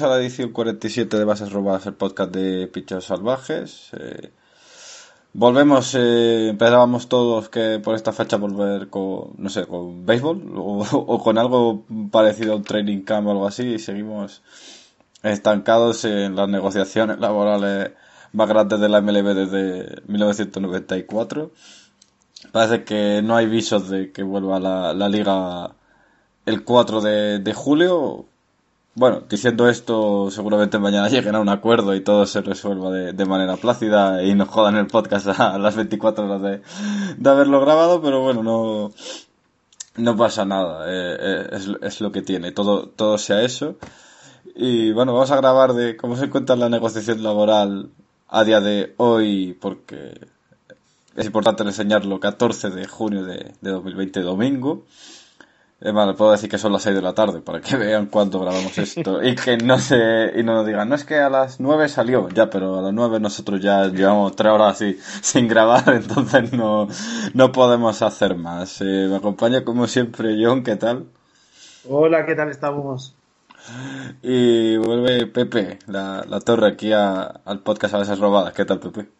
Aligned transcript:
bienvenidos 0.00 0.16
a 0.16 0.18
la 0.18 0.24
edición 0.24 0.52
47 0.52 1.18
de 1.18 1.24
Bases 1.24 1.52
Robadas, 1.52 1.84
el 1.84 1.92
podcast 1.92 2.32
de 2.32 2.68
Pichos 2.68 3.04
Salvajes. 3.04 3.90
Eh, 3.92 4.30
volvemos, 5.34 5.94
eh, 5.94 6.48
empezábamos 6.48 7.08
todos 7.08 7.50
que 7.50 7.80
por 7.84 7.94
esta 7.94 8.12
fecha 8.12 8.38
volver 8.38 8.88
con, 8.88 9.34
no 9.36 9.50
sé, 9.50 9.66
con 9.66 10.06
béisbol 10.06 10.54
o, 10.56 11.18
con 11.22 11.36
algo 11.36 11.84
parecido 12.10 12.54
a 12.54 12.56
un 12.56 12.62
training 12.62 13.02
camp 13.02 13.26
o 13.26 13.30
algo 13.32 13.46
así 13.46 13.74
y 13.74 13.78
seguimos 13.78 14.42
estancados 15.22 16.04
en 16.06 16.34
las 16.34 16.48
negociaciones 16.48 17.18
laborales 17.18 17.90
más 18.32 18.48
grandes 18.48 18.80
de 18.80 18.88
la 18.88 19.02
MLB 19.02 19.34
desde 19.34 20.02
1994. 20.06 21.50
Parece 22.52 22.84
que 22.84 23.20
no 23.22 23.36
hay 23.36 23.46
visos 23.46 23.90
de 23.90 24.12
que 24.12 24.22
vuelva 24.22 24.60
la, 24.60 25.08
liga 25.10 25.72
el 26.46 26.64
4 26.64 27.00
de, 27.02 27.38
de 27.40 27.52
julio 27.52 28.26
bueno, 28.94 29.22
diciendo 29.28 29.68
esto, 29.68 30.30
seguramente 30.30 30.78
mañana 30.78 31.08
lleguen 31.10 31.34
a 31.34 31.40
un 31.40 31.48
acuerdo 31.48 31.94
y 31.94 32.02
todo 32.02 32.26
se 32.26 32.40
resuelva 32.40 32.90
de, 32.90 33.26
manera 33.26 33.56
plácida 33.56 34.22
y 34.22 34.34
nos 34.34 34.48
jodan 34.48 34.76
el 34.76 34.86
podcast 34.86 35.28
a 35.28 35.58
las 35.58 35.76
24 35.76 36.24
horas 36.26 36.42
de, 36.42 36.62
de 37.16 37.30
haberlo 37.30 37.60
grabado, 37.60 38.02
pero 38.02 38.20
bueno, 38.22 38.42
no, 38.42 38.92
no 39.96 40.16
pasa 40.16 40.44
nada, 40.44 40.86
eh, 40.86 41.16
eh, 41.20 41.48
es, 41.52 41.70
es, 41.80 42.00
lo 42.00 42.12
que 42.12 42.22
tiene, 42.22 42.52
todo, 42.52 42.88
todo 42.88 43.18
sea 43.18 43.42
eso. 43.42 43.76
Y 44.54 44.92
bueno, 44.92 45.12
vamos 45.12 45.30
a 45.30 45.36
grabar 45.36 45.72
de 45.74 45.96
cómo 45.96 46.16
se 46.16 46.24
encuentra 46.24 46.56
la 46.56 46.68
negociación 46.68 47.22
laboral 47.22 47.90
a 48.28 48.44
día 48.44 48.60
de 48.60 48.94
hoy, 48.96 49.56
porque 49.60 50.20
es 51.16 51.26
importante 51.26 51.62
enseñarlo 51.62 52.20
14 52.20 52.70
de 52.70 52.86
junio 52.86 53.24
de, 53.24 53.52
de 53.60 53.70
2020, 53.70 54.20
domingo. 54.20 54.84
Es 55.80 55.94
más, 55.94 56.14
puedo 56.14 56.32
decir 56.32 56.50
que 56.50 56.58
son 56.58 56.72
las 56.74 56.82
6 56.82 56.96
de 56.96 57.00
la 57.00 57.14
tarde 57.14 57.40
para 57.40 57.62
que 57.62 57.74
vean 57.78 58.06
cuándo 58.06 58.38
grabamos 58.38 58.76
esto 58.76 59.22
y 59.22 59.34
que 59.34 59.56
no 59.56 59.78
se 59.78 60.30
y 60.36 60.42
no 60.42 60.54
nos 60.54 60.66
digan, 60.66 60.88
no 60.88 60.94
es 60.94 61.04
que 61.04 61.18
a 61.18 61.30
las 61.30 61.58
9 61.58 61.88
salió, 61.88 62.28
ya, 62.28 62.50
pero 62.50 62.78
a 62.78 62.82
las 62.82 62.92
9 62.92 63.18
nosotros 63.18 63.62
ya 63.62 63.86
llevamos 63.86 64.36
3 64.36 64.52
horas 64.52 64.74
así 64.74 64.98
sin 65.22 65.48
grabar, 65.48 65.84
entonces 65.94 66.52
no, 66.52 66.86
no 67.32 67.52
podemos 67.52 68.02
hacer 68.02 68.36
más. 68.36 68.80
Eh, 68.82 69.06
me 69.08 69.16
acompaña 69.16 69.64
como 69.64 69.86
siempre 69.86 70.36
John, 70.38 70.62
¿qué 70.62 70.76
tal? 70.76 71.06
Hola, 71.88 72.26
¿qué 72.26 72.34
tal 72.34 72.50
estamos? 72.50 73.14
Y 74.22 74.76
vuelve 74.76 75.26
Pepe, 75.26 75.78
la, 75.86 76.24
la 76.28 76.40
torre 76.40 76.68
aquí 76.68 76.92
a, 76.92 77.22
al 77.22 77.60
podcast 77.60 77.94
a 77.94 77.98
veces 77.98 78.18
robadas. 78.18 78.52
¿Qué 78.52 78.64
tal, 78.66 78.80
Pepe? 78.80 79.19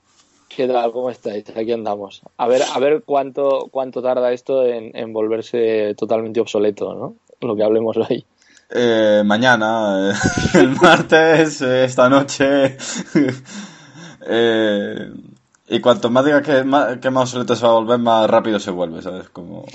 ¿Qué 0.55 0.67
tal? 0.67 0.93
¿Cómo 0.93 1.11
estáis? 1.11 1.45
Aquí 1.57 1.71
andamos. 1.71 2.23
A 2.37 2.49
ver, 2.49 2.63
a 2.63 2.79
ver 2.81 3.05
cuánto, 3.07 3.69
cuánto 3.71 4.03
tarda 4.03 4.33
esto 4.33 4.67
en, 4.67 5.13
volverse 5.13 5.95
totalmente 5.97 6.41
obsoleto, 6.41 6.93
¿no? 6.93 7.15
Lo 7.41 7.55
que 7.55 7.63
hablemos 7.63 7.97
hoy. 7.97 8.27
Eh, 8.69 9.23
mañana, 9.25 10.11
eh, 10.11 10.15
el 10.59 10.71
martes, 10.71 11.63
eh, 11.63 11.85
esta 11.85 12.09
noche. 12.09 12.77
y 15.69 15.81
cuanto 15.81 16.11
más 16.11 16.25
diga 16.25 16.43
que, 16.43 16.65
más, 16.65 16.99
obsoleto 17.05 17.55
se 17.55 17.65
va 17.65 17.71
a 17.71 17.75
volver, 17.75 18.01
más 18.01 18.29
rápido 18.29 18.59
se 18.59 18.73
vuelve, 18.73 19.03
¿sabes? 19.03 19.29
Como. 19.31 19.65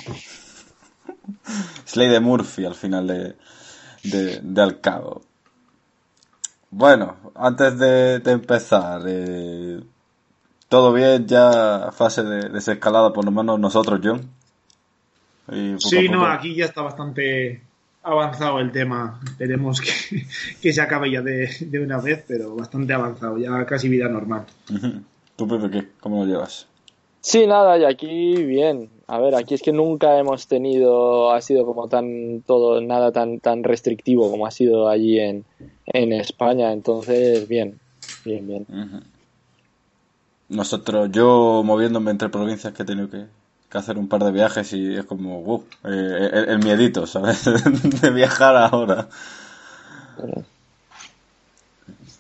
Es 1.86 1.96
ley 1.96 2.10
de 2.10 2.20
Murphy 2.20 2.66
al 2.66 2.76
final 2.76 3.08
de, 3.08 3.36
de, 4.04 4.40
de 4.42 4.62
al 4.62 4.82
cabo. 4.82 5.22
Bueno, 6.78 7.16
antes 7.36 7.80
de, 7.80 8.22
empezar, 8.26 9.02
eh, 9.08 9.80
todo 10.70 10.94
bien, 10.94 11.28
ya 11.28 11.92
fase 11.92 12.24
de 12.24 12.50
desescalada, 12.50 13.14
por 13.14 13.26
lo 13.26 13.32
menos 13.32 13.60
nosotros, 13.60 14.00
John. 14.04 14.30
sí, 15.80 16.10
no, 16.10 16.26
aquí 16.26 16.56
ya 16.56 16.66
está 16.66 16.82
bastante 16.82 17.62
avanzado 18.04 18.60
el 18.60 18.72
tema. 18.72 19.20
Esperemos 19.26 19.82
que, 19.82 20.26
que 20.62 20.74
se 20.74 20.82
acabe 20.82 21.12
ya 21.12 21.22
de, 21.22 21.50
de, 21.60 21.80
una 21.80 22.00
vez, 22.00 22.24
pero 22.28 22.56
bastante 22.56 22.94
avanzado, 22.94 23.38
ya 23.38 23.66
casi 23.66 23.90
vida 23.90 24.08
normal. 24.08 24.46
¿Tú, 25.36 25.48
Pepe, 25.48 25.70
qué? 25.70 25.88
¿Cómo 26.00 26.24
lo 26.24 26.32
llevas? 26.32 26.68
Sí, 27.22 27.48
nada, 27.48 27.78
y 27.78 27.86
aquí 27.86 28.44
bien. 28.44 28.90
A 29.08 29.20
ver, 29.20 29.36
aquí 29.36 29.56
es 29.56 29.62
que 29.62 29.72
nunca 29.72 30.18
hemos 30.20 30.48
tenido, 30.48 31.32
ha 31.32 31.42
sido 31.42 31.66
como 31.66 31.88
tan 31.88 32.42
todo, 32.42 32.82
nada 32.82 33.12
tan 33.12 33.40
tan 33.40 33.64
restrictivo 33.64 34.30
como 34.30 34.46
ha 34.46 34.52
sido 34.52 34.90
allí 34.90 35.20
en, 35.20 35.44
en 35.88 36.14
España, 36.14 36.72
entonces 36.72 37.48
bien, 37.48 37.80
bien, 38.24 38.48
bien. 38.48 38.66
Nosotros, 40.50 41.10
yo 41.12 41.64
moviéndome 41.66 42.12
entre 42.12 42.30
provincias 42.30 42.74
que 42.74 42.84
he 42.84 42.86
tenido 42.86 43.10
que, 43.10 43.26
hacer 43.72 43.98
un 43.98 44.08
par 44.08 44.24
de 44.24 44.32
viajes 44.32 44.72
y 44.72 44.96
es 44.96 45.04
como, 45.04 45.42
wow, 45.42 45.66
eh, 45.84 46.46
el, 46.48 46.60
miedito, 46.60 47.06
¿sabes? 47.08 47.44
de 48.02 48.10
viajar 48.10 48.56
ahora. 48.56 49.10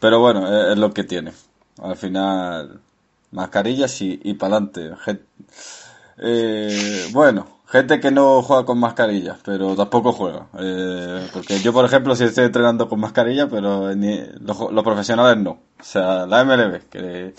Pero 0.01 0.19
bueno, 0.19 0.71
es, 0.71 0.77
lo 0.77 0.93
que 0.93 1.05
tiene. 1.05 1.31
Al 1.81 1.95
final, 1.95 2.81
mascarillas 3.31 4.01
y, 4.01 4.19
y 4.23 4.33
para 4.33 4.57
adelante. 4.57 4.91
Eh, 6.17 7.07
bueno, 7.13 7.54
gente 7.67 7.99
que 7.99 8.11
no 8.11 8.41
juega 8.41 8.65
con 8.65 8.79
mascarillas, 8.79 9.39
pero 9.43 9.75
tampoco 9.75 10.11
juega. 10.11 10.47
Eh, 10.59 11.27
porque 11.33 11.59
yo, 11.59 11.73
por 11.73 11.85
ejemplo, 11.85 12.15
sí 12.15 12.25
estoy 12.25 12.45
entrenando 12.45 12.87
con 12.87 12.99
mascarilla, 12.99 13.47
pero 13.47 13.91
los, 13.93 14.83
profesionales 14.83 15.41
no. 15.41 15.51
O 15.79 15.83
sea, 15.83 16.25
la 16.25 16.43
MLB, 16.43 16.89
que, 16.89 17.33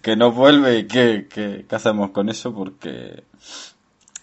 que 0.00 0.16
no 0.16 0.32
vuelve 0.32 0.78
y 0.78 0.86
qué, 0.86 1.28
qué, 1.28 1.66
hacemos 1.70 2.10
con 2.10 2.28
eso, 2.28 2.54
porque 2.54 3.24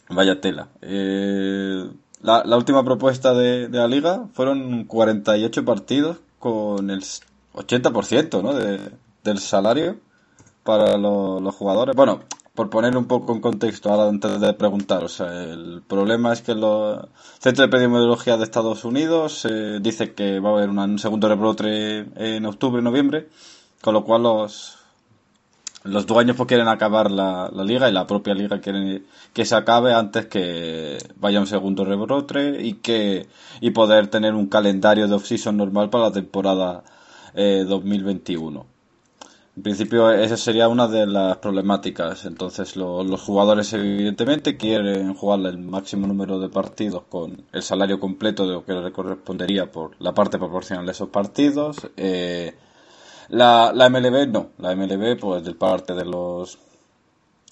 vaya 0.10 0.42
tela. 0.42 0.70
Eh, 0.82 1.90
la, 2.22 2.44
la, 2.44 2.58
última 2.58 2.84
propuesta 2.84 3.34
de, 3.34 3.70
de, 3.70 3.78
la 3.78 3.88
liga 3.88 4.26
fueron 4.34 4.84
48 4.86 5.64
partidos 5.64 6.18
con 6.40 6.90
el 6.90 7.02
80% 7.54 8.44
¿no? 8.44 8.54
de, 8.54 8.92
del 9.24 9.40
salario 9.40 9.98
para 10.64 10.98
los 10.98 11.56
jugadores. 11.56 11.96
Bueno, 11.96 12.22
por 12.56 12.70
poner 12.70 12.98
un 12.98 13.06
poco 13.06 13.34
en 13.34 13.42
contexto 13.42 14.10
antes 14.10 14.40
de 14.40 14.54
preguntar, 14.54 15.04
o 15.04 15.10
sea, 15.10 15.44
el 15.44 15.82
problema 15.88 16.34
es 16.34 16.42
que 16.42 16.52
el 16.52 16.64
Centro 17.40 17.64
de 17.64 17.68
Epidemiología 17.68 18.38
de 18.38 18.44
Estados 18.44 18.84
Unidos 18.84 19.46
eh, 19.50 19.80
dice 19.82 20.14
que 20.14 20.40
va 20.40 20.50
a 20.50 20.54
haber 20.54 20.70
un 20.70 21.00
segundo 21.00 21.30
rebrote 21.30 22.06
en 22.16 22.46
octubre 22.46 22.82
noviembre, 22.82 23.30
con 23.82 23.94
lo 23.94 24.04
cual 24.04 24.24
los 24.24 24.80
los 25.84 26.06
dueños 26.06 26.36
pues 26.36 26.48
quieren 26.48 26.68
acabar 26.68 27.10
la, 27.10 27.50
la 27.54 27.64
liga 27.64 27.90
y 27.90 27.94
la 27.94 28.06
propia 28.06 28.34
liga 28.34 28.60
quiere 28.60 29.04
que 29.34 29.46
se 29.46 29.56
acabe 29.56 29.94
antes 29.94 30.26
que 30.26 30.98
vaya 31.16 31.40
un 31.40 31.48
segundo 31.48 31.86
rebrote 31.86 32.62
y 32.62 32.74
que 32.76 33.28
y 33.62 33.72
poder 33.72 34.08
tener 34.08 34.34
un 34.34 34.48
calendario 34.48 35.08
de 35.08 35.16
off-season 35.16 35.56
normal 35.56 35.90
para 35.90 36.06
la 36.06 36.12
temporada 36.12 36.84
eh, 37.34 37.64
2021. 37.68 38.79
En 39.60 39.64
principio, 39.64 40.10
esa 40.10 40.38
sería 40.38 40.70
una 40.70 40.88
de 40.88 41.06
las 41.06 41.36
problemáticas. 41.40 42.24
Entonces, 42.24 42.78
los 42.78 43.22
jugadores, 43.22 43.74
evidentemente, 43.74 44.56
quieren 44.56 45.14
jugar 45.16 45.42
el 45.42 45.58
máximo 45.58 46.08
número 46.08 46.40
de 46.40 46.48
partidos 46.48 47.04
con 47.10 47.44
el 47.52 47.62
salario 47.62 48.00
completo 48.00 48.48
de 48.48 48.54
lo 48.54 48.64
que 48.64 48.72
le 48.72 48.94
correspondería 48.94 49.70
por 49.70 49.98
la 50.00 50.14
parte 50.14 50.38
proporcional 50.38 50.86
de 50.86 50.94
esos 50.94 51.10
partidos. 51.10 51.90
Eh, 51.98 52.56
la, 53.28 53.74
la 53.76 53.90
MLB 53.90 54.30
no. 54.32 54.52
La 54.60 54.74
MLB, 54.78 55.20
pues, 55.20 55.44
de 55.44 55.54
parte 55.56 55.94
de 55.94 56.06
los, 56.06 56.58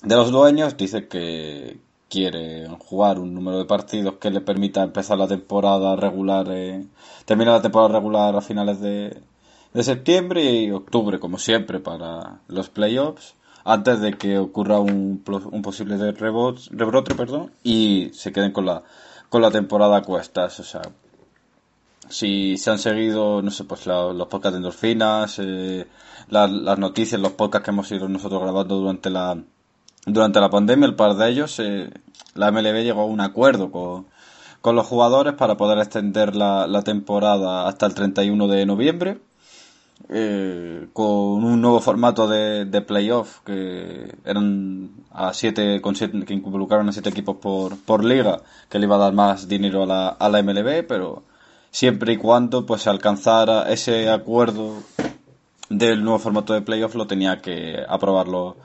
de 0.01 0.15
los 0.15 0.31
dueños, 0.31 0.77
dice 0.77 1.09
que 1.09 1.77
quiere 2.07 2.69
jugar 2.88 3.19
un 3.19 3.33
número 3.33 3.57
de 3.57 3.65
partidos 3.65 4.15
que 4.15 4.31
le 4.31 4.39
permita 4.39 4.81
empezar 4.81 5.18
la 5.18 5.27
temporada 5.27 5.98
regular, 5.98 6.48
eh, 6.51 6.86
terminar 7.25 7.56
la 7.56 7.62
temporada 7.62 8.00
regular 8.00 8.33
a 8.33 8.39
finales 8.39 8.80
de 8.80 9.21
de 9.74 9.84
septiembre 9.84 10.44
y 10.44 10.72
octubre, 10.72 11.19
como 11.19 11.38
siempre, 11.38 11.80
para 11.80 12.40
los 12.48 12.69
playoffs, 12.69 13.36
antes 13.64 14.00
de 14.00 14.14
que 14.14 14.38
ocurra 14.38 14.80
un, 14.80 15.24
un 15.52 15.62
posible 15.62 16.12
rebot, 16.14 16.58
rebrote 16.72 17.16
perdón, 17.16 17.52
y 17.64 18.10
se 18.14 18.31
queden 18.31 18.52
con 18.52 18.66
la, 18.66 18.84
con 19.30 19.42
la 19.42 19.52
temporada 19.52 19.98
a 19.98 20.02
cuestas. 20.02 20.60
O 20.62 20.64
sea, 20.64 20.81
si 22.10 22.58
se 22.58 22.72
han 22.72 22.80
seguido, 22.80 23.42
no 23.42 23.52
sé, 23.52 23.66
pues 23.66 23.86
los 23.86 24.28
podcasts 24.28 24.54
de 24.54 24.58
endorfinas, 24.58 25.40
eh, 25.40 25.86
las 26.30 26.80
noticias, 26.80 27.19
los 27.19 27.34
podcasts 27.34 27.66
que 27.66 27.72
hemos 27.72 27.92
ido 27.92 28.08
nosotros 28.08 28.42
grabando 28.42 28.78
durante 28.78 29.10
la, 29.10 29.38
durante 30.06 30.40
la 30.40 30.50
pandemia, 30.50 30.88
el 30.88 30.96
par 30.96 31.16
de 31.16 31.30
ellos, 31.30 31.60
eh, 31.60 31.90
la 32.36 32.52
MLB 32.52 32.84
llegó 32.84 33.02
a 33.02 33.06
un 33.06 33.19
acuerdo 33.19 33.69
con, 33.69 34.08
con 34.62 34.75
los 34.75 34.88
jugadores 34.88 35.34
para 35.34 35.58
poder 35.58 35.78
extender 35.80 36.36
la, 36.36 36.68
la 36.68 36.84
temporada 36.84 37.68
hasta 37.68 37.86
el 37.86 37.94
31 37.94 38.48
de 38.48 38.66
noviembre 38.66 39.19
eh, 40.09 40.88
con 40.94 41.44
un 41.44 41.61
nuevo 41.61 41.79
formato 41.79 42.27
de, 42.27 42.65
de 42.65 42.81
playoff 42.81 43.39
que 43.44 44.15
eran 44.25 44.91
a 45.11 45.33
siete, 45.33 45.81
con 45.81 45.95
siete, 45.95 46.23
que 46.25 46.33
involucraron 46.33 46.88
a 46.89 46.91
siete 46.91 47.09
equipos 47.09 47.38
por, 47.38 47.77
por 47.77 48.03
liga, 48.03 48.41
que 48.69 48.79
le 48.79 48.85
iba 48.85 48.95
a 48.95 48.99
dar 48.99 49.13
más 49.13 49.47
dinero 49.47 49.83
a 49.83 49.85
la, 49.85 50.07
a 50.09 50.29
la 50.29 50.41
MLB, 50.41 50.85
pero 50.88 51.23
siempre 51.71 52.13
y 52.13 52.17
cuando 52.17 52.65
pues 52.65 52.83
se 52.83 52.89
alcanzara 52.89 53.71
ese 53.71 54.09
acuerdo 54.09 54.83
del 55.69 56.03
nuevo 56.03 56.19
formato 56.19 56.53
de 56.53 56.61
playoff 56.61 56.95
lo 56.95 57.07
tenía 57.07 57.41
que 57.41 57.83
aprobar 57.88 58.27
los, 58.27 58.55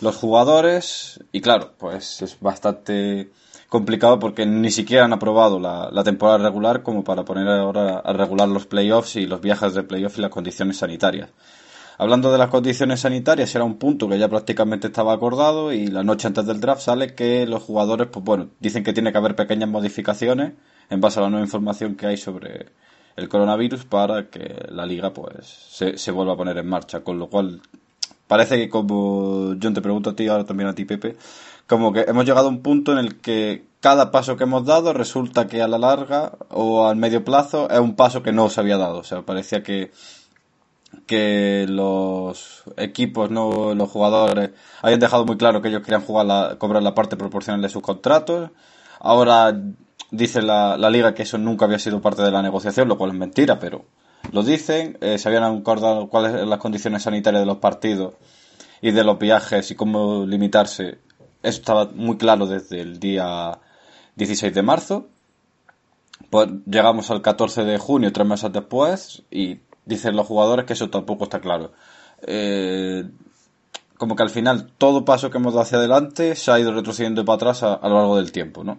los 0.00 0.16
jugadores. 0.16 1.20
Y 1.32 1.40
claro, 1.40 1.72
pues 1.78 2.22
es 2.22 2.38
bastante 2.40 3.30
complicado 3.70 4.18
porque 4.18 4.44
ni 4.44 4.70
siquiera 4.72 5.04
han 5.04 5.12
aprobado 5.12 5.60
la, 5.60 6.04
temporada 6.04 6.38
regular 6.38 6.82
como 6.82 7.04
para 7.04 7.24
poner 7.24 7.46
ahora 7.48 8.00
a 8.00 8.12
regular 8.12 8.48
los 8.48 8.66
playoffs 8.66 9.14
y 9.14 9.26
los 9.26 9.40
viajes 9.40 9.74
de 9.74 9.84
playoffs 9.84 10.18
y 10.18 10.20
las 10.20 10.30
condiciones 10.30 10.78
sanitarias. 10.78 11.30
Hablando 11.96 12.32
de 12.32 12.38
las 12.38 12.48
condiciones 12.48 13.00
sanitarias, 13.00 13.54
era 13.54 13.62
un 13.62 13.76
punto 13.76 14.08
que 14.08 14.18
ya 14.18 14.28
prácticamente 14.28 14.88
estaba 14.88 15.12
acordado 15.12 15.72
y 15.72 15.86
la 15.86 16.02
noche 16.02 16.26
antes 16.26 16.46
del 16.46 16.60
draft 16.60 16.82
sale 16.82 17.14
que 17.14 17.46
los 17.46 17.62
jugadores, 17.62 18.08
pues 18.10 18.24
bueno, 18.24 18.48
dicen 18.58 18.82
que 18.82 18.92
tiene 18.92 19.12
que 19.12 19.18
haber 19.18 19.36
pequeñas 19.36 19.68
modificaciones 19.68 20.54
en 20.88 21.00
base 21.00 21.20
a 21.20 21.22
la 21.22 21.30
nueva 21.30 21.44
información 21.44 21.94
que 21.94 22.06
hay 22.06 22.16
sobre 22.16 22.66
el 23.14 23.28
coronavirus 23.28 23.84
para 23.84 24.30
que 24.30 24.66
la 24.70 24.84
liga 24.84 25.12
pues 25.12 25.46
se, 25.46 25.96
se 25.96 26.10
vuelva 26.10 26.32
a 26.32 26.36
poner 26.36 26.58
en 26.58 26.66
marcha. 26.66 27.04
Con 27.04 27.20
lo 27.20 27.28
cual, 27.28 27.60
parece 28.26 28.56
que 28.56 28.68
como 28.68 29.54
John 29.62 29.74
te 29.74 29.82
pregunto 29.82 30.10
a 30.10 30.16
ti, 30.16 30.26
ahora 30.26 30.44
también 30.44 30.68
a 30.68 30.74
ti 30.74 30.84
Pepe, 30.84 31.16
como 31.70 31.92
que 31.92 32.00
hemos 32.00 32.24
llegado 32.24 32.48
a 32.48 32.50
un 32.50 32.62
punto 32.62 32.90
en 32.90 32.98
el 32.98 33.20
que 33.20 33.64
cada 33.78 34.10
paso 34.10 34.36
que 34.36 34.42
hemos 34.42 34.66
dado 34.66 34.92
resulta 34.92 35.46
que 35.46 35.62
a 35.62 35.68
la 35.68 35.78
larga 35.78 36.32
o 36.48 36.88
al 36.88 36.96
medio 36.96 37.24
plazo 37.24 37.70
es 37.70 37.78
un 37.78 37.94
paso 37.94 38.24
que 38.24 38.32
no 38.32 38.50
se 38.50 38.60
había 38.60 38.76
dado. 38.76 38.98
O 38.98 39.04
sea, 39.04 39.22
parecía 39.22 39.62
que 39.62 39.92
que 41.06 41.66
los 41.68 42.64
equipos, 42.76 43.30
no 43.30 43.76
los 43.76 43.88
jugadores, 43.88 44.50
hayan 44.82 44.98
dejado 44.98 45.24
muy 45.24 45.36
claro 45.36 45.62
que 45.62 45.68
ellos 45.68 45.82
querían 45.82 46.02
jugar 46.02 46.26
la, 46.26 46.56
cobrar 46.58 46.82
la 46.82 46.92
parte 46.96 47.16
proporcional 47.16 47.62
de 47.62 47.68
sus 47.68 47.82
contratos. 47.82 48.50
Ahora 48.98 49.56
dice 50.10 50.42
la, 50.42 50.76
la, 50.76 50.90
liga 50.90 51.14
que 51.14 51.22
eso 51.22 51.38
nunca 51.38 51.66
había 51.66 51.78
sido 51.78 52.02
parte 52.02 52.22
de 52.22 52.32
la 52.32 52.42
negociación, 52.42 52.88
lo 52.88 52.98
cual 52.98 53.10
es 53.10 53.16
mentira, 53.16 53.60
pero 53.60 53.84
lo 54.32 54.42
dicen. 54.42 54.98
Eh, 55.00 55.18
se 55.18 55.28
habían 55.28 55.44
acordado 55.44 56.08
cuáles 56.08 56.34
eran 56.34 56.50
las 56.50 56.58
condiciones 56.58 57.04
sanitarias 57.04 57.42
de 57.42 57.46
los 57.46 57.58
partidos 57.58 58.14
y 58.80 58.90
de 58.90 59.04
los 59.04 59.20
viajes 59.20 59.70
y 59.70 59.76
cómo 59.76 60.26
limitarse. 60.26 60.98
Eso 61.42 61.58
estaba 61.60 61.86
muy 61.86 62.16
claro 62.16 62.46
desde 62.46 62.80
el 62.80 63.00
día 63.00 63.58
16 64.16 64.54
de 64.54 64.62
marzo. 64.62 65.06
Pues 66.28 66.48
llegamos 66.66 67.10
al 67.10 67.22
14 67.22 67.64
de 67.64 67.78
junio, 67.78 68.12
tres 68.12 68.26
meses 68.26 68.52
después, 68.52 69.22
y 69.30 69.60
dicen 69.84 70.16
los 70.16 70.26
jugadores 70.26 70.66
que 70.66 70.74
eso 70.74 70.90
tampoco 70.90 71.24
está 71.24 71.40
claro. 71.40 71.72
Eh, 72.22 73.08
como 73.96 74.16
que 74.16 74.22
al 74.22 74.30
final 74.30 74.70
todo 74.78 75.04
paso 75.04 75.30
que 75.30 75.38
hemos 75.38 75.52
dado 75.52 75.62
hacia 75.62 75.78
adelante 75.78 76.34
se 76.34 76.50
ha 76.50 76.60
ido 76.60 76.72
retrocediendo 76.72 77.24
para 77.24 77.36
atrás 77.36 77.62
a, 77.62 77.78
lo 77.82 77.96
largo 77.96 78.16
del 78.16 78.32
tiempo, 78.32 78.64
¿no? 78.64 78.78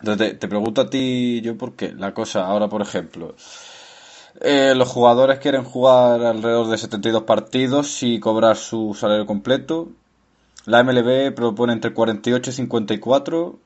Entonces 0.00 0.38
te, 0.38 0.48
pregunto 0.48 0.80
a 0.80 0.90
ti 0.90 1.40
yo 1.40 1.56
por 1.56 1.74
qué. 1.74 1.92
La 1.92 2.12
cosa 2.12 2.46
ahora, 2.46 2.68
por 2.68 2.82
ejemplo, 2.82 3.34
eh, 4.40 4.74
los 4.76 4.88
jugadores 4.88 5.38
quieren 5.38 5.64
jugar 5.64 6.22
alrededor 6.22 6.68
de 6.68 6.78
72 6.78 7.22
partidos 7.22 8.02
y 8.02 8.20
cobrar 8.20 8.56
su 8.56 8.94
salario 8.94 9.26
completo. 9.26 9.88
La 10.64 10.82
MLB 10.82 11.34
propone 11.34 11.72
entre 11.72 11.92
48 11.92 12.50
y 12.50 12.52
54 12.52 13.58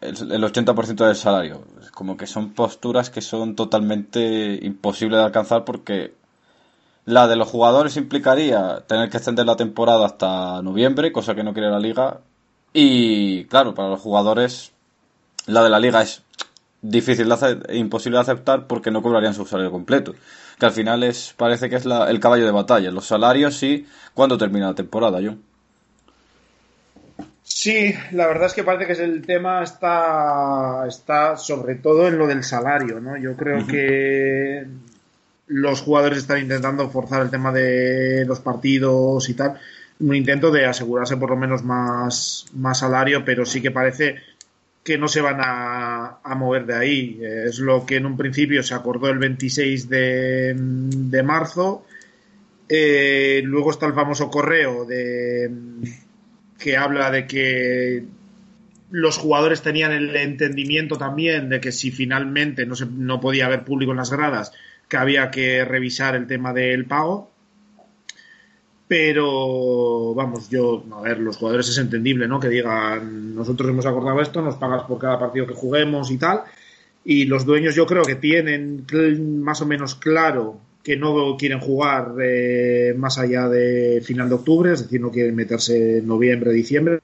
el, 0.00 0.42
80% 0.42 1.06
del 1.06 1.16
salario. 1.16 1.64
Como 1.92 2.16
que 2.16 2.26
son 2.26 2.52
posturas 2.52 3.10
que 3.10 3.20
son 3.20 3.56
totalmente 3.56 4.58
imposibles 4.62 5.18
de 5.18 5.24
alcanzar 5.24 5.64
porque 5.64 6.14
la 7.04 7.28
de 7.28 7.36
los 7.36 7.48
jugadores 7.48 7.96
implicaría 7.96 8.84
tener 8.86 9.10
que 9.10 9.16
extender 9.16 9.46
la 9.46 9.56
temporada 9.56 10.06
hasta 10.06 10.62
noviembre, 10.62 11.12
cosa 11.12 11.34
que 11.34 11.42
no 11.42 11.52
quiere 11.52 11.70
la 11.70 11.80
liga. 11.80 12.20
Y 12.72 13.44
claro, 13.46 13.74
para 13.74 13.88
los 13.88 14.00
jugadores 14.00 14.72
la 15.46 15.62
de 15.64 15.70
la 15.70 15.80
liga 15.80 16.02
es 16.02 16.22
difícil 16.82 17.28
de 17.28 17.34
hacer, 17.34 17.66
e 17.68 17.76
imposible 17.76 18.16
de 18.16 18.22
aceptar 18.22 18.66
porque 18.66 18.90
no 18.90 19.02
cobrarían 19.02 19.34
su 19.34 19.44
salario 19.44 19.72
completo. 19.72 20.14
Que 20.58 20.66
al 20.66 20.72
final 20.72 21.02
es 21.02 21.34
parece 21.36 21.68
que 21.68 21.76
es 21.76 21.84
la, 21.84 22.08
el 22.10 22.20
caballo 22.20 22.46
de 22.46 22.52
batalla. 22.52 22.90
Los 22.90 23.06
salarios 23.06 23.56
sí, 23.56 23.86
cuando 24.14 24.38
termina 24.38 24.68
la 24.68 24.74
temporada, 24.74 25.18
John. 25.22 25.49
Sí, 27.62 27.94
la 28.12 28.26
verdad 28.26 28.46
es 28.46 28.54
que 28.54 28.64
parece 28.64 28.86
que 28.86 29.04
el 29.04 29.20
tema 29.20 29.62
está, 29.62 30.86
está 30.88 31.36
sobre 31.36 31.74
todo 31.74 32.08
en 32.08 32.16
lo 32.16 32.26
del 32.26 32.42
salario, 32.42 33.00
¿no? 33.00 33.18
Yo 33.18 33.36
creo 33.36 33.66
que 33.66 34.66
los 35.48 35.82
jugadores 35.82 36.20
están 36.20 36.40
intentando 36.40 36.88
forzar 36.88 37.20
el 37.20 37.28
tema 37.28 37.52
de 37.52 38.24
los 38.24 38.40
partidos 38.40 39.28
y 39.28 39.34
tal, 39.34 39.60
un 39.98 40.14
intento 40.14 40.50
de 40.50 40.64
asegurarse 40.64 41.18
por 41.18 41.28
lo 41.28 41.36
menos 41.36 41.62
más, 41.62 42.46
más 42.54 42.78
salario, 42.78 43.26
pero 43.26 43.44
sí 43.44 43.60
que 43.60 43.70
parece 43.70 44.16
que 44.82 44.96
no 44.96 45.06
se 45.06 45.20
van 45.20 45.40
a, 45.40 46.18
mover 46.36 46.64
de 46.64 46.76
ahí. 46.76 47.20
Es 47.22 47.58
lo 47.58 47.84
que 47.84 47.96
en 47.96 48.06
un 48.06 48.16
principio 48.16 48.62
se 48.62 48.72
acordó 48.72 49.10
el 49.10 49.18
26 49.18 49.86
de, 49.86 50.54
de 50.56 51.22
marzo. 51.22 51.84
Eh, 52.66 53.42
luego 53.44 53.70
está 53.70 53.84
el 53.84 53.92
famoso 53.92 54.30
correo 54.30 54.86
de 54.86 55.50
que 56.60 56.76
habla 56.76 57.10
de 57.10 57.26
que 57.26 58.04
los 58.90 59.18
jugadores 59.18 59.62
tenían 59.62 59.92
el 59.92 60.14
entendimiento 60.14 60.98
también 60.98 61.48
de 61.48 61.60
que 61.60 61.72
si 61.72 61.90
finalmente 61.90 62.66
no, 62.66 62.76
se, 62.76 62.86
no 62.86 63.20
podía 63.20 63.46
haber 63.46 63.64
público 63.64 63.92
en 63.92 63.98
las 63.98 64.10
gradas, 64.10 64.52
que 64.88 64.96
había 64.96 65.30
que 65.30 65.64
revisar 65.64 66.14
el 66.14 66.26
tema 66.26 66.52
del 66.52 66.84
pago. 66.84 67.30
Pero, 68.86 70.14
vamos, 70.14 70.50
yo, 70.50 70.84
a 70.92 71.00
ver, 71.02 71.20
los 71.20 71.36
jugadores 71.36 71.68
es 71.68 71.78
entendible, 71.78 72.26
¿no? 72.26 72.40
Que 72.40 72.48
digan, 72.48 73.36
nosotros 73.36 73.70
hemos 73.70 73.86
acordado 73.86 74.20
esto, 74.20 74.42
nos 74.42 74.56
pagas 74.56 74.82
por 74.82 74.98
cada 74.98 75.18
partido 75.18 75.46
que 75.46 75.54
juguemos 75.54 76.10
y 76.10 76.18
tal. 76.18 76.42
Y 77.04 77.24
los 77.26 77.46
dueños 77.46 77.76
yo 77.76 77.86
creo 77.86 78.02
que 78.02 78.16
tienen 78.16 78.84
más 79.42 79.62
o 79.62 79.66
menos 79.66 79.94
claro 79.94 80.60
que 80.82 80.96
no 80.96 81.36
quieren 81.36 81.60
jugar 81.60 82.14
eh, 82.22 82.94
más 82.96 83.18
allá 83.18 83.48
de 83.48 84.00
final 84.04 84.28
de 84.28 84.34
octubre, 84.34 84.72
es 84.72 84.82
decir, 84.82 85.00
no 85.00 85.10
quieren 85.10 85.34
meterse 85.34 85.98
en 85.98 86.06
noviembre, 86.06 86.52
diciembre. 86.52 87.00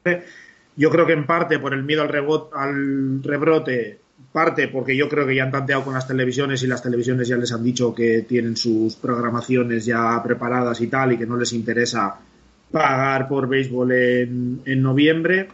Yo 0.76 0.90
creo 0.90 1.06
que 1.06 1.12
en 1.12 1.26
parte 1.26 1.58
por 1.58 1.74
el 1.74 1.82
miedo 1.82 2.02
al, 2.02 2.10
al 2.54 3.22
rebrote, 3.22 3.98
parte 4.32 4.68
porque 4.68 4.96
yo 4.96 5.08
creo 5.08 5.26
que 5.26 5.34
ya 5.34 5.44
han 5.44 5.50
tanteado 5.50 5.84
con 5.84 5.94
las 5.94 6.06
televisiones 6.06 6.62
y 6.62 6.66
las 6.66 6.82
televisiones 6.82 7.28
ya 7.28 7.36
les 7.36 7.52
han 7.52 7.64
dicho 7.64 7.94
que 7.94 8.22
tienen 8.22 8.56
sus 8.56 8.96
programaciones 8.96 9.84
ya 9.84 10.22
preparadas 10.22 10.80
y 10.80 10.88
tal 10.88 11.12
y 11.12 11.18
que 11.18 11.26
no 11.26 11.36
les 11.36 11.52
interesa 11.52 12.18
pagar 12.70 13.28
por 13.28 13.48
béisbol 13.48 13.92
en, 13.92 14.60
en 14.64 14.82
noviembre 14.82 15.48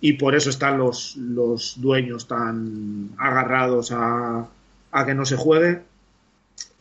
y 0.00 0.14
por 0.14 0.34
eso 0.34 0.50
están 0.50 0.76
los, 0.78 1.16
los 1.16 1.80
dueños 1.80 2.28
tan 2.28 3.10
agarrados 3.16 3.92
a, 3.92 4.48
a 4.92 5.06
que 5.06 5.14
no 5.14 5.24
se 5.24 5.36
juegue 5.36 5.80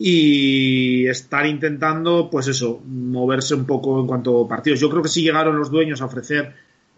y 0.05 1.07
estar 1.07 1.45
intentando, 1.45 2.29
pues 2.29 2.49
eso, 2.49 2.81
moverse 2.85 3.55
un 3.55 3.65
poco 3.65 4.01
en 4.01 4.05
cuanto 4.05 4.43
a 4.43 4.47
partidos. 4.49 4.81
Yo 4.81 4.89
creo 4.89 5.01
que 5.01 5.07
sí 5.07 5.21
llegaron 5.21 5.57
los 5.57 5.71
dueños 5.71 6.01
a 6.01 6.05
ofrecer 6.07 6.51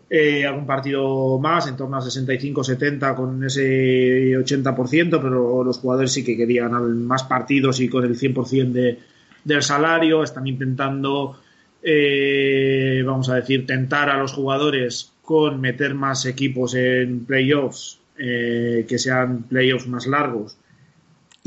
eh, 0.10 0.44
algún 0.44 0.66
partido 0.66 1.38
más, 1.38 1.68
en 1.68 1.78
torno 1.78 1.98
a 1.98 2.02
65-70 2.02 3.16
con 3.16 3.44
ese 3.44 4.32
80%, 4.36 5.22
pero 5.22 5.64
los 5.64 5.78
jugadores 5.78 6.14
sí 6.14 6.24
que 6.24 6.36
querían 6.36 7.06
más 7.06 7.26
partidos 7.26 7.80
y 7.80 7.90
con 7.90 8.06
el 8.06 8.18
100% 8.18 8.72
de, 8.72 8.98
del 9.44 9.62
salario. 9.62 10.24
Están 10.24 10.48
intentando, 10.48 11.40
eh, 11.84 13.04
vamos 13.06 13.30
a 13.30 13.36
decir, 13.36 13.68
tentar 13.68 14.10
a 14.10 14.18
los 14.18 14.34
jugadores 14.34 15.14
con 15.22 15.62
meter 15.62 15.94
más 15.94 16.26
equipos 16.26 16.74
en 16.74 17.24
playoffs, 17.24 18.00
eh, 18.18 18.84
que 18.90 18.98
sean 18.98 19.44
playoffs 19.44 19.86
más 19.86 20.08
largos 20.08 20.58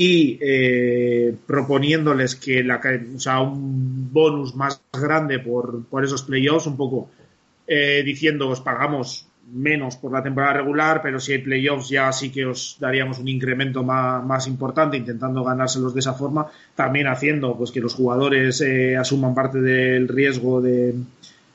y 0.00 0.38
eh, 0.40 1.34
proponiéndoles 1.44 2.36
que 2.36 2.62
la, 2.62 2.80
o 3.16 3.18
sea, 3.18 3.40
un 3.40 4.12
bonus 4.12 4.54
más 4.54 4.80
grande 4.92 5.40
por, 5.40 5.84
por 5.86 6.04
esos 6.04 6.22
playoffs, 6.22 6.68
un 6.68 6.76
poco 6.76 7.10
eh, 7.66 8.04
diciendo 8.04 8.48
os 8.48 8.60
pagamos 8.60 9.26
menos 9.52 9.96
por 9.96 10.12
la 10.12 10.22
temporada 10.22 10.52
regular, 10.52 11.00
pero 11.02 11.18
si 11.18 11.32
hay 11.32 11.38
playoffs 11.38 11.88
ya 11.88 12.12
sí 12.12 12.30
que 12.30 12.46
os 12.46 12.76
daríamos 12.78 13.18
un 13.18 13.26
incremento 13.26 13.82
más, 13.82 14.24
más 14.24 14.46
importante, 14.46 14.96
intentando 14.96 15.42
ganárselos 15.42 15.92
de 15.94 16.00
esa 16.00 16.14
forma, 16.14 16.46
también 16.76 17.08
haciendo 17.08 17.56
pues 17.58 17.72
que 17.72 17.80
los 17.80 17.94
jugadores 17.94 18.60
eh, 18.60 18.96
asuman 18.96 19.34
parte 19.34 19.60
del 19.60 20.06
riesgo 20.06 20.60
de, 20.60 20.94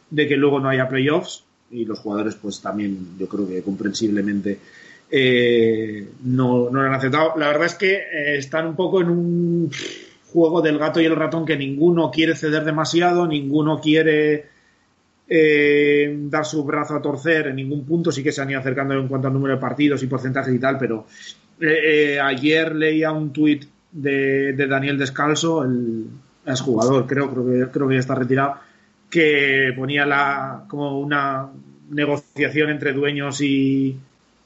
de 0.09 0.27
que 0.27 0.35
luego 0.35 0.59
no 0.59 0.67
haya 0.67 0.89
playoffs 0.89 1.45
y 1.71 1.85
los 1.85 1.99
jugadores 1.99 2.35
pues 2.35 2.59
también 2.59 3.17
yo 3.17 3.29
creo 3.29 3.47
que 3.47 3.61
comprensiblemente 3.61 4.59
eh, 5.15 6.09
no, 6.23 6.71
lo 6.71 6.81
han 6.81 6.95
aceptado. 6.95 7.33
La 7.37 7.49
verdad 7.49 7.67
es 7.67 7.75
que 7.75 7.93
eh, 7.93 8.37
están 8.37 8.65
un 8.65 8.75
poco 8.75 8.99
en 8.99 9.11
un 9.11 9.71
juego 10.31 10.59
del 10.59 10.79
gato 10.79 10.99
y 10.99 11.05
el 11.05 11.15
ratón 11.15 11.45
que 11.45 11.55
ninguno 11.55 12.09
quiere 12.09 12.35
ceder 12.35 12.63
demasiado, 12.63 13.27
ninguno 13.27 13.79
quiere 13.79 14.47
eh, 15.29 16.17
dar 16.17 16.45
su 16.45 16.63
brazo 16.63 16.95
a 16.95 17.01
torcer 17.03 17.45
en 17.45 17.57
ningún 17.57 17.85
punto, 17.85 18.11
sí 18.11 18.23
que 18.23 18.31
se 18.31 18.41
han 18.41 18.49
ido 18.49 18.59
acercando 18.59 18.95
en 18.95 19.07
cuanto 19.07 19.27
al 19.27 19.35
número 19.35 19.53
de 19.53 19.61
partidos 19.61 20.01
y 20.01 20.07
porcentajes 20.07 20.51
y 20.51 20.57
tal, 20.57 20.79
pero 20.79 21.05
ayer 22.23 22.73
leía 22.73 23.11
un 23.11 23.31
tuit 23.31 23.65
de, 23.91 24.53
Daniel 24.67 24.97
Descalzo, 24.97 25.63
el 25.63 26.09
jugador, 26.59 27.05
creo, 27.05 27.29
creo 27.29 27.45
que, 27.45 27.71
creo 27.71 27.87
que 27.87 27.93
ya 27.93 27.99
está 27.99 28.15
retirado, 28.15 28.55
que 29.11 29.71
ponía 29.77 30.07
la, 30.07 30.65
como 30.67 30.99
una 30.99 31.51
negociación 31.91 32.71
entre 32.71 32.93
dueños 32.93 33.39
y, 33.41 33.95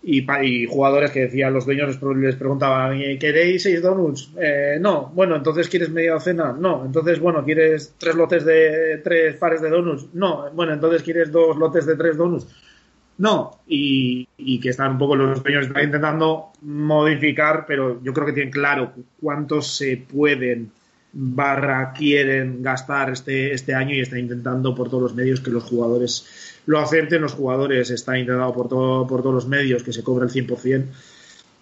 y, 0.09 0.65
jugadores 0.65 1.11
que 1.11 1.21
decían 1.21 1.53
los 1.53 1.65
dueños 1.65 1.99
les, 2.15 2.35
preguntaban 2.37 2.97
¿queréis 3.19 3.63
seis 3.63 3.81
donuts? 3.81 4.31
Eh, 4.39 4.77
no, 4.79 5.11
bueno, 5.13 5.35
entonces 5.35 5.67
¿quieres 5.67 5.89
media 5.89 6.13
docena? 6.13 6.55
No, 6.57 6.85
entonces 6.85 7.19
bueno, 7.19 7.43
¿quieres 7.43 7.93
tres 7.97 8.15
lotes 8.15 8.45
de 8.45 9.01
tres 9.03 9.35
pares 9.35 9.61
de 9.61 9.69
donuts? 9.69 10.07
No, 10.13 10.49
bueno, 10.53 10.73
entonces 10.73 11.03
¿quieres 11.03 11.29
dos 11.29 11.57
lotes 11.57 11.85
de 11.85 11.97
tres 11.97 12.15
donuts? 12.15 12.47
No, 13.17 13.59
y, 13.67 14.27
que 14.61 14.69
están 14.69 14.91
un 14.91 14.97
poco 14.97 15.15
los 15.15 15.43
dueños 15.43 15.67
intentando 15.67 16.51
modificar, 16.61 17.65
pero 17.67 18.01
yo 18.01 18.13
creo 18.13 18.27
que 18.27 18.33
tienen 18.33 18.51
claro 18.51 18.93
cuántos 19.19 19.75
se 19.75 19.97
pueden 19.97 20.71
barra 21.19 21.93
quieren 21.93 22.61
gastar 22.61 23.09
este, 23.09 23.53
este 23.53 23.73
año 23.73 23.95
y 23.95 24.01
están 24.01 24.19
intentando 24.19 24.75
por 24.75 24.89
todos 24.89 25.03
los 25.03 25.15
medios 25.15 25.41
que 25.41 25.49
los 25.49 25.63
jugadores 25.63 26.25
lo 26.67 26.79
acepten. 26.79 27.23
Los 27.23 27.33
jugadores 27.33 27.89
están 27.89 28.17
intentando 28.17 28.53
por, 28.53 28.69
todo, 28.69 29.07
por 29.07 29.21
todos 29.21 29.33
los 29.33 29.47
medios 29.47 29.81
que 29.81 29.93
se 29.93 30.03
cobre 30.03 30.25
el 30.25 30.31
100% 30.31 30.85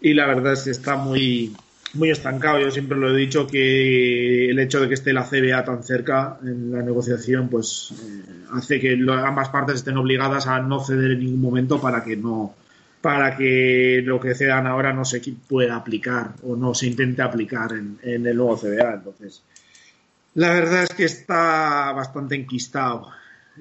y 0.01 0.13
la 0.13 0.27
verdad 0.27 0.53
es 0.53 0.63
que 0.63 0.71
está 0.71 0.97
muy, 0.97 1.55
muy 1.93 2.09
estancado. 2.09 2.59
Yo 2.59 2.69
siempre 2.69 2.97
lo 2.97 3.15
he 3.15 3.17
dicho 3.17 3.47
que 3.47 4.49
el 4.49 4.59
hecho 4.59 4.81
de 4.81 4.87
que 4.87 4.93
esté 4.93 5.13
la 5.13 5.27
CBA 5.27 5.63
tan 5.63 5.83
cerca 5.83 6.37
en 6.43 6.71
la 6.71 6.81
negociación, 6.81 7.49
pues 7.49 7.93
eh, 7.93 8.23
hace 8.51 8.79
que 8.79 8.99
ambas 9.09 9.49
partes 9.49 9.77
estén 9.77 9.97
obligadas 9.97 10.47
a 10.47 10.59
no 10.59 10.83
ceder 10.83 11.11
en 11.11 11.19
ningún 11.21 11.41
momento 11.41 11.79
para 11.79 12.03
que 12.03 12.17
no 12.17 12.53
para 13.05 13.37
que 13.37 14.01
lo 14.03 14.19
que 14.19 14.33
cedan 14.33 14.65
ahora 14.65 14.91
no 14.91 15.05
se 15.05 15.21
pueda 15.47 15.75
aplicar 15.75 16.31
o 16.41 16.55
no 16.55 16.73
se 16.73 16.87
intente 16.87 17.21
aplicar 17.21 17.71
en, 17.73 17.99
el 18.01 18.35
nuevo 18.35 18.57
CBA. 18.57 18.95
Entonces, 18.95 19.43
la 20.33 20.49
verdad 20.49 20.81
es 20.81 20.89
que 20.89 21.03
está 21.03 21.91
bastante 21.91 22.33
enquistado 22.33 23.09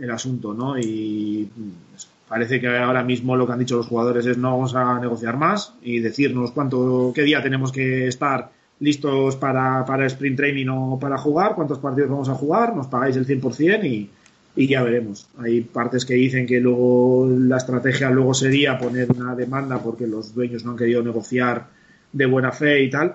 el 0.01 0.11
asunto, 0.11 0.55
¿no? 0.55 0.79
Y 0.79 1.47
pues, 1.91 2.09
parece 2.27 2.59
que 2.59 2.69
ahora 2.69 3.05
mismo 3.05 3.37
lo 3.37 3.47
que 3.47 3.53
han 3.53 3.59
dicho 3.59 3.77
los 3.77 3.87
jugadores 3.87 4.25
es 4.25 4.39
no 4.39 4.53
vamos 4.53 4.75
a 4.75 4.99
negociar 4.99 5.37
más 5.37 5.75
y 5.83 6.01
decirnos 6.01 6.53
cuánto, 6.53 7.13
qué 7.15 7.21
día 7.21 7.43
tenemos 7.43 7.71
que 7.71 8.09
estar 8.09 8.51
listos 8.81 9.37
para, 9.37 9.85
para 9.85 10.07
sprint 10.07 10.39
training 10.39 10.69
o 10.69 10.99
para 10.99 11.19
jugar, 11.19 11.55
cuántos 11.55 11.81
partidos 11.81 12.09
vamos 12.09 12.31
a 12.31 12.35
jugar, 12.35 12.75
nos 12.75 12.87
pagáis 12.87 13.17
el 13.17 13.27
100% 13.27 13.85
y, 13.85 14.09
y 14.57 14.69
ya 14.69 14.83
veremos. 14.83 15.29
Hay 15.39 15.63
partes 15.63 16.05
que 16.05 16.15
dicen 16.15 16.47
que 16.47 16.61
luego 16.61 17.29
la 17.29 17.57
estrategia 17.57 18.11
luego 18.11 18.35
sería 18.35 18.79
poner 18.79 19.11
una 19.11 19.35
demanda 19.35 19.83
porque 19.83 20.07
los 20.07 20.35
dueños 20.35 20.65
no 20.65 20.73
han 20.73 20.77
querido 20.77 21.03
negociar 21.03 21.67
de 22.13 22.27
buena 22.27 22.53
fe 22.53 22.83
y 22.83 22.91
tal. 22.91 23.15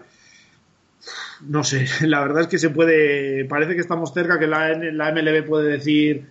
No 1.48 1.64
sé, 1.64 1.88
la 2.08 2.22
verdad 2.22 2.42
es 2.42 2.48
que 2.48 2.58
se 2.58 2.70
puede, 2.70 3.46
parece 3.46 3.76
que 3.76 3.82
estamos 3.82 4.14
cerca, 4.14 4.38
que 4.38 4.48
la, 4.48 4.76
MLB 4.76 5.46
puede 5.48 5.72
decir 5.72 6.26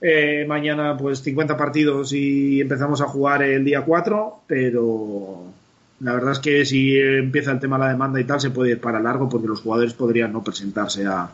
eh, 0.00 0.44
mañana 0.46 0.96
pues 0.96 1.20
50 1.22 1.56
partidos 1.56 2.12
y 2.12 2.60
empezamos 2.60 3.00
a 3.00 3.06
jugar 3.06 3.42
el 3.42 3.64
día 3.64 3.82
4, 3.82 4.42
pero 4.46 5.52
la 6.00 6.14
verdad 6.14 6.32
es 6.32 6.38
que 6.38 6.64
si 6.64 6.96
empieza 6.98 7.50
el 7.50 7.60
tema 7.60 7.78
de 7.78 7.84
la 7.84 7.90
demanda 7.90 8.20
y 8.20 8.24
tal, 8.24 8.40
se 8.40 8.50
puede 8.50 8.72
ir 8.72 8.80
para 8.80 9.00
largo 9.00 9.28
porque 9.28 9.48
los 9.48 9.60
jugadores 9.60 9.94
podrían 9.94 10.32
no 10.32 10.44
presentarse 10.44 11.04
a, 11.06 11.30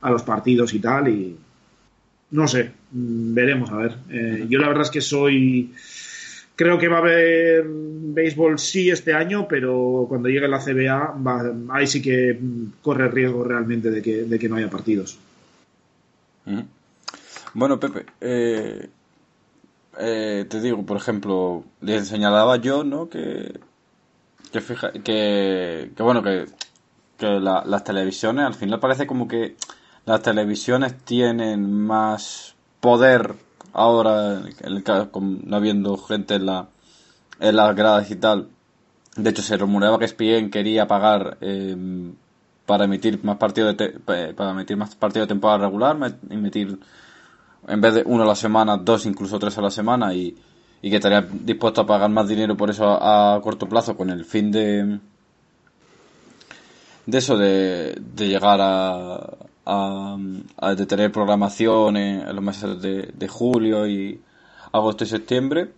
a 0.00 0.10
los 0.10 0.22
partidos 0.22 0.72
y 0.72 0.78
tal. 0.78 1.08
Y 1.08 1.36
no 2.30 2.46
sé, 2.46 2.72
mm, 2.92 3.34
veremos 3.34 3.70
a 3.70 3.76
ver. 3.76 3.96
Eh, 4.10 4.46
yo 4.48 4.58
la 4.58 4.68
verdad 4.68 4.84
es 4.84 4.90
que 4.90 5.00
soy. 5.00 5.74
Creo 6.56 6.78
que 6.78 6.88
va 6.88 6.96
a 6.96 7.00
haber 7.00 7.64
béisbol 7.66 8.58
sí 8.58 8.90
este 8.90 9.14
año, 9.14 9.48
pero 9.48 10.04
cuando 10.08 10.28
llegue 10.28 10.46
la 10.46 10.58
CBA, 10.58 11.16
va, 11.26 11.54
ahí 11.70 11.86
sí 11.86 12.02
que 12.02 12.38
corre 12.82 13.06
el 13.06 13.12
riesgo 13.12 13.44
realmente 13.44 13.90
de 13.90 14.02
que, 14.02 14.24
de 14.24 14.38
que 14.38 14.48
no 14.48 14.56
haya 14.56 14.68
partidos. 14.68 15.18
Bueno, 17.54 17.80
Pepe, 17.80 18.04
eh, 18.20 18.88
eh, 19.98 20.46
te 20.48 20.60
digo, 20.60 20.84
por 20.84 20.98
ejemplo, 20.98 21.64
le 21.80 22.04
señalaba 22.04 22.56
yo, 22.56 22.84
¿no? 22.84 23.08
Que, 23.08 23.58
que, 24.52 24.60
fija, 24.60 24.92
que, 24.92 25.90
que 25.96 26.02
bueno, 26.02 26.22
que, 26.22 26.44
que 27.16 27.26
las 27.40 27.84
televisiones, 27.84 28.44
al 28.44 28.54
final 28.54 28.80
parece 28.80 29.06
como 29.06 29.26
que 29.26 29.56
las 30.10 30.22
televisiones 30.22 31.04
tienen 31.04 31.72
más 31.72 32.56
poder 32.80 33.36
ahora, 33.72 34.42
no 35.20 35.56
habiendo 35.56 35.96
gente 35.98 36.34
en, 36.34 36.46
la, 36.46 36.66
en 37.38 37.54
las 37.54 37.76
gradas 37.76 38.10
y 38.10 38.16
tal. 38.16 38.48
De 39.14 39.30
hecho, 39.30 39.42
se 39.42 39.56
rumoreaba 39.56 40.00
que 40.00 40.06
ESPN 40.06 40.50
quería 40.50 40.88
pagar 40.88 41.38
eh, 41.40 41.76
para 42.66 42.86
emitir 42.86 43.22
más 43.22 43.36
partidos 43.36 43.76
de 43.76 43.90
para 44.34 44.50
emitir 44.50 44.76
más 44.76 44.96
partidos 44.96 45.28
de 45.28 45.34
temporada 45.34 45.66
regular, 45.66 45.96
emitir 46.28 46.80
en 47.68 47.80
vez 47.80 47.94
de 47.94 48.02
uno 48.04 48.24
a 48.24 48.26
la 48.26 48.34
semana, 48.34 48.78
dos, 48.78 49.06
incluso 49.06 49.38
tres 49.38 49.58
a 49.58 49.62
la 49.62 49.70
semana 49.70 50.12
y, 50.12 50.36
y 50.82 50.90
que 50.90 50.96
estaría 50.96 51.20
dispuesto 51.20 51.82
a 51.82 51.86
pagar 51.86 52.10
más 52.10 52.26
dinero 52.26 52.56
por 52.56 52.68
eso 52.68 52.84
a, 53.00 53.40
corto 53.42 53.68
plazo 53.68 53.96
con 53.96 54.10
el 54.10 54.24
fin 54.24 54.50
de 54.50 54.98
de 57.06 57.18
eso 57.18 57.36
de, 57.36 57.96
de 58.14 58.28
llegar 58.28 58.60
a, 58.60 59.49
a, 59.70 60.74
de 60.74 60.86
tener 60.86 61.12
programación 61.12 61.96
en, 61.96 62.34
los 62.34 62.44
meses 62.44 62.80
de, 62.80 63.28
julio 63.28 63.86
y 63.86 64.20
agosto 64.72 65.04
y 65.04 65.06
septiembre 65.06 65.70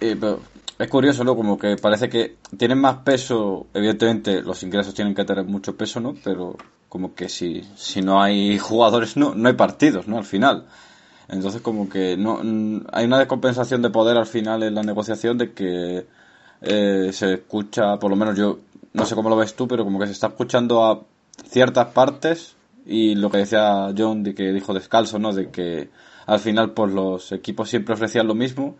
eh, 0.00 0.16
pero 0.20 0.40
es 0.78 0.88
curioso, 0.88 1.22
¿no? 1.22 1.36
Como 1.36 1.56
que 1.58 1.76
parece 1.76 2.08
que 2.08 2.36
tienen 2.58 2.78
más 2.78 2.96
peso, 2.98 3.68
evidentemente 3.72 4.42
los 4.42 4.62
ingresos 4.62 4.92
tienen 4.94 5.14
que 5.14 5.24
tener 5.24 5.44
mucho 5.44 5.76
peso, 5.76 6.00
¿no? 6.00 6.14
Pero 6.24 6.56
como 6.88 7.14
que 7.14 7.28
si, 7.28 7.62
si 7.76 8.02
no 8.02 8.22
hay 8.22 8.58
jugadores, 8.58 9.16
no, 9.16 9.34
no 9.34 9.48
hay 9.48 9.54
partidos, 9.54 10.08
¿no? 10.08 10.18
Al 10.18 10.24
final. 10.24 10.66
Entonces 11.28 11.62
como 11.62 11.88
que 11.88 12.16
no 12.16 12.40
hay 12.92 13.06
una 13.06 13.18
descompensación 13.18 13.82
de 13.82 13.90
poder 13.90 14.16
al 14.16 14.26
final 14.26 14.62
en 14.62 14.74
la 14.74 14.82
negociación 14.82 15.38
de 15.38 15.52
que 15.52 16.06
eh, 16.60 17.10
se 17.12 17.34
escucha, 17.34 17.96
por 17.98 18.10
lo 18.10 18.16
menos 18.16 18.36
yo 18.36 18.58
no 18.92 19.06
sé 19.06 19.14
cómo 19.14 19.28
lo 19.28 19.36
ves 19.36 19.54
tú, 19.54 19.66
pero 19.68 19.84
como 19.84 19.98
que 19.98 20.06
se 20.06 20.12
está 20.12 20.28
escuchando 20.28 20.84
a 20.84 21.00
ciertas 21.48 21.88
partes 21.88 22.56
y 22.86 23.14
lo 23.14 23.30
que 23.30 23.38
decía 23.38 23.92
John 23.96 24.22
de 24.22 24.34
que 24.34 24.52
dijo 24.52 24.74
Descalzo, 24.74 25.18
¿no? 25.18 25.32
De 25.32 25.50
que 25.50 25.88
al 26.26 26.38
final 26.38 26.72
pues 26.72 26.92
los 26.92 27.32
equipos 27.32 27.68
siempre 27.68 27.94
ofrecían 27.94 28.26
lo 28.26 28.34
mismo 28.34 28.76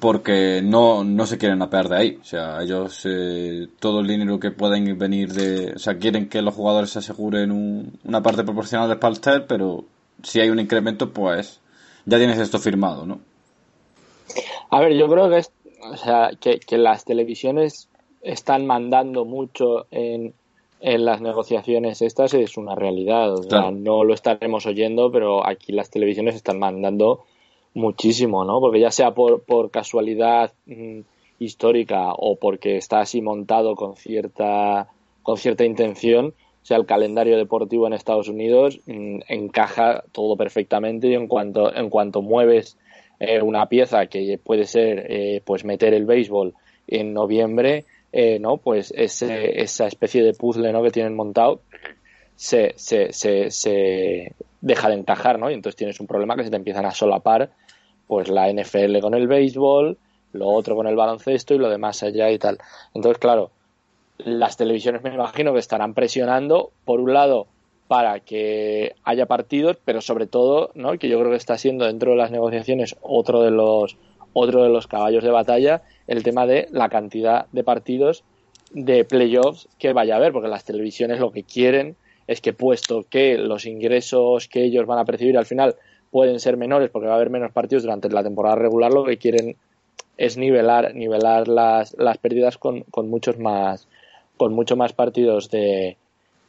porque 0.00 0.60
no, 0.62 1.04
no 1.04 1.26
se 1.26 1.38
quieren 1.38 1.62
apear 1.62 1.88
de 1.88 1.96
ahí. 1.96 2.18
O 2.20 2.24
sea, 2.24 2.62
ellos 2.62 3.02
eh, 3.04 3.68
todo 3.78 4.00
el 4.00 4.06
dinero 4.06 4.40
que 4.40 4.50
pueden 4.50 4.98
venir 4.98 5.32
de... 5.32 5.72
O 5.74 5.78
sea, 5.78 5.98
quieren 5.98 6.28
que 6.28 6.42
los 6.42 6.54
jugadores 6.54 6.90
se 6.90 6.98
aseguren 7.00 7.98
una 8.04 8.22
parte 8.22 8.44
proporcional 8.44 8.88
de 8.88 8.96
pastel, 8.96 9.44
pero 9.44 9.84
si 10.22 10.40
hay 10.40 10.50
un 10.50 10.58
incremento, 10.58 11.12
pues 11.12 11.60
ya 12.06 12.18
tienes 12.18 12.38
esto 12.38 12.58
firmado, 12.58 13.06
¿no? 13.06 13.20
A 14.70 14.80
ver, 14.80 14.96
yo 14.96 15.08
creo 15.08 15.28
que, 15.28 15.38
es, 15.38 15.52
o 15.82 15.96
sea, 15.96 16.30
que, 16.40 16.78
las 16.78 17.04
televisiones 17.04 17.88
están 18.22 18.66
mandando 18.66 19.24
mucho 19.24 19.86
en, 19.90 20.34
en 20.86 21.06
las 21.06 21.22
negociaciones 21.22 22.02
estas 22.02 22.34
es 22.34 22.58
una 22.58 22.74
realidad. 22.74 23.32
O 23.32 23.42
sea, 23.42 23.70
no 23.70 24.04
lo 24.04 24.12
estaremos 24.12 24.66
oyendo, 24.66 25.10
pero 25.10 25.46
aquí 25.46 25.72
las 25.72 25.88
televisiones 25.88 26.34
están 26.34 26.58
mandando 26.58 27.24
muchísimo, 27.72 28.44
¿no? 28.44 28.60
Porque 28.60 28.80
ya 28.80 28.90
sea 28.90 29.12
por, 29.14 29.42
por 29.44 29.70
casualidad 29.70 30.52
mm, 30.66 31.00
histórica 31.38 32.12
o 32.12 32.36
porque 32.36 32.76
está 32.76 33.00
así 33.00 33.22
montado 33.22 33.76
con 33.76 33.96
cierta, 33.96 34.88
con 35.22 35.38
cierta 35.38 35.64
intención, 35.64 36.34
o 36.62 36.66
sea, 36.66 36.76
el 36.76 36.84
calendario 36.84 37.38
deportivo 37.38 37.86
en 37.86 37.94
Estados 37.94 38.28
Unidos 38.28 38.80
mm, 38.84 39.20
encaja 39.28 40.04
todo 40.12 40.36
perfectamente 40.36 41.08
y 41.08 41.14
en 41.14 41.28
cuanto, 41.28 41.74
en 41.74 41.88
cuanto 41.88 42.20
mueves 42.20 42.76
eh, 43.20 43.40
una 43.40 43.70
pieza 43.70 44.04
que 44.06 44.38
puede 44.42 44.64
ser 44.64 45.06
eh, 45.08 45.42
pues 45.46 45.64
meter 45.64 45.94
el 45.94 46.04
béisbol 46.04 46.52
en 46.88 47.14
noviembre, 47.14 47.86
eh, 48.16 48.38
¿no? 48.38 48.58
Pues 48.58 48.94
ese, 48.96 49.60
esa 49.60 49.88
especie 49.88 50.22
de 50.22 50.34
puzzle 50.34 50.72
¿no? 50.72 50.84
que 50.84 50.92
tienen 50.92 51.16
montado 51.16 51.62
se, 52.36 52.72
se, 52.76 53.12
se, 53.12 53.50
se 53.50 54.32
deja 54.60 54.88
de 54.88 54.94
encajar, 54.94 55.40
¿no? 55.40 55.50
Y 55.50 55.54
entonces 55.54 55.74
tienes 55.74 55.98
un 55.98 56.06
problema 56.06 56.36
que 56.36 56.44
se 56.44 56.50
te 56.50 56.54
empiezan 56.54 56.86
a 56.86 56.92
solapar 56.92 57.50
pues 58.06 58.28
la 58.28 58.48
NFL 58.52 59.00
con 59.00 59.14
el 59.14 59.26
béisbol, 59.26 59.98
lo 60.32 60.48
otro 60.48 60.76
con 60.76 60.86
el 60.86 60.94
baloncesto 60.94 61.54
y 61.54 61.58
lo 61.58 61.68
demás 61.68 62.04
allá 62.04 62.30
y 62.30 62.38
tal. 62.38 62.58
Entonces, 62.94 63.18
claro, 63.18 63.50
las 64.18 64.56
televisiones 64.56 65.02
me 65.02 65.12
imagino 65.12 65.52
que 65.52 65.58
estarán 65.58 65.92
presionando, 65.92 66.70
por 66.84 67.00
un 67.00 67.14
lado, 67.14 67.48
para 67.88 68.20
que 68.20 68.94
haya 69.02 69.26
partidos, 69.26 69.76
pero 69.84 70.00
sobre 70.00 70.28
todo, 70.28 70.70
¿no? 70.74 70.96
que 70.98 71.08
yo 71.08 71.18
creo 71.18 71.32
que 71.32 71.36
está 71.36 71.58
siendo 71.58 71.84
dentro 71.86 72.12
de 72.12 72.18
las 72.18 72.30
negociaciones 72.30 72.94
otro 73.02 73.42
de 73.42 73.50
los 73.50 73.96
otro 74.34 74.62
de 74.62 74.68
los 74.68 74.86
caballos 74.86 75.24
de 75.24 75.30
batalla, 75.30 75.82
el 76.06 76.22
tema 76.22 76.46
de 76.46 76.68
la 76.70 76.90
cantidad 76.90 77.46
de 77.52 77.64
partidos 77.64 78.24
de 78.72 79.04
playoffs 79.04 79.68
que 79.78 79.92
vaya 79.92 80.14
a 80.14 80.16
haber, 80.18 80.32
porque 80.32 80.48
las 80.48 80.64
televisiones 80.64 81.20
lo 81.20 81.32
que 81.32 81.44
quieren 81.44 81.96
es 82.26 82.40
que 82.40 82.52
puesto 82.52 83.04
que 83.08 83.38
los 83.38 83.64
ingresos 83.64 84.48
que 84.48 84.64
ellos 84.64 84.86
van 84.86 84.98
a 84.98 85.04
percibir 85.04 85.38
al 85.38 85.46
final 85.46 85.76
pueden 86.10 86.40
ser 86.40 86.56
menores 86.56 86.90
porque 86.90 87.06
va 87.06 87.14
a 87.14 87.16
haber 87.16 87.30
menos 87.30 87.52
partidos 87.52 87.84
durante 87.84 88.10
la 88.10 88.22
temporada 88.22 88.56
regular, 88.56 88.92
lo 88.92 89.04
que 89.04 89.16
quieren 89.16 89.56
es 90.16 90.36
nivelar, 90.36 90.94
nivelar 90.94 91.48
las, 91.48 91.94
las 91.98 92.18
pérdidas 92.18 92.58
con, 92.58 92.82
con 92.82 93.08
muchos 93.08 93.38
más 93.38 93.88
con 94.36 94.52
mucho 94.52 94.76
más 94.76 94.92
partidos 94.92 95.50
de, 95.50 95.96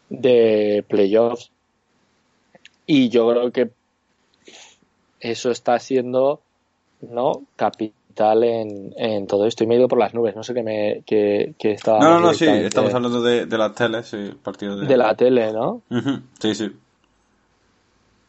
de 0.09 0.83
playoffs. 0.87 1.51
Y 2.85 3.09
yo 3.09 3.29
creo 3.29 3.51
que 3.51 3.69
eso 5.19 5.51
está 5.51 5.79
siendo 5.79 6.41
no 7.11 7.43
capital 7.55 8.43
en, 8.43 8.93
en 8.97 9.27
todo 9.27 9.45
esto. 9.45 9.63
Y 9.63 9.67
me 9.67 9.75
he 9.75 9.77
ido 9.77 9.87
por 9.87 9.99
las 9.99 10.13
nubes, 10.13 10.35
no 10.35 10.43
sé 10.43 10.53
qué 10.53 10.63
me 10.63 11.01
que, 11.05 11.53
estaba. 11.59 11.99
No, 11.99 12.11
no, 12.11 12.19
no, 12.19 12.33
sí, 12.33 12.45
estamos 12.47 12.93
hablando 12.93 13.21
de, 13.21 13.45
de 13.45 13.57
la 13.57 13.73
tele, 13.73 14.03
sí, 14.03 14.31
partido 14.43 14.77
de... 14.77 14.87
de 14.87 14.97
la 14.97 15.15
tele, 15.15 15.51
¿no? 15.51 15.81
Sí, 16.39 16.55
sí. 16.55 16.71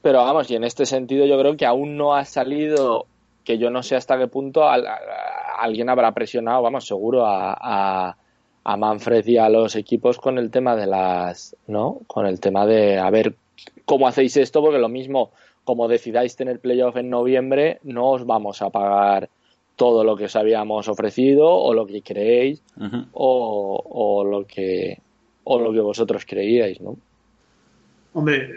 Pero 0.03 0.19
vamos, 0.19 0.49
y 0.51 0.55
en 0.55 0.63
este 0.63 0.87
sentido 0.87 1.27
yo 1.27 1.37
creo 1.39 1.57
que 1.57 1.67
aún 1.67 1.97
no 1.97 2.15
ha 2.15 2.25
salido 2.25 3.07
que 3.47 3.59
yo 3.59 3.71
no 3.71 3.83
sé 3.83 3.97
hasta 3.97 4.19
qué 4.19 4.27
punto 4.27 4.63
alguien 4.69 5.89
habrá 5.89 6.13
presionado, 6.13 6.63
vamos, 6.63 6.87
seguro 6.87 7.25
a, 7.27 8.17
a, 8.65 8.77
Manfred 8.77 9.27
y 9.27 9.39
a 9.39 9.49
los 9.49 9.77
equipos 9.77 10.19
con 10.19 10.39
el 10.39 10.51
tema 10.51 10.75
de 10.75 10.87
las, 10.87 11.57
¿no? 11.69 12.01
Con 12.09 12.27
el 12.27 12.41
tema 12.41 12.67
de 12.67 12.99
a 12.99 13.09
ver 13.11 13.37
cómo 13.85 14.09
hacéis 14.09 14.37
esto, 14.37 14.61
porque 14.61 14.79
lo 14.79 14.89
mismo, 14.89 15.31
como 15.67 15.89
decidáis 15.89 16.37
tener 16.37 16.61
playoff 16.61 16.97
en 16.97 17.11
noviembre, 17.11 17.81
no 17.83 18.13
os 18.13 18.25
vamos 18.25 18.63
a 18.63 18.71
pagar 18.71 19.29
todo 19.75 20.05
lo 20.05 20.17
que 20.17 20.27
os 20.27 20.37
habíamos 20.37 20.87
ofrecido 20.87 21.45
o 21.45 21.75
lo 21.75 21.87
que 21.87 22.03
creéis 22.03 22.63
o, 23.13 23.83
o, 23.85 24.25
lo 24.25 24.47
que 24.47 24.99
o 25.43 25.59
lo 25.59 25.73
que 25.73 25.81
vosotros 25.81 26.25
creíais, 26.25 26.81
¿no? 26.81 26.97
Hombre, 28.15 28.49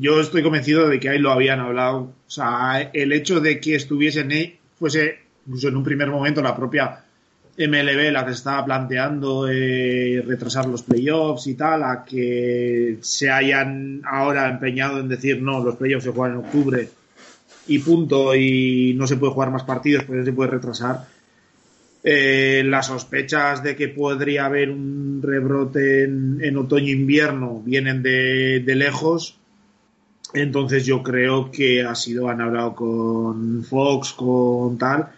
yo 0.00 0.18
estoy 0.18 0.42
convencido 0.42 0.88
de 0.88 0.98
que 0.98 1.10
ahí 1.10 1.18
lo 1.18 1.30
habían 1.30 1.60
hablado. 1.60 1.98
O 2.26 2.30
sea, 2.30 2.90
el 2.92 3.12
hecho 3.12 3.40
de 3.40 3.60
que 3.60 3.76
estuviesen 3.76 4.32
ahí 4.32 4.58
fuese, 4.74 5.18
incluso 5.46 5.68
en 5.68 5.76
un 5.76 5.84
primer 5.84 6.08
momento, 6.08 6.40
la 6.42 6.56
propia 6.56 7.04
MLB 7.58 8.12
la 8.12 8.26
que 8.26 8.32
estaba 8.32 8.64
planteando 8.64 9.48
eh, 9.48 10.22
retrasar 10.26 10.66
los 10.66 10.82
playoffs 10.82 11.46
y 11.46 11.54
tal, 11.54 11.82
a 11.84 12.04
que 12.04 12.98
se 13.00 13.30
hayan 13.30 14.02
ahora 14.04 14.48
empeñado 14.48 15.00
en 15.00 15.08
decir 15.08 15.40
no, 15.40 15.64
los 15.64 15.76
playoffs 15.76 16.04
se 16.04 16.10
juegan 16.10 16.38
en 16.38 16.44
octubre 16.44 16.88
y 17.68 17.78
punto, 17.78 18.34
y 18.34 18.94
no 18.96 19.06
se 19.06 19.16
puede 19.16 19.32
jugar 19.32 19.50
más 19.50 19.64
partidos 19.64 20.04
porque 20.04 20.24
se 20.24 20.32
puede 20.32 20.50
retrasar. 20.50 21.06
Eh, 22.08 22.62
las 22.64 22.86
sospechas 22.86 23.64
de 23.64 23.74
que 23.74 23.88
podría 23.88 24.46
haber 24.46 24.70
un 24.70 25.20
rebrote 25.20 26.04
en, 26.04 26.56
otoño-invierno 26.56 27.62
vienen 27.64 28.02
de, 28.02 28.62
lejos. 28.76 29.36
Entonces 30.32 30.86
yo 30.86 31.02
creo 31.02 31.50
que 31.50 31.82
ha 31.82 31.94
sido, 31.96 32.28
han 32.28 32.40
hablado 32.40 32.76
con 32.76 33.64
Fox, 33.64 34.12
con 34.12 34.78
tal, 34.78 35.08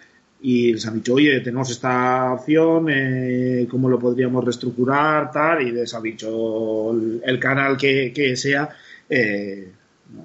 y 0.41 0.73
les 0.73 0.87
han 0.87 0.95
dicho, 0.95 1.15
oye, 1.15 1.41
tenemos 1.41 1.71
esta 1.71 2.33
opción, 2.33 2.87
eh, 2.89 3.67
¿cómo 3.69 3.89
lo 3.89 3.99
podríamos 3.99 4.45
reestructurar? 4.45 5.33
Tal, 5.33 5.63
y 5.63 5.73
les 5.73 5.93
ha 5.95 6.01
dicho 6.01 6.93
el, 6.93 7.41
canal 7.41 7.77
que, 7.77 8.35
sea. 8.37 8.69
Eh, 9.11 9.73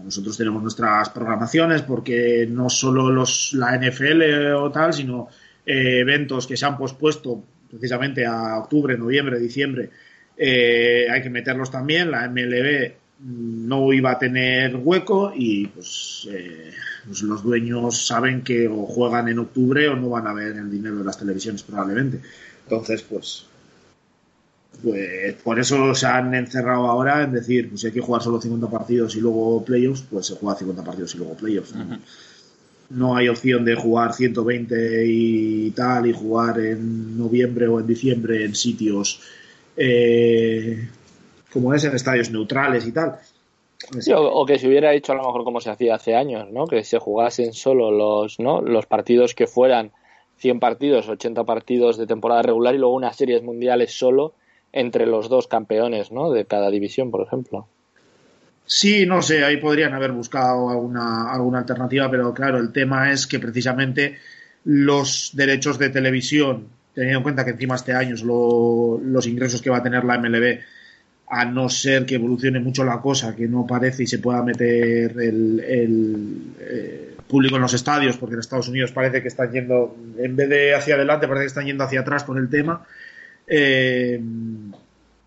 nosotros 0.03 0.37
tenemos 0.37 0.61
nuestras 0.61 1.09
programaciones 1.09 1.81
porque 1.81 2.47
no 2.49 2.69
solo 2.69 3.09
los, 3.09 3.53
la 3.53 3.75
NFL 3.77 4.53
o 4.55 4.71
tal, 4.71 4.93
sino 4.93 5.29
eh, 5.65 5.99
eventos 5.99 6.45
que 6.45 6.57
se 6.57 6.65
han 6.65 6.77
pospuesto 6.77 7.43
precisamente 7.69 8.25
a 8.25 8.59
octubre, 8.59 8.97
noviembre, 8.97 9.39
diciembre, 9.39 9.89
hay 10.37 11.21
que 11.21 11.29
meterlos 11.29 11.71
también. 11.71 12.11
La 12.11 12.29
MLB 12.29 13.02
no 13.25 13.93
iba 13.93 14.11
a 14.11 14.19
tener 14.19 14.75
hueco 14.75 15.31
y 15.35 15.67
pues, 15.67 16.27
eh, 16.31 16.71
pues, 17.05 17.21
los 17.21 17.43
dueños 17.43 18.05
saben 18.05 18.41
que 18.41 18.67
o 18.67 18.85
juegan 18.85 19.29
en 19.29 19.39
octubre 19.39 19.87
o 19.87 19.95
no 19.95 20.09
van 20.09 20.27
a 20.27 20.33
ver 20.33 20.55
el 20.57 20.69
dinero 20.69 20.97
de 20.97 21.05
las 21.05 21.17
televisiones 21.17 21.63
probablemente. 21.63 22.21
Entonces, 22.63 23.01
pues, 23.03 23.45
pues 24.81 25.35
por 25.43 25.59
eso 25.59 25.95
se 25.95 26.05
han 26.05 26.33
encerrado 26.33 26.87
ahora 26.87 27.23
en 27.23 27.31
decir, 27.31 27.69
pues 27.69 27.81
si 27.81 27.87
hay 27.87 27.93
que 27.93 28.01
jugar 28.01 28.21
solo 28.21 28.41
50 28.41 28.69
partidos 28.69 29.15
y 29.15 29.21
luego 29.21 29.63
playoffs, 29.63 30.03
pues 30.09 30.27
se 30.27 30.35
juega 30.35 30.59
50 30.59 30.83
partidos 30.83 31.15
y 31.15 31.17
luego 31.19 31.35
playoffs 31.35 31.73
no 32.89 33.15
hay 33.15 33.27
opción 33.27 33.65
de 33.65 33.75
jugar 33.75 34.13
120 34.13 35.05
y 35.07 35.71
tal 35.71 36.07
y 36.07 36.13
jugar 36.13 36.59
en 36.59 37.17
noviembre 37.17 37.67
o 37.67 37.79
en 37.79 37.87
diciembre 37.87 38.45
en 38.45 38.55
sitios 38.55 39.19
eh, 39.75 40.87
como 41.53 41.73
es 41.73 41.83
en 41.83 41.95
estadios 41.95 42.31
neutrales 42.31 42.85
y 42.87 42.91
tal. 42.91 43.19
o, 44.15 44.45
que 44.45 44.57
se 44.59 44.67
hubiera 44.67 44.93
hecho 44.93 45.13
a 45.13 45.15
lo 45.15 45.23
mejor 45.23 45.43
como 45.43 45.61
se 45.61 45.69
hacía 45.69 45.95
hace 45.95 46.15
años, 46.15 46.49
¿no? 46.51 46.65
Que 46.67 46.83
se 46.83 46.97
jugasen 46.97 47.53
solo 47.53 47.91
los, 47.91 48.39
¿no? 48.39 48.61
los 48.61 48.87
partidos 48.87 49.35
que 49.35 49.47
fueran 49.47 49.91
100 50.37 50.59
partidos, 50.59 51.07
80 51.07 51.43
partidos 51.43 51.97
de 51.97 52.07
temporada 52.07 52.41
regular 52.41 52.75
y 52.75 52.79
luego 52.79 52.95
unas 52.95 53.15
series 53.15 53.43
mundiales 53.43 53.97
solo 53.97 54.33
entre 54.71 55.05
los 55.05 55.29
dos 55.29 55.47
campeones, 55.47 56.11
¿no? 56.11 56.31
De 56.31 56.45
cada 56.45 56.69
división, 56.71 57.11
por 57.11 57.25
ejemplo. 57.25 57.67
Sí, 58.65 59.05
no 59.05 59.21
sé, 59.21 59.43
ahí 59.43 59.57
podrían 59.57 59.93
haber 59.93 60.13
buscado 60.13 60.69
alguna, 60.69 61.31
alguna 61.31 61.59
alternativa, 61.59 62.09
pero 62.09 62.33
claro, 62.33 62.57
el 62.57 62.71
tema 62.71 63.11
es 63.11 63.27
que 63.27 63.39
precisamente 63.39 64.17
los 64.65 65.31
derechos 65.33 65.77
de 65.77 65.89
televisión, 65.89 66.67
teniendo 66.93 67.19
en 67.19 67.23
cuenta 67.23 67.43
que 67.43 67.51
encima 67.51 67.75
este 67.75 67.93
año 67.93 68.15
los 68.23 69.27
ingresos 69.27 69.61
que 69.61 69.69
va 69.69 69.77
a 69.77 69.83
tener 69.83 70.05
la 70.05 70.17
MLB, 70.17 70.59
a 71.33 71.45
no 71.45 71.67
ser 71.67 72.05
que 72.05 72.15
evolucione 72.15 72.59
mucho 72.59 72.83
la 72.83 73.01
cosa, 73.01 73.35
que 73.35 73.47
no 73.47 73.65
parece 73.65 74.03
y 74.03 74.07
se 74.07 74.19
pueda 74.19 74.43
meter 74.43 75.15
el, 75.19 76.53
eh, 76.59 77.15
público 77.27 77.55
en 77.55 77.63
los 77.63 77.73
estadios, 77.73 78.17
porque 78.17 78.35
en 78.35 78.39
Estados 78.39 78.67
Unidos 78.67 78.91
parece 78.91 79.21
que 79.21 79.29
están 79.29 79.51
yendo, 79.51 79.95
en 80.17 80.35
vez 80.35 80.49
de 80.49 80.75
hacia 80.75 80.95
adelante, 80.95 81.27
parece 81.27 81.45
que 81.45 81.47
están 81.47 81.65
yendo 81.65 81.83
hacia 81.83 82.01
atrás 82.01 82.23
con 82.23 82.37
el 82.37 82.49
tema. 82.49 82.85
Eh, 83.47 84.21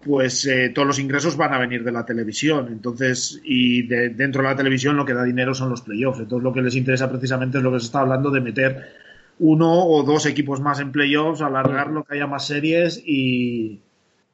pues 0.04 0.46
eh, 0.46 0.70
todos 0.72 0.86
los 0.86 1.00
ingresos 1.00 1.36
van 1.36 1.52
a 1.52 1.58
venir 1.58 1.82
de 1.82 1.90
la 1.90 2.06
televisión. 2.06 2.68
Entonces, 2.68 3.40
y 3.42 3.82
dentro 3.82 4.42
de 4.42 4.48
la 4.48 4.56
televisión 4.56 4.96
lo 4.96 5.04
que 5.04 5.14
da 5.14 5.24
dinero 5.24 5.52
son 5.52 5.70
los 5.70 5.82
playoffs. 5.82 6.20
Entonces, 6.20 6.44
lo 6.44 6.52
que 6.52 6.62
les 6.62 6.76
interesa 6.76 7.10
precisamente 7.10 7.58
es 7.58 7.64
lo 7.64 7.72
que 7.72 7.80
se 7.80 7.86
está 7.86 8.00
hablando 8.00 8.30
de 8.30 8.40
meter 8.40 8.92
uno 9.40 9.84
o 9.84 10.04
dos 10.04 10.26
equipos 10.26 10.60
más 10.60 10.78
en 10.78 10.92
playoffs, 10.92 11.42
alargarlo, 11.42 12.04
que 12.04 12.14
haya 12.14 12.28
más 12.28 12.46
series 12.46 13.02
y 13.04 13.80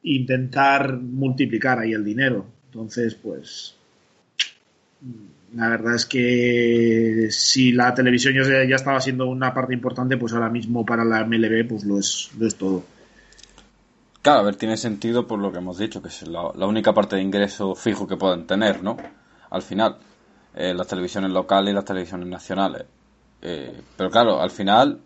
intentar 0.03 0.97
multiplicar 0.97 1.79
ahí 1.79 1.93
el 1.93 2.03
dinero. 2.03 2.45
Entonces, 2.65 3.15
pues, 3.15 3.75
la 5.53 5.69
verdad 5.69 5.95
es 5.95 6.05
que 6.05 7.27
si 7.31 7.71
la 7.71 7.93
televisión 7.93 8.33
ya, 8.33 8.67
ya 8.67 8.75
estaba 8.75 8.99
siendo 8.99 9.27
una 9.27 9.53
parte 9.53 9.73
importante, 9.73 10.17
pues 10.17 10.33
ahora 10.33 10.49
mismo 10.49 10.85
para 10.85 11.03
la 11.05 11.25
MLB, 11.25 11.67
pues 11.67 11.83
lo 11.83 11.99
es, 11.99 12.31
lo 12.37 12.47
es 12.47 12.55
todo. 12.55 12.83
Claro, 14.23 14.39
a 14.39 14.43
ver, 14.43 14.55
tiene 14.55 14.77
sentido 14.77 15.27
por 15.27 15.39
lo 15.39 15.51
que 15.51 15.57
hemos 15.57 15.77
dicho, 15.77 16.01
que 16.01 16.07
es 16.07 16.25
la, 16.27 16.47
única 16.65 16.93
parte 16.93 17.17
de 17.17 17.21
ingreso 17.21 17.75
fijo 17.75 18.07
que 18.07 18.15
pueden 18.15 18.47
tener, 18.47 18.81
¿no? 18.81 18.95
Al 19.49 19.61
final, 19.61 19.97
eh, 20.55 20.73
las 20.73 20.87
televisiones 20.87 21.31
locales 21.31 21.71
y 21.71 21.75
las 21.75 21.83
televisiones 21.83 22.27
nacionales. 22.27 22.85
Eh, 23.41 23.81
pero 23.97 24.09
claro, 24.09 24.41
al 24.41 24.49
final 24.49 25.01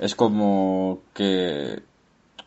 es 0.00 0.14
como 0.16 1.02
que 1.14 1.80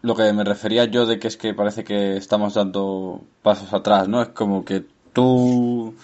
lo 0.01 0.15
que 0.15 0.31
me 0.33 0.43
refería 0.43 0.85
yo 0.85 1.05
de 1.05 1.19
que 1.19 1.27
es 1.27 1.37
que 1.37 1.53
parece 1.53 1.83
que 1.83 2.17
estamos 2.17 2.53
dando 2.53 3.21
pasos 3.41 3.73
atrás, 3.73 4.07
¿no? 4.07 4.21
Es 4.21 4.29
como 4.29 4.63
que 4.65 4.85
tú... 5.13 5.95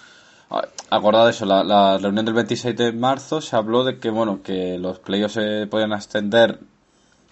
Acordad 0.90 1.30
eso, 1.30 1.46
la, 1.46 1.98
reunión 1.98 2.26
del 2.26 2.36
26 2.36 2.76
de 2.78 2.92
marzo 2.92 3.42
se 3.42 3.56
habló 3.56 3.84
de 3.84 3.98
que, 3.98 4.12
bueno, 4.12 4.44
que 4.44 4.78
los 4.78 5.00
playoffs 5.00 5.34
se 5.34 5.66
podían 5.66 5.94
extender 5.94 6.60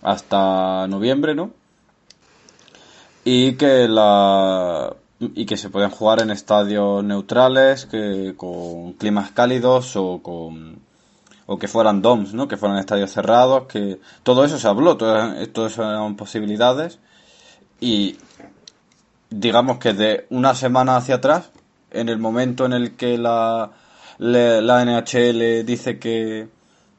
hasta 0.02 0.88
noviembre, 0.88 1.36
¿no? 1.36 1.52
y 3.24 3.54
que 3.54 3.88
la 3.88 4.96
y 5.20 5.46
que 5.46 5.58
se 5.58 5.70
pueden 5.70 5.92
jugar 5.92 6.22
en 6.22 6.32
estadios 6.32 7.04
neutrales 7.04 7.86
que 7.86 8.34
con 8.36 8.94
climas 8.94 9.32
cálidos 9.32 9.96
o 9.96 10.20
con 10.24 10.80
o 11.52 11.60
que 11.60 11.68
fueran 11.68 12.02
DOMs, 12.02 12.34
¿no? 12.34 12.48
Que 12.48 12.56
fueran 12.56 12.78
estadios 12.78 13.12
cerrados, 13.12 13.66
que 13.68 14.00
todo 14.24 14.46
eso 14.46 14.58
se 14.58 14.70
habló, 14.70 14.96
todo, 14.96 15.68
eso 15.68 15.84
eran 15.84 16.16
posibilidades 16.16 17.00
y 17.82 18.16
digamos 19.30 19.78
que 19.78 19.92
de 19.92 20.28
una 20.30 20.56
semana 20.56 20.96
hacia 20.96 21.16
atrás, 21.16 21.52
en 21.92 22.08
el 22.08 22.20
momento 22.20 22.66
en 22.66 22.72
el 22.72 22.96
que 22.96 23.18
la, 23.18 23.72
la 24.18 24.86
NHL 24.86 25.66
dice 25.66 26.00
que, 26.00 26.48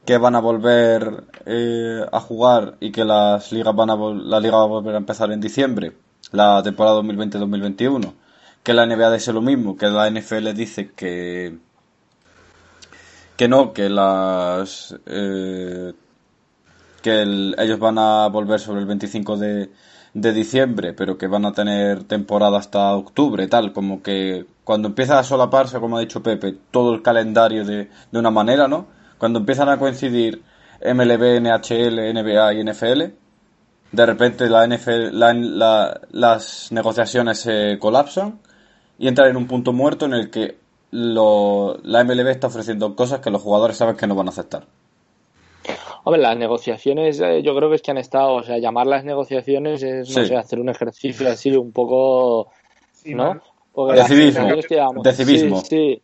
que 0.05 0.17
van 0.19 0.35
a 0.35 0.39
volver 0.39 1.23
eh, 1.47 2.05
a 2.11 2.19
jugar 2.19 2.75
y 2.79 2.91
que 2.91 3.05
las 3.05 3.51
ligas 3.51 3.75
van 3.75 3.89
a 3.89 3.95
la 3.95 4.39
liga 4.39 4.57
va 4.57 4.63
a 4.65 4.67
volver 4.67 4.93
a 4.93 4.99
empezar 4.99 5.31
en 5.31 5.41
diciembre 5.41 5.93
la 6.31 6.61
temporada 6.61 7.01
2020-2021. 7.01 8.13
Que 8.61 8.73
la 8.73 8.85
NBA 8.85 9.13
dice 9.13 9.33
lo 9.33 9.41
mismo, 9.41 9.75
que 9.75 9.87
la 9.87 10.09
NFL 10.11 10.53
dice 10.53 10.91
que 10.95 11.57
que 13.37 13.47
no, 13.47 13.73
que 13.73 13.89
las 13.89 14.95
eh, 15.05 15.93
que 17.01 17.21
ellos 17.57 17.79
van 17.79 17.97
a 17.97 18.27
volver 18.27 18.59
sobre 18.59 18.81
el 18.81 18.85
25 18.87 19.37
de, 19.37 19.69
de 20.13 20.33
diciembre, 20.33 20.93
pero 20.93 21.17
que 21.17 21.27
van 21.27 21.45
a 21.45 21.51
tener 21.51 22.03
temporada 22.05 22.57
hasta 22.57 22.95
octubre, 22.95 23.47
tal, 23.47 23.73
como 23.73 24.01
que 24.01 24.45
cuando 24.63 24.87
empieza 24.87 25.19
a 25.19 25.23
solaparse, 25.23 25.79
como 25.79 25.97
ha 25.97 26.01
dicho 26.01 26.23
Pepe, 26.23 26.55
todo 26.71 26.93
el 26.93 27.01
calendario 27.01 27.65
de, 27.65 27.89
de 28.11 28.19
una 28.19 28.31
manera, 28.31 28.67
¿no? 28.67 28.87
Cuando 29.17 29.39
empiezan 29.39 29.69
a 29.69 29.77
coincidir 29.77 30.41
MLB, 30.81 31.41
NHL, 31.41 32.13
NBA 32.13 32.53
y 32.53 32.63
NFL, 32.63 33.01
de 33.91 34.05
repente 34.05 34.49
la 34.49 34.65
NFL, 34.67 35.17
las 36.11 36.71
negociaciones 36.71 37.39
se 37.39 37.77
colapsan 37.79 38.39
y 38.97 39.07
entran 39.07 39.29
en 39.29 39.37
un 39.37 39.47
punto 39.47 39.71
muerto 39.71 40.05
en 40.05 40.13
el 40.13 40.29
que 40.29 40.57
la 40.93 42.03
MLB 42.03 42.27
está 42.27 42.47
ofreciendo 42.47 42.95
cosas 42.95 43.19
que 43.19 43.31
los 43.31 43.41
jugadores 43.41 43.77
saben 43.77 43.95
que 43.95 44.07
no 44.07 44.15
van 44.15 44.27
a 44.27 44.31
aceptar. 44.31 44.65
Hombre, 46.03 46.21
las 46.21 46.37
negociaciones 46.37 47.19
eh, 47.21 47.41
yo 47.41 47.55
creo 47.55 47.69
que 47.69 47.75
es 47.75 47.81
que 47.81 47.91
han 47.91 47.97
estado, 47.97 48.33
o 48.33 48.43
sea, 48.43 48.57
llamar 48.59 48.87
las 48.87 49.05
negociaciones 49.05 49.81
es, 49.81 50.15
no 50.15 50.25
sé, 50.25 50.35
hacer 50.35 50.59
un 50.59 50.69
ejercicio 50.69 51.29
así 51.29 51.55
un 51.55 51.71
poco, 51.71 52.51
¿no? 53.05 53.41
de 55.03 55.13
civismo. 55.13 55.61
Sí, 55.61 56.01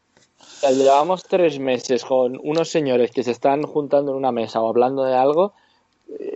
llevamos 0.64 1.24
tres 1.24 1.60
meses 1.60 2.04
con 2.06 2.40
unos 2.42 2.70
señores 2.70 3.12
que 3.12 3.24
se 3.24 3.32
están 3.32 3.64
juntando 3.64 4.12
en 4.12 4.18
una 4.18 4.32
mesa 4.32 4.62
o 4.62 4.70
hablando 4.70 5.04
de 5.04 5.16
algo 5.16 5.54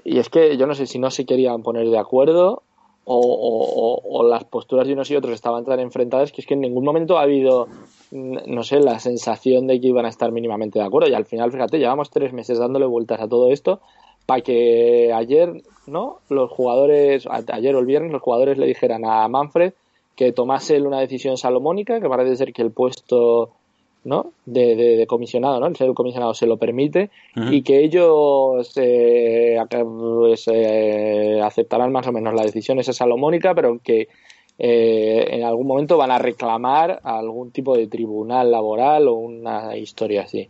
y 0.03 0.19
es 0.19 0.29
que 0.29 0.57
yo 0.57 0.67
no 0.67 0.75
sé 0.75 0.85
si 0.85 0.99
no 0.99 1.09
se 1.09 1.25
querían 1.25 1.63
poner 1.63 1.89
de 1.89 1.97
acuerdo 1.97 2.63
o, 3.05 4.25
las 4.29 4.43
posturas 4.45 4.87
de 4.87 4.93
unos 4.93 5.11
y 5.11 5.15
otros 5.15 5.33
estaban 5.33 5.65
tan 5.65 5.79
enfrentadas 5.79 6.31
que 6.31 6.41
es 6.41 6.47
que 6.47 6.53
en 6.53 6.61
ningún 6.61 6.85
momento 6.85 7.17
ha 7.17 7.23
habido, 7.23 7.67
no 8.11 8.63
sé, 8.63 8.79
la 8.79 8.99
sensación 8.99 9.67
de 9.67 9.79
que 9.79 9.87
iban 9.87 10.05
a 10.05 10.09
estar 10.09 10.31
mínimamente 10.31 10.79
de 10.79 10.85
acuerdo. 10.85 11.09
Y 11.09 11.13
al 11.13 11.25
final, 11.25 11.51
fíjate, 11.51 11.79
llevamos 11.79 12.09
tres 12.09 12.33
meses 12.33 12.59
dándole 12.59 12.85
vueltas 12.85 13.19
a 13.19 13.27
todo 13.27 13.51
esto 13.51 13.79
para 14.25 14.41
que 14.41 15.11
ayer, 15.13 15.63
¿no? 15.87 16.19
Los 16.29 16.49
jugadores, 16.51 17.27
ayer 17.27 17.75
o 17.75 17.79
el 17.79 17.85
viernes, 17.85 18.11
los 18.11 18.21
jugadores 18.21 18.57
le 18.57 18.67
dijeran 18.67 19.03
a 19.05 19.27
Manfred 19.27 19.73
que 20.15 20.31
tomase 20.31 20.79
una 20.81 20.99
decisión 20.99 21.37
salomónica, 21.37 21.99
que 21.99 22.07
parece 22.07 22.35
ser 22.35 22.53
que 22.53 22.61
el 22.61 22.71
puesto 22.71 23.49
¿no? 24.03 24.33
De, 24.45 25.05
comisionado, 25.07 25.59
¿no? 25.59 25.67
El 25.67 25.75
ser 25.75 25.93
comisionado 25.93 26.33
se 26.33 26.45
lo 26.45 26.57
permite 26.57 27.09
y 27.35 27.61
que 27.61 27.83
ellos 27.83 28.73
eh, 28.75 29.57
pues, 29.69 30.47
eh, 30.51 31.39
aceptarán 31.41 31.91
más 31.91 32.07
o 32.07 32.11
menos 32.11 32.33
la 32.33 32.43
decisión 32.43 32.79
esa 32.79 32.93
salomónica, 32.93 33.55
pero 33.55 33.79
que 33.81 34.09
eh, 34.59 35.27
en 35.29 35.43
algún 35.43 35.67
momento 35.67 35.97
van 35.97 36.11
a 36.11 36.19
reclamar 36.19 36.99
algún 37.03 37.51
tipo 37.51 37.77
de 37.77 37.87
tribunal 37.87 38.51
laboral 38.51 39.07
o 39.07 39.13
una 39.13 39.77
historia 39.77 40.23
así, 40.23 40.49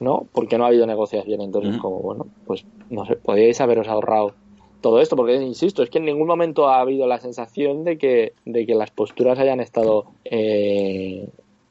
¿no? 0.00 0.26
Porque 0.32 0.58
no 0.58 0.64
ha 0.64 0.68
habido 0.68 0.86
negociación. 0.86 1.40
Entonces, 1.40 1.78
como, 1.78 2.00
bueno, 2.00 2.26
pues 2.46 2.64
no 2.90 3.06
sé, 3.06 3.16
podríais 3.16 3.60
haberos 3.60 3.88
ahorrado 3.88 4.34
todo 4.80 5.00
esto, 5.00 5.14
porque 5.14 5.34
insisto, 5.34 5.82
es 5.82 5.90
que 5.90 5.98
en 5.98 6.06
ningún 6.06 6.26
momento 6.26 6.68
ha 6.68 6.80
habido 6.80 7.06
la 7.06 7.20
sensación 7.20 7.84
de 7.84 7.98
que, 7.98 8.32
de 8.46 8.66
que 8.66 8.74
las 8.74 8.90
posturas 8.90 9.38
hayan 9.38 9.60
estado 9.60 10.06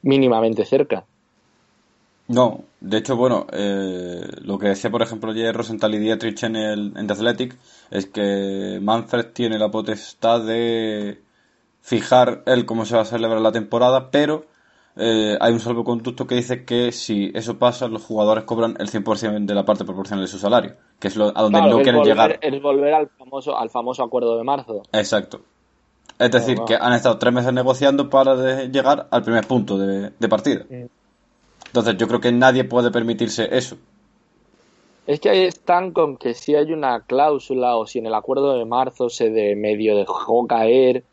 mínimamente 0.02 0.64
cerca. 0.64 1.04
No, 2.30 2.62
de 2.80 2.98
hecho, 2.98 3.16
bueno, 3.16 3.48
eh, 3.50 4.24
lo 4.42 4.56
que 4.56 4.68
decía, 4.68 4.88
por 4.88 5.02
ejemplo, 5.02 5.32
ayer 5.32 5.52
Rosenthal 5.52 5.92
y 5.96 5.98
Dietrich 5.98 6.44
en, 6.44 6.54
el, 6.54 6.92
en 6.96 7.08
The 7.08 7.14
Athletic 7.14 7.56
es 7.90 8.06
que 8.06 8.78
Manfred 8.80 9.32
tiene 9.32 9.58
la 9.58 9.68
potestad 9.68 10.40
de 10.46 11.20
fijar 11.80 12.44
él 12.46 12.66
cómo 12.66 12.84
se 12.84 12.94
va 12.94 13.02
a 13.02 13.04
celebrar 13.04 13.40
la 13.40 13.50
temporada, 13.50 14.12
pero 14.12 14.44
eh, 14.94 15.36
hay 15.40 15.52
un 15.52 15.58
salvoconducto 15.58 16.28
que 16.28 16.36
dice 16.36 16.64
que 16.64 16.92
si 16.92 17.32
eso 17.34 17.58
pasa, 17.58 17.88
los 17.88 18.04
jugadores 18.04 18.44
cobran 18.44 18.76
el 18.78 18.88
100% 18.88 19.44
de 19.44 19.54
la 19.54 19.64
parte 19.64 19.84
proporcional 19.84 20.24
de 20.24 20.30
su 20.30 20.38
salario, 20.38 20.76
que 21.00 21.08
es 21.08 21.16
lo, 21.16 21.36
a 21.36 21.42
donde 21.42 21.60
no 21.62 21.82
quieren 21.82 22.04
llegar. 22.04 22.38
Es 22.40 22.62
volver 22.62 22.94
al 22.94 23.08
famoso, 23.08 23.58
al 23.58 23.70
famoso 23.70 24.04
acuerdo 24.04 24.38
de 24.38 24.44
marzo. 24.44 24.82
Exacto. 24.92 25.40
Es 26.16 26.30
decir, 26.30 26.60
que 26.64 26.76
han 26.76 26.92
estado 26.92 27.18
tres 27.18 27.34
meses 27.34 27.52
negociando 27.52 28.08
para 28.08 28.64
llegar 28.66 29.08
al 29.10 29.22
primer 29.24 29.48
punto 29.48 29.76
de, 29.78 30.28
partida. 30.28 30.64
Entonces 31.70 31.96
yo 31.96 32.08
creo 32.08 32.20
que 32.20 32.32
nadie 32.32 32.64
puede 32.64 32.90
permitirse 32.90 33.48
eso. 33.56 33.76
Es 35.06 35.20
que 35.20 35.30
ahí 35.30 35.42
están 35.42 35.92
con 35.92 36.16
que 36.16 36.34
si 36.34 36.56
hay 36.56 36.72
una 36.72 37.00
cláusula 37.00 37.76
o 37.76 37.86
si 37.86 38.00
en 38.00 38.06
el 38.06 38.14
acuerdo 38.14 38.58
de 38.58 38.64
marzo 38.64 39.08
se 39.08 39.30
de 39.30 39.54
medio 39.54 39.96
dejó 39.96 40.46
caer, 40.48 41.04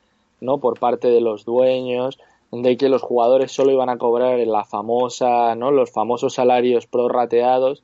¿no? 0.42 0.58
Por 0.58 0.80
parte 0.80 1.10
de 1.10 1.22
los 1.22 1.46
dueños, 1.46 2.18
de 2.52 2.76
que 2.76 2.90
los 2.90 3.04
jugadores 3.04 3.52
solo 3.52 3.72
iban 3.72 3.90
a 3.90 3.98
cobrar 3.98 4.40
la 4.40 4.66
famosa, 4.66 5.54
¿no? 5.56 5.72
Los 5.72 5.92
famosos 5.92 6.34
salarios 6.34 6.88
prorrateados 6.88 7.84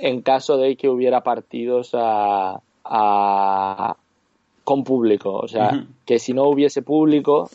en 0.00 0.22
caso 0.22 0.58
de 0.58 0.76
que 0.76 0.88
hubiera 0.88 1.22
partidos 1.22 1.90
a, 1.92 2.60
con 4.64 4.84
público. 4.84 5.32
O 5.32 5.48
sea, 5.48 5.86
que 6.04 6.18
si 6.20 6.34
no 6.34 6.44
hubiese 6.44 6.82
público, 6.82 7.50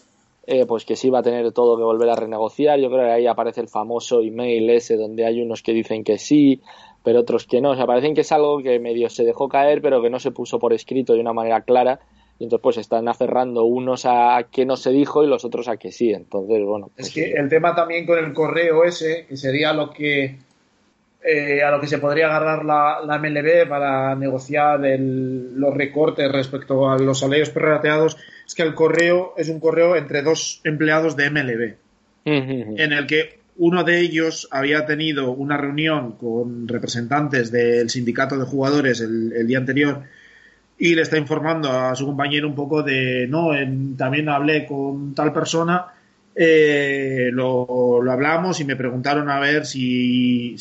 eh, 0.47 0.65
pues 0.65 0.85
que 0.85 0.95
sí 0.95 1.09
va 1.09 1.19
a 1.19 1.23
tener 1.23 1.51
todo 1.51 1.77
que 1.77 1.83
volver 1.83 2.09
a 2.09 2.15
renegociar. 2.15 2.79
Yo 2.79 2.89
creo 2.89 3.05
que 3.05 3.11
ahí 3.11 3.27
aparece 3.27 3.61
el 3.61 3.67
famoso 3.67 4.21
email 4.21 4.69
ese 4.69 4.97
donde 4.97 5.25
hay 5.25 5.41
unos 5.41 5.61
que 5.61 5.73
dicen 5.73 6.03
que 6.03 6.17
sí, 6.17 6.61
pero 7.03 7.19
otros 7.19 7.45
que 7.45 7.61
no. 7.61 7.71
O 7.71 7.75
sea, 7.75 7.85
parecen 7.85 8.15
que 8.15 8.21
es 8.21 8.31
algo 8.31 8.61
que 8.61 8.79
medio 8.79 9.09
se 9.09 9.23
dejó 9.23 9.47
caer, 9.49 9.81
pero 9.81 10.01
que 10.01 10.09
no 10.09 10.19
se 10.19 10.31
puso 10.31 10.59
por 10.59 10.73
escrito 10.73 11.13
de 11.13 11.19
una 11.19 11.33
manera 11.33 11.61
clara. 11.61 11.99
Y 12.39 12.45
entonces 12.45 12.63
pues 12.63 12.77
están 12.77 13.07
aferrando 13.07 13.65
unos 13.65 14.05
a 14.05 14.47
que 14.51 14.65
no 14.65 14.75
se 14.75 14.89
dijo 14.89 15.23
y 15.23 15.27
los 15.27 15.45
otros 15.45 15.67
a 15.67 15.77
que 15.77 15.91
sí. 15.91 16.11
Entonces, 16.11 16.63
bueno. 16.65 16.87
es 16.97 17.11
pues 17.11 17.13
que 17.13 17.33
el 17.33 17.47
tema 17.47 17.75
también 17.75 18.07
con 18.07 18.17
el 18.17 18.33
correo 18.33 18.83
ese, 18.83 19.27
que 19.27 19.37
sería 19.37 19.73
lo 19.73 19.91
que 19.91 20.39
eh, 21.23 21.61
a 21.61 21.69
lo 21.69 21.79
que 21.79 21.85
se 21.85 21.99
podría 21.99 22.25
agarrar 22.25 22.65
la, 22.65 22.99
la 23.05 23.19
MLB 23.19 23.69
para 23.69 24.15
negociar 24.15 24.83
el, 24.85 25.53
los 25.55 25.71
recortes 25.75 26.31
respecto 26.31 26.89
a 26.89 26.97
los 26.97 27.19
salarios 27.19 27.51
prorrateados 27.51 28.17
es 28.47 28.55
que 28.55 28.63
el 28.63 28.73
correo 28.73 29.35
es 29.37 29.47
un 29.49 29.59
correo 29.59 29.95
entre 29.95 30.23
dos 30.23 30.61
empleados 30.63 31.15
de 31.15 31.29
MLB, 31.29 31.75
en 32.25 32.91
el 32.91 33.05
que 33.05 33.39
uno 33.57 33.83
de 33.83 33.99
ellos 33.99 34.47
había 34.49 34.87
tenido 34.87 35.31
una 35.31 35.57
reunión 35.57 36.13
con 36.13 36.67
representantes 36.67 37.51
del 37.51 37.91
sindicato 37.91 38.39
de 38.39 38.45
jugadores 38.45 38.99
el, 39.01 39.45
día 39.45 39.59
anterior 39.59 40.01
y 40.79 40.95
le 40.95 41.03
está 41.03 41.19
informando 41.19 41.69
a 41.69 41.95
su 41.95 42.07
compañero 42.07 42.47
un 42.47 42.55
poco 42.55 42.81
de, 42.81 43.27
no, 43.29 43.49
también 43.95 44.27
hablé 44.27 44.65
con 44.65 45.13
tal 45.13 45.31
persona 45.31 45.85
eh, 46.35 47.29
lo, 47.33 48.01
hablamos 48.09 48.59
y 48.59 48.65
me 48.65 48.75
preguntaron 48.75 49.29
a 49.29 49.39
ver 49.39 49.65
si, 49.65 50.55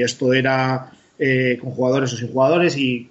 esto 0.00 0.32
era 0.32 0.92
eh, 1.18 1.58
con 1.60 1.70
jugadores 1.70 2.12
o 2.12 2.16
sin 2.16 2.28
jugadores 2.28 2.76
y 2.76 3.08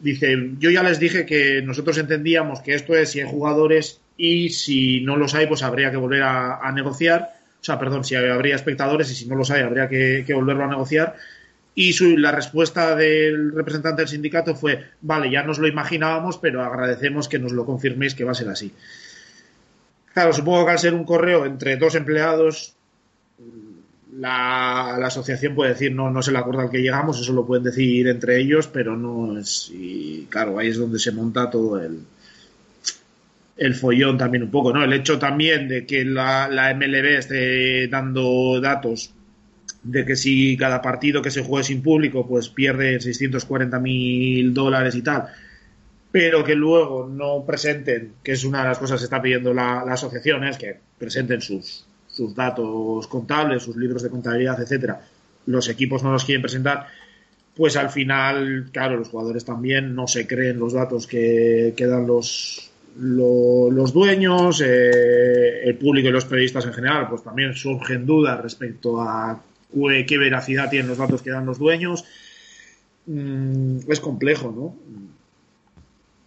dice, 0.00 0.50
yo 0.58 0.70
ya 0.70 0.82
les 0.82 1.00
dije 1.00 1.26
que 1.26 1.62
nosotros 1.62 1.98
entendíamos 1.98 2.60
que 2.60 2.74
esto 2.74 2.94
es 2.94 3.10
si 3.10 3.20
hay 3.20 3.28
jugadores 3.28 4.00
y 4.16 4.50
si 4.50 5.00
no 5.00 5.16
los 5.16 5.34
hay 5.34 5.46
pues 5.46 5.62
habría 5.62 5.90
que 5.90 5.96
volver 5.96 6.22
a, 6.22 6.70
negociar, 6.72 7.34
o 7.60 7.64
sea, 7.64 7.78
perdón, 7.78 8.04
si 8.04 8.14
habría 8.14 8.54
espectadores 8.54 9.10
y 9.10 9.14
si 9.14 9.26
no 9.26 9.34
los 9.34 9.50
hay 9.50 9.62
habría 9.62 9.88
que, 9.88 10.24
volverlo 10.32 10.64
a 10.64 10.68
negociar 10.68 11.16
y 11.74 11.92
su, 11.92 12.16
la 12.16 12.32
respuesta 12.32 12.94
del 12.94 13.52
representante 13.52 14.02
del 14.02 14.08
sindicato 14.08 14.54
fue, 14.54 14.84
vale, 15.02 15.30
ya 15.30 15.42
nos 15.42 15.58
lo 15.58 15.66
imaginábamos, 15.68 16.38
pero 16.38 16.62
agradecemos 16.62 17.28
que 17.28 17.38
nos 17.38 17.52
lo 17.52 17.66
confirméis 17.66 18.14
que 18.14 18.24
va 18.24 18.32
a 18.32 18.34
ser 18.34 18.48
así. 18.48 18.72
Claro, 20.16 20.32
supongo 20.32 20.64
que 20.64 20.70
al 20.70 20.78
ser 20.78 20.94
un 20.94 21.04
correo 21.04 21.44
entre 21.44 21.76
dos 21.76 21.94
empleados, 21.94 22.74
la, 24.16 24.96
asociación 25.06 25.54
puede 25.54 25.72
decir 25.74 25.92
no, 25.92 26.10
no 26.10 26.20
es 26.20 26.28
el 26.28 26.36
acuerdo 26.36 26.62
al 26.62 26.70
que 26.70 26.80
llegamos, 26.80 27.20
eso 27.20 27.34
lo 27.34 27.46
pueden 27.46 27.64
decir 27.64 28.08
entre 28.08 28.40
ellos, 28.40 28.66
pero 28.66 28.96
no 28.96 29.38
es. 29.38 29.70
Y 29.74 30.26
claro, 30.30 30.58
ahí 30.58 30.68
es 30.68 30.78
donde 30.78 30.98
se 30.98 31.12
monta 31.12 31.50
todo 31.50 31.78
el, 31.82 31.98
el 33.58 33.74
follón 33.74 34.16
también 34.16 34.44
un 34.44 34.50
poco, 34.50 34.72
¿no? 34.72 34.82
El 34.82 34.94
hecho 34.94 35.18
también 35.18 35.68
de 35.68 35.84
que 35.84 36.02
la, 36.06 36.48
la 36.48 36.72
MLB 36.72 37.18
esté 37.18 37.86
dando 37.88 38.58
datos 38.58 39.12
de 39.82 40.06
que 40.06 40.16
si 40.16 40.56
cada 40.56 40.80
partido 40.80 41.20
que 41.20 41.30
se 41.30 41.42
juegue 41.42 41.64
sin 41.64 41.82
público, 41.82 42.26
pues 42.26 42.48
pierde 42.48 43.00
640 43.00 43.78
mil 43.80 44.54
dólares 44.54 44.94
y 44.94 45.02
tal 45.02 45.28
pero 46.18 46.42
que 46.42 46.54
luego 46.54 47.06
no 47.06 47.44
presenten, 47.44 48.14
que 48.22 48.32
es 48.32 48.42
una 48.42 48.62
de 48.62 48.68
las 48.68 48.78
cosas 48.78 48.98
que 48.98 49.04
está 49.04 49.20
pidiendo 49.20 49.52
la, 49.52 49.80
asociación, 49.80 50.44
es 50.44 50.56
que 50.56 50.74
presenten 50.96 51.42
sus, 51.42 51.84
sus 52.08 52.34
datos 52.34 53.06
contables, 53.06 53.64
sus 53.64 53.76
libros 53.76 54.02
de 54.02 54.08
contabilidad, 54.08 54.58
etcétera. 54.58 54.98
Los 55.44 55.68
equipos 55.68 56.02
no 56.02 56.12
los 56.12 56.24
quieren 56.24 56.40
presentar, 56.40 56.86
pues 57.54 57.76
al 57.76 57.90
final, 57.90 58.70
claro, 58.72 58.96
los 58.96 59.10
jugadores 59.10 59.44
también 59.44 59.94
no 59.94 60.06
se 60.06 60.26
creen 60.26 60.58
los 60.58 60.72
datos 60.72 61.06
que, 61.06 61.74
dan 61.78 62.06
los, 62.06 62.70
los, 62.98 63.92
dueños, 63.92 64.62
eh, 64.64 65.64
el 65.64 65.76
público 65.76 66.08
y 66.08 66.12
los 66.12 66.24
periodistas 66.24 66.64
en 66.64 66.72
general, 66.72 67.10
pues 67.10 67.24
también 67.24 67.52
surgen 67.52 68.06
dudas 68.06 68.40
respecto 68.40 69.02
a 69.02 69.38
qué 70.06 70.16
veracidad 70.16 70.70
tienen 70.70 70.88
los 70.88 70.96
datos 70.96 71.20
que 71.20 71.28
dan 71.28 71.44
los 71.44 71.58
dueños. 71.58 72.06
Mm, 73.04 73.80
es 73.86 74.00
complejo, 74.00 74.50
¿no? 74.50 75.05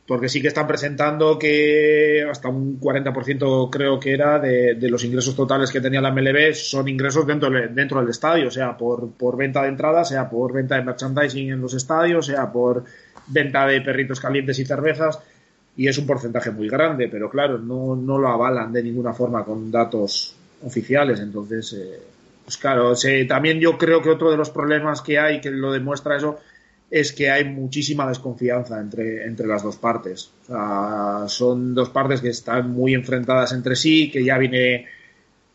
Porque 0.10 0.28
sí 0.28 0.42
que 0.42 0.48
están 0.48 0.66
presentando 0.66 1.38
que 1.38 2.26
hasta 2.28 2.50
un 2.50 2.80
40% 2.80 3.70
creo 3.70 4.00
que 4.00 4.12
era 4.12 4.40
de, 4.40 4.76
los 4.90 5.04
ingresos 5.04 5.36
totales 5.36 5.72
que 5.72 5.82
tenía 5.82 6.02
la 6.02 6.12
MLB 6.12 6.52
son 6.56 6.88
ingresos 6.88 7.28
dentro, 7.28 7.52
dentro 7.52 8.00
del 8.02 8.10
estadio, 8.10 8.50
sea 8.50 8.76
por, 8.76 9.12
por 9.12 9.38
venta 9.38 9.62
de 9.62 9.68
entradas, 9.68 10.10
sea 10.10 10.28
por 10.28 10.52
venta 10.52 10.78
de 10.78 10.82
merchandising 10.82 11.52
en 11.52 11.62
los 11.62 11.76
estadios, 11.76 12.26
sea 12.26 12.52
por 12.52 12.86
venta 13.28 13.68
de 13.68 13.82
perritos 13.82 14.20
calientes 14.20 14.58
y 14.58 14.66
cervezas, 14.66 15.20
y 15.78 15.88
es 15.88 15.96
un 16.00 16.08
porcentaje 16.08 16.50
muy 16.50 16.68
grande, 16.68 17.08
pero 17.08 17.30
claro, 17.30 17.60
no, 17.60 17.96
no 17.96 18.18
lo 18.18 18.30
avalan 18.30 18.74
de 18.74 18.82
ninguna 18.82 19.14
forma 19.14 19.46
con 19.46 19.70
datos 19.70 20.36
oficiales, 20.64 21.20
entonces, 21.20 21.72
eh, 21.74 22.00
pues 22.46 22.58
claro, 22.58 22.94
también 23.28 23.60
yo 23.60 23.78
creo 23.78 24.02
que 24.02 24.10
otro 24.10 24.32
de 24.32 24.38
los 24.38 24.50
problemas 24.50 25.04
que 25.04 25.20
hay 25.20 25.40
que 25.40 25.52
lo 25.52 25.72
demuestra 25.72 26.18
eso 26.18 26.40
es 26.92 27.14
que 27.14 27.30
hay 27.30 27.46
muchísima 27.46 28.08
desconfianza 28.08 28.80
entre, 28.80 29.26
entre 29.26 29.48
las 29.48 29.64
dos 29.64 29.78
partes. 29.78 30.32
son 31.28 31.76
dos 31.76 31.90
partes 31.90 32.22
que 32.22 32.30
están 32.30 32.72
muy 32.72 32.94
enfrentadas 32.94 33.52
entre 33.54 33.76
sí, 33.76 34.10
que 34.10 34.24
ya 34.24 34.38
viene 34.38 34.86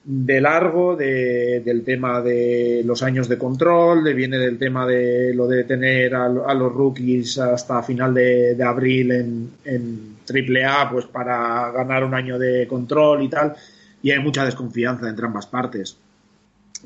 de 0.04 0.40
largo 0.40 0.96
del 0.96 1.82
tema 1.82 2.20
de 2.20 2.82
los 2.84 3.02
años 3.02 3.26
de 3.26 3.38
control, 3.38 4.04
de, 4.04 4.12
viene 4.12 4.38
del 4.38 4.58
tema 4.58 4.86
de 4.86 5.32
lo 5.34 5.48
de 5.48 5.64
tener 5.64 6.14
a, 6.14 6.28
los 6.28 6.72
rookies 6.72 7.38
hasta 7.38 7.82
final 7.82 8.12
de, 8.12 8.62
abril 8.62 9.10
en, 9.12 9.50
en 9.64 10.16
AAA 10.28 10.90
pues 10.90 11.06
para 11.06 11.70
ganar 11.72 12.04
un 12.04 12.14
año 12.14 12.38
de 12.38 12.66
control 12.68 13.22
y 13.22 13.28
tal, 13.28 13.54
y 14.02 14.10
hay 14.10 14.20
mucha 14.20 14.44
desconfianza 14.44 15.08
entre 15.08 15.26
ambas 15.26 15.46
partes. 15.46 15.96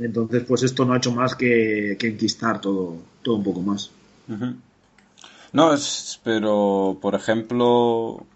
Entonces, 0.01 0.45
pues 0.47 0.63
esto 0.63 0.85
no 0.85 0.93
ha 0.93 0.99
hecho 0.99 1.13
más 1.13 1.35
que, 1.35 1.97
que 1.99 2.07
enquistar 2.07 2.61
todo, 2.61 2.97
todo 3.21 3.35
un 3.35 3.43
poco 3.43 3.61
más. 3.61 3.91
No, 5.53 5.73
es, 5.73 6.21
pero 6.23 6.99
por 7.01 7.15
ejemplo, 7.15 8.27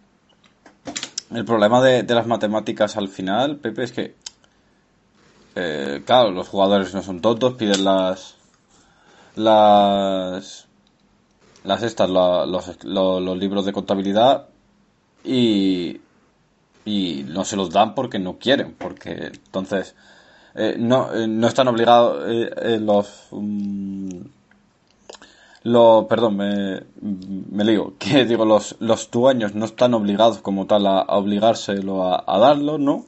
el 1.31 1.45
problema 1.45 1.83
de, 1.83 2.03
las 2.03 2.27
matemáticas 2.27 2.97
al 2.97 3.09
final, 3.09 3.57
Pepe, 3.57 3.85
es 3.85 3.93
que, 3.93 4.15
eh, 5.55 6.03
claro, 6.07 6.31
los 6.31 6.49
jugadores 6.49 6.95
no 6.95 7.03
son 7.03 7.21
tontos, 7.21 7.55
piden 7.55 7.85
las, 7.85 8.37
las, 9.37 10.67
las 11.65 11.83
estas, 11.83 12.09
los, 12.09 12.85
los, 12.85 13.39
libros 13.39 13.67
de 13.67 13.73
contabilidad 13.73 14.49
y, 15.23 16.01
y 16.87 17.25
no 17.29 17.45
se 17.45 17.57
los 17.57 17.71
dan 17.71 17.95
porque 17.95 18.19
no 18.19 18.39
quieren, 18.39 18.75
porque 18.79 19.27
entonces 19.27 19.95
eh, 20.55 20.77
no, 20.79 21.15
eh, 21.15 21.29
no 21.29 21.47
están 21.47 21.69
obligados 21.69 22.25
los... 22.81 23.29
Mm, 23.31 24.21
lo, 25.65 26.07
perdón, 26.09 26.37
me, 26.37 26.81
me 27.01 27.65
lío, 27.65 27.95
que 27.99 28.25
digo, 28.25 28.45
los, 28.45 28.77
los 28.81 29.11
dueños 29.11 29.55
no 29.55 29.65
están 29.65 29.95
obligados 29.95 30.39
como 30.39 30.67
tal 30.67 30.87
a, 30.87 31.03
obligárselo 31.03 32.05
a, 32.05 32.39
darlo, 32.39 32.79
¿no? 32.79 33.07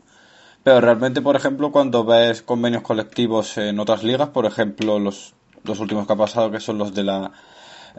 Pero 0.62 0.80
realmente, 0.80 1.20
por 1.20 1.36
ejemplo, 1.36 1.70
cuando 1.70 2.04
ves 2.04 2.42
convenios 2.42 2.82
colectivos 2.82 3.58
en 3.58 3.78
otras 3.80 4.02
ligas, 4.02 4.30
por 4.30 4.46
ejemplo, 4.46 4.98
los, 4.98 5.34
los 5.64 5.78
últimos 5.78 6.06
que 6.06 6.12
ha 6.14 6.16
pasado, 6.16 6.50
que 6.50 6.60
son 6.60 6.78
los 6.78 6.94
de 6.94 7.04
la, 7.04 7.32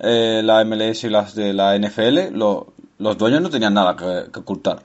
eh, 0.01 0.41
la 0.43 0.65
MLS 0.65 1.03
y 1.03 1.09
las 1.09 1.35
de 1.35 1.53
la 1.53 1.77
NFL, 1.77 2.33
los 2.33 3.17
dueños 3.17 3.41
no 3.41 3.49
tenían 3.51 3.75
nada 3.75 3.95
que, 3.95 4.39
ocultar. 4.39 4.79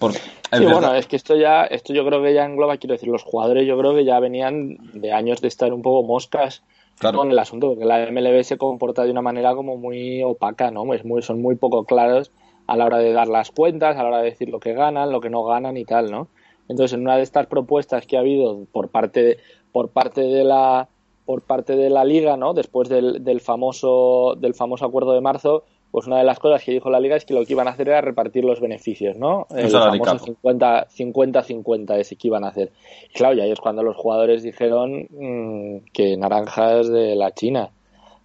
sí, 0.00 0.64
bueno, 0.64 0.92
es 0.94 1.06
que 1.06 1.14
esto 1.14 1.36
ya, 1.36 1.62
esto 1.64 1.92
yo 1.92 2.04
creo 2.04 2.22
que 2.24 2.34
ya 2.34 2.44
engloba, 2.44 2.76
quiero 2.78 2.94
decir, 2.94 3.08
los 3.08 3.22
jugadores 3.22 3.68
yo 3.68 3.78
creo 3.78 3.94
que 3.94 4.04
ya 4.04 4.18
venían 4.18 4.78
de 4.92 5.12
años 5.12 5.40
de 5.40 5.46
estar 5.46 5.72
un 5.72 5.82
poco 5.82 6.04
moscas 6.04 6.64
con 7.00 7.30
el 7.30 7.38
asunto, 7.38 7.68
porque 7.68 7.84
la 7.84 8.10
MLB 8.10 8.42
se 8.44 8.58
comporta 8.58 9.04
de 9.04 9.10
una 9.10 9.22
manera 9.22 9.54
como 9.54 9.76
muy 9.76 10.22
opaca, 10.22 10.70
¿no? 10.70 10.92
Es 10.92 11.04
muy, 11.04 11.22
son 11.22 11.40
muy 11.40 11.56
poco 11.56 11.84
claros 11.84 12.30
a 12.66 12.76
la 12.76 12.86
hora 12.86 12.98
de 12.98 13.12
dar 13.12 13.28
las 13.28 13.50
cuentas, 13.50 13.96
a 13.96 14.02
la 14.02 14.08
hora 14.08 14.18
de 14.18 14.30
decir 14.30 14.48
lo 14.48 14.60
que 14.60 14.74
ganan, 14.74 15.10
lo 15.10 15.20
que 15.20 15.30
no 15.30 15.42
ganan 15.44 15.76
y 15.76 15.84
tal, 15.84 16.10
¿no? 16.10 16.28
Entonces, 16.68 16.94
en 16.94 17.00
una 17.00 17.16
de 17.16 17.22
estas 17.22 17.46
propuestas 17.46 18.06
que 18.06 18.16
ha 18.16 18.20
habido 18.20 18.64
por 18.70 18.90
parte 18.90 19.22
de, 19.22 19.38
por 19.72 19.88
parte 19.88 20.20
de 20.20 20.44
la 20.44 20.88
por 21.24 21.42
parte 21.42 21.76
de 21.76 21.90
la 21.90 22.04
liga, 22.04 22.36
¿no? 22.36 22.54
Después 22.54 22.88
del, 22.88 23.24
del 23.24 23.40
famoso 23.40 24.36
del 24.38 24.54
famoso 24.54 24.84
acuerdo 24.84 25.12
de 25.12 25.20
marzo, 25.20 25.64
pues 25.90 26.06
una 26.06 26.18
de 26.18 26.24
las 26.24 26.38
cosas 26.38 26.62
que 26.62 26.72
dijo 26.72 26.88
la 26.90 27.00
liga 27.00 27.16
es 27.16 27.24
que 27.24 27.34
lo 27.34 27.44
que 27.44 27.52
iban 27.52 27.66
a 27.66 27.72
hacer 27.72 27.88
era 27.88 28.00
repartir 28.00 28.44
los 28.44 28.60
beneficios, 28.60 29.16
¿no? 29.16 29.46
El 29.50 29.70
famoso 29.70 30.36
50-50 30.42 31.98
ese 31.98 32.16
que 32.16 32.28
iban 32.28 32.44
a 32.44 32.48
hacer. 32.48 32.70
Y 33.12 33.14
claro, 33.14 33.36
y 33.36 33.40
ahí 33.40 33.50
es 33.50 33.60
cuando 33.60 33.82
los 33.82 33.96
jugadores 33.96 34.42
dijeron 34.42 35.08
mm, 35.10 35.90
que 35.92 36.16
naranjas 36.16 36.88
de 36.88 37.16
la 37.16 37.32
China, 37.32 37.70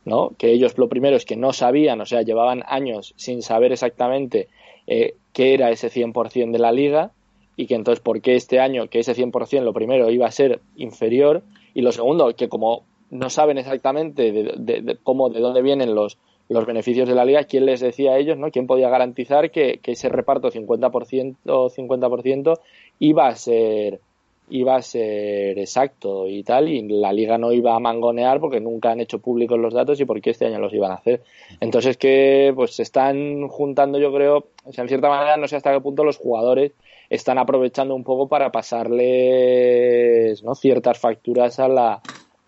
¿no? 0.03 0.31
Que 0.37 0.51
ellos 0.51 0.77
lo 0.77 0.89
primero 0.89 1.15
es 1.15 1.25
que 1.25 1.35
no 1.35 1.53
sabían, 1.53 1.99
o 2.01 2.05
sea, 2.05 2.21
llevaban 2.21 2.63
años 2.67 3.13
sin 3.17 3.41
saber 3.41 3.71
exactamente 3.71 4.47
eh, 4.85 5.15
qué 5.33 5.55
era 5.55 5.71
ese 5.71 5.89
100% 5.89 6.51
de 6.51 6.59
la 6.59 6.71
liga 6.71 7.11
y 7.57 7.65
que 7.65 7.75
entonces 7.75 8.01
por 8.01 8.21
qué 8.21 8.35
este 8.35 8.59
año 8.59 8.89
que 8.89 8.99
ese 8.99 9.15
100% 9.15 9.61
lo 9.63 9.73
primero 9.73 10.11
iba 10.11 10.27
a 10.27 10.31
ser 10.31 10.61
inferior 10.75 11.41
y 11.73 11.81
lo 11.81 11.91
segundo 11.91 12.35
que 12.35 12.49
como 12.49 12.83
no 13.09 13.29
saben 13.29 13.57
exactamente 13.57 14.31
de 14.31 14.97
cómo 15.03 15.29
de 15.29 15.39
dónde 15.39 15.61
vienen 15.61 15.95
los 15.95 16.17
los 16.49 16.65
beneficios 16.65 17.07
de 17.07 17.15
la 17.15 17.25
liga, 17.25 17.43
¿quién 17.45 17.65
les 17.65 17.79
decía 17.79 18.13
a 18.13 18.17
ellos, 18.17 18.37
¿no? 18.37 18.51
¿Quién 18.51 18.67
podía 18.67 18.89
garantizar 18.89 19.49
que, 19.51 19.79
ese 19.83 20.09
reparto 20.09 20.51
50% 20.51 21.35
50% 21.43 22.59
iba 22.99 23.27
a 23.27 23.35
ser 23.35 23.99
iba 24.47 24.75
a 24.75 24.81
ser 24.83 25.57
exacto 25.57 26.27
y 26.27 26.43
tal 26.43 26.69
y 26.69 26.87
la 26.87 27.11
liga 27.11 27.39
no 27.39 27.51
iba 27.51 27.75
a 27.75 27.79
mangonear 27.79 28.39
porque 28.39 28.59
nunca 28.59 28.91
han 28.91 28.99
hecho 28.99 29.17
públicos 29.17 29.57
los 29.57 29.73
datos 29.73 29.99
y 29.99 30.05
porque 30.05 30.29
este 30.29 30.45
año 30.45 30.59
los 30.59 30.71
iban 30.71 30.91
a 30.91 30.95
hacer. 30.95 31.23
Entonces 31.59 31.97
que 31.97 32.53
pues 32.55 32.75
se 32.75 32.83
están 32.83 33.47
juntando 33.47 33.97
yo 33.97 34.13
creo, 34.13 34.49
o 34.63 34.71
sea, 34.71 34.83
en 34.83 34.87
cierta 34.87 35.09
manera 35.09 35.37
no 35.37 35.47
sé 35.47 35.55
hasta 35.55 35.73
qué 35.73 35.81
punto 35.81 36.03
los 36.03 36.17
jugadores 36.17 36.73
están 37.09 37.39
aprovechando 37.39 37.95
un 37.95 38.03
poco 38.03 38.27
para 38.27 38.51
pasarles 38.51 40.43
¿no? 40.43 40.53
ciertas 40.53 40.99
facturas 40.99 41.59
a 41.59 41.67
la 41.67 42.01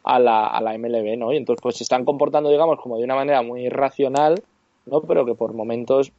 a 0.08 0.20
la, 0.20 0.48
a 0.48 0.62
la 0.62 0.78
MLB, 0.78 1.18
¿no? 1.18 1.34
Y 1.34 1.38
entonces 1.38 1.62
pues 1.62 1.76
se 1.76 1.84
están 1.84 2.06
comportando, 2.06 2.50
digamos, 2.50 2.80
como 2.80 2.98
de 2.98 3.04
una 3.04 3.16
manera 3.16 3.42
muy 3.42 3.66
irracional, 3.66 4.42
¿no? 4.86 5.02
Pero 5.02 5.26
que 5.26 5.36
por 5.36 5.54
momentos, 5.54 6.14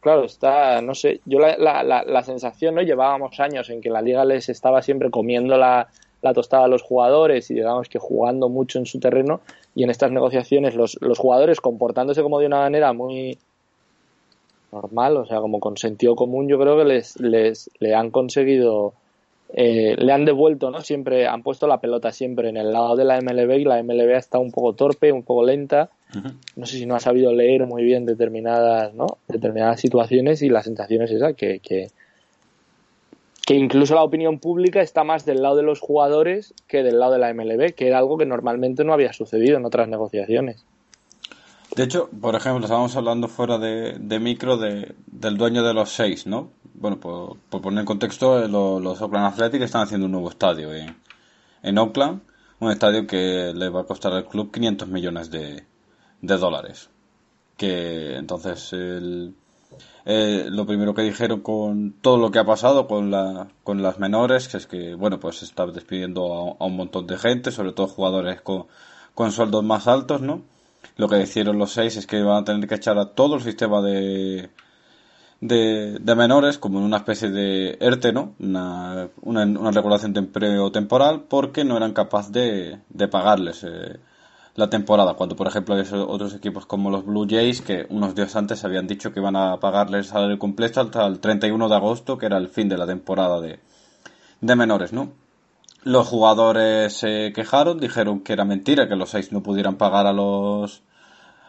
claro, 0.00 0.24
está, 0.24 0.80
no 0.80 0.94
sé, 0.94 1.20
yo 1.26 1.38
la, 1.38 1.58
la, 1.58 2.02
la, 2.02 2.22
sensación, 2.22 2.74
¿no? 2.74 2.80
Llevábamos 2.80 3.38
años 3.38 3.68
en 3.68 3.82
que 3.82 3.90
la 3.90 4.00
liga 4.00 4.24
les 4.24 4.48
estaba 4.48 4.80
siempre 4.80 5.10
comiendo 5.10 5.58
la, 5.58 5.88
la 6.22 6.32
tostada 6.32 6.64
a 6.64 6.68
los 6.68 6.82
jugadores 6.82 7.50
y 7.50 7.54
digamos 7.54 7.90
que 7.90 7.98
jugando 7.98 8.48
mucho 8.48 8.78
en 8.78 8.86
su 8.86 9.00
terreno 9.00 9.40
y 9.74 9.84
en 9.84 9.90
estas 9.90 10.10
negociaciones 10.12 10.74
los, 10.74 10.96
los 11.02 11.18
jugadores 11.18 11.60
comportándose 11.60 12.22
como 12.22 12.40
de 12.40 12.46
una 12.46 12.60
manera 12.60 12.94
muy 12.94 13.38
normal, 14.72 15.18
o 15.18 15.26
sea, 15.26 15.40
como 15.40 15.60
con 15.60 15.76
sentido 15.76 16.16
común, 16.16 16.48
yo 16.48 16.58
creo 16.58 16.78
que 16.78 16.84
les, 16.84 17.20
les 17.20 17.70
le 17.80 17.94
han 17.94 18.10
conseguido 18.10 18.94
eh, 19.52 19.94
le 19.98 20.12
han 20.12 20.24
devuelto, 20.24 20.70
¿no? 20.70 20.80
Siempre 20.80 21.26
han 21.26 21.42
puesto 21.42 21.66
la 21.66 21.80
pelota 21.80 22.12
siempre 22.12 22.48
en 22.48 22.56
el 22.56 22.72
lado 22.72 22.96
de 22.96 23.04
la 23.04 23.20
MLB 23.20 23.52
y 23.58 23.64
la 23.64 23.82
MLB 23.82 24.14
ha 24.14 24.18
estado 24.18 24.42
un 24.42 24.50
poco 24.50 24.74
torpe, 24.74 25.12
un 25.12 25.22
poco 25.22 25.44
lenta. 25.44 25.90
No 26.56 26.66
sé 26.66 26.78
si 26.78 26.86
no 26.86 26.94
ha 26.94 27.00
sabido 27.00 27.32
leer 27.32 27.66
muy 27.66 27.84
bien 27.84 28.06
determinadas, 28.06 28.94
¿no? 28.94 29.06
Determinadas 29.28 29.80
situaciones 29.80 30.42
y 30.42 30.48
la 30.48 30.62
sensación 30.62 31.02
es 31.02 31.10
esa, 31.10 31.34
que, 31.34 31.60
que, 31.60 31.88
que 33.46 33.54
incluso 33.54 33.94
la 33.94 34.02
opinión 34.02 34.38
pública 34.38 34.80
está 34.80 35.04
más 35.04 35.24
del 35.24 35.42
lado 35.42 35.56
de 35.56 35.62
los 35.62 35.80
jugadores 35.80 36.54
que 36.66 36.82
del 36.82 36.98
lado 36.98 37.12
de 37.12 37.18
la 37.18 37.32
MLB, 37.32 37.74
que 37.74 37.86
era 37.86 37.98
algo 37.98 38.18
que 38.18 38.26
normalmente 38.26 38.84
no 38.84 38.92
había 38.92 39.12
sucedido 39.12 39.56
en 39.56 39.64
otras 39.64 39.88
negociaciones. 39.88 40.64
De 41.76 41.82
hecho, 41.82 42.08
por 42.08 42.34
ejemplo, 42.34 42.64
estábamos 42.64 42.96
hablando 42.96 43.28
fuera 43.28 43.58
de, 43.58 44.18
micro 44.18 44.56
de, 44.56 44.94
del 45.06 45.36
dueño 45.36 45.62
de 45.62 45.74
los 45.74 45.90
seis, 45.90 46.26
¿no? 46.26 46.50
Bueno, 46.72 46.98
por, 46.98 47.36
poner 47.50 47.80
en 47.80 47.84
contexto, 47.84 48.42
eh, 48.42 48.48
los, 48.48 49.02
Oakland 49.02 49.26
Athletics 49.26 49.64
están 49.64 49.82
haciendo 49.82 50.06
un 50.06 50.12
nuevo 50.12 50.30
estadio 50.30 50.72
en, 50.72 50.96
en 51.62 51.76
Oakland, 51.76 52.22
un 52.60 52.70
estadio 52.70 53.06
que 53.06 53.52
le 53.54 53.68
va 53.68 53.82
a 53.82 53.84
costar 53.84 54.14
al 54.14 54.26
club 54.26 54.50
500 54.50 54.88
millones 54.88 55.30
de, 55.30 55.66
de 56.22 56.38
dólares. 56.38 56.88
Que 57.58 58.16
entonces 58.16 58.70
eh, 58.72 60.46
lo 60.48 60.64
primero 60.64 60.94
que 60.94 61.02
dijeron 61.02 61.42
con 61.42 61.92
todo 62.00 62.16
lo 62.16 62.30
que 62.30 62.38
ha 62.38 62.46
pasado 62.46 62.86
con, 62.86 63.10
la, 63.10 63.48
con 63.64 63.82
las 63.82 63.98
menores, 63.98 64.48
que 64.48 64.56
es 64.56 64.66
que, 64.66 64.94
bueno, 64.94 65.20
pues 65.20 65.40
se 65.40 65.44
está 65.44 65.66
despidiendo 65.66 66.56
a, 66.58 66.64
a 66.64 66.66
un 66.66 66.74
montón 66.74 67.06
de 67.06 67.18
gente, 67.18 67.50
sobre 67.50 67.72
todo 67.72 67.86
jugadores 67.86 68.40
con, 68.40 68.66
con 69.14 69.30
sueldos 69.30 69.62
más 69.62 69.86
altos, 69.88 70.22
¿no? 70.22 70.55
Lo 70.96 71.08
que 71.08 71.16
dijeron 71.16 71.58
los 71.58 71.72
seis 71.72 71.96
es 71.96 72.06
que 72.06 72.22
van 72.22 72.42
a 72.42 72.44
tener 72.44 72.68
que 72.68 72.76
echar 72.76 72.98
a 72.98 73.14
todo 73.14 73.36
el 73.36 73.42
sistema 73.42 73.82
de, 73.82 74.50
de, 75.40 76.14
menores 76.16 76.58
como 76.58 76.78
en 76.78 76.84
una 76.84 76.98
especie 76.98 77.30
de 77.30 77.76
ERTE, 77.80 78.12
¿no? 78.12 78.34
Una, 78.38 79.08
una, 79.22 79.70
regulación 79.70 80.12
de 80.12 80.20
empleo 80.20 80.72
temporal 80.72 81.24
porque 81.28 81.64
no 81.64 81.76
eran 81.76 81.92
capaces 81.92 82.32
de, 82.32 82.80
de 82.88 83.08
pagarles 83.08 83.64
eh, 83.64 83.98
la 84.54 84.70
temporada. 84.70 85.14
Cuando, 85.14 85.36
por 85.36 85.46
ejemplo, 85.46 85.74
hay 85.74 85.84
otros 85.92 86.34
equipos 86.34 86.66
como 86.66 86.90
los 86.90 87.04
Blue 87.04 87.26
Jays 87.28 87.60
que 87.60 87.86
unos 87.90 88.14
días 88.14 88.34
antes 88.36 88.64
habían 88.64 88.86
dicho 88.86 89.12
que 89.12 89.20
iban 89.20 89.36
a 89.36 89.58
pagarles 89.60 90.06
el 90.06 90.12
salario 90.12 90.38
completo 90.38 90.80
hasta 90.80 91.06
el 91.06 91.20
31 91.20 91.68
de 91.68 91.74
agosto, 91.74 92.18
que 92.18 92.26
era 92.26 92.38
el 92.38 92.48
fin 92.48 92.68
de 92.68 92.78
la 92.78 92.86
temporada 92.86 93.40
de, 93.40 93.60
de 94.40 94.56
menores, 94.56 94.92
¿no? 94.92 95.25
Los 95.86 96.08
jugadores 96.08 96.94
se 96.94 97.32
quejaron, 97.32 97.78
dijeron 97.78 98.18
que 98.18 98.32
era 98.32 98.44
mentira 98.44 98.88
que 98.88 98.96
los 98.96 99.10
seis 99.10 99.30
no 99.30 99.44
pudieran 99.44 99.76
pagar 99.76 100.08
a 100.08 100.12
los 100.12 100.82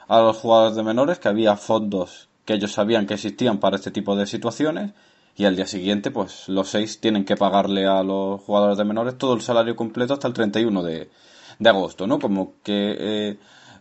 a 0.07 0.19
los 0.19 0.37
jugadores 0.37 0.75
de 0.75 0.83
menores, 0.83 1.17
que 1.17 1.27
había 1.27 1.55
fondos 1.55 2.29
que 2.45 2.53
ellos 2.53 2.71
sabían 2.71 3.07
que 3.07 3.15
existían 3.15 3.57
para 3.59 3.77
este 3.77 3.89
tipo 3.89 4.15
de 4.15 4.27
situaciones 4.27 4.91
y 5.35 5.45
al 5.45 5.55
día 5.55 5.65
siguiente 5.65 6.11
pues 6.11 6.49
los 6.49 6.69
seis 6.69 6.99
tienen 6.99 7.25
que 7.25 7.35
pagarle 7.35 7.87
a 7.87 8.03
los 8.03 8.39
jugadores 8.41 8.77
de 8.77 8.85
menores 8.85 9.17
todo 9.17 9.33
el 9.33 9.41
salario 9.41 9.75
completo 9.75 10.13
hasta 10.13 10.27
el 10.27 10.35
31 10.35 10.83
de, 10.83 11.09
de 11.57 11.69
agosto, 11.69 12.05
¿no? 12.05 12.19
Como 12.19 12.53
que 12.61 13.37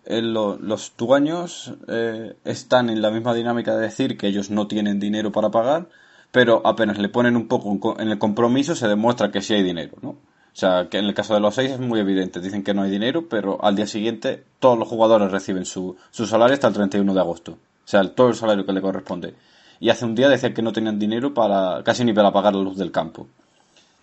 eh, 0.07 0.23
los 0.23 0.95
dueños 0.97 1.75
eh, 1.87 2.35
están 2.47 2.89
en 2.89 3.03
la 3.03 3.11
misma 3.11 3.35
dinámica 3.35 3.77
de 3.77 3.83
decir 3.83 4.17
que 4.17 4.29
ellos 4.29 4.51
no 4.51 4.67
tienen 4.69 5.01
dinero 5.01 5.33
para 5.33 5.51
pagar, 5.51 5.91
pero 6.31 6.63
apenas 6.65 6.97
le 6.97 7.11
ponen 7.11 7.37
un 7.37 7.47
poco 7.47 8.01
en 8.01 8.09
el 8.09 8.19
compromiso 8.19 8.75
se 8.75 8.89
demuestra 8.89 9.31
que 9.31 9.43
sí 9.43 9.53
hay 9.53 9.63
dinero, 9.63 9.99
¿no? 10.01 10.17
O 10.57 10.59
sea, 10.59 10.89
que 10.89 10.97
en 10.97 11.05
el 11.05 11.13
caso 11.13 11.35
de 11.35 11.41
los 11.41 11.55
seis 11.55 11.73
es 11.73 11.81
muy 11.81 12.01
evidente. 12.01 12.41
Dicen 12.41 12.65
que 12.65 12.73
no 12.73 12.81
hay 12.81 12.91
dinero, 12.91 13.29
pero 13.29 13.63
al 13.63 13.77
día 13.77 13.87
siguiente 13.87 14.43
todos 14.59 14.79
los 14.79 14.89
jugadores 14.89 15.31
reciben 15.31 15.67
su, 15.67 15.99
su 16.11 16.27
salario 16.27 16.55
hasta 16.55 16.69
el 16.69 16.73
31 16.73 17.13
de 17.13 17.21
agosto. 17.21 17.53
O 17.53 17.57
sea, 17.85 18.03
todo 18.15 18.29
el 18.29 18.35
salario 18.35 18.65
que 18.65 18.73
le 18.73 18.81
corresponde. 18.81 19.35
Y 19.81 19.91
hace 19.91 20.07
un 20.07 20.15
día 20.15 20.31
decían 20.31 20.55
que 20.55 20.63
no 20.63 20.73
tenían 20.73 20.99
dinero 20.99 21.35
para 21.35 21.83
casi 21.85 22.07
ni 22.07 22.15
para 22.15 22.33
pagar 22.33 22.55
la 22.55 22.63
luz 22.63 22.79
del 22.79 22.91
campo. 22.91 23.27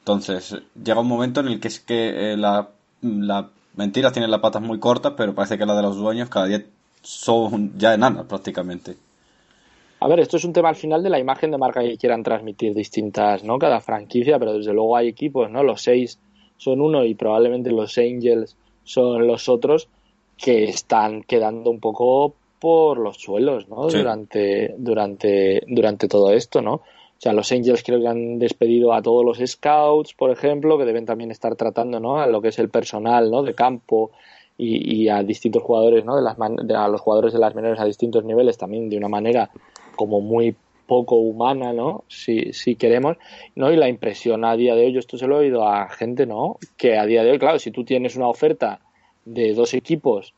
Entonces, 0.01 0.55
llega 0.75 0.99
un 0.99 1.07
momento 1.07 1.39
en 1.39 1.47
el 1.47 1.59
que 1.59 1.69
es 1.69 1.79
que 1.79 2.33
eh, 2.33 2.37
la, 2.37 2.69
la 3.01 3.49
mentira 3.75 4.11
tiene 4.11 4.27
las 4.27 4.39
patas 4.39 4.61
muy 4.61 4.79
cortas, 4.79 5.13
pero 5.17 5.33
parece 5.33 5.57
que 5.57 5.65
la 5.65 5.75
de 5.75 5.81
los 5.81 5.97
dueños 5.97 6.29
cada 6.29 6.45
día 6.45 6.63
son 7.01 7.75
ya 7.79 7.95
enanas 7.95 8.25
prácticamente. 8.27 8.95
A 10.01 10.07
ver, 10.07 10.19
esto 10.19 10.37
es 10.37 10.43
un 10.43 10.53
tema 10.53 10.69
al 10.69 10.75
final 10.75 11.01
de 11.01 11.09
la 11.09 11.17
imagen 11.17 11.49
de 11.49 11.57
marca 11.57 11.81
que 11.81 11.97
quieran 11.97 12.21
transmitir 12.21 12.75
distintas, 12.75 13.43
¿no? 13.43 13.57
Cada 13.57 13.81
franquicia, 13.81 14.37
pero 14.37 14.53
desde 14.53 14.71
luego 14.71 14.95
hay 14.95 15.07
equipos, 15.07 15.49
¿no? 15.49 15.63
Los 15.63 15.81
seis 15.81 16.19
son 16.57 16.81
uno 16.81 17.03
y 17.03 17.15
probablemente 17.15 17.71
los 17.71 17.97
Angels 17.97 18.55
son 18.83 19.27
los 19.27 19.49
otros 19.49 19.87
que 20.37 20.65
están 20.65 21.23
quedando 21.23 21.69
un 21.69 21.79
poco 21.79 22.33
por 22.59 22.97
los 22.97 23.17
suelos, 23.17 23.67
¿no? 23.67 23.89
Durante, 23.89 24.73
durante, 24.77 25.63
durante 25.67 26.07
todo 26.07 26.31
esto, 26.31 26.61
¿no? 26.61 26.75
O 26.75 27.21
sea, 27.23 27.33
los 27.33 27.51
Angels 27.51 27.83
creo 27.83 28.01
que 28.01 28.07
han 28.07 28.39
despedido 28.39 28.93
a 28.93 29.01
todos 29.01 29.23
los 29.23 29.37
scouts, 29.49 30.13
por 30.13 30.31
ejemplo, 30.31 30.77
que 30.77 30.85
deben 30.85 31.05
también 31.05 31.31
estar 31.31 31.55
tratando, 31.55 31.99
¿no? 31.99 32.19
A 32.19 32.27
lo 32.27 32.41
que 32.41 32.49
es 32.49 32.59
el 32.59 32.69
personal, 32.69 33.31
¿no? 33.31 33.43
De 33.43 33.53
campo 33.53 34.11
y, 34.57 35.07
a 35.09 35.23
distintos 35.23 35.63
jugadores, 35.63 36.05
¿no? 36.05 36.15
De 36.15 36.21
las 36.21 36.37
a 36.39 36.87
los 36.87 37.01
jugadores 37.01 37.33
de 37.33 37.39
las 37.39 37.55
menores 37.55 37.79
a 37.79 37.85
distintos 37.85 38.23
niveles 38.23 38.57
también 38.57 38.89
de 38.89 38.97
una 38.97 39.09
manera 39.09 39.49
como 39.95 40.21
muy 40.21 40.55
poco 40.87 41.15
humana, 41.15 41.73
¿no? 41.73 42.03
Si, 42.07 42.53
si 42.53 42.75
queremos, 42.75 43.17
¿no? 43.55 43.71
Y 43.71 43.75
la 43.77 43.89
impresión 43.89 44.45
a 44.45 44.55
día 44.55 44.75
de 44.75 44.85
hoy, 44.85 44.93
yo 44.93 44.99
esto 44.99 45.17
se 45.17 45.27
lo 45.27 45.37
he 45.37 45.45
oído 45.45 45.67
a 45.67 45.89
gente, 45.89 46.25
¿no? 46.25 46.57
Que 46.77 46.97
a 46.97 47.05
día 47.05 47.23
de 47.23 47.31
hoy, 47.31 47.39
claro, 47.39 47.59
si 47.59 47.71
tú 47.71 47.83
tienes 47.83 48.15
una 48.15 48.27
oferta 48.27 48.81
de 49.25 49.53
dos 49.53 49.73
equipos, 49.73 50.33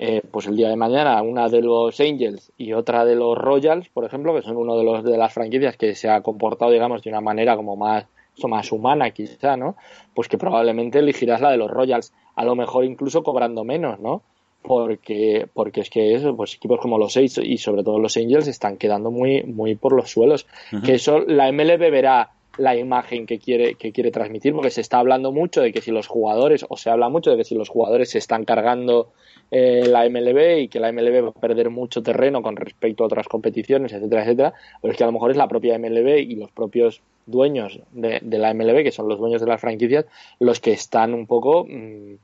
eh, 0.00 0.22
pues 0.30 0.46
el 0.46 0.56
día 0.56 0.68
de 0.68 0.76
mañana, 0.76 1.20
una 1.22 1.48
de 1.48 1.60
los 1.60 1.98
Angels 2.00 2.52
y 2.56 2.72
otra 2.72 3.04
de 3.04 3.16
los 3.16 3.36
Royals, 3.36 3.88
por 3.88 4.04
ejemplo, 4.04 4.32
que 4.34 4.42
son 4.42 4.56
uno 4.56 4.76
de 4.76 4.84
los 4.84 5.02
de 5.02 5.16
las 5.16 5.32
franquicias 5.32 5.76
que 5.76 5.96
se 5.96 6.08
ha 6.08 6.20
comportado, 6.20 6.70
digamos, 6.70 7.02
de 7.02 7.10
una 7.10 7.20
manera 7.20 7.56
como 7.56 7.74
más, 7.74 8.06
más 8.46 8.70
humana 8.70 9.10
quizá, 9.10 9.56
¿no? 9.56 9.76
Pues 10.14 10.28
que 10.28 10.38
probablemente 10.38 11.00
elegirás 11.00 11.40
la 11.40 11.50
de 11.50 11.56
los 11.56 11.68
Royals, 11.68 12.12
a 12.36 12.44
lo 12.44 12.54
mejor 12.54 12.84
incluso 12.84 13.24
cobrando 13.24 13.64
menos, 13.64 13.98
¿no? 13.98 14.22
Porque 14.62 15.48
porque 15.52 15.80
es 15.80 15.90
que 15.90 16.14
eso, 16.14 16.36
pues 16.36 16.54
equipos 16.54 16.80
como 16.80 16.98
los 16.98 17.12
seis 17.12 17.38
y 17.42 17.58
sobre 17.58 17.82
todo 17.82 17.98
los 17.98 18.16
Angels 18.16 18.48
están 18.48 18.76
quedando 18.76 19.10
muy 19.10 19.42
muy 19.44 19.74
por 19.74 19.92
los 19.92 20.10
suelos. 20.10 20.46
Que 20.84 20.94
eso 20.94 21.20
la 21.20 21.50
MLB 21.50 21.90
verá 21.90 22.32
la 22.58 22.76
imagen 22.76 23.26
que 23.26 23.38
quiere 23.38 23.76
que 23.76 23.92
quiere 23.92 24.10
transmitir 24.10 24.52
porque 24.52 24.70
se 24.70 24.80
está 24.80 24.98
hablando 24.98 25.32
mucho 25.32 25.62
de 25.62 25.72
que 25.72 25.80
si 25.80 25.92
los 25.92 26.08
jugadores 26.08 26.66
o 26.68 26.76
se 26.76 26.90
habla 26.90 27.08
mucho 27.08 27.30
de 27.30 27.36
que 27.36 27.44
si 27.44 27.54
los 27.54 27.68
jugadores 27.68 28.10
se 28.10 28.18
están 28.18 28.44
cargando 28.44 29.12
eh, 29.50 29.86
la 29.86 30.08
MLB 30.08 30.58
y 30.62 30.68
que 30.68 30.80
la 30.80 30.92
MLB 30.92 31.24
va 31.24 31.28
a 31.28 31.40
perder 31.40 31.70
mucho 31.70 32.02
terreno 32.02 32.42
con 32.42 32.56
respecto 32.56 33.04
a 33.04 33.06
otras 33.06 33.28
competiciones 33.28 33.92
etcétera 33.92 34.22
etcétera 34.22 34.54
pero 34.82 34.92
es 34.92 34.98
que 34.98 35.04
a 35.04 35.06
lo 35.06 35.12
mejor 35.12 35.30
es 35.30 35.36
la 35.36 35.48
propia 35.48 35.78
MLB 35.78 36.18
y 36.18 36.34
los 36.34 36.50
propios 36.50 37.00
dueños 37.26 37.80
de, 37.92 38.20
la 38.22 38.52
MLB 38.52 38.82
que 38.82 38.92
son 38.92 39.08
los 39.08 39.20
dueños 39.20 39.40
de 39.40 39.46
las 39.46 39.60
franquicias 39.60 40.06
los 40.40 40.58
que 40.58 40.72
están 40.72 41.14
un 41.14 41.26
poco 41.26 41.64
mm, 41.64 42.14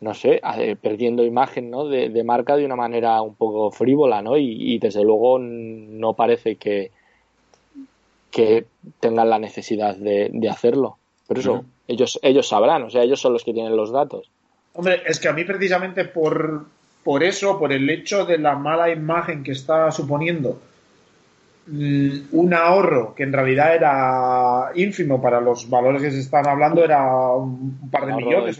no 0.00 0.14
sé, 0.14 0.40
perdiendo 0.80 1.24
imagen 1.24 1.70
¿no? 1.70 1.86
de, 1.86 2.24
marca 2.24 2.56
de 2.56 2.64
una 2.64 2.76
manera 2.76 3.22
un 3.22 3.34
poco 3.34 3.70
frívola, 3.70 4.22
¿no? 4.22 4.36
Y, 4.36 4.78
desde 4.78 5.02
luego 5.02 5.38
no 5.38 6.14
parece 6.14 6.56
que, 6.56 6.90
que 8.30 8.66
tengan 9.00 9.30
la 9.30 9.38
necesidad 9.38 9.96
de, 9.96 10.48
hacerlo. 10.50 10.98
Pero 11.26 11.40
eso, 11.40 11.64
ellos, 11.88 12.18
ellos 12.22 12.48
sabrán, 12.48 12.84
o 12.84 12.90
sea, 12.90 13.02
ellos 13.02 13.20
son 13.20 13.32
los 13.32 13.42
que 13.42 13.52
tienen 13.52 13.76
los 13.76 13.90
datos. 13.90 14.30
Hombre, 14.74 15.02
es 15.06 15.18
que 15.18 15.28
a 15.28 15.32
mí 15.32 15.44
precisamente 15.44 16.04
por, 16.04 16.66
por 17.02 17.24
eso, 17.24 17.58
por 17.58 17.72
el 17.72 17.88
hecho 17.88 18.26
de 18.26 18.38
la 18.38 18.54
mala 18.56 18.90
imagen 18.90 19.42
que 19.42 19.52
está 19.52 19.90
suponiendo 19.90 20.60
un 21.68 22.54
ahorro 22.54 23.14
que 23.14 23.24
en 23.24 23.32
realidad 23.32 23.74
era 23.74 24.70
ínfimo 24.74 25.20
para 25.20 25.40
los 25.40 25.68
valores 25.68 26.02
que 26.02 26.10
se 26.10 26.20
están 26.20 26.46
hablando, 26.46 26.84
era 26.84 27.02
un 27.34 27.90
par 27.90 28.06
de 28.06 28.14
millones. 28.14 28.58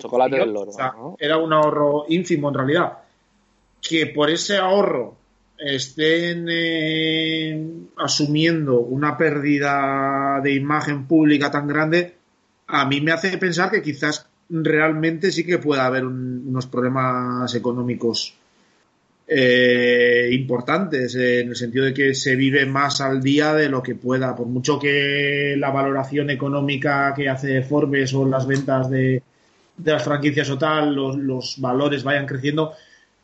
Era 1.18 1.36
un 1.38 1.52
ahorro 1.52 2.06
ínfimo 2.08 2.48
en 2.48 2.54
realidad. 2.54 2.98
Que 3.80 4.06
por 4.06 4.30
ese 4.30 4.56
ahorro 4.56 5.14
estén 5.56 6.46
eh, 6.50 7.68
asumiendo 7.96 8.80
una 8.80 9.16
pérdida 9.16 10.40
de 10.42 10.54
imagen 10.54 11.06
pública 11.06 11.50
tan 11.50 11.68
grande, 11.68 12.14
a 12.66 12.84
mí 12.86 13.00
me 13.00 13.12
hace 13.12 13.38
pensar 13.38 13.70
que 13.70 13.82
quizás 13.82 14.28
realmente 14.48 15.30
sí 15.30 15.44
que 15.44 15.58
pueda 15.58 15.86
haber 15.86 16.04
unos 16.04 16.66
problemas 16.66 17.54
económicos 17.54 18.34
eh, 19.28 20.28
importantes, 20.32 21.14
en 21.16 21.48
el 21.48 21.56
sentido 21.56 21.84
de 21.84 21.92
que 21.92 22.14
se 22.14 22.36
vive 22.36 22.64
más 22.64 23.00
al 23.00 23.20
día 23.20 23.54
de 23.54 23.68
lo 23.68 23.82
que 23.82 23.96
pueda, 23.96 24.36
por 24.36 24.46
mucho 24.46 24.78
que 24.78 25.56
la 25.58 25.70
valoración 25.70 26.30
económica 26.30 27.12
que 27.14 27.28
hace 27.28 27.62
Forbes 27.62 28.14
o 28.14 28.24
las 28.26 28.46
ventas 28.46 28.88
de, 28.88 29.22
las 29.84 30.04
franquicias 30.04 30.48
o 30.50 30.58
tal, 30.58 30.94
los, 30.94 31.60
valores 31.60 32.04
vayan 32.04 32.26
creciendo, 32.26 32.74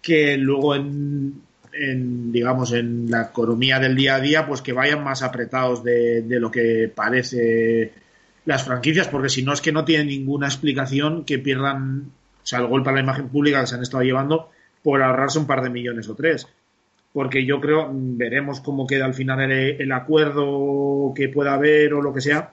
que 0.00 0.36
luego 0.36 0.74
en, 0.74 1.42
digamos, 2.32 2.72
en 2.72 3.08
la 3.08 3.22
economía 3.30 3.78
del 3.78 3.94
día 3.94 4.16
a 4.16 4.20
día, 4.20 4.46
pues 4.46 4.60
que 4.60 4.72
vayan 4.72 5.04
más 5.04 5.22
apretados 5.22 5.84
de, 5.84 6.22
de 6.22 6.40
lo 6.40 6.50
que 6.50 6.90
parece 6.92 7.92
las 8.44 8.64
franquicias, 8.64 9.06
porque 9.06 9.28
si 9.28 9.44
no 9.44 9.52
es 9.52 9.60
que 9.60 9.70
no 9.70 9.84
tienen 9.84 10.08
ninguna 10.08 10.48
explicación 10.48 11.24
que 11.24 11.38
pierdan, 11.38 12.10
o 12.42 12.46
sea, 12.46 12.58
el 12.58 12.66
golpe 12.66 12.90
a 12.90 12.92
la 12.92 13.00
imagen 13.00 13.28
pública 13.28 13.60
que 13.60 13.68
se 13.68 13.76
han 13.76 13.82
estado 13.82 14.02
llevando 14.02 14.50
por 14.82 15.02
ahorrarse 15.02 15.38
un 15.38 15.46
par 15.46 15.62
de 15.62 15.70
millones 15.70 16.08
o 16.08 16.14
tres. 16.14 16.46
Porque 17.12 17.44
yo 17.44 17.60
creo, 17.60 17.90
veremos 17.92 18.60
cómo 18.60 18.86
queda 18.86 19.04
al 19.04 19.14
final 19.14 19.40
el, 19.50 19.92
acuerdo 19.92 21.12
que 21.14 21.28
pueda 21.28 21.54
haber 21.54 21.92
o 21.94 22.00
lo 22.02 22.12
que 22.12 22.22
sea. 22.22 22.52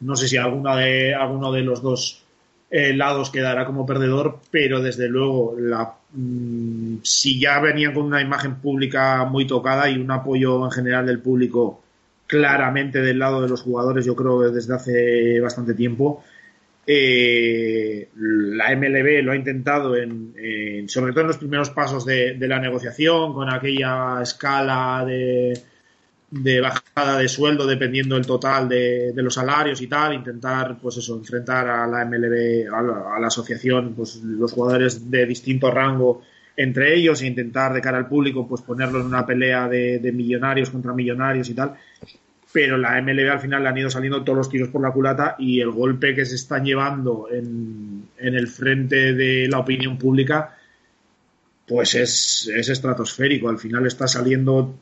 No 0.00 0.16
sé 0.16 0.26
si 0.26 0.36
alguna 0.36 0.76
de, 0.76 1.14
alguno 1.14 1.52
de 1.52 1.62
los 1.62 1.80
dos 1.80 2.24
eh, 2.70 2.92
lados 2.92 3.30
quedará 3.30 3.64
como 3.66 3.86
perdedor, 3.86 4.40
pero 4.50 4.82
desde 4.82 5.08
luego, 5.08 5.54
la, 5.56 5.94
mm, 6.12 6.96
si 7.02 7.38
ya 7.38 7.60
venían 7.60 7.94
con 7.94 8.04
una 8.04 8.20
imagen 8.20 8.56
pública 8.56 9.24
muy 9.26 9.46
tocada 9.46 9.88
y 9.88 9.96
un 9.96 10.10
apoyo 10.10 10.64
en 10.64 10.72
general 10.72 11.06
del 11.06 11.20
público 11.20 11.80
claramente 12.26 13.00
del 13.00 13.20
lado 13.20 13.42
de 13.42 13.48
los 13.48 13.62
jugadores, 13.62 14.04
yo 14.04 14.16
creo 14.16 14.50
desde 14.50 14.74
hace 14.74 15.40
bastante 15.40 15.74
tiempo, 15.74 16.24
eh, 16.86 18.08
la 18.14 18.74
MLB 18.76 19.22
lo 19.22 19.32
ha 19.32 19.36
intentado, 19.36 19.96
en, 19.96 20.88
sobre 20.88 21.12
todo 21.12 21.22
en 21.22 21.28
los 21.28 21.38
primeros 21.38 21.70
pasos 21.70 22.04
de, 22.04 22.36
la 22.40 22.58
negociación, 22.58 23.32
con 23.32 23.50
aquella 23.50 24.20
escala 24.22 25.04
de, 25.06 26.60
bajada 26.60 27.18
de 27.18 27.28
sueldo 27.28 27.66
dependiendo 27.66 28.16
del 28.16 28.26
total 28.26 28.68
de, 28.68 29.12
los 29.16 29.34
salarios 29.34 29.80
y 29.80 29.86
tal, 29.86 30.14
intentar, 30.14 30.78
pues 30.80 30.98
eso, 30.98 31.16
enfrentar 31.16 31.68
a 31.68 31.86
la 31.86 32.04
MLB, 32.04 32.72
a 32.72 32.82
la, 33.20 33.26
asociación, 33.26 33.94
pues 33.94 34.16
los 34.22 34.52
jugadores 34.52 35.10
de 35.10 35.26
distinto 35.26 35.70
rango 35.70 36.22
entre 36.56 36.94
ellos 36.94 37.20
e 37.20 37.26
intentar 37.26 37.72
de 37.72 37.80
cara 37.80 37.98
al 37.98 38.06
público, 38.06 38.46
pues 38.46 38.62
ponerlo 38.62 39.00
en 39.00 39.06
una 39.06 39.26
pelea 39.26 39.66
de, 39.68 39.98
de 39.98 40.12
millonarios 40.12 40.70
contra 40.70 40.92
millonarios 40.92 41.48
y 41.48 41.54
tal 41.54 41.74
pero 42.54 42.78
la 42.78 43.02
MLB 43.02 43.28
al 43.32 43.40
final 43.40 43.64
le 43.64 43.68
han 43.68 43.78
ido 43.78 43.90
saliendo 43.90 44.22
todos 44.22 44.38
los 44.38 44.48
tiros 44.48 44.68
por 44.68 44.80
la 44.80 44.92
culata 44.92 45.34
y 45.40 45.60
el 45.60 45.72
golpe 45.72 46.14
que 46.14 46.24
se 46.24 46.36
están 46.36 46.64
llevando 46.64 47.26
en, 47.28 48.06
el 48.16 48.46
frente 48.46 49.12
de 49.12 49.48
la 49.48 49.58
opinión 49.58 49.98
pública 49.98 50.54
pues 51.66 51.96
es, 51.96 52.46
estratosférico. 52.46 53.48
Al 53.48 53.58
final 53.58 53.88
está 53.88 54.06
saliendo 54.06 54.72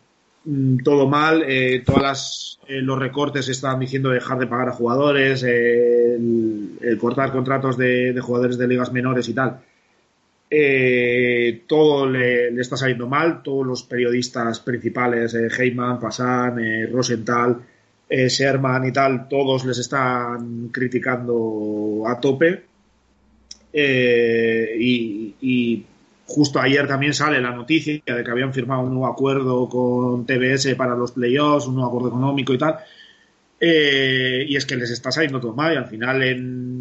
mm, 0.44 0.82
todo 0.84 1.08
mal, 1.08 1.44
eh, 1.46 1.82
todas 1.82 2.58
eh, 2.68 2.82
los 2.82 2.98
recortes 2.98 3.48
están 3.48 3.80
diciendo 3.80 4.10
dejar 4.10 4.38
de 4.38 4.48
pagar 4.48 4.68
a 4.68 4.72
jugadores, 4.72 5.42
el, 5.42 6.98
cortar 7.00 7.32
contratos 7.32 7.78
de, 7.78 8.14
jugadores 8.20 8.58
de 8.58 8.68
ligas 8.68 8.92
menores 8.92 9.30
y 9.30 9.32
tal. 9.32 9.62
Eh, 10.54 11.62
todo 11.66 12.06
le, 12.06 12.48
está 12.60 12.76
saliendo 12.76 13.08
mal, 13.08 13.42
todos 13.42 13.66
los 13.66 13.84
periodistas 13.84 14.60
principales, 14.60 15.32
eh, 15.32 15.48
Heyman, 15.48 15.98
Passan, 15.98 16.62
eh, 16.62 16.86
Rosenthal, 16.92 17.56
eh, 18.06 18.28
Sherman 18.28 18.86
y 18.86 18.92
tal, 18.92 19.28
todos 19.28 19.64
les 19.64 19.78
están 19.78 20.68
criticando 20.68 22.04
a 22.06 22.20
tope. 22.20 22.64
Y, 24.78 25.86
justo 26.26 26.60
ayer 26.60 26.86
también 26.86 27.14
sale 27.14 27.40
la 27.40 27.52
noticia 27.52 28.02
de 28.06 28.22
que 28.22 28.30
habían 28.30 28.52
firmado 28.52 28.82
un 28.82 28.90
nuevo 28.90 29.06
acuerdo 29.06 29.68
con 29.70 30.26
TBS 30.26 30.74
para 30.76 30.94
los 30.94 31.12
playoffs, 31.12 31.66
un 31.66 31.76
nuevo 31.76 31.88
acuerdo 31.88 32.08
económico 32.08 32.52
y 32.52 32.58
tal. 32.58 32.76
y 33.58 34.54
es 34.54 34.66
que 34.66 34.76
les 34.76 34.90
está 34.90 35.10
saliendo 35.10 35.40
todo 35.40 35.54
mal 35.54 35.72
y 35.72 35.76
al 35.76 35.86
final 35.86 36.22
en 36.22 36.71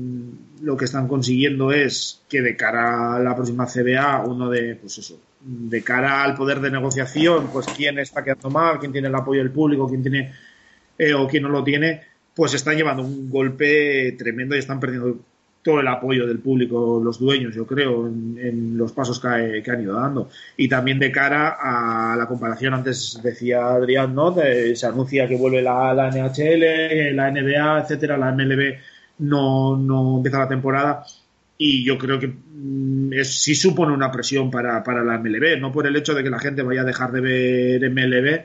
lo 0.62 0.78
que 0.78 0.86
están 0.86 1.08
consiguiendo 1.08 1.72
es 1.72 2.22
que 2.30 2.42
de 2.42 2.56
cara 2.56 3.16
a 3.16 3.20
la 3.20 3.36
próxima 3.36 3.66
CBA, 3.66 4.24
uno 4.26 4.50
de, 4.50 4.76
pues 4.76 4.98
eso, 4.98 5.20
de 5.42 5.84
cara 5.84 6.24
al 6.24 6.36
poder 6.36 6.60
de 6.60 6.72
negociación, 6.72 7.50
pues 7.52 7.68
quién 7.76 8.00
está 8.00 8.24
quedando 8.24 8.50
mal, 8.50 8.80
quién 8.80 8.92
tiene 8.92 9.08
el 9.08 9.16
apoyo 9.16 9.40
del 9.40 9.52
público, 9.52 9.88
quién 9.88 10.02
tiene 10.02 10.34
eh, 10.98 11.14
o 11.14 11.28
quién 11.28 11.44
no 11.44 11.50
lo 11.50 11.64
tiene, 11.64 12.02
pues 12.36 12.54
están 12.54 12.76
llevando 12.76 13.04
un 13.04 13.30
golpe 13.30 14.16
tremendo 14.18 14.56
y 14.56 14.60
están 14.60 14.80
perdiendo 14.80 15.18
todo 15.64 15.80
el 15.80 15.88
apoyo 15.88 16.26
del 16.26 16.40
público, 16.40 17.00
los 17.04 17.20
dueños, 17.20 17.54
yo 17.54 17.68
creo, 17.68 18.08
en, 18.08 18.78
los 18.78 18.94
pasos 18.94 19.20
que, 19.20 19.64
han 19.68 19.82
ido 19.82 19.94
dando. 19.94 20.30
Y 20.58 20.68
también 20.68 20.98
de 20.98 21.12
cara 21.12 21.58
a 21.60 22.16
la 22.16 22.26
comparación, 22.26 22.74
antes 22.74 23.20
decía 23.22 23.68
Adrián, 23.68 24.16
¿no? 24.16 24.34
se 24.34 24.86
anuncia 24.88 25.28
que 25.28 25.36
vuelve 25.36 25.62
la, 25.62 25.94
la 25.94 26.10
NHL, 26.10 27.16
la 27.16 27.30
NBA, 27.30 27.82
etcétera, 27.82 28.18
la 28.18 28.32
MLB 28.32 28.76
no, 29.22 29.78
no 29.78 30.18
empieza 30.18 30.40
la 30.40 30.48
temporada 30.48 31.06
y 31.58 31.84
yo 31.84 31.98
creo 31.98 32.20
que 32.20 32.28
mm, 32.28 33.14
es, 33.14 33.42
sí 33.42 33.56
supone 33.56 33.94
una 33.94 34.12
presión 34.12 34.50
para, 34.50 34.84
para, 34.84 35.04
la 35.04 35.20
MLB, 35.20 35.60
no 35.60 35.72
por 35.72 35.86
el 35.88 35.96
hecho 35.96 36.14
de 36.16 36.24
que 36.24 36.30
la 36.30 36.40
gente 36.40 36.64
vaya 36.64 36.82
a 36.82 36.86
dejar 36.86 37.12
de 37.12 37.22
ver 37.22 37.90
MLB, 37.92 38.42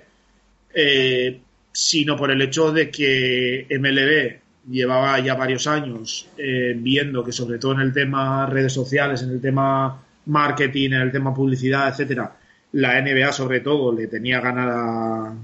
eh, 0.75 1.41
sino 1.73 2.17
por 2.17 2.31
el 2.31 2.43
hecho 2.43 2.73
de 2.73 2.91
que 2.91 3.67
MLB 3.71 4.71
llevaba 4.71 5.19
ya 5.21 5.35
varios 5.35 5.67
años 5.67 6.29
eh, 6.37 6.75
viendo 6.77 7.25
que 7.25 7.33
sobre 7.33 7.59
todo 7.59 7.73
en 7.73 7.81
el 7.81 7.93
tema 7.93 8.47
redes 8.47 8.73
sociales, 8.73 9.23
en 9.23 9.31
el 9.31 9.41
tema 9.41 10.03
marketing, 10.27 10.89
en 10.91 11.01
el 11.01 11.13
tema 11.13 11.33
publicidad, 11.33 11.89
etcétera, 11.89 12.37
la 12.73 13.01
NBA 13.01 13.33
sobre 13.33 13.61
todo 13.61 13.95
le 13.95 14.09
tenía 14.09 14.41
ganada 14.41 15.35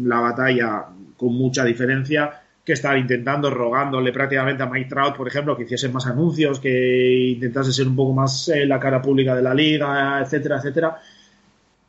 la 0.00 0.20
batalla 0.20 0.86
con 1.16 1.34
mucha 1.34 1.64
diferencia 1.64 2.42
que 2.68 2.74
estar 2.74 2.98
intentando, 2.98 3.48
rogándole 3.48 4.12
prácticamente 4.12 4.62
a 4.62 4.66
Mike 4.66 4.90
Trout, 4.90 5.16
por 5.16 5.26
ejemplo, 5.26 5.56
que 5.56 5.62
hiciese 5.62 5.88
más 5.88 6.06
anuncios, 6.06 6.60
que 6.60 7.30
intentase 7.30 7.72
ser 7.72 7.88
un 7.88 7.96
poco 7.96 8.12
más 8.12 8.50
eh, 8.50 8.66
la 8.66 8.78
cara 8.78 9.00
pública 9.00 9.34
de 9.34 9.40
la 9.40 9.54
liga, 9.54 10.20
etcétera, 10.20 10.58
etcétera. 10.58 10.98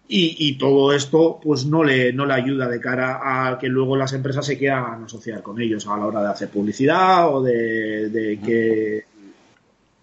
Y, 0.07 0.57
todo 0.57 0.93
esto 0.93 1.39
pues 1.43 1.65
no 1.65 1.83
le, 1.83 2.13
no 2.13 2.25
le 2.25 2.33
ayuda 2.33 2.67
de 2.69 2.79
cara 2.79 3.19
a 3.21 3.59
que 3.59 3.67
luego 3.67 3.97
las 3.97 4.13
empresas 4.13 4.45
se 4.45 4.57
quieran 4.57 5.03
asociar 5.03 5.43
con 5.43 5.61
ellos 5.61 5.85
a 5.85 5.97
la 5.97 6.05
hora 6.07 6.21
de 6.23 6.29
hacer 6.29 6.49
publicidad 6.49 7.35
o 7.35 7.43
de, 7.43 8.39
que 8.43 9.03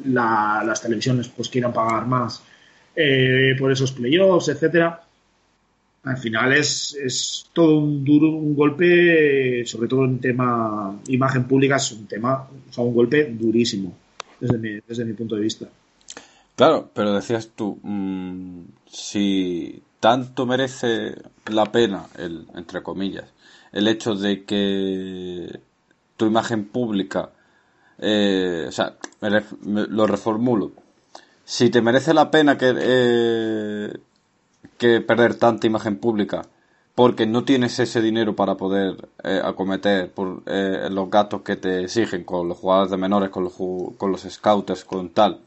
las 0.04 0.80
televisiones 0.82 1.28
pues 1.28 1.48
quieran 1.48 1.72
pagar 1.72 2.06
más 2.06 2.42
eh, 2.94 3.56
por 3.58 3.72
esos 3.72 3.92
playoffs, 3.92 4.48
etcétera. 4.48 5.05
Al 6.06 6.16
final 6.18 6.52
es, 6.52 6.94
es 6.94 7.50
todo 7.52 7.80
un 7.80 8.04
duro, 8.04 8.30
un 8.30 8.54
golpe, 8.54 9.64
sobre 9.66 9.88
todo 9.88 10.04
en 10.04 10.20
tema 10.20 10.96
imagen 11.08 11.48
pública, 11.48 11.76
es 11.76 11.90
un 11.90 12.06
tema, 12.06 12.46
o 12.70 12.72
sea, 12.72 12.84
un 12.84 12.94
golpe 12.94 13.24
durísimo 13.24 13.92
desde 14.38 14.56
mi, 14.56 14.78
desde 14.86 15.04
mi 15.04 15.14
punto 15.14 15.34
de 15.34 15.40
vista. 15.40 15.66
Claro, 16.54 16.90
pero 16.94 17.12
decías 17.12 17.50
tú, 17.56 17.80
mm, 17.82 18.60
si 18.88 19.82
tanto 19.98 20.46
merece 20.46 21.16
la 21.50 21.66
pena, 21.72 22.06
el, 22.16 22.46
entre 22.54 22.84
comillas, 22.84 23.24
el 23.72 23.88
hecho 23.88 24.14
de 24.14 24.44
que 24.44 25.58
tu 26.16 26.26
imagen 26.26 26.66
pública, 26.66 27.30
eh, 27.98 28.66
o 28.68 28.70
sea, 28.70 28.94
lo 29.20 30.06
reformulo, 30.06 30.70
si 31.44 31.68
te 31.68 31.82
merece 31.82 32.14
la 32.14 32.30
pena 32.30 32.56
que, 32.56 32.72
eh, 32.78 33.92
que 34.78 35.00
perder 35.00 35.36
tanta 35.36 35.66
imagen 35.66 35.98
pública 35.98 36.42
porque 36.94 37.26
no 37.26 37.44
tienes 37.44 37.78
ese 37.78 38.00
dinero 38.00 38.34
para 38.34 38.56
poder 38.56 39.08
eh, 39.22 39.40
acometer 39.44 40.10
por 40.10 40.42
los 40.46 41.10
gastos 41.10 41.42
que 41.42 41.56
te 41.56 41.82
exigen 41.84 42.24
con 42.24 42.48
los 42.48 42.56
jugadores 42.56 42.90
de 42.90 42.96
menores, 42.96 43.28
con 43.28 43.44
los, 43.44 43.52
con 43.98 44.10
los 44.10 44.22
scouters, 44.22 44.84
con 44.86 45.10
tal, 45.10 45.40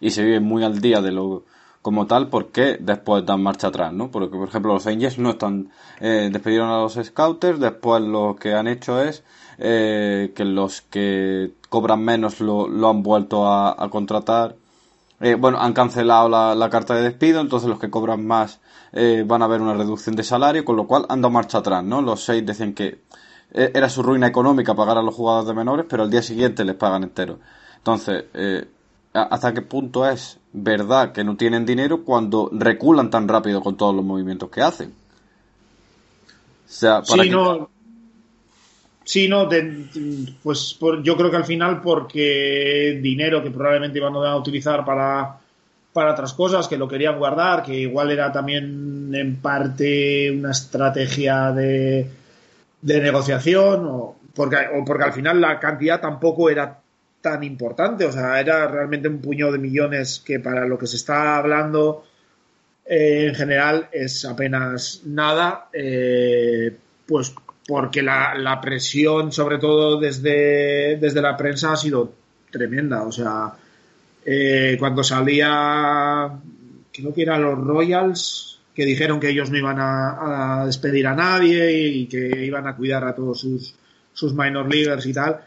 y 0.00 0.10
se 0.10 0.24
vive 0.24 0.40
muy 0.40 0.64
al 0.64 0.80
día 0.80 1.00
de 1.00 1.12
lo 1.12 1.44
como 1.86 2.08
tal, 2.08 2.30
¿por 2.30 2.48
qué 2.48 2.78
después 2.80 3.24
dan 3.24 3.44
marcha 3.44 3.68
atrás? 3.68 3.92
¿no? 3.92 4.10
Porque, 4.10 4.36
por 4.36 4.48
ejemplo, 4.48 4.74
los 4.74 4.88
Angels 4.88 5.20
no 5.20 5.30
están, 5.30 5.70
eh, 6.00 6.30
despidieron 6.32 6.68
a 6.68 6.80
los 6.80 6.94
Scouters, 6.94 7.60
después 7.60 8.02
lo 8.02 8.34
que 8.34 8.54
han 8.54 8.66
hecho 8.66 9.00
es 9.00 9.22
eh, 9.58 10.32
que 10.34 10.44
los 10.44 10.80
que 10.80 11.52
cobran 11.68 12.02
menos 12.02 12.40
lo, 12.40 12.66
lo 12.66 12.90
han 12.90 13.04
vuelto 13.04 13.46
a, 13.46 13.88
contratar. 13.88 14.56
Eh, 15.20 15.34
bueno, 15.34 15.58
han 15.58 15.72
cancelado 15.72 16.28
la, 16.28 16.54
la, 16.54 16.68
carta 16.68 16.94
de 16.94 17.02
despido, 17.02 17.40
entonces 17.40 17.68
los 17.68 17.78
que 17.78 17.88
cobran 17.88 18.26
más 18.26 18.60
eh, 18.92 19.24
van 19.26 19.42
a 19.42 19.46
ver 19.46 19.62
una 19.62 19.74
reducción 19.74 20.14
de 20.14 20.22
salario, 20.22 20.64
con 20.64 20.76
lo 20.76 20.86
cual 20.86 21.06
han 21.08 21.22
dado 21.22 21.32
marcha 21.32 21.58
atrás, 21.58 21.82
¿no? 21.82 22.02
Los 22.02 22.24
seis 22.24 22.44
decían 22.44 22.74
que 22.74 23.00
eh, 23.52 23.70
era 23.74 23.88
su 23.88 24.02
ruina 24.02 24.26
económica 24.26 24.74
pagar 24.74 24.98
a 24.98 25.02
los 25.02 25.14
jugadores 25.14 25.48
de 25.48 25.54
menores, 25.54 25.86
pero 25.88 26.02
al 26.02 26.10
día 26.10 26.22
siguiente 26.22 26.64
les 26.64 26.74
pagan 26.76 27.02
entero. 27.04 27.38
Entonces, 27.78 28.24
eh, 28.34 28.68
hasta 29.12 29.54
qué 29.54 29.62
punto 29.62 30.06
es 30.06 30.38
verdad 30.52 31.12
que 31.12 31.24
no 31.24 31.36
tienen 31.36 31.64
dinero 31.64 32.04
cuando 32.04 32.50
reculan 32.52 33.08
tan 33.08 33.28
rápido 33.28 33.62
con 33.62 33.76
todos 33.76 33.94
los 33.94 34.04
movimientos 34.04 34.50
que 34.50 34.60
hacen. 34.60 34.90
O 34.90 36.68
sea, 36.68 37.00
para 37.02 37.22
sí, 37.22 37.30
no. 37.30 37.70
Sí, 39.06 39.28
no, 39.28 39.48
pues 40.42 40.76
yo 41.04 41.16
creo 41.16 41.30
que 41.30 41.36
al 41.36 41.44
final 41.44 41.80
porque 41.80 42.98
dinero 43.00 43.40
que 43.40 43.52
probablemente 43.52 43.98
iban 43.98 44.16
a 44.16 44.34
utilizar 44.34 44.84
para, 44.84 45.38
para 45.92 46.10
otras 46.10 46.32
cosas, 46.32 46.66
que 46.66 46.76
lo 46.76 46.88
querían 46.88 47.16
guardar, 47.16 47.62
que 47.62 47.72
igual 47.72 48.10
era 48.10 48.32
también 48.32 49.14
en 49.14 49.36
parte 49.36 50.32
una 50.32 50.50
estrategia 50.50 51.52
de, 51.52 52.10
de 52.82 53.00
negociación, 53.00 53.86
o 53.86 54.16
porque, 54.34 54.56
o 54.74 54.84
porque 54.84 55.04
al 55.04 55.12
final 55.12 55.40
la 55.40 55.60
cantidad 55.60 56.00
tampoco 56.00 56.50
era 56.50 56.76
tan 57.20 57.44
importante. 57.44 58.06
O 58.06 58.12
sea, 58.12 58.40
era 58.40 58.66
realmente 58.66 59.06
un 59.06 59.20
puño 59.20 59.52
de 59.52 59.58
millones 59.58 60.20
que 60.26 60.40
para 60.40 60.66
lo 60.66 60.76
que 60.76 60.88
se 60.88 60.96
está 60.96 61.36
hablando 61.36 62.02
eh, 62.84 63.26
en 63.28 63.36
general 63.36 63.88
es 63.92 64.24
apenas 64.24 65.02
nada. 65.04 65.68
Eh, 65.72 66.76
pues 67.06 67.32
porque 67.66 68.02
la, 68.02 68.60
presión, 68.62 69.32
sobre 69.32 69.58
todo 69.58 69.98
desde, 69.98 70.96
desde 70.96 71.20
la 71.20 71.36
prensa, 71.36 71.72
ha 71.72 71.76
sido 71.76 72.12
tremenda. 72.50 73.02
O 73.02 73.12
sea, 73.12 73.52
eh, 74.24 74.76
cuando 74.78 75.02
salía, 75.02 76.30
creo 76.92 77.14
que 77.14 77.22
eran 77.22 77.42
los 77.42 77.58
Royals, 77.58 78.60
que 78.74 78.84
dijeron 78.84 79.18
que 79.18 79.30
ellos 79.30 79.50
no 79.50 79.58
iban 79.58 79.78
a, 79.80 80.64
despedir 80.66 81.06
a 81.06 81.14
nadie 81.14 81.72
y, 81.72 82.06
que 82.06 82.44
iban 82.44 82.66
a 82.66 82.76
cuidar 82.76 83.04
a 83.04 83.14
todos 83.14 83.40
sus, 83.40 83.74
sus 84.12 84.34
minor 84.34 84.72
leaguers 84.72 85.06
y 85.06 85.12
tal 85.12 85.40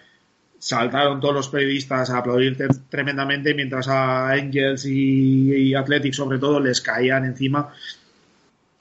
saltaron 0.60 1.22
todos 1.22 1.34
los 1.34 1.48
periodistas 1.48 2.10
a 2.10 2.18
aplaudir 2.18 2.58
tremendamente 2.90 3.54
mientras 3.54 3.88
a 3.88 4.32
Angels 4.32 4.86
y, 4.86 5.74
Athletic 5.74 6.14
sobre 6.14 6.38
todo 6.38 6.60
les 6.60 6.82
caían 6.82 7.26
encima 7.26 7.74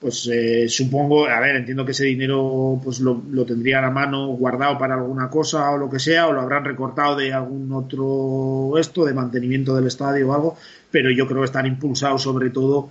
pues 0.00 0.28
eh, 0.32 0.68
supongo, 0.68 1.26
a 1.26 1.40
ver, 1.40 1.56
entiendo 1.56 1.84
que 1.84 1.90
ese 1.92 2.04
dinero 2.04 2.80
pues 2.82 3.00
lo, 3.00 3.22
lo 3.30 3.44
tendrían 3.44 3.84
a 3.84 3.90
mano 3.90 4.28
guardado 4.28 4.78
para 4.78 4.94
alguna 4.94 5.28
cosa 5.28 5.70
o 5.70 5.78
lo 5.78 5.90
que 5.90 5.98
sea, 5.98 6.28
o 6.28 6.32
lo 6.32 6.40
habrán 6.40 6.64
recortado 6.64 7.16
de 7.16 7.32
algún 7.32 7.72
otro 7.72 8.78
esto, 8.78 9.04
de 9.04 9.14
mantenimiento 9.14 9.74
del 9.74 9.88
estadio 9.88 10.28
o 10.28 10.34
algo, 10.34 10.56
pero 10.90 11.10
yo 11.10 11.26
creo 11.26 11.40
que 11.40 11.46
están 11.46 11.66
impulsados 11.66 12.22
sobre 12.22 12.50
todo 12.50 12.90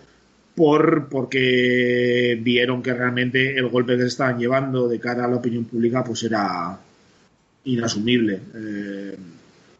por 0.55 1.07
porque 1.07 2.37
vieron 2.41 2.81
que 2.81 2.93
realmente 2.93 3.57
el 3.57 3.69
golpe 3.69 3.95
que 3.95 4.01
se 4.01 4.07
estaban 4.07 4.39
llevando 4.39 4.87
de 4.87 4.99
cara 4.99 5.25
a 5.25 5.27
la 5.27 5.37
opinión 5.37 5.65
pública 5.65 6.03
pues 6.03 6.23
era 6.23 6.77
inasumible. 7.65 8.39
Eh, 8.55 9.15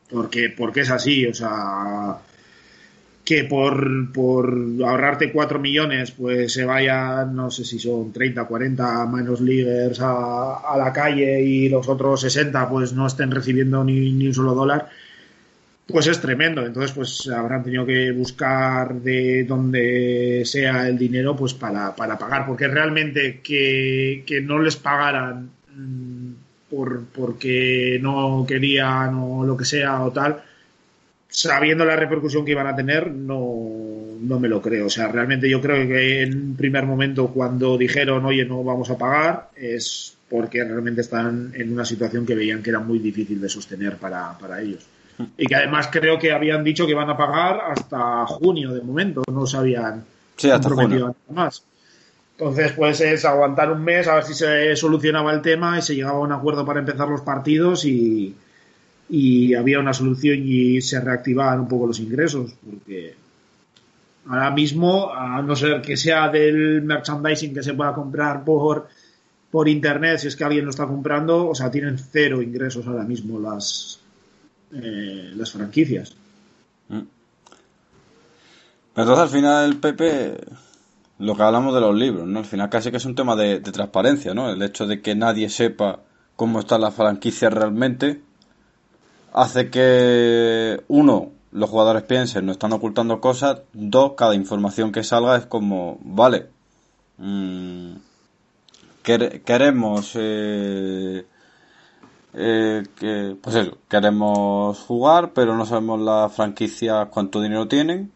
porque, 0.10 0.54
porque 0.56 0.82
es 0.82 0.92
así, 0.92 1.26
o 1.26 1.34
sea, 1.34 2.18
que 3.28 3.44
por, 3.44 4.10
por 4.14 4.56
ahorrarte 4.86 5.34
4 5.34 5.60
millones, 5.60 6.12
pues 6.12 6.54
se 6.54 6.64
vayan, 6.64 7.36
no 7.36 7.52
sé 7.52 7.66
si 7.66 7.78
son 7.78 8.14
30, 8.14 8.46
40 8.46 9.06
menos 9.08 9.42
leaguers 9.42 10.00
a, 10.02 10.78
la 10.78 10.94
calle 10.94 11.42
y 11.42 11.68
los 11.68 11.90
otros 11.90 12.22
60 12.22 12.70
pues 12.70 12.94
no 12.94 13.06
estén 13.06 13.30
recibiendo 13.32 13.84
ni, 13.84 14.14
ni 14.14 14.28
un 14.28 14.34
solo 14.34 14.56
dólar, 14.56 14.88
pues 15.86 16.08
es 16.08 16.22
tremendo. 16.22 16.66
Entonces, 16.66 16.94
pues 16.94 17.28
habrán 17.28 17.66
tenido 17.66 17.86
que 17.86 18.14
buscar 18.14 18.94
de 18.96 19.44
donde 19.44 20.44
sea 20.46 20.88
el 20.88 20.98
dinero 20.98 21.36
pues 21.36 21.54
para, 21.54 21.94
para 21.98 22.18
pagar, 22.18 22.46
porque 22.48 22.70
realmente 22.70 23.42
que, 23.44 24.24
que 24.26 24.40
no 24.40 24.58
les 24.60 24.78
pagaran 24.78 25.50
mm, 25.76 26.32
por, 26.70 27.04
porque 27.08 28.00
no 28.02 28.46
querían 28.48 29.16
o 29.16 29.44
lo 29.44 29.58
que 29.58 29.66
sea 29.66 30.02
o 30.02 30.14
tal, 30.14 30.42
sabiendo 31.30 31.86
la 31.86 31.96
repercusión 31.96 32.46
que 32.46 32.52
iban 32.52 32.68
a 32.68 32.76
tener, 32.76 33.12
no, 33.12 33.70
no 34.22 34.40
me 34.40 34.48
lo 34.48 34.62
creo. 34.62 34.88
O 34.88 34.90
sea, 34.90 35.08
realmente 35.08 35.50
yo 35.50 35.62
creo 35.62 35.88
que 35.88 36.24
en 36.24 36.50
un 36.50 36.56
primer 36.56 36.86
momento 36.86 37.28
cuando 37.28 37.78
dijeron, 37.78 38.26
oye, 38.26 38.46
no 38.46 38.64
vamos 38.64 38.90
a 38.90 38.98
pagar, 38.98 39.50
es 39.56 40.16
porque 40.30 40.64
realmente 40.64 41.02
están 41.02 41.52
en 41.56 41.72
una 41.72 41.86
situación 41.86 42.26
que 42.26 42.36
veían 42.36 42.62
que 42.62 42.70
era 42.70 42.80
muy 42.80 43.00
difícil 43.00 43.40
de 43.40 43.50
sostener 43.50 43.98
para, 43.98 44.38
para 44.38 44.62
ellos. 44.62 44.86
Y 45.38 45.48
que 45.48 45.56
además 45.56 45.90
creo 45.92 46.20
que 46.20 46.32
habían 46.32 46.64
dicho 46.64 46.86
que 46.86 46.92
iban 46.92 47.10
a 47.10 47.18
pagar 47.18 47.60
hasta 47.72 48.26
junio 48.28 48.74
de 48.74 48.82
momento, 48.82 49.24
no 49.32 49.48
sabían 49.48 50.04
sí, 50.36 50.50
hasta 50.50 50.70
junio. 50.70 51.16
más. 51.30 51.64
Entonces, 52.38 52.72
pues 52.74 53.02
es 53.02 53.26
aguantar 53.26 53.72
un 53.72 53.84
mes 53.84 54.08
a 54.08 54.16
ver 54.16 54.24
si 54.26 54.36
se 54.36 54.76
solucionaba 54.76 55.34
el 55.34 55.42
tema 55.42 55.80
y 55.80 55.82
se 55.82 55.96
llegaba 55.96 56.20
a 56.20 56.22
un 56.22 56.32
acuerdo 56.32 56.64
para 56.66 56.80
empezar 56.80 57.08
los 57.08 57.22
partidos 57.22 57.84
y, 57.84 58.36
había 59.53 59.80
una 59.80 59.93
solución 59.93 60.39
y 60.43 60.82
se 60.82 60.99
reactivaban 60.99 61.62
un 61.62 61.68
poco 61.68 61.88
los 61.88 61.99
ingresos, 61.99 62.53
porque 62.64 63.16
ahora 64.28 64.51
mismo, 64.51 65.14
a 65.14 65.41
no 65.41 65.55
ser 65.55 65.82
que 65.82 65.95
sea 65.95 66.30
del 66.30 66.82
merchandising 66.82 67.53
que 67.53 67.64
se 67.64 67.74
pueda 67.74 67.93
comprar 67.93 68.43
por, 68.43 68.88
por 69.49 69.68
internet, 69.68 70.20
si 70.20 70.28
es 70.28 70.36
que 70.36 70.43
alguien 70.43 70.66
lo 70.66 70.72
está 70.72 70.86
comprando, 70.86 71.47
o 71.47 71.55
sea, 71.55 71.72
tienen 71.72 71.97
cero 71.97 72.41
ingresos 72.41 72.86
ahora 72.88 73.03
mismo 73.03 73.39
las, 73.39 74.01
eh, 74.74 75.32
las 75.36 75.51
franquicias. 75.51 76.16
Mm. 76.89 77.01
Entonces, 78.95 79.20
al 79.20 79.30
final, 79.30 79.78
PP 79.78 80.38
lo 81.20 81.36
que 81.36 81.43
hablamos 81.43 81.74
de 81.74 81.82
los 81.82 81.95
libros, 81.95 82.28
¿no? 82.28 82.39
Al 82.39 82.45
final 82.45 82.70
casi 82.70 82.91
que 82.91 82.97
es 82.97 83.05
un 83.05 83.16
tema 83.16 83.36
de, 83.36 83.60
transparencia, 83.60 84.34
¿no? 84.34 84.49
El 84.49 84.62
hecho 84.62 84.86
de 84.86 85.01
que 85.01 85.16
nadie 85.16 85.49
sepa 85.49 85.99
cómo 86.36 86.60
está 86.60 86.78
la 86.78 86.91
franquicia 86.91 87.49
realmente 87.49 88.22
hace 89.34 89.70
que, 89.70 90.84
uno, 90.88 91.32
los 91.52 91.70
jugadores 91.70 92.04
piensen, 92.04 92.46
no 92.46 92.52
están 92.52 92.74
ocultando 92.74 93.22
cosas, 93.22 93.62
dos, 93.74 94.14
cada 94.14 94.36
información 94.36 94.92
que 94.92 95.04
salga 95.04 95.38
es 95.38 95.46
como, 95.46 95.98
vale, 96.02 96.50
mmm, 97.18 97.96
queremos, 99.04 100.12
eh, 100.16 101.26
eh, 102.34 102.84
que, 102.96 103.38
pues 103.42 103.56
eso, 103.56 103.78
queremos 103.88 104.80
jugar, 104.80 105.32
pero 105.34 105.56
no 105.56 105.66
sabemos 105.66 106.00
las 106.02 106.34
franquicias 106.34 107.08
cuánto 107.10 107.42
dinero 107.42 107.68
tienen. 107.68 108.12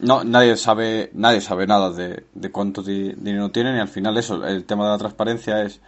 No, 0.00 0.22
nadie 0.22 0.56
sabe, 0.56 1.10
nadie 1.14 1.40
sabe 1.40 1.66
nada 1.66 1.90
de, 1.90 2.24
de 2.34 2.50
cuánto 2.52 2.82
dinero 2.82 3.50
tienen 3.50 3.76
y 3.76 3.80
al 3.80 3.88
final 3.88 4.16
eso, 4.16 4.44
el 4.46 4.64
tema 4.64 4.84
de 4.84 4.90
la 4.90 4.98
transparencia 4.98 5.62
es 5.62 5.80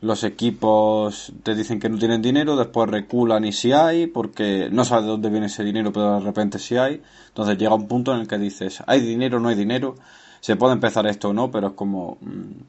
los 0.00 0.22
equipos 0.22 1.32
te 1.42 1.54
dicen 1.54 1.80
que 1.80 1.88
no 1.88 1.98
tienen 1.98 2.22
dinero, 2.22 2.56
después 2.56 2.88
reculan 2.88 3.44
y 3.44 3.52
si 3.52 3.72
hay, 3.72 4.06
porque 4.06 4.68
no 4.70 4.84
sabes 4.84 5.04
de 5.04 5.10
dónde 5.10 5.30
viene 5.30 5.46
ese 5.46 5.64
dinero, 5.64 5.92
pero 5.92 6.14
de 6.14 6.20
repente 6.20 6.58
si 6.58 6.76
hay. 6.76 7.02
Entonces 7.28 7.58
llega 7.58 7.74
un 7.74 7.88
punto 7.88 8.14
en 8.14 8.20
el 8.20 8.28
que 8.28 8.38
dices, 8.38 8.82
hay 8.86 9.00
dinero, 9.00 9.40
no 9.40 9.48
hay 9.48 9.56
dinero, 9.56 9.96
se 10.40 10.56
puede 10.56 10.74
empezar 10.74 11.06
esto 11.06 11.30
o 11.30 11.32
no, 11.32 11.50
pero 11.50 11.68
es 11.68 11.72
como... 11.74 12.18
Mm. 12.20 12.62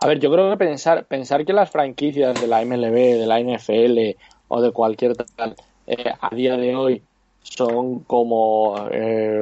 A 0.00 0.06
ver, 0.08 0.18
yo 0.18 0.32
creo 0.32 0.50
que 0.50 0.56
pensar, 0.56 1.04
pensar 1.04 1.44
que 1.44 1.52
las 1.52 1.70
franquicias 1.70 2.38
de 2.40 2.48
la 2.48 2.64
MLB, 2.64 2.92
de 2.92 3.26
la 3.26 3.40
NFL 3.40 4.18
o 4.48 4.60
de 4.60 4.72
cualquier 4.72 5.14
tal, 5.16 5.54
eh, 5.86 6.12
a 6.20 6.34
día 6.34 6.56
de 6.56 6.74
hoy 6.74 7.02
son 7.42 8.00
como, 8.00 8.88
eh, 8.90 9.38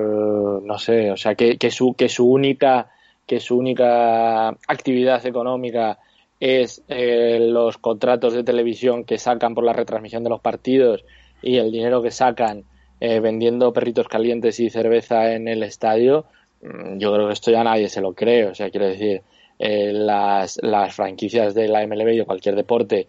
no 0.63 0.79
sé, 0.79 1.11
o 1.11 1.17
sea, 1.17 1.35
que, 1.35 1.57
que, 1.57 1.71
su, 1.71 1.95
que 1.95 2.11
su 2.11 2.31
única 2.31 2.91
que 3.31 3.39
su 3.39 3.57
única 3.57 4.49
actividad 4.49 5.25
económica 5.25 6.01
es 6.41 6.83
eh, 6.89 7.39
los 7.39 7.79
contratos 7.79 8.35
de 8.35 8.43
televisión 8.43 9.05
que 9.05 9.19
sacan 9.19 9.55
por 9.55 9.63
la 9.63 9.73
retransmisión 9.73 10.25
de 10.25 10.31
los 10.31 10.41
partidos 10.41 11.05
y 11.41 11.59
el 11.59 11.71
dinero 11.71 12.03
que 12.03 12.11
sacan 12.11 12.65
eh, 12.99 13.21
vendiendo 13.21 13.73
perritos 13.73 14.09
calientes 14.09 14.59
y 14.59 14.69
cerveza 14.69 15.33
en 15.33 15.47
el 15.47 15.63
estadio, 15.63 16.25
mm, 16.61 16.99
yo 16.99 17.15
creo 17.15 17.29
que 17.29 17.35
esto 17.35 17.53
ya 17.53 17.63
nadie 17.63 17.89
se 17.89 18.01
lo 18.01 18.15
cree. 18.15 18.47
O 18.47 18.55
sea, 18.57 18.69
quiero 18.69 18.89
decir, 18.89 19.23
eh, 19.61 19.93
las, 19.93 20.59
las 20.61 20.93
franquicias 20.93 21.55
de 21.55 21.69
la 21.69 21.87
MLB 21.87 22.09
y 22.15 22.25
cualquier 22.25 22.57
deporte 22.57 23.07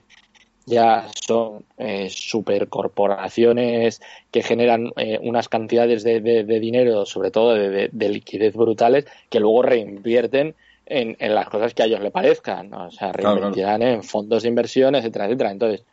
ya 0.66 1.07
son 1.26 1.64
eh, 1.78 2.09
supercorporaciones 2.09 4.01
que 4.32 4.43
generan 4.43 4.91
eh, 4.95 5.20
unas 5.22 5.49
cantidades 5.49 6.03
de, 6.03 6.43
dinero, 6.43 7.05
sobre 7.05 7.32
todo 7.32 7.53
de, 7.53 8.09
liquidez 8.09 8.53
brutales, 8.53 9.05
que 9.30 9.39
luego 9.39 9.64
reinvierten 9.64 10.55
en, 10.86 11.16
las 11.20 11.49
cosas 11.49 11.74
que 11.74 11.84
a 11.84 11.86
ellos 11.86 12.01
le 12.01 12.12
parezcan. 12.12 12.74
O 12.74 12.91
sea, 12.91 13.12
reinvertirán 13.12 13.82
en 13.82 14.03
fondos 14.03 14.43
de 14.43 14.49
inversión, 14.49 14.95
etcétera, 14.95 15.26
etcétera. 15.26 15.51
Entonces, 15.51 15.84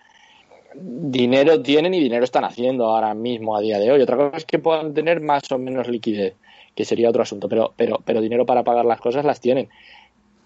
dinero 0.74 1.62
tienen 1.62 1.94
y 1.94 2.00
dinero 2.00 2.24
están 2.24 2.44
haciendo 2.44 2.86
ahora 2.86 3.14
mismo, 3.14 3.56
a 3.56 3.60
día 3.60 3.78
de 3.78 3.90
hoy. 3.90 4.00
Otra 4.02 4.16
cosa 4.16 4.36
es 4.36 4.44
que 4.44 4.58
puedan 4.58 4.94
tener 4.94 5.20
más 5.20 5.50
o 5.50 5.58
menos 5.58 5.88
liquidez, 5.88 6.34
que 6.74 6.84
sería 6.84 7.08
otro 7.08 7.22
asunto, 7.22 7.48
pero, 7.48 7.72
pero, 7.76 8.00
pero 8.04 8.20
dinero 8.20 8.46
para 8.46 8.64
pagar 8.64 8.84
las 8.84 9.00
cosas 9.00 9.24
las 9.24 9.40
tienen. 9.40 9.68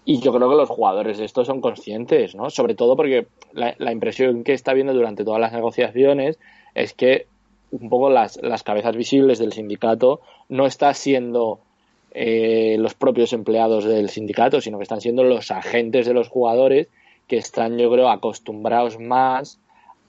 Y 0.05 0.19
yo 0.19 0.33
creo 0.33 0.49
que 0.49 0.55
los 0.55 0.69
jugadores 0.69 1.17
de 1.17 1.25
esto 1.25 1.45
son 1.45 1.61
conscientes, 1.61 2.35
¿no? 2.35 2.49
Sobre 2.49 2.75
todo 2.75 2.95
porque 2.95 3.27
la, 3.53 3.91
impresión 3.91 4.43
que 4.43 4.53
está 4.53 4.73
viendo 4.73 4.93
durante 4.93 5.23
todas 5.23 5.39
las 5.39 5.53
negociaciones 5.53 6.37
es 6.75 6.93
que 6.93 7.27
un 7.71 7.89
poco 7.89 8.09
las, 8.09 8.41
las 8.41 8.63
cabezas 8.63 8.95
visibles 8.95 9.39
del 9.39 9.53
sindicato 9.53 10.21
no 10.49 10.65
están 10.65 10.93
siendo 10.93 11.59
eh, 12.11 12.75
los 12.79 12.93
propios 12.93 13.33
empleados 13.33 13.85
del 13.85 14.09
sindicato, 14.09 14.61
sino 14.61 14.77
que 14.77 14.83
están 14.83 15.01
siendo 15.01 15.23
los 15.23 15.49
agentes 15.51 16.05
de 16.05 16.13
los 16.13 16.27
jugadores 16.27 16.89
que 17.27 17.37
están, 17.37 17.77
yo 17.77 17.89
creo, 17.89 18.09
acostumbrados 18.09 18.99
más 18.99 19.59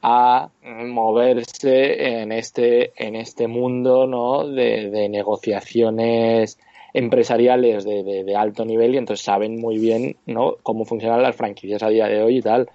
a 0.03 0.51
moverse 0.63 2.21
en 2.21 2.33
este, 2.33 2.93
en 2.97 3.15
este 3.17 3.49
mundo 3.49 4.07
¿no? 4.07 4.47
de, 4.47 4.91
de 4.91 5.09
negociaciones 5.09 6.59
empresariales 6.95 7.85
de, 7.85 8.25
de, 8.25 8.37
alto 8.37 8.65
nivel 8.65 8.95
y 8.95 8.99
entonces 8.99 9.25
saben 9.25 9.61
muy 9.61 9.79
bien 9.79 10.17
¿no? 10.27 10.57
cómo 10.63 10.85
funcionan 10.85 11.23
las 11.23 11.35
franquicias 11.35 11.83
a 11.83 11.89
día 11.89 12.07
de 12.07 12.23
hoy 12.23 12.39
y 12.39 12.43
tal. 12.43 12.71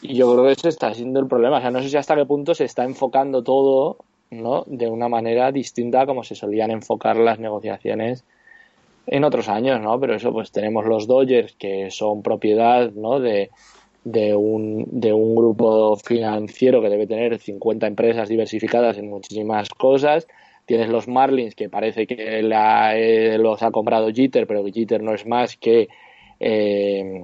Y 0.00 0.14
yo 0.14 0.32
creo 0.32 0.44
que 0.44 0.52
ese 0.52 0.68
está 0.68 0.94
siendo 0.94 1.18
el 1.18 1.26
problema. 1.26 1.58
O 1.58 1.60
sea, 1.60 1.72
no 1.72 1.82
sé 1.82 1.88
si 1.88 1.96
hasta 1.96 2.14
qué 2.14 2.24
punto 2.24 2.54
se 2.54 2.64
está 2.64 2.84
enfocando 2.84 3.42
todo 3.42 3.98
¿no? 4.30 4.62
de 4.68 4.88
una 4.88 5.08
manera 5.08 5.50
distinta 5.50 6.02
a 6.02 6.06
como 6.06 6.22
se 6.22 6.36
solían 6.36 6.70
enfocar 6.70 7.16
las 7.16 7.40
negociaciones 7.40 8.24
en 9.08 9.24
otros 9.24 9.48
años, 9.48 9.80
¿no? 9.80 9.98
Pero 10.00 10.14
eso, 10.14 10.32
pues 10.32 10.50
tenemos 10.50 10.84
los 10.84 11.06
Dodgers 11.06 11.54
que 11.56 11.90
son 11.90 12.22
propiedad, 12.22 12.90
¿no? 12.92 13.20
De, 13.20 13.50
de, 14.04 14.34
un, 14.34 14.84
de 14.90 15.12
un 15.12 15.34
grupo 15.36 15.96
financiero 15.96 16.80
que 16.82 16.88
debe 16.88 17.06
tener 17.06 17.38
50 17.38 17.86
empresas 17.86 18.28
diversificadas 18.28 18.98
en 18.98 19.08
muchísimas 19.08 19.68
cosas 19.68 20.26
Tienes 20.66 20.88
los 20.88 21.08
Marlins, 21.08 21.54
que 21.54 21.68
parece 21.68 22.06
que 22.06 22.42
la, 22.42 22.98
eh, 22.98 23.38
los 23.38 23.62
ha 23.62 23.70
comprado 23.70 24.12
Jeter, 24.12 24.46
pero 24.46 24.64
Jeter 24.66 25.02
no 25.02 25.14
es 25.14 25.24
más 25.26 25.56
que 25.56 25.88
eh, 26.40 27.22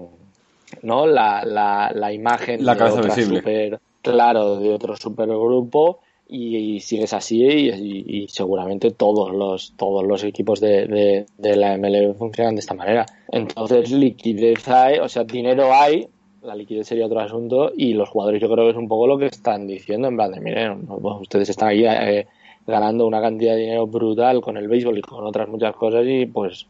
¿no? 0.82 1.06
La, 1.06 1.44
la, 1.44 2.12
imagen 2.12 2.64
la 2.64 2.76
cabeza 2.76 3.02
visible. 3.02 3.40
Super, 3.40 3.80
claro, 4.00 4.56
de 4.56 4.72
otro 4.72 4.96
supergrupo. 4.96 6.00
Y, 6.34 6.80
sigues 6.80 7.12
así 7.12 7.44
y, 7.44 8.26
seguramente 8.28 8.90
todos 8.90 9.34
los 9.34 9.74
todos 9.76 10.02
los 10.02 10.24
equipos 10.24 10.60
de, 10.60 11.26
de, 11.36 11.56
la 11.56 11.76
MLB 11.76 12.14
funcionan 12.16 12.54
de 12.54 12.60
esta 12.60 12.72
manera. 12.72 13.04
Entonces 13.30 13.90
liquidez 13.90 14.66
hay, 14.68 14.98
o 14.98 15.10
sea, 15.10 15.24
dinero 15.24 15.74
hay, 15.74 16.08
la 16.40 16.54
liquidez 16.54 16.86
sería 16.86 17.04
otro 17.04 17.20
asunto 17.20 17.70
y 17.76 17.92
los 17.92 18.08
jugadores 18.08 18.40
yo 18.40 18.50
creo 18.50 18.64
que 18.64 18.70
es 18.70 18.76
un 18.78 18.88
poco 18.88 19.06
lo 19.06 19.18
que 19.18 19.26
están 19.26 19.66
diciendo 19.66 20.08
en 20.08 20.16
plan 20.16 20.32
de 20.32 20.40
miren, 20.40 20.88
ustedes 21.20 21.50
están 21.50 21.68
ahí 21.68 21.84
eh, 21.84 22.26
ganando 22.66 23.06
una 23.06 23.20
cantidad 23.20 23.54
de 23.54 23.60
dinero 23.60 23.86
brutal 23.86 24.40
con 24.40 24.56
el 24.56 24.68
béisbol 24.68 24.98
y 24.98 25.02
con 25.02 25.24
otras 25.26 25.48
muchas 25.48 25.74
cosas 25.74 26.04
y 26.06 26.26
pues 26.26 26.66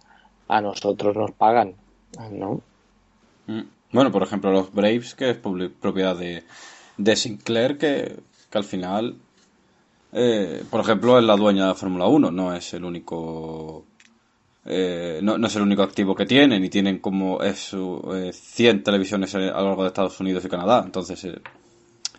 a 0.49 0.61
nosotros 0.61 1.17
nos 1.17 1.33
pagan, 1.33 1.75
¿no? 2.31 2.61
Mm. 3.47 3.63
Bueno, 3.93 4.11
por 4.11 4.23
ejemplo, 4.23 4.51
los 4.51 4.73
Braves, 4.73 5.15
que 5.15 5.31
es 5.31 5.37
propiedad 5.37 6.17
de, 6.17 6.45
de 6.97 7.17
Sinclair, 7.17 7.77
que, 7.77 8.17
al 8.53 8.65
final, 8.65 9.17
eh, 10.13 10.63
por 10.71 10.81
ejemplo, 10.81 11.19
es 11.19 11.25
la 11.25 11.37
dueña 11.37 11.63
de 11.63 11.69
la 11.69 11.75
Fórmula 11.75 12.07
1, 12.07 12.31
no 12.31 12.55
es 12.55 12.73
el 12.75 12.85
único... 12.85 13.85
Eh, 14.65 15.19
no, 15.23 15.37
no, 15.37 15.49
es 15.49 15.57
el 15.57 15.63
único 15.63 15.83
activo 15.83 16.15
que 16.15 16.25
tienen 16.25 16.65
y 16.65 16.71
tienen 16.71 17.01
como 17.01 17.43
es, 17.43 17.75
eh, 17.75 18.31
100 18.33 18.85
televisiones 18.85 19.35
a 19.35 19.39
lo 19.39 19.51
largo 19.51 19.83
de 19.83 19.89
Estados 19.89 20.21
Unidos 20.21 20.45
y 20.45 20.49
Canadá. 20.49 20.83
Entonces, 20.87 21.25
eh, 21.25 21.41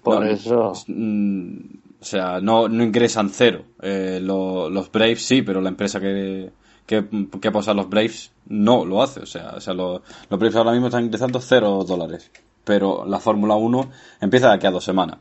por 0.03 0.27
eso. 0.27 0.73
Mm, 0.87 1.57
o 2.03 2.05
sea, 2.05 2.41
no, 2.41 2.67
no 2.67 2.83
ingresan 2.83 3.29
cero. 3.29 3.63
Eh, 3.81 4.19
los 4.21 4.91
Braves 4.91 5.25
sí, 5.25 5.41
pero 5.41 5.61
la 5.61 5.69
empresa 5.69 6.01
que, 6.01 6.49
que, 6.85 7.05
que 7.41 7.49
posa 7.49 7.73
los 7.73 7.89
Braves 7.89 8.33
no 8.47 8.83
lo 8.83 9.01
hace. 9.01 9.21
O 9.21 9.25
sea, 9.25 9.51
o 9.51 9.61
sea 9.61 9.73
los, 9.73 10.01
los 10.29 10.37
Braves 10.37 10.57
ahora 10.57 10.73
mismo 10.73 10.87
están 10.87 11.05
ingresando 11.05 11.39
cero 11.39 11.85
dólares. 11.87 12.29
Pero 12.65 13.05
la 13.05 13.21
Fórmula 13.21 13.55
1 13.55 13.89
empieza 14.19 14.49
de 14.49 14.55
aquí 14.55 14.67
a 14.67 14.71
dos 14.71 14.83
semanas. 14.83 15.19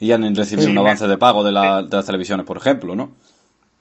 Y 0.00 0.08
ya 0.08 0.16
han 0.16 0.34
recibido 0.34 0.68
un 0.68 0.78
avance 0.78 1.06
de 1.06 1.16
pago 1.16 1.44
de, 1.44 1.52
la, 1.52 1.84
de, 1.84 1.96
las 1.96 2.06
televisiones, 2.06 2.44
por 2.44 2.56
ejemplo, 2.56 2.96
¿no? 2.96 3.14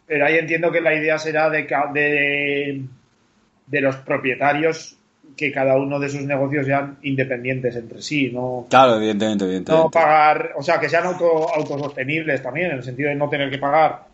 Pero 0.06 0.28
ahí 0.28 0.38
entiendo 0.38 0.72
que 0.72 0.82
la 0.82 0.94
idea 0.94 1.18
será 1.18 1.50
de, 1.50 1.68
de, 1.96 2.86
de 3.66 3.82
los 3.82 3.96
propietarios 3.96 4.95
que 5.36 5.52
cada 5.52 5.78
uno 5.78 6.00
de 6.00 6.10
sus 6.10 6.22
negocios 6.22 6.66
sean 6.66 6.98
independientes 7.04 7.76
entre 7.76 8.02
sí, 8.02 8.32
no. 8.32 8.68
Claro, 8.70 8.96
evidentemente, 8.96 9.46
evidentemente. 9.46 9.84
No 9.84 9.92
pagar, 9.92 10.52
o 10.58 10.64
sea, 10.64 10.80
que 10.80 10.90
sean 10.90 11.06
auto, 11.06 11.50
autosostenibles 11.54 12.42
también, 12.42 12.72
en 12.72 12.78
el 12.78 12.84
sentido 12.84 13.10
de 13.10 13.16
no 13.16 13.30
tener 13.30 13.50
que 13.50 13.58
pagar 13.58 14.06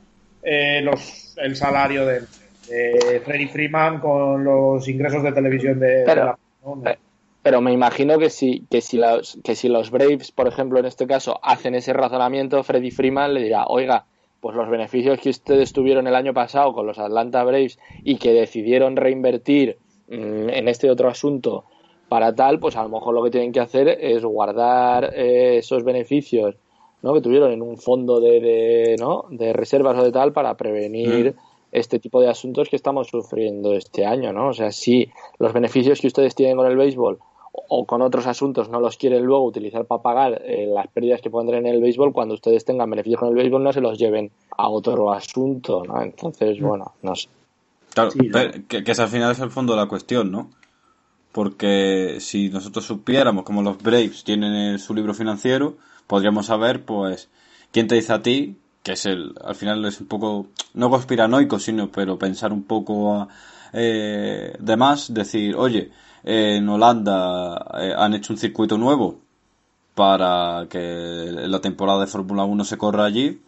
eh, 0.44 0.82
los, 0.82 1.36
el 1.38 1.56
salario 1.56 2.06
de, 2.06 2.22
de, 2.68 3.22
Freddy 3.24 3.48
Freeman 3.48 4.00
con 4.00 4.44
los 4.44 4.88
ingresos 4.88 5.24
de 5.24 5.32
televisión 5.32 5.80
de, 5.80 6.04
pero, 6.06 6.38
la, 6.84 6.98
pero 7.44 7.62
me 7.62 7.72
imagino 7.72 8.18
que 8.18 8.30
si, 8.30 8.66
que 8.70 8.82
si 8.82 8.98
los, 8.98 9.40
que 9.44 9.56
si 9.56 9.68
los 9.68 9.92
Braves, 9.92 10.32
por 10.32 10.48
ejemplo, 10.48 10.80
en 10.80 10.86
este 10.86 11.08
caso, 11.08 11.40
hacen 11.44 11.76
ese 11.76 11.94
razonamiento, 11.94 12.64
Freddy 12.64 12.92
Freeman 12.92 13.34
le 13.34 13.44
dirá, 13.44 13.66
oiga, 13.66 14.06
pues 14.40 14.56
los 14.56 14.70
beneficios 14.70 15.20
que 15.20 15.30
ustedes 15.30 15.74
tuvieron 15.74 16.08
el 16.08 16.16
año 16.16 16.34
pasado 16.34 16.74
con 16.74 16.88
los 16.88 16.98
Atlanta 16.98 17.44
Braves 17.44 17.78
y 18.04 18.18
que 18.18 18.34
decidieron 18.34 18.96
reinvertir 18.96 19.78
en 20.12 20.68
este 20.68 20.90
otro 20.90 21.10
asunto 21.10 21.66
para 22.12 22.36
tal, 22.36 22.60
pues 22.60 22.76
a 22.76 22.84
lo 22.84 22.90
mejor 22.90 23.14
lo 23.14 23.24
que 23.24 23.32
tienen 23.32 23.54
que 23.54 23.62
hacer 23.62 23.88
es 23.88 24.26
guardar 24.26 25.14
eh, 25.16 25.60
esos 25.60 25.86
beneficios 25.86 26.56
¿no? 27.02 27.14
que 27.14 27.22
tuvieron 27.22 27.52
en 27.52 27.62
un 27.62 27.78
fondo 27.78 28.20
de, 28.20 28.42
de, 28.42 28.96
¿no? 29.00 29.26
de 29.30 29.54
reservas 29.54 29.98
o 29.98 30.04
de 30.04 30.12
tal 30.12 30.34
para 30.34 30.58
prevenir 30.58 31.36
este 31.72 32.00
tipo 32.00 32.20
de 32.20 32.28
asuntos 32.30 32.68
que 32.68 32.76
estamos 32.76 33.08
sufriendo 33.08 33.74
este 33.74 34.06
año, 34.06 34.34
¿no? 34.34 34.50
O 34.50 34.54
sea, 34.54 34.72
si 34.72 35.10
los 35.40 35.54
beneficios 35.54 36.02
que 36.02 36.08
ustedes 36.08 36.36
tienen 36.36 36.58
con 36.58 36.68
el 36.68 36.76
béisbol 36.76 37.20
o 37.54 37.86
con 37.86 38.02
otros 38.02 38.28
asuntos 38.28 38.68
no 38.68 38.82
los 38.82 38.98
quieren 38.98 39.24
luego 39.24 39.46
utilizar 39.46 39.86
para 39.86 40.02
pagar 40.02 40.42
eh, 40.46 40.68
las 40.68 40.88
pérdidas 40.90 41.22
que 41.22 41.30
pueden 41.30 41.48
tener 41.48 41.66
en 41.66 41.76
el 41.76 41.82
béisbol, 41.82 42.12
cuando 42.12 42.34
ustedes 42.34 42.66
tengan 42.66 42.90
beneficios 42.90 43.20
con 43.22 43.30
el 43.30 43.36
béisbol 43.36 43.64
no 43.64 43.72
se 43.72 43.80
los 43.80 43.98
lleven 43.98 44.32
a 44.58 44.70
otro 44.70 45.14
asunto, 45.14 45.84
¿no? 45.86 46.02
Entonces, 46.02 46.60
bueno, 46.60 46.92
no 47.02 47.16
sé. 47.16 47.30
Claro, 47.94 48.12
que, 48.68 48.84
que 48.84 48.92
al 48.92 49.10
final 49.10 49.32
es 49.32 49.40
el 49.40 49.52
fondo 49.52 49.74
de 49.74 49.80
la 49.80 49.88
cuestión, 49.88 50.32
¿no? 50.32 50.50
Porque 51.32 52.18
si 52.20 52.50
nosotros 52.50 52.86
supiéramos 52.86 53.44
cómo 53.44 53.62
los 53.62 53.82
Braves 53.82 54.24
tienen 54.24 54.80
su 54.80 54.94
libro 54.94 55.14
financiero, 55.14 55.78
podríamos 56.08 56.48
saber, 56.48 56.84
pues, 56.84 57.30
quién 57.72 57.88
te 57.88 57.96
dice 57.96 58.14
a 58.14 58.22
ti, 58.22 58.58
que 58.84 58.94
es 58.94 59.06
el, 59.06 59.34
al 59.44 59.56
final 59.56 59.86
es 59.86 60.02
un 60.02 60.08
poco, 60.08 60.48
no 60.74 60.90
conspiranoico, 60.90 61.60
sino, 61.60 61.92
pero 61.92 62.18
pensar 62.18 62.52
un 62.52 62.64
poco 62.64 63.28
eh, 63.74 64.56
de 64.60 64.78
más, 64.78 65.14
decir, 65.14 65.56
oye, 65.56 65.92
en 66.24 66.68
Holanda 66.68 67.66
eh, 67.80 67.94
han 67.98 68.14
hecho 68.14 68.34
un 68.34 68.40
circuito 68.40 68.78
nuevo, 68.78 69.20
para 69.96 70.68
que 70.70 71.30
la 71.32 71.60
temporada 71.62 72.02
de 72.02 72.08
Fórmula 72.08 72.44
1 72.44 72.64
se 72.66 72.78
corra 72.78 73.06
allí, 73.06 73.42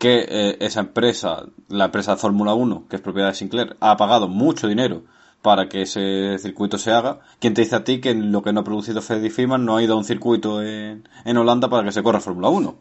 que 0.00 0.24
eh, 0.26 0.56
esa 0.60 0.80
empresa, 0.80 1.44
la 1.68 1.84
empresa 1.84 2.16
Fórmula 2.16 2.54
1, 2.54 2.86
que 2.88 2.96
es 2.96 3.02
propiedad 3.02 3.28
de 3.28 3.34
Sinclair, 3.34 3.76
ha 3.80 3.98
pagado 3.98 4.28
mucho 4.28 4.66
dinero 4.66 5.02
para 5.42 5.68
que 5.68 5.82
ese 5.82 6.38
circuito 6.38 6.78
se 6.78 6.90
haga. 6.90 7.20
¿Quién 7.38 7.52
te 7.52 7.60
dice 7.60 7.76
a 7.76 7.84
ti 7.84 8.00
que 8.00 8.14
lo 8.14 8.42
que 8.42 8.54
no 8.54 8.60
ha 8.60 8.64
producido 8.64 9.02
Freddy 9.02 9.28
Freeman 9.28 9.66
no 9.66 9.76
ha 9.76 9.82
ido 9.82 9.92
a 9.92 9.98
un 9.98 10.04
circuito 10.04 10.62
en, 10.62 11.06
en 11.26 11.36
Holanda 11.36 11.68
para 11.68 11.84
que 11.84 11.92
se 11.92 12.02
corra 12.02 12.18
Fórmula 12.18 12.48
1? 12.48 12.74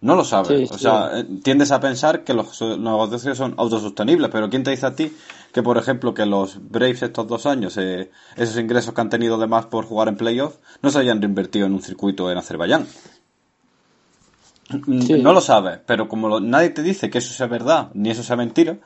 No 0.00 0.14
lo 0.14 0.24
sabes. 0.24 0.70
o 0.70 0.78
sea, 0.78 1.18
eh, 1.18 1.24
tiendes 1.42 1.72
a 1.72 1.80
pensar 1.80 2.22
que 2.22 2.34
los 2.34 2.60
negocios 2.60 3.38
son 3.38 3.54
autosostenibles, 3.56 4.30
pero 4.30 4.50
¿quién 4.50 4.62
te 4.62 4.70
dice 4.70 4.84
a 4.84 4.94
ti 4.94 5.10
que, 5.52 5.62
por 5.62 5.78
ejemplo, 5.78 6.12
que 6.12 6.26
los 6.26 6.58
Braves 6.70 7.02
estos 7.02 7.26
dos 7.26 7.46
años, 7.46 7.78
eh, 7.78 8.10
esos 8.36 8.58
ingresos 8.58 8.92
que 8.92 9.00
han 9.00 9.08
tenido 9.08 9.36
además 9.36 9.66
por 9.66 9.86
jugar 9.86 10.08
en 10.08 10.16
playoff, 10.16 10.56
no 10.82 10.90
se 10.90 10.98
hayan 10.98 11.22
reinvertido 11.22 11.66
en 11.66 11.72
un 11.72 11.82
circuito 11.82 12.30
en 12.30 12.38
Azerbaiyán? 12.38 12.86
No 14.68 15.32
lo 15.32 15.40
sabes, 15.40 15.80
pero 15.86 16.08
como 16.08 16.40
nadie 16.40 16.70
te 16.70 16.82
dice 16.82 17.08
que 17.08 17.18
eso 17.18 17.32
sea 17.32 17.46
verdad, 17.46 17.88
ni 17.94 18.10
eso 18.10 18.22
sea 18.22 18.36
mentira, 18.36 18.78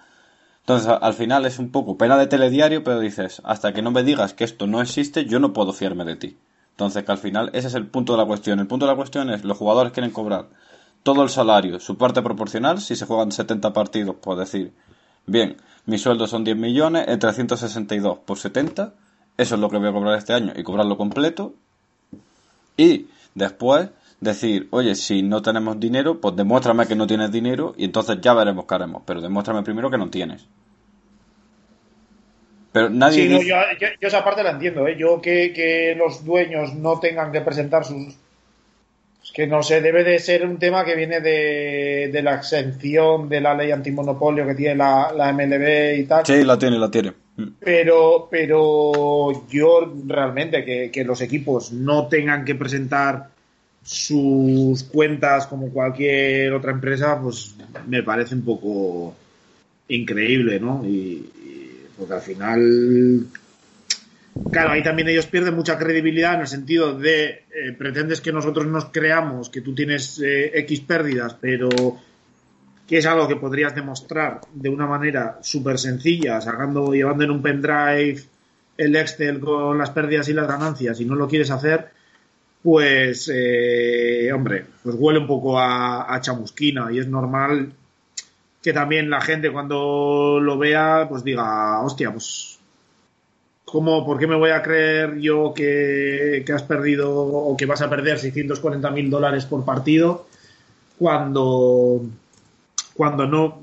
entonces 0.61 0.93
al 1.01 1.15
final 1.15 1.45
es 1.45 1.59
un 1.59 1.73
poco 1.73 1.99
pena 1.99 2.17
de 2.17 2.29
telediario, 2.29 2.85
pero 2.85 3.01
dices, 3.01 3.43
hasta 3.45 3.73
que 3.73 3.83
no 3.83 3.91
me 3.91 4.05
digas 4.05 4.33
que 4.33 4.45
esto 4.45 4.69
no 4.69 4.81
existe, 4.81 5.25
yo 5.25 5.41
no 5.41 5.53
puedo 5.53 5.73
fiarme 5.73 6.05
de 6.05 6.17
ti. 6.17 6.37
Entonces 6.71 7.05
que 7.05 7.13
al 7.13 7.19
final 7.19 7.51
ese 7.53 7.67
es 7.67 7.75
el 7.75 7.87
punto 7.87 8.13
de 8.13 8.19
la 8.19 8.27
cuestión. 8.27 8.61
El 8.61 8.69
punto 8.69 8.87
de 8.87 8.93
la 8.93 8.97
cuestión 8.97 9.31
es, 9.31 9.45
los 9.45 9.59
jugadores 9.59 9.93
quieren 9.93 10.13
cobrar 10.13 10.47
todo 11.03 11.25
el 11.25 11.31
salario, 11.31 11.81
su 11.81 11.99
parte 11.99 12.23
proporcional, 12.23 12.81
si 12.81 12.95
se 12.95 13.07
juegan 13.07 13.33
70 13.33 13.73
partidos, 13.73 14.17
pues 14.21 14.39
decir, 14.39 14.73
bien, 15.27 15.57
mi 15.85 15.99
sueldo 15.99 16.29
son 16.29 16.45
10 16.45 16.57
millones, 16.57 17.03
entre 17.09 17.33
362 17.33 18.19
por 18.19 18.39
70, 18.39 18.95
eso 19.37 19.55
es 19.57 19.61
lo 19.61 19.69
que 19.69 19.79
voy 19.79 19.89
a 19.89 19.93
cobrar 19.93 20.17
este 20.17 20.33
año, 20.33 20.53
y 20.55 20.63
cobrarlo 20.63 20.97
completo, 20.97 21.55
y 22.77 23.07
después 23.35 23.89
decir, 24.23 24.69
oye, 24.71 24.95
si 24.95 25.23
no 25.23 25.43
tenemos 25.43 25.79
dinero, 25.79 26.21
pues 26.21 26.37
demuéstrame 26.37 26.87
que 26.87 26.95
no 26.95 27.07
tienes 27.07 27.33
dinero, 27.33 27.75
y 27.77 27.85
entonces 27.85 28.19
ya 28.21 28.33
veremos 28.35 28.67
qué 28.67 28.75
haremos, 28.77 29.03
pero 29.05 29.21
demuéstrame 29.21 29.63
primero 29.63 29.91
que 29.91 29.99
no 29.99 30.09
tienes. 30.11 30.47
Pero 32.71 32.89
nadie. 32.89 33.41
Sí, 33.41 33.49
yo, 33.49 33.57
esa 34.01 34.25
parte 34.25 34.43
la 34.43 34.53
entiendo, 34.53 34.87
¿eh? 34.87 34.97
Yo 34.97 35.21
que, 35.21 35.53
que 35.53 35.95
los 35.97 36.25
dueños 36.25 36.73
no 36.75 36.99
tengan 37.01 37.33
que 37.33 37.43
presentar 37.43 37.85
sus 37.85 38.17
que 39.35 39.47
no 39.47 39.63
sé, 39.63 39.81
debe 39.81 40.05
de 40.05 40.19
ser 40.19 40.45
un 40.45 40.59
tema 40.59 40.85
que 40.85 40.97
viene 40.97 41.21
de, 41.21 42.11
de 42.13 42.23
la 42.23 42.35
exención 42.35 43.29
de 43.29 43.41
la 43.41 43.55
ley 43.55 43.71
antimonopolio 43.71 44.47
que 44.47 44.55
tiene 44.55 44.75
la, 44.75 45.13
la, 45.17 45.33
MLB 45.33 46.01
y 46.01 46.05
tal. 46.05 46.27
Sí, 46.27 46.43
la 46.43 46.59
tiene, 46.59 46.79
la 46.79 46.91
tiene. 46.91 47.13
Mm. 47.37 47.47
Pero, 47.61 48.29
pero 48.31 49.49
yo 49.49 49.93
realmente 50.07 50.65
que, 50.65 50.91
que 50.91 51.05
los 51.05 51.21
equipos 51.23 51.73
no 51.73 52.09
tengan 52.09 52.45
que 52.45 52.57
presentar 52.57 53.29
sus 53.83 54.85
cuentas 54.85 55.47
como 55.47 55.71
cualquier 55.71 56.53
otra 56.53 56.73
empresa, 56.73 57.21
pues 57.21 57.57
me 57.87 58.03
parece 58.03 58.35
un 58.35 58.43
poco 58.43 59.15
increíble, 59.89 60.61
¿no? 60.61 60.83
Y, 60.85 61.31
y 61.45 61.87
porque 61.97 62.15
al 62.15 62.21
final 62.21 63.27
Claro, 64.51 64.71
ahí 64.71 64.83
también 64.83 65.09
ellos 65.09 65.27
pierden 65.27 65.55
mucha 65.55 65.79
credibilidad 65.79 66.35
en 66.35 66.41
el 66.43 66.47
sentido 66.47 66.99
de 66.99 67.25
eh, 67.25 67.73
pretendes 67.77 68.21
que 68.21 68.33
nosotros 68.33 68.67
nos 68.67 68.87
creamos 68.87 69.49
que 69.49 69.63
tú 69.63 69.75
tienes 69.75 70.21
eh, 70.21 70.51
X 70.61 70.81
pérdidas, 70.81 71.37
pero 71.41 71.71
que 72.87 72.99
es 72.99 73.07
algo 73.07 73.29
que 73.29 73.37
podrías 73.37 73.75
demostrar 73.75 74.41
de 74.53 74.69
una 74.69 74.87
manera 74.87 75.39
súper 75.43 75.79
sencilla, 75.79 76.41
sacando, 76.41 76.93
llevando 76.93 77.25
en 77.25 77.31
un 77.31 77.41
pendrive 77.41 78.23
el 78.77 78.97
Excel 78.97 79.41
con 79.41 79.79
las 79.79 79.91
pérdidas 79.91 80.29
y 80.29 80.35
las 80.35 80.49
ganancias 80.49 81.01
y 81.01 81.07
no 81.07 81.15
lo 81.15 81.29
quieres 81.29 81.51
hacer, 81.51 81.89
pues, 82.63 83.31
eh, 83.33 84.31
hombre, 84.33 84.65
pues 84.83 84.97
huele 84.99 85.19
un 85.19 85.27
poco 85.27 85.59
a, 85.59 86.19
chamusquina 86.21 86.93
y 86.93 86.99
es 86.99 87.09
normal 87.09 87.73
que 88.63 88.73
también 88.73 89.11
la 89.11 89.21
gente 89.21 89.51
cuando 89.51 90.39
lo 90.41 90.57
vea, 90.57 91.07
pues 91.09 91.25
diga, 91.25 91.81
hostia, 91.83 92.13
pues 92.13 92.59
¿Cómo, 93.65 94.05
¿Por 94.05 94.19
qué 94.19 94.27
me 94.27 94.37
voy 94.37 94.51
a 94.51 94.63
creer 94.63 95.19
yo 95.19 95.55
que, 95.55 96.45
has 96.55 96.63
perdido 96.63 97.11
o 97.11 97.57
que 97.57 97.65
vas 97.65 97.81
a 97.81 97.89
perder 97.89 98.19
640 98.19 98.91
mil 98.91 99.09
dólares 99.09 99.47
por 99.47 99.65
partido 99.65 100.27
cuando, 100.99 102.03
cuando 102.93 103.27
no, 103.27 103.63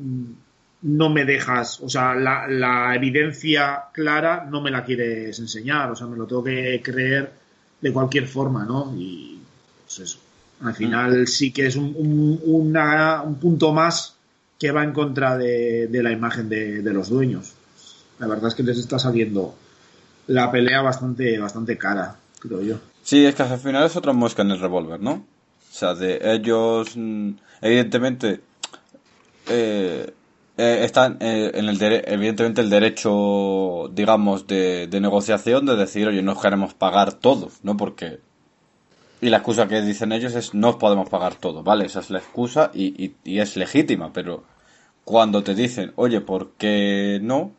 no 0.81 1.09
me 1.09 1.25
dejas, 1.25 1.79
o 1.81 1.89
sea, 1.89 2.15
la, 2.15 2.47
la, 2.47 2.95
evidencia 2.95 3.83
clara 3.93 4.47
no 4.49 4.61
me 4.61 4.71
la 4.71 4.83
quieres 4.83 5.37
enseñar, 5.37 5.91
o 5.91 5.95
sea, 5.95 6.07
me 6.07 6.17
lo 6.17 6.25
tengo 6.25 6.43
que 6.43 6.81
creer 6.83 7.38
de 7.81 7.93
cualquier 7.93 8.27
forma, 8.27 8.65
¿no? 8.65 8.93
Y 8.97 9.39
pues 9.85 9.99
eso. 9.99 10.19
Al 10.61 10.75
final 10.75 11.27
sí 11.27 11.51
que 11.51 11.67
es 11.67 11.75
un, 11.75 11.95
un, 11.95 12.77
un 12.77 13.35
punto 13.35 13.71
más 13.71 14.15
que 14.59 14.71
va 14.71 14.83
en 14.83 14.91
contra 14.91 15.37
de, 15.37 15.87
de 15.87 16.03
la 16.03 16.11
imagen 16.11 16.49
de, 16.49 16.81
de 16.81 16.93
los 16.93 17.09
dueños. 17.09 17.53
La 18.19 18.27
verdad 18.27 18.49
es 18.49 18.55
que 18.55 18.63
les 18.63 18.77
está 18.77 18.99
saliendo 18.99 19.55
la 20.27 20.51
pelea 20.51 20.81
bastante, 20.81 21.39
bastante 21.39 21.77
cara, 21.77 22.17
creo 22.39 22.61
yo. 22.61 22.79
Sí, 23.01 23.25
es 23.25 23.33
que 23.33 23.43
al 23.43 23.57
final 23.57 23.85
es 23.85 23.95
otra 23.95 24.11
mosca 24.13 24.41
en 24.41 24.51
el 24.51 24.59
revólver, 24.59 24.99
¿no? 24.99 25.11
O 25.13 25.73
sea, 25.73 25.93
de 25.95 26.19
ellos, 26.21 26.91
mm, 26.95 27.31
evidentemente, 27.61 28.41
eh, 29.47 30.13
eh, 30.59 30.83
están 30.83 31.17
eh, 31.21 31.51
en 31.53 31.69
el 31.69 31.81
evidentemente 31.81 32.61
el 32.61 32.69
derecho, 32.69 33.89
digamos, 33.93 34.45
de, 34.45 34.87
de, 34.87 34.99
negociación 34.99 35.65
de 35.65 35.75
decir, 35.75 36.07
oye, 36.07 36.21
no 36.21 36.39
queremos 36.39 36.73
pagar 36.73 37.13
todo, 37.13 37.49
¿no? 37.63 37.77
Porque... 37.77 38.19
Y 39.21 39.29
la 39.29 39.37
excusa 39.37 39.67
que 39.67 39.81
dicen 39.81 40.11
ellos 40.11 40.35
es 40.35 40.53
no 40.53 40.77
podemos 40.77 41.09
pagar 41.09 41.35
todo, 41.35 41.63
¿vale? 41.63 41.85
Esa 41.85 41.99
es 41.99 42.09
la 42.09 42.19
excusa 42.19 42.71
y, 42.73 43.03
y, 43.03 43.15
y 43.23 43.39
es 43.39 43.57
legítima, 43.57 44.13
pero 44.13 44.43
cuando 45.03 45.43
te 45.43 45.55
dicen, 45.55 45.93
oye, 45.95 46.21
¿por 46.21 46.51
qué 46.57 47.19
no? 47.21 47.51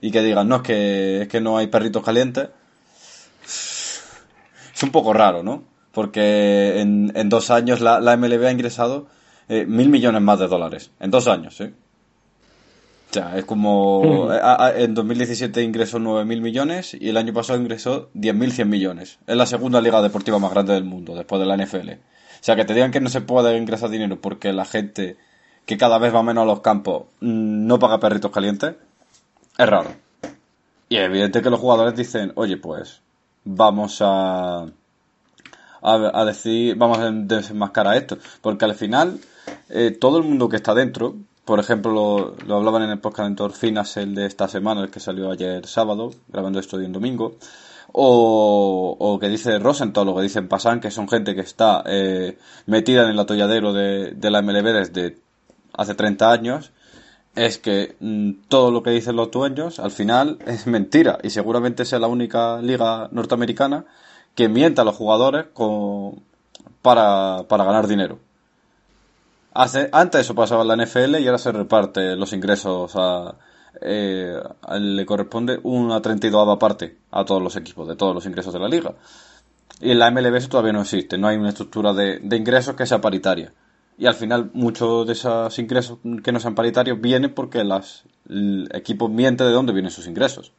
y 0.00 0.10
que 0.10 0.22
digan, 0.22 0.48
no, 0.48 0.56
es 0.56 0.62
que, 0.62 1.22
es 1.22 1.28
que 1.28 1.40
no 1.40 1.58
hay 1.58 1.66
perritos 1.66 2.02
calientes, 2.02 2.48
es 3.44 4.82
un 4.82 4.90
poco 4.90 5.12
raro, 5.12 5.42
¿no? 5.42 5.64
Porque 5.92 6.80
en, 6.80 7.12
en 7.14 7.28
dos 7.28 7.50
años 7.50 7.80
la, 7.80 8.00
la 8.00 8.16
MLB 8.16 8.46
ha 8.46 8.50
ingresado 8.50 9.08
eh, 9.48 9.66
mil 9.66 9.88
millones 9.88 10.22
más 10.22 10.38
de 10.38 10.46
dólares. 10.46 10.90
En 11.00 11.10
dos 11.10 11.26
años, 11.26 11.60
¿eh? 11.60 11.74
Sea, 13.10 13.36
es 13.36 13.44
como... 13.44 14.32
Eh, 14.32 14.84
en 14.84 14.94
2017 14.94 15.62
ingresó 15.62 15.98
mil 15.98 16.40
millones 16.40 16.94
y 16.94 17.08
el 17.08 17.16
año 17.16 17.32
pasado 17.32 17.58
ingresó 17.58 18.10
10.100 18.14 18.66
millones. 18.66 19.18
Es 19.26 19.36
la 19.36 19.46
segunda 19.46 19.80
liga 19.80 20.00
deportiva 20.00 20.38
más 20.38 20.52
grande 20.52 20.74
del 20.74 20.84
mundo, 20.84 21.14
después 21.14 21.40
de 21.40 21.46
la 21.46 21.56
NFL. 21.56 21.90
O 21.90 22.42
sea, 22.42 22.56
que 22.56 22.64
te 22.64 22.74
digan 22.74 22.90
que 22.90 23.00
no 23.00 23.10
se 23.10 23.20
puede 23.20 23.56
ingresar 23.56 23.90
dinero 23.90 24.20
porque 24.20 24.52
la 24.52 24.64
gente 24.64 25.16
que 25.66 25.76
cada 25.76 25.98
vez 25.98 26.14
va 26.14 26.22
menos 26.22 26.42
a 26.42 26.46
los 26.46 26.60
campos 26.60 27.04
mm, 27.20 27.66
no 27.66 27.78
paga 27.78 28.00
perritos 28.00 28.30
calientes 28.30 28.74
es 29.58 29.68
raro. 29.68 29.90
Y 30.88 30.96
es 30.96 31.04
evidente 31.04 31.42
que 31.42 31.50
los 31.50 31.60
jugadores 31.60 31.94
dicen, 31.94 32.32
oye, 32.34 32.56
pues 32.56 33.02
vamos 33.44 33.98
a, 34.00 34.66
a, 35.82 36.24
decir, 36.24 36.76
vamos 36.76 36.98
a 36.98 37.10
desenmascarar 37.10 37.96
esto. 37.96 38.18
Porque 38.40 38.64
al 38.64 38.74
final, 38.74 39.20
eh, 39.68 39.90
todo 39.90 40.18
el 40.18 40.24
mundo 40.24 40.48
que 40.48 40.56
está 40.56 40.74
dentro, 40.74 41.16
por 41.50 41.58
ejemplo, 41.58 41.90
lo, 41.90 42.36
lo 42.46 42.56
hablaban 42.58 42.84
en 42.84 42.90
el 42.90 43.00
podcast 43.00 43.24
de 43.24 43.30
Endorfinas, 43.30 43.96
el 43.96 44.14
de 44.14 44.24
esta 44.24 44.46
semana, 44.46 44.82
el 44.82 44.90
que 44.92 45.00
salió 45.00 45.32
ayer 45.32 45.66
sábado, 45.66 46.12
grabando 46.28 46.60
esto 46.60 46.76
hoy 46.76 46.84
en 46.84 46.92
domingo, 46.92 47.38
o, 47.90 49.18
que 49.20 49.28
dice 49.28 49.58
Rosenthal, 49.58 50.06
o 50.06 50.14
que 50.14 50.22
dicen 50.22 50.46
Pasan, 50.46 50.78
que 50.78 50.92
son 50.92 51.08
gente 51.08 51.34
que 51.34 51.40
está 51.40 51.82
eh, 51.86 52.38
metida 52.66 53.02
en 53.02 53.10
el 53.10 53.18
atolladero 53.18 53.72
de, 53.72 54.12
de 54.12 54.30
la 54.30 54.42
MLB 54.42 54.62
desde 54.66 55.18
hace 55.72 55.96
30 55.96 56.30
años 56.30 56.70
es 57.34 57.58
que 57.58 57.96
mm, 57.98 58.46
todo 58.46 58.70
lo 58.70 58.84
que 58.84 58.90
dicen 58.90 59.16
los 59.16 59.32
dueños 59.32 59.80
al 59.80 59.90
final 59.90 60.38
es 60.46 60.68
mentira 60.68 61.18
y 61.20 61.30
seguramente 61.30 61.84
sea 61.84 61.98
la 61.98 62.06
única 62.06 62.62
liga 62.62 63.08
norteamericana 63.10 63.86
que 64.36 64.48
mienta 64.48 64.82
a 64.82 64.84
los 64.84 64.94
jugadores 64.94 65.46
con, 65.52 66.22
para 66.80 67.44
ganar 67.48 67.88
dinero. 67.88 68.20
Hace, 69.52 69.88
antes 69.92 70.22
eso 70.22 70.34
pasaba 70.34 70.62
en 70.62 70.68
la 70.68 70.84
NFL 70.84 71.16
y 71.16 71.26
ahora 71.26 71.38
se 71.38 71.52
reparte 71.52 72.16
los 72.16 72.32
ingresos 72.32 72.92
a, 72.94 73.34
eh, 73.80 74.40
le 74.78 75.06
corresponde 75.06 75.58
una 75.62 76.00
32 76.00 76.58
parte 76.58 76.98
a 77.10 77.24
todos 77.24 77.42
los 77.42 77.56
equipos 77.56 77.88
de 77.88 77.96
todos 77.96 78.14
los 78.14 78.26
ingresos 78.26 78.52
de 78.52 78.60
la 78.60 78.68
liga. 78.68 78.94
Y 79.80 79.90
en 79.92 79.98
la 79.98 80.10
MLB 80.10 80.36
eso 80.36 80.48
todavía 80.48 80.72
no 80.72 80.82
existe, 80.82 81.18
no 81.18 81.28
hay 81.28 81.36
una 81.36 81.48
estructura 81.48 81.92
de, 81.92 82.18
de 82.20 82.36
ingresos 82.36 82.76
que 82.76 82.86
sea 82.86 83.00
paritaria 83.00 83.52
y 84.00 84.06
al 84.06 84.14
final 84.14 84.50
muchos 84.54 85.06
de 85.06 85.12
esos 85.12 85.58
ingresos 85.58 85.98
que 86.24 86.32
no 86.32 86.40
sean 86.40 86.54
paritarios 86.54 86.98
vienen 86.98 87.34
porque 87.34 87.62
las, 87.62 88.04
el 88.30 88.66
equipo 88.72 89.10
miente 89.10 89.44
de 89.44 89.50
dónde 89.50 89.74
vienen 89.74 89.90
sus 89.90 90.06
ingresos. 90.06 90.52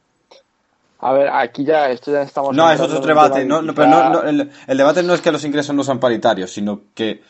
A 1.00 1.12
ver, 1.12 1.28
aquí 1.28 1.64
ya, 1.64 1.90
esto 1.90 2.12
ya 2.12 2.22
estamos... 2.22 2.54
No, 2.54 2.70
es 2.70 2.78
otro 2.78 3.00
debate. 3.00 3.44
No, 3.44 3.60
pero 3.74 3.88
no, 3.88 4.22
el, 4.22 4.48
debate 4.68 5.02
no 5.02 5.12
es 5.12 5.20
que 5.20 5.32
los 5.32 5.44
ingresos 5.44 5.74
no 5.74 5.82
sean 5.82 5.98
paritarios, 5.98 6.52
sino 6.52 6.82
que... 6.94 7.24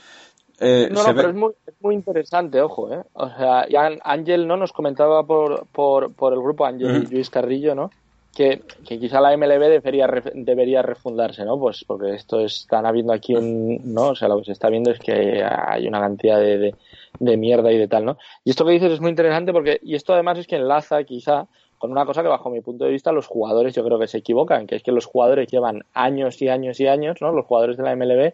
Eh, 0.63 0.89
no, 0.91 1.03
no, 1.03 1.15
pero 1.15 1.31
es 1.31 1.35
muy, 1.35 1.53
muy, 1.81 1.95
interesante, 1.95 2.61
ojo, 2.61 2.93
¿eh? 2.93 3.03
O 3.15 3.29
sea, 3.29 3.67
Ángel 4.05 4.47
no 4.47 4.57
nos 4.57 4.73
comentaba 4.73 5.25
por, 5.25 5.67
por, 5.67 6.13
por 6.13 6.33
el 6.33 6.41
grupo, 6.41 6.65
Ángel 6.65 7.09
y 7.11 7.15
Luis 7.15 7.31
Carrillo, 7.31 7.75
¿no? 7.75 7.91
que, 8.35 8.63
quizá 8.85 9.21
la 9.21 9.37
MLB 9.37 9.69
debería, 9.69 10.09
debería 10.35 10.83
refundarse, 10.83 11.45
¿no? 11.45 11.59
Pues 11.59 11.85
porque 11.85 12.15
esto 12.15 12.41
están 12.41 12.87
habiendo 12.87 13.13
aquí 13.13 13.35
un, 13.35 13.81
¿no? 13.93 14.09
O 14.09 14.15
sea, 14.15 14.29
lo 14.29 14.39
que 14.39 14.47
se 14.47 14.53
está 14.53 14.71
viendo 14.71 14.91
es 14.91 14.99
que 14.99 15.45
hay 15.45 15.87
una 15.87 16.01
cantidad 16.01 16.41
de, 16.41 16.75
de, 17.19 17.37
mierda 17.37 17.71
y 17.73 17.79
de 17.79 17.89
tal, 17.89 18.05
¿no? 18.05 18.19
Y 18.45 18.51
esto 18.51 18.65
que 18.65 18.73
dices 18.73 18.93
es 18.93 19.01
muy 19.01 19.11
interesante 19.11 19.53
porque, 19.53 19.79
y 19.83 19.95
esto 19.95 20.15
además 20.15 20.39
es 20.39 20.47
que 20.47 20.57
enlaza 20.57 21.05
quizá 21.05 21.47
con 21.77 21.91
una 21.91 22.07
cosa 22.07 22.23
que 22.23 22.29
bajo 22.29 22.49
mi 22.49 22.61
punto 22.61 22.85
de 22.85 22.93
vista 22.93 23.13
los 23.13 23.27
jugadores 23.27 23.75
yo 23.75 23.85
creo 23.85 23.99
que 23.99 24.07
se 24.07 24.19
equivocan, 24.19 24.67
que 24.67 24.77
es 24.77 24.83
que 24.83 24.93
los 24.93 25.05
jugadores 25.05 25.49
llevan 25.49 25.83
años 25.93 26.41
y 26.41 26.49
años 26.49 26.81
y 26.81 26.87
años, 26.87 27.19
¿no? 27.21 27.33
Los 27.33 27.45
jugadores 27.45 27.77
de 27.77 27.83
la 27.83 27.97
MLB, 27.97 28.33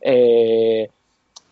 eh, 0.00 0.90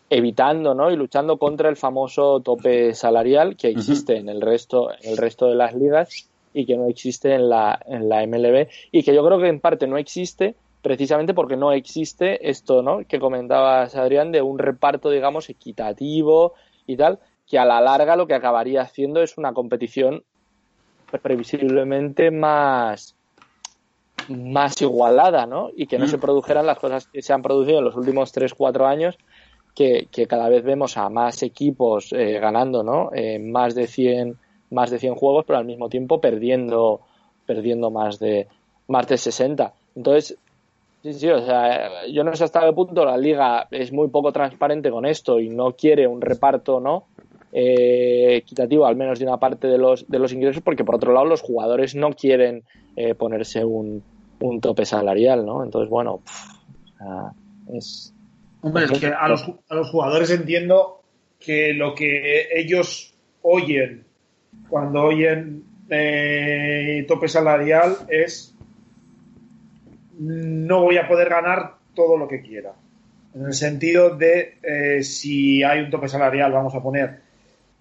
evitando 0.09 0.73
¿no? 0.73 0.91
y 0.91 0.95
luchando 0.95 1.37
contra 1.37 1.69
el 1.69 1.75
famoso 1.75 2.39
tope 2.39 2.93
salarial 2.93 3.57
que 3.57 3.69
existe 3.69 4.17
en 4.17 4.29
el 4.29 4.41
resto 4.41 4.89
en 4.91 5.11
el 5.11 5.17
resto 5.17 5.47
de 5.47 5.55
las 5.55 5.75
ligas 5.75 6.29
y 6.53 6.65
que 6.65 6.77
no 6.77 6.87
existe 6.87 7.33
en 7.33 7.49
la, 7.49 7.79
en 7.85 8.07
la 8.07 8.25
MLB 8.25 8.67
y 8.91 9.03
que 9.03 9.13
yo 9.13 9.25
creo 9.25 9.39
que 9.39 9.49
en 9.49 9.59
parte 9.59 9.85
no 9.85 9.97
existe 9.97 10.55
precisamente 10.81 11.33
porque 11.33 11.57
no 11.57 11.73
existe 11.73 12.49
esto 12.49 12.81
¿no? 12.81 12.99
que 13.05 13.19
comentabas 13.19 13.95
Adrián 13.95 14.31
de 14.31 14.41
un 14.41 14.59
reparto 14.59 15.09
digamos 15.09 15.49
equitativo 15.49 16.53
y 16.85 16.95
tal 16.95 17.19
que 17.45 17.59
a 17.59 17.65
la 17.65 17.81
larga 17.81 18.15
lo 18.15 18.27
que 18.27 18.33
acabaría 18.33 18.81
haciendo 18.81 19.21
es 19.21 19.37
una 19.37 19.53
competición 19.53 20.23
previsiblemente 21.21 22.31
más 22.31 23.17
más 24.29 24.81
igualada, 24.81 25.45
¿no? 25.45 25.69
Y 25.75 25.87
que 25.87 25.97
no 25.97 26.07
se 26.07 26.17
produjeran 26.17 26.65
las 26.65 26.79
cosas 26.79 27.07
que 27.07 27.21
se 27.21 27.33
han 27.33 27.41
producido 27.41 27.79
en 27.79 27.85
los 27.85 27.95
últimos 27.95 28.35
3-4 28.35 28.85
años, 28.85 29.17
que, 29.77 30.27
cada 30.27 30.49
vez 30.49 30.63
vemos 30.63 30.97
a 30.97 31.07
más 31.09 31.43
equipos 31.43 32.11
eh, 32.11 32.39
ganando, 32.39 32.81
¿no? 32.83 33.11
Eh, 33.13 33.37
más 33.37 33.75
de 33.75 33.85
100 33.85 34.37
más 34.69 34.89
de 34.89 34.99
100 34.99 35.15
juegos, 35.15 35.45
pero 35.45 35.59
al 35.59 35.65
mismo 35.65 35.87
tiempo 35.87 36.19
perdiendo, 36.19 36.99
perdiendo 37.45 37.89
más 37.89 38.19
de, 38.19 38.47
más 38.87 39.07
de 39.07 39.17
60. 39.17 39.71
Entonces, 39.95 40.37
sí, 41.03 41.13
sí, 41.13 41.29
o 41.29 41.39
sea, 41.45 42.05
yo 42.07 42.25
no 42.25 42.35
sé 42.35 42.43
hasta 42.43 42.65
qué 42.65 42.73
punto 42.73 43.05
la 43.05 43.17
liga 43.17 43.67
es 43.71 43.93
muy 43.93 44.09
poco 44.09 44.33
transparente 44.33 44.89
con 44.89 45.05
esto 45.05 45.39
y 45.39 45.47
no 45.47 45.71
quiere 45.73 46.05
un 46.05 46.19
reparto, 46.19 46.81
¿no? 46.81 47.05
Eh, 47.53 48.35
equitativo 48.37 48.85
al 48.85 48.97
menos 48.97 49.19
de 49.19 49.25
una 49.25 49.37
parte 49.37 49.67
de 49.67 49.77
los, 49.77 50.05
de 50.09 50.19
los 50.19 50.33
ingresos 50.33 50.61
porque 50.61 50.83
por 50.83 50.95
otro 50.95 51.13
lado 51.13 51.27
los 51.27 51.41
jugadores 51.41 51.95
no 51.95 52.11
quieren 52.11 52.63
eh, 52.97 53.15
ponerse 53.15 53.63
un, 53.63 54.03
un, 54.41 54.59
tope 54.59 54.85
salarial 54.85 55.45
no 55.45 55.63
entonces 55.63 55.89
bueno 55.89 56.19
es 57.73 58.13
hombre 58.61 58.85
es 58.85 58.99
que 58.99 59.07
a 59.07 59.27
los, 59.27 59.45
a 59.69 59.75
los 59.75 59.89
jugadores 59.89 60.29
entiendo 60.31 61.01
que 61.39 61.73
lo 61.73 61.93
que 61.95 62.47
ellos 62.53 63.13
oyen 63.41 64.05
cuando 64.69 65.03
oyen 65.03 65.63
eh, 65.89 67.05
tope 67.07 67.27
salarial 67.27 67.97
es 68.09 68.55
no 70.19 70.81
voy 70.81 70.97
a 70.97 71.07
poder 71.07 71.29
ganar 71.29 71.75
todo 71.93 72.17
lo 72.17 72.27
que 72.27 72.41
quiera. 72.41 72.73
En 73.35 73.45
el 73.45 73.53
sentido 73.53 74.15
de 74.15 74.57
eh, 74.63 75.03
si 75.03 75.63
hay 75.63 75.81
un 75.81 75.89
tope 75.91 76.07
salarial, 76.07 76.51
vamos 76.51 76.73
a 76.73 76.81
poner 76.81 77.19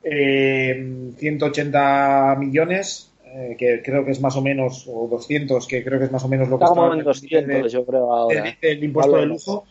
eh, 0.03 1.13
180 1.17 2.37
millones, 2.39 3.13
eh, 3.25 3.57
que 3.59 3.83
creo 3.83 4.05
que 4.05 4.11
es 4.11 4.21
más 4.21 4.37
o 4.37 4.43
menos, 4.43 4.87
o 4.89 5.09
200, 5.09 5.67
que 5.67 5.83
creo 5.83 5.99
que 5.99 6.05
es 6.07 6.13
más 6.13 6.25
o 6.25 6.29
menos 6.29 6.49
lo 6.49 6.59
que 6.59 6.65
está. 6.65 6.93
en 6.93 7.05
200, 7.05 7.73
yo 7.73 7.87
creo 7.87 8.13
ahora. 8.13 8.57
El, 8.61 8.85
impuesto 8.85 9.17
de 9.17 9.27
lujo 9.27 9.67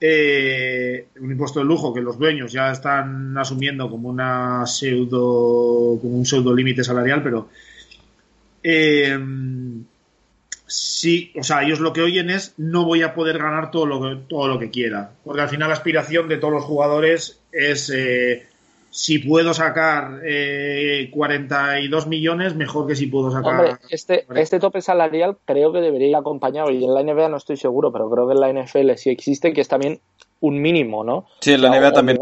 eh, 0.00 1.08
un 1.20 1.30
impuesto 1.30 1.60
de 1.60 1.66
lujo 1.66 1.92
que 1.92 2.00
los 2.00 2.18
dueños 2.18 2.52
ya 2.52 2.72
están 2.72 3.36
asumiendo 3.36 3.90
como 3.90 4.08
una 4.08 4.66
pseudo 4.66 5.98
como 6.00 6.16
un 6.16 6.24
pseudo 6.24 6.54
límite 6.54 6.82
salarial 6.82 7.22
pero 7.22 7.48
eh, 8.62 9.18
sí 10.70 11.32
o 11.36 11.42
sea 11.42 11.62
ellos 11.62 11.80
lo 11.80 11.92
que 11.92 12.02
oyen 12.02 12.30
es 12.30 12.54
no 12.56 12.84
voy 12.84 13.02
a 13.02 13.14
poder 13.14 13.38
ganar 13.38 13.70
todo 13.70 13.86
lo 13.86 14.00
que 14.00 14.22
todo 14.28 14.46
lo 14.48 14.58
que 14.58 14.70
quiera. 14.70 15.10
Porque 15.24 15.42
al 15.42 15.48
final 15.48 15.68
la 15.68 15.74
aspiración 15.74 16.28
de 16.28 16.36
todos 16.36 16.54
los 16.54 16.64
jugadores 16.64 17.40
es 17.50 17.90
eh, 17.90 18.46
si 18.90 19.20
puedo 19.20 19.54
sacar 19.54 20.20
eh, 20.24 21.10
42 21.12 22.06
millones, 22.08 22.56
mejor 22.56 22.86
que 22.86 22.96
si 22.96 23.06
puedo 23.06 23.30
sacar. 23.30 23.52
Hombre, 23.52 23.76
este, 23.88 24.26
este 24.34 24.58
tope 24.58 24.82
salarial 24.82 25.36
creo 25.44 25.72
que 25.72 25.80
debería 25.80 26.08
ir 26.08 26.16
acompañado, 26.16 26.70
y 26.70 26.84
en 26.84 26.92
la 26.92 27.02
NBA 27.02 27.28
no 27.28 27.36
estoy 27.36 27.56
seguro, 27.56 27.92
pero 27.92 28.10
creo 28.10 28.26
que 28.26 28.34
en 28.34 28.40
la 28.40 28.52
NFL 28.52 28.92
sí 28.96 29.10
existe, 29.10 29.52
que 29.52 29.60
es 29.60 29.68
también 29.68 30.00
un 30.40 30.60
mínimo, 30.60 31.04
¿no? 31.04 31.26
Sí, 31.40 31.52
en 31.52 31.62
la 31.62 31.70
NBA 31.70 31.92
también. 31.92 32.18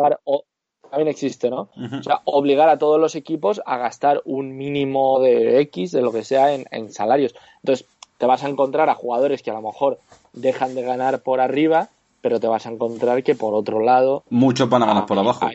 también 0.90 1.08
existe, 1.08 1.48
¿no? 1.48 1.70
O 1.98 2.02
sea, 2.02 2.20
obligar 2.24 2.68
a 2.68 2.78
todos 2.78 3.00
los 3.00 3.14
equipos 3.14 3.62
a 3.64 3.78
gastar 3.78 4.20
un 4.24 4.56
mínimo 4.56 5.20
de 5.20 5.60
X, 5.60 5.92
de 5.92 6.02
lo 6.02 6.12
que 6.12 6.24
sea, 6.24 6.54
en, 6.54 6.66
en 6.70 6.92
salarios. 6.92 7.34
Entonces, 7.62 7.86
te 8.18 8.26
vas 8.26 8.44
a 8.44 8.48
encontrar 8.48 8.90
a 8.90 8.94
jugadores 8.94 9.42
que 9.42 9.50
a 9.50 9.54
lo 9.54 9.62
mejor 9.62 10.00
dejan 10.34 10.74
de 10.74 10.82
ganar 10.82 11.20
por 11.20 11.40
arriba, 11.40 11.88
pero 12.20 12.40
te 12.40 12.46
vas 12.46 12.66
a 12.66 12.70
encontrar 12.70 13.22
que 13.22 13.34
por 13.34 13.54
otro 13.54 13.80
lado. 13.80 14.24
Muchos 14.28 14.68
van 14.68 14.82
a 14.82 14.86
ganar 14.86 15.06
por 15.06 15.18
abajo 15.18 15.48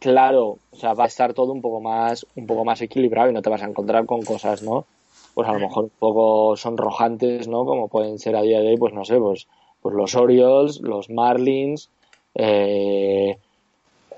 claro, 0.00 0.58
o 0.70 0.76
sea, 0.76 0.94
va 0.94 1.04
a 1.04 1.06
estar 1.06 1.34
todo 1.34 1.52
un 1.52 1.62
poco 1.62 1.80
más, 1.80 2.26
un 2.34 2.46
poco 2.46 2.64
más 2.64 2.80
equilibrado 2.80 3.30
y 3.30 3.32
no 3.32 3.42
te 3.42 3.50
vas 3.50 3.62
a 3.62 3.68
encontrar 3.68 4.06
con 4.06 4.22
cosas, 4.22 4.62
¿no? 4.62 4.86
Pues 5.34 5.48
a 5.48 5.52
lo 5.52 5.60
mejor 5.60 5.84
un 5.84 5.92
poco 5.98 6.56
sonrojantes, 6.56 7.46
¿no? 7.46 7.64
Como 7.64 7.88
pueden 7.88 8.18
ser 8.18 8.34
a 8.34 8.42
día 8.42 8.60
de 8.60 8.68
hoy, 8.68 8.76
pues 8.76 8.94
no 8.94 9.04
sé, 9.04 9.18
pues, 9.18 9.46
pues 9.80 9.94
los 9.94 10.16
Orioles, 10.16 10.80
los 10.80 11.10
Marlins, 11.10 11.90
eh, 12.34 13.38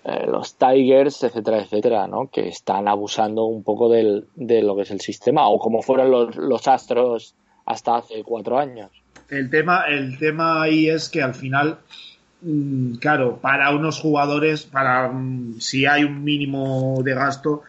eh, 0.05 0.27
los 0.27 0.55
Tigers, 0.55 1.23
etcétera, 1.23 1.59
etcétera, 1.61 2.07
¿no? 2.07 2.29
Que 2.29 2.49
están 2.49 2.89
abusando 2.89 3.45
un 3.45 3.63
poco 3.63 3.89
del, 3.91 4.27
de 4.37 4.63
lo 4.63 4.75
que 4.77 4.83
es 4.83 4.91
el 4.91 5.01
sistema, 5.01 5.49
o 5.49 5.59
como 5.59 5.83
fueron 5.83 6.11
los, 6.11 6.37
los 6.37 6.67
Astros 6.69 7.35
hasta 7.67 7.97
hace 7.97 8.23
cuatro 8.25 8.59
años. 8.59 8.91
El 9.29 9.51
tema, 9.51 9.85
el 9.89 10.19
tema 10.19 10.63
ahí 10.63 10.89
es 10.89 11.09
que 11.09 11.23
al 11.23 11.35
final 11.35 11.79
Mm, 11.81 12.12
claro, 13.01 13.39
para 13.41 13.71
unos 13.71 14.01
jugadores, 14.01 14.65
para 14.65 15.09
mm, 15.09 15.61
si 15.61 15.87
hay 15.87 16.05
un 16.05 16.25
mínimo 16.25 17.01
de 17.05 17.15
gasto, 17.15 17.63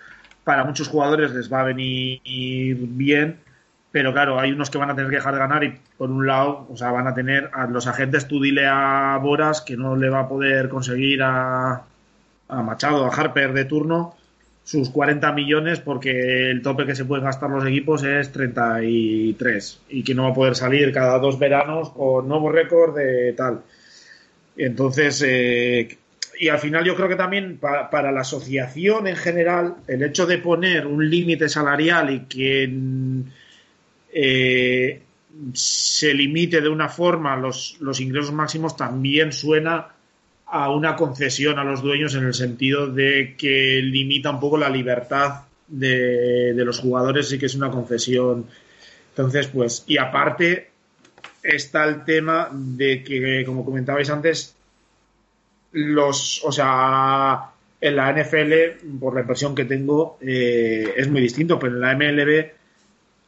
para 0.43 0.63
muchos 0.63 0.87
jugadores 0.87 1.31
les 1.31 1.51
va 1.51 1.61
a 1.61 1.63
venir 1.63 2.21
bien, 2.23 3.39
pero 3.91 4.11
claro, 4.13 4.39
hay 4.39 4.51
unos 4.51 4.69
que 4.69 4.77
van 4.77 4.89
a 4.89 4.95
tener 4.95 5.09
que 5.09 5.17
dejar 5.17 5.33
de 5.33 5.39
ganar 5.39 5.63
y 5.63 5.79
por 5.97 6.09
un 6.09 6.25
lado, 6.27 6.67
o 6.69 6.75
sea, 6.77 6.91
van 6.91 7.07
a 7.07 7.13
tener 7.13 7.49
a 7.53 7.67
los 7.67 7.87
agentes, 7.87 8.27
tú 8.27 8.41
dile 8.41 8.65
a 8.67 9.17
Boras 9.21 9.61
que 9.61 9.77
no 9.77 9.95
le 9.95 10.09
va 10.09 10.21
a 10.21 10.27
poder 10.27 10.69
conseguir 10.69 11.21
a, 11.23 11.83
a 12.49 12.61
Machado, 12.61 13.05
a 13.05 13.09
Harper 13.09 13.53
de 13.53 13.65
turno 13.65 14.15
sus 14.63 14.89
40 14.89 15.31
millones 15.33 15.79
porque 15.79 16.49
el 16.49 16.61
tope 16.61 16.85
que 16.85 16.95
se 16.95 17.05
pueden 17.05 17.25
gastar 17.25 17.49
los 17.49 17.65
equipos 17.65 18.03
es 18.03 18.31
33 18.31 19.81
y 19.89 20.03
que 20.03 20.15
no 20.15 20.23
va 20.23 20.29
a 20.29 20.33
poder 20.33 20.55
salir 20.55 20.93
cada 20.93 21.19
dos 21.19 21.37
veranos 21.37 21.89
con 21.89 22.27
nuevo 22.27 22.49
récord 22.49 22.95
de 22.95 23.33
tal. 23.33 23.61
Entonces, 24.57 25.23
eh, 25.25 25.97
y 26.39 26.47
al 26.49 26.59
final 26.59 26.83
yo 26.83 26.95
creo 26.95 27.07
que 27.07 27.15
también 27.15 27.57
para, 27.57 28.11
la 28.11 28.21
asociación 28.21 29.07
en 29.07 29.15
general, 29.15 29.75
el 29.87 30.03
hecho 30.03 30.25
de 30.25 30.37
poner 30.39 30.87
un 30.87 31.09
límite 31.09 31.49
salarial 31.49 32.13
y 32.13 32.19
que 32.25 32.71
eh, 34.11 35.01
se 35.53 36.13
limite 36.13 36.61
de 36.61 36.69
una 36.69 36.89
forma 36.89 37.35
los, 37.35 37.77
los 37.79 37.99
ingresos 37.99 38.31
máximos 38.31 38.75
también 38.75 39.31
suena 39.31 39.89
a 40.45 40.69
una 40.69 40.95
concesión 40.95 41.57
a 41.57 41.63
los 41.63 41.81
dueños 41.81 42.13
en 42.15 42.25
el 42.25 42.33
sentido 42.33 42.87
de 42.87 43.35
que 43.37 43.81
limita 43.81 44.29
un 44.29 44.39
poco 44.39 44.57
la 44.57 44.69
libertad 44.69 45.43
de, 45.67 46.53
de 46.53 46.65
los 46.65 46.79
jugadores 46.79 47.31
y 47.31 47.39
que 47.39 47.47
es 47.47 47.55
una 47.55 47.71
concesión. 47.71 48.45
Entonces, 49.09 49.47
pues, 49.47 49.83
y 49.87 49.97
aparte, 49.97 50.72
está 51.43 51.83
el 51.85 52.03
tema 52.05 52.49
de 52.51 53.03
que, 53.03 53.43
como 53.45 53.65
comentabais 53.65 54.09
antes, 54.09 54.55
los, 55.73 56.43
o 56.43 56.51
sea, 56.51 57.51
en 57.81 57.95
la 57.95 58.13
NFL, 58.13 58.97
por 58.99 59.13
la 59.13 59.21
impresión 59.21 59.53
que 59.53 59.65
tengo, 59.65 60.17
eh, 60.21 60.93
es 60.95 61.09
muy 61.09 61.21
distinto, 61.21 61.59
pero 61.59 61.73
en 61.73 61.81
la 61.81 61.95
MLB 61.95 62.51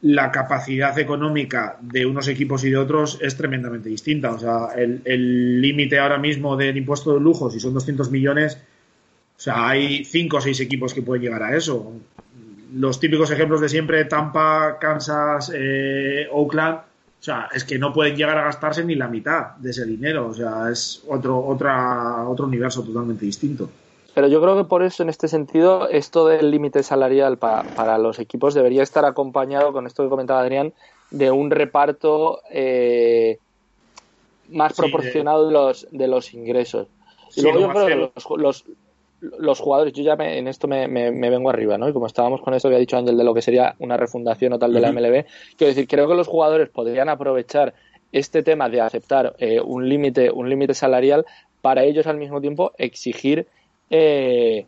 la 0.02 0.30
capacidad 0.30 0.96
económica 0.98 1.78
de 1.80 2.06
unos 2.06 2.28
equipos 2.28 2.64
y 2.64 2.70
de 2.70 2.76
otros 2.76 3.18
es 3.20 3.36
tremendamente 3.36 3.88
distinta. 3.88 4.32
O 4.32 4.38
sea, 4.38 4.68
el 4.76 5.60
límite 5.60 5.98
ahora 5.98 6.18
mismo 6.18 6.56
del 6.56 6.76
impuesto 6.76 7.14
de 7.14 7.20
lujo, 7.20 7.50
si 7.50 7.60
son 7.60 7.74
200 7.74 8.10
millones, 8.10 8.58
o 9.36 9.40
sea, 9.40 9.68
hay 9.68 10.04
cinco 10.04 10.38
o 10.38 10.40
seis 10.40 10.60
equipos 10.60 10.94
que 10.94 11.02
pueden 11.02 11.22
llegar 11.22 11.42
a 11.42 11.56
eso. 11.56 11.92
Los 12.74 12.98
típicos 12.98 13.30
ejemplos 13.30 13.60
de 13.60 13.68
siempre, 13.68 14.04
Tampa, 14.06 14.78
Kansas, 14.80 15.52
eh, 15.54 16.26
Oakland, 16.32 16.80
sea, 17.26 17.48
es 17.52 17.64
que 17.64 17.78
no 17.78 17.92
pueden 17.92 18.16
llegar 18.16 18.38
a 18.38 18.44
gastarse 18.44 18.84
ni 18.84 18.94
la 18.94 19.08
mitad 19.08 19.56
de 19.56 19.70
ese 19.70 19.84
dinero. 19.84 20.28
O 20.28 20.34
sea, 20.34 20.70
es 20.70 21.02
otro, 21.08 21.44
otra, 21.44 22.28
otro 22.28 22.46
universo 22.46 22.82
totalmente 22.82 23.24
distinto. 23.24 23.68
Pero 24.14 24.28
yo 24.28 24.40
creo 24.40 24.56
que 24.56 24.64
por 24.64 24.82
eso, 24.82 25.02
en 25.02 25.10
este 25.10 25.28
sentido, 25.28 25.88
esto 25.88 26.26
del 26.26 26.50
límite 26.50 26.82
salarial 26.82 27.36
para, 27.36 27.98
los 27.98 28.18
equipos 28.18 28.54
debería 28.54 28.82
estar 28.82 29.04
acompañado, 29.04 29.72
con 29.72 29.86
esto 29.86 30.02
que 30.02 30.08
comentaba 30.08 30.40
Adrián, 30.40 30.72
de 31.10 31.30
un 31.30 31.50
reparto 31.50 32.40
eh, 32.50 33.38
más 34.48 34.72
proporcionado 34.72 35.46
de, 35.46 35.52
los, 35.52 35.86
de 35.90 36.08
los 36.08 36.32
ingresos. 36.32 36.88
Y 37.34 37.42
luego 37.42 37.60
yo 37.60 37.68
creo 37.68 37.86
que 37.86 37.94
los, 37.96 38.38
los 38.38 38.64
jugadores, 39.60 39.92
yo 39.92 40.02
ya 40.02 40.14
en 40.14 40.48
esto 40.48 40.68
me, 40.68 40.86
vengo 40.86 41.50
arriba, 41.50 41.78
¿no? 41.78 41.88
Y 41.88 41.92
como 41.92 42.06
estábamos 42.06 42.42
con 42.42 42.54
eso 42.54 42.68
que 42.68 42.76
ha 42.76 42.78
dicho 42.78 42.96
Ángel 42.96 43.16
de 43.16 43.24
lo 43.24 43.34
que 43.34 43.42
sería 43.42 43.74
una 43.78 43.96
refundación 43.96 44.52
o 44.52 44.58
tal 44.58 44.72
de 44.72 44.80
la 44.80 44.92
MLB, 44.92 45.24
quiero 45.56 45.68
decir, 45.68 45.88
creo 45.88 46.08
que 46.08 46.14
los 46.14 46.28
jugadores 46.28 46.68
podrían 46.68 47.08
aprovechar 47.08 47.74
este 48.12 48.42
tema 48.42 48.68
de 48.68 48.80
aceptar 48.80 49.34
eh, 49.38 49.60
un 49.60 49.88
límite 49.88 50.30
un 50.30 50.48
límite 50.48 50.74
salarial 50.74 51.26
para 51.60 51.82
ellos 51.82 52.06
al 52.06 52.16
mismo 52.16 52.40
tiempo 52.40 52.72
exigir 52.78 53.46
eh, 53.90 54.66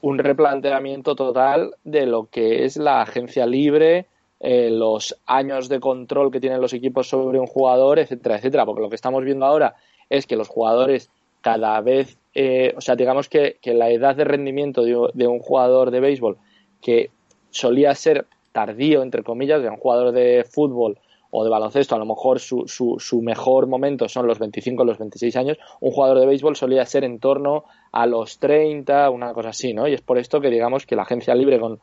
un 0.00 0.18
replanteamiento 0.18 1.16
total 1.16 1.74
de 1.84 2.06
lo 2.06 2.26
que 2.26 2.64
es 2.64 2.76
la 2.76 3.02
agencia 3.02 3.46
libre, 3.46 4.06
eh, 4.38 4.70
los 4.70 5.16
años 5.26 5.68
de 5.68 5.80
control 5.80 6.30
que 6.30 6.40
tienen 6.40 6.60
los 6.60 6.72
equipos 6.72 7.08
sobre 7.08 7.40
un 7.40 7.46
jugador, 7.46 7.98
etcétera, 7.98 8.36
etcétera. 8.36 8.66
Porque 8.66 8.82
lo 8.82 8.88
que 8.88 8.94
estamos 8.94 9.24
viendo 9.24 9.46
ahora 9.46 9.74
es 10.08 10.26
que 10.26 10.36
los 10.36 10.48
jugadores 10.48 11.10
cada 11.46 11.80
vez, 11.80 12.18
eh, 12.34 12.74
o 12.76 12.80
sea, 12.80 12.96
digamos 12.96 13.28
que, 13.28 13.58
la 13.62 13.88
edad 13.90 14.16
de 14.16 14.24
rendimiento 14.24 14.82
de, 14.82 15.28
un 15.28 15.38
jugador 15.38 15.92
de 15.92 16.00
béisbol 16.00 16.38
que 16.82 17.10
solía 17.50 17.94
ser 17.94 18.26
tardío, 18.50 19.00
entre 19.04 19.22
comillas, 19.22 19.62
de 19.62 19.68
un 19.68 19.76
jugador 19.76 20.10
de 20.10 20.44
fútbol 20.44 20.98
o 21.30 21.44
de 21.44 21.50
baloncesto, 21.50 21.94
a 21.94 21.98
lo 22.00 22.04
mejor 22.04 22.40
su, 22.40 22.66
su, 22.66 22.96
su, 22.98 23.22
mejor 23.22 23.68
momento 23.68 24.08
son 24.08 24.26
los 24.26 24.40
25 24.40 24.82
o 24.82 24.86
los 24.86 24.98
26 24.98 25.36
años, 25.36 25.58
un 25.78 25.92
jugador 25.92 26.18
de 26.18 26.26
béisbol 26.26 26.56
solía 26.56 26.84
ser 26.84 27.04
en 27.04 27.20
torno 27.20 27.62
a 27.92 28.06
los 28.06 28.40
30, 28.40 29.08
una 29.10 29.32
cosa 29.32 29.50
así, 29.50 29.72
¿no? 29.72 29.86
Y 29.86 29.94
es 29.94 30.00
por 30.00 30.18
esto 30.18 30.40
que 30.40 30.50
digamos 30.50 30.84
que 30.84 30.96
la 30.96 31.02
agencia 31.02 31.32
libre 31.36 31.60
con 31.60 31.78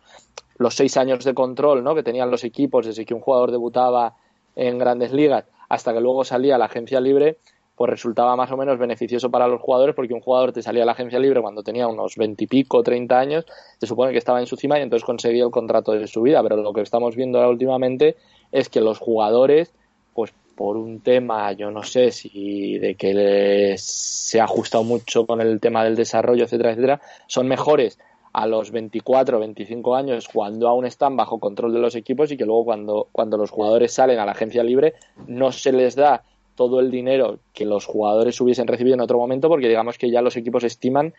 los 0.58 0.76
seis 0.76 0.98
años 0.98 1.24
de 1.24 1.34
control, 1.34 1.86
¿no? 1.86 1.96
Que 1.96 2.04
tenían 2.04 2.30
los 2.30 2.44
equipos 2.44 2.86
desde 2.86 3.06
que 3.06 3.14
un 3.14 3.22
jugador 3.22 3.52
debutaba 3.52 4.18
en 4.58 4.78
grandes 4.78 5.14
ligas 5.14 5.46
hasta 5.70 5.94
que 5.94 6.02
luego 6.02 6.26
salía 6.26 6.58
la 6.58 6.66
agencia 6.66 7.00
libre, 7.00 7.38
pues 7.76 7.90
resultaba 7.90 8.36
más 8.36 8.52
o 8.52 8.58
menos 8.58 8.78
beneficioso 8.78 9.32
para 9.32 9.48
los 9.48 9.62
jugadores 9.62 9.96
porque 9.96 10.14
un 10.14 10.22
jugador 10.22 10.52
te 10.52 10.62
salía 10.62 10.84
a 10.84 10.86
la 10.86 10.92
agencia 10.92 11.20
libre 11.20 11.42
cuando 11.42 11.64
tenía 11.64 11.88
unos 11.88 12.16
veintipico, 12.16 12.84
treinta 12.84 13.20
años, 13.20 13.46
se 13.80 13.88
supone 13.88 14.12
que 14.12 14.20
estaba 14.20 14.40
en 14.40 14.46
su 14.46 14.56
cima 14.56 14.78
y 14.80 14.84
entonces 14.84 15.06
conseguía 15.06 15.44
el 15.44 15.52
contrato 15.52 15.94
de 15.94 16.08
su 16.08 16.22
vida, 16.22 16.44
pero 16.44 16.58
lo 16.58 16.74
que 16.74 16.82
estamos 16.82 17.16
viendo 17.16 17.40
ahora 17.40 17.50
últimamente 17.50 18.16
es 18.52 18.70
que 18.70 18.82
los 18.82 19.00
jugadores, 19.00 19.74
pues 20.14 20.34
por 20.56 20.78
un 20.78 21.00
tema, 21.00 21.52
yo 21.54 21.72
no 21.72 21.84
sé 21.84 22.12
si 22.12 22.78
de 22.78 22.96
que 22.96 23.76
se 23.78 24.40
ha 24.40 24.44
ajustado 24.44 24.84
mucho 24.84 25.26
con 25.26 25.42
el 25.42 25.60
tema 25.60 25.84
del 25.84 25.96
desarrollo, 25.96 26.44
etcétera, 26.44 26.72
etcétera, 26.72 27.02
son 27.28 27.48
mejores 27.48 27.98
a 28.34 28.48
los 28.48 28.72
24 28.72 29.38
o 29.38 29.40
25 29.40 29.96
años 29.96 30.28
cuando 30.28 30.68
aún 30.68 30.86
están 30.86 31.16
bajo 31.16 31.40
control 31.40 31.74
de 31.74 31.80
los 31.80 31.96
equipos 31.96 32.32
y 32.32 32.38
que 32.38 32.46
luego 32.46 32.66
cuando, 32.66 33.08
cuando 33.12 33.38
los 33.38 33.52
jugadores 33.52 33.94
salen 33.94 34.20
a 34.20 34.26
la 34.26 34.32
agencia 34.32 34.64
libre 34.64 34.96
no 35.28 35.52
se 35.52 35.72
les 35.72 35.96
da 35.96 36.24
todo 36.56 36.80
el 36.80 36.92
dinero 36.92 37.40
que 37.54 37.66
los 37.66 37.86
jugadores 37.86 38.40
hubiesen 38.42 38.68
recibido 38.68 38.96
en 38.96 39.02
otro 39.02 39.18
momento 39.18 39.50
porque 39.50 39.68
digamos 39.68 39.98
que 39.98 40.12
ya 40.12 40.22
los 40.22 40.38
equipos 40.38 40.64
estiman 40.64 41.14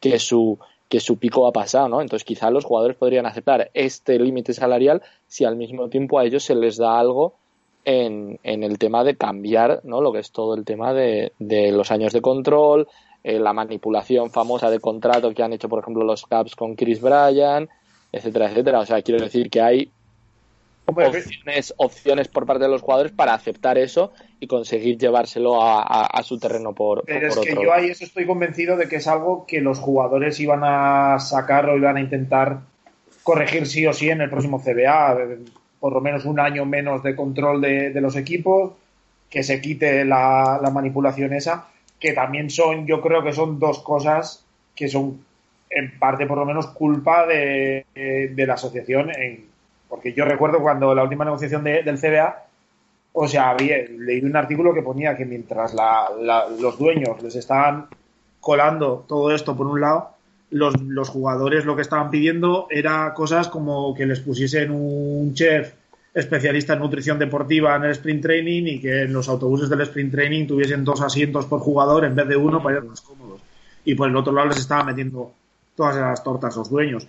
que 0.00 0.18
su 0.18 0.58
que 0.88 0.98
su 0.98 1.18
pico 1.18 1.46
ha 1.46 1.52
pasado, 1.52 1.88
¿no? 1.88 2.00
Entonces 2.00 2.24
quizá 2.24 2.50
los 2.50 2.64
jugadores 2.64 2.96
podrían 2.96 3.24
aceptar 3.24 3.70
este 3.74 4.18
límite 4.18 4.52
salarial 4.52 5.02
si 5.28 5.44
al 5.44 5.54
mismo 5.54 5.88
tiempo 5.88 6.18
a 6.18 6.24
ellos 6.24 6.42
se 6.42 6.56
les 6.56 6.78
da 6.78 6.98
algo 6.98 7.34
en, 7.84 8.40
en, 8.42 8.64
el 8.64 8.76
tema 8.76 9.04
de 9.04 9.14
cambiar, 9.14 9.80
¿no? 9.84 10.00
Lo 10.00 10.12
que 10.12 10.18
es 10.18 10.32
todo 10.32 10.54
el 10.54 10.64
tema 10.64 10.92
de, 10.92 11.32
de 11.38 11.70
los 11.70 11.92
años 11.92 12.12
de 12.12 12.20
control, 12.20 12.88
eh, 13.22 13.38
la 13.38 13.52
manipulación 13.52 14.30
famosa 14.30 14.68
de 14.68 14.80
contrato 14.80 15.32
que 15.32 15.42
han 15.44 15.52
hecho, 15.52 15.68
por 15.68 15.78
ejemplo, 15.78 16.04
los 16.04 16.26
Caps 16.26 16.56
con 16.56 16.74
Chris 16.74 17.00
Bryan, 17.00 17.68
etcétera, 18.10 18.50
etcétera. 18.50 18.80
O 18.80 18.86
sea, 18.86 19.00
quiero 19.02 19.22
decir 19.22 19.48
que 19.48 19.60
hay 19.60 19.90
opciones, 20.90 21.74
opciones 21.76 22.28
por 22.28 22.46
parte 22.46 22.64
de 22.64 22.70
los 22.70 22.82
jugadores 22.82 23.12
para 23.12 23.34
aceptar 23.34 23.78
eso 23.78 24.12
y 24.38 24.46
conseguir 24.46 24.98
llevárselo 24.98 25.58
a, 25.60 26.22
su 26.22 26.38
terreno 26.38 26.74
por, 26.74 27.04
Pero 27.04 27.28
es 27.28 27.36
que 27.38 27.54
yo 27.54 27.72
ahí 27.72 27.90
eso 27.90 28.04
estoy 28.04 28.26
convencido 28.26 28.76
de 28.76 28.88
que 28.88 28.96
es 28.96 29.08
algo 29.08 29.46
que 29.46 29.60
los 29.60 29.78
jugadores 29.78 30.38
iban 30.40 30.60
a 30.64 31.18
sacar 31.18 31.68
o 31.68 31.76
iban 31.76 31.96
a 31.96 32.00
intentar 32.00 32.60
corregir 33.22 33.66
sí 33.66 33.86
o 33.86 33.92
sí 33.92 34.10
en 34.10 34.20
el 34.20 34.30
próximo 34.30 34.62
CBA. 34.62 35.16
Por 35.78 35.92
lo 35.92 36.00
menos 36.00 36.24
un 36.24 36.40
año 36.40 36.64
menos 36.64 37.02
de 37.02 37.16
control 37.16 37.60
de, 37.60 38.00
los 38.00 38.16
equipos, 38.16 38.72
que 39.28 39.42
se 39.42 39.60
quite 39.60 40.04
la, 40.04 40.58
la 40.62 40.70
manipulación 40.70 41.32
esa, 41.32 41.68
que 41.98 42.12
también 42.12 42.50
son, 42.50 42.86
yo 42.86 43.00
creo 43.00 43.22
que 43.22 43.32
son 43.32 43.58
dos 43.58 43.80
cosas 43.80 44.44
que 44.74 44.88
son 44.88 45.24
en 45.70 45.98
parte 45.98 46.26
por 46.26 46.38
lo 46.38 46.44
menos 46.44 46.66
culpa 46.68 47.26
de, 47.26 47.86
de 47.94 48.46
la 48.46 48.54
asociación 48.54 49.10
en, 49.16 49.49
porque 49.90 50.14
yo 50.14 50.24
recuerdo 50.24 50.60
cuando 50.60 50.94
la 50.94 51.02
última 51.02 51.24
negociación 51.24 51.64
del 51.64 51.98
CBA, 51.98 52.44
o 53.12 53.26
sea, 53.26 53.50
había 53.50 53.78
leído 53.88 54.28
un 54.28 54.36
artículo 54.36 54.72
que 54.72 54.82
ponía 54.82 55.16
que 55.16 55.26
mientras 55.26 55.74
los 56.58 56.78
dueños 56.78 57.20
les 57.22 57.34
estaban 57.34 57.86
colando 58.40 59.04
todo 59.06 59.34
esto 59.34 59.56
por 59.56 59.66
un 59.66 59.80
lado, 59.80 60.12
los, 60.50 61.08
jugadores 61.08 61.64
lo 61.64 61.76
que 61.76 61.82
estaban 61.82 62.10
pidiendo 62.10 62.68
era 62.70 63.12
cosas 63.14 63.48
como 63.48 63.94
que 63.94 64.06
les 64.06 64.20
pusiesen 64.20 64.70
un 64.70 65.34
chef 65.34 65.74
especialista 66.14 66.72
en 66.74 66.80
nutrición 66.80 67.18
deportiva 67.18 67.76
en 67.76 67.84
el 67.84 67.90
sprint 67.90 68.22
training 68.22 68.62
y 68.66 68.80
que 68.80 69.02
en 69.02 69.12
los 69.12 69.28
autobuses 69.28 69.68
del 69.68 69.80
sprint 69.82 70.12
training 70.12 70.46
tuviesen 70.46 70.84
dos 70.84 71.00
asientos 71.02 71.46
por 71.46 71.60
jugador 71.60 72.04
en 72.04 72.14
vez 72.14 72.26
de 72.28 72.36
uno 72.36 72.62
para 72.62 72.78
ir 72.78 72.84
más 72.84 73.00
cómodos. 73.00 73.40
Y 73.84 73.94
por 73.94 74.08
el 74.08 74.16
otro 74.16 74.32
lado 74.32 74.48
les 74.48 74.58
estaban 74.58 74.86
metiendo 74.86 75.32
todas 75.76 75.96
esas 75.96 76.22
tortas 76.22 76.56
los 76.56 76.68
dueños. 76.68 77.06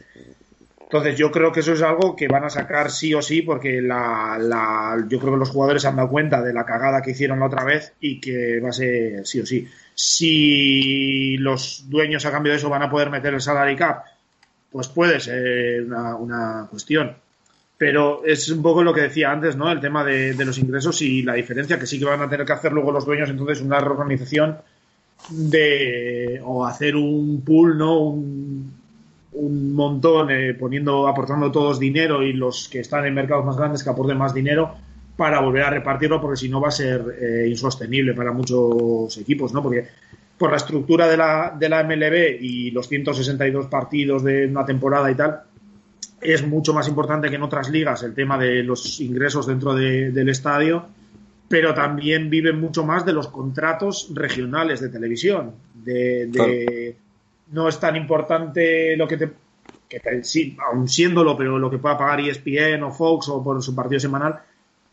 Entonces 0.92 1.18
yo 1.18 1.32
creo 1.32 1.54
que 1.54 1.62
eso 1.62 1.72
es 1.72 1.82
algo 1.82 2.18
que 2.18 2.28
van 2.28 2.44
a 2.44 2.50
sacar 2.50 2.92
sí 2.92 3.14
o 3.14 3.22
sí 3.22 3.44
porque 3.44 3.82
la, 3.82 4.38
la, 4.38 5.02
yo 5.08 5.20
creo 5.20 5.32
que 5.32 5.40
los 5.40 5.50
jugadores 5.50 5.84
se 5.84 5.88
han 5.88 5.96
dado 5.96 6.10
cuenta 6.10 6.42
de 6.42 6.52
la 6.52 6.66
cagada 6.66 7.02
que 7.02 7.12
hicieron 7.12 7.40
la 7.40 7.46
otra 7.46 7.64
vez 7.64 7.94
y 8.02 8.20
que 8.20 8.60
va 8.60 8.72
a 8.72 8.74
ser 8.74 9.26
sí 9.26 9.40
o 9.40 9.46
sí. 9.46 9.66
Si 9.96 11.38
los 11.38 11.86
dueños 11.90 12.26
a 12.26 12.32
cambio 12.32 12.52
de 12.52 12.58
eso 12.58 12.70
van 12.70 12.84
a 12.84 12.90
poder 12.90 13.10
meter 13.10 13.34
el 13.34 13.40
salary 13.40 13.78
cap, 13.78 14.04
pues 14.70 14.90
puede 14.90 15.22
ser 15.22 15.84
una, 15.84 16.68
cuestión. 16.70 17.16
Pero 17.78 18.26
es 18.26 18.50
un 18.50 18.62
poco 18.62 18.84
lo 18.84 18.94
que 18.94 19.04
decía 19.04 19.32
antes, 19.32 19.56
¿no? 19.56 19.72
El 19.72 19.80
tema 19.80 20.04
de, 20.04 20.34
de 20.34 20.44
los 20.44 20.58
ingresos 20.58 21.02
y 21.02 21.22
la 21.22 21.36
diferencia 21.36 21.80
que 21.80 21.88
sí 21.88 22.00
que 22.00 22.06
van 22.06 22.22
a 22.22 22.30
tener 22.30 22.46
que 22.46 22.52
hacer 22.52 22.74
luego 22.74 22.92
los 22.92 23.06
dueños, 23.06 23.30
entonces 23.30 23.62
una 23.62 23.80
reorganización 23.80 24.58
de 25.30 26.42
o 26.44 26.66
hacer 26.66 26.98
un 26.98 27.44
pool, 27.46 27.78
¿no? 27.78 27.98
Un, 27.98 28.81
un 29.34 29.74
montón 29.74 30.30
eh, 30.32 30.54
poniendo, 30.54 31.08
aportando 31.08 31.52
todos 31.52 31.80
dinero 31.80 32.22
y 32.24 32.34
los 32.34 32.68
que 32.68 32.80
están 32.80 33.06
en 33.06 33.14
mercados 33.14 33.46
más 33.46 33.58
grandes 33.58 33.84
que 33.84 33.90
aporten 33.90 34.18
más 34.18 34.34
dinero 34.34 34.76
para 35.16 35.40
volver 35.40 35.64
a 35.64 35.70
repartirlo 35.70 36.20
porque 36.20 36.38
si 36.38 36.50
no 36.50 36.60
va 36.60 36.70
a 36.70 36.72
ser 36.72 37.04
eh, 37.22 37.48
insostenible 37.48 38.14
para 38.14 38.32
muchos 38.32 39.18
equipos, 39.18 39.54
¿no? 39.54 39.62
Porque 39.62 39.88
por 40.38 40.50
la 40.52 40.58
estructura 40.58 41.08
de 41.08 41.18
la, 41.18 41.56
de 41.58 41.70
la 41.70 41.84
MLB 41.84 42.42
y 42.42 42.72
los 42.72 42.88
162 42.88 43.68
partidos 43.68 44.24
de 44.24 44.48
una 44.48 44.66
temporada 44.66 45.12
y 45.12 45.16
tal, 45.16 45.44
es 46.20 46.46
mucho 46.46 46.74
más 46.74 46.88
importante 46.88 47.30
que 47.30 47.36
en 47.36 47.44
otras 47.44 47.70
ligas 47.70 48.04
el 48.04 48.14
tema 48.14 48.38
de 48.38 48.64
los 48.64 49.00
ingresos 49.00 49.48
dentro 49.48 49.76
del 49.76 50.30
estadio, 50.30 50.86
pero 51.48 51.74
también 51.74 52.30
viven 52.30 52.60
mucho 52.60 52.84
más 52.84 53.06
de 53.06 53.14
los 53.14 53.28
contratos 53.28 54.10
regionales 54.14 54.82
de 54.82 54.90
televisión, 54.90 55.52
de 55.76 56.96
no 57.52 57.68
es 57.68 57.80
tan 57.80 57.96
importante 57.96 58.96
lo 58.96 59.08
que 59.08 59.18
te 59.18 59.30
que 59.88 60.24
sí, 60.24 60.56
aún 60.66 60.88
siéndolo, 60.88 61.36
pero 61.36 61.60
lo 61.60 61.70
que 61.70 61.78
pueda 61.78 61.98
pagar 61.98 62.22
ESPN 62.22 62.82
o 62.84 62.92
Fox 62.92 63.28
o 63.28 63.44
por 63.44 63.62
su 63.62 63.76
partido 63.76 64.00
semanal, 64.00 64.40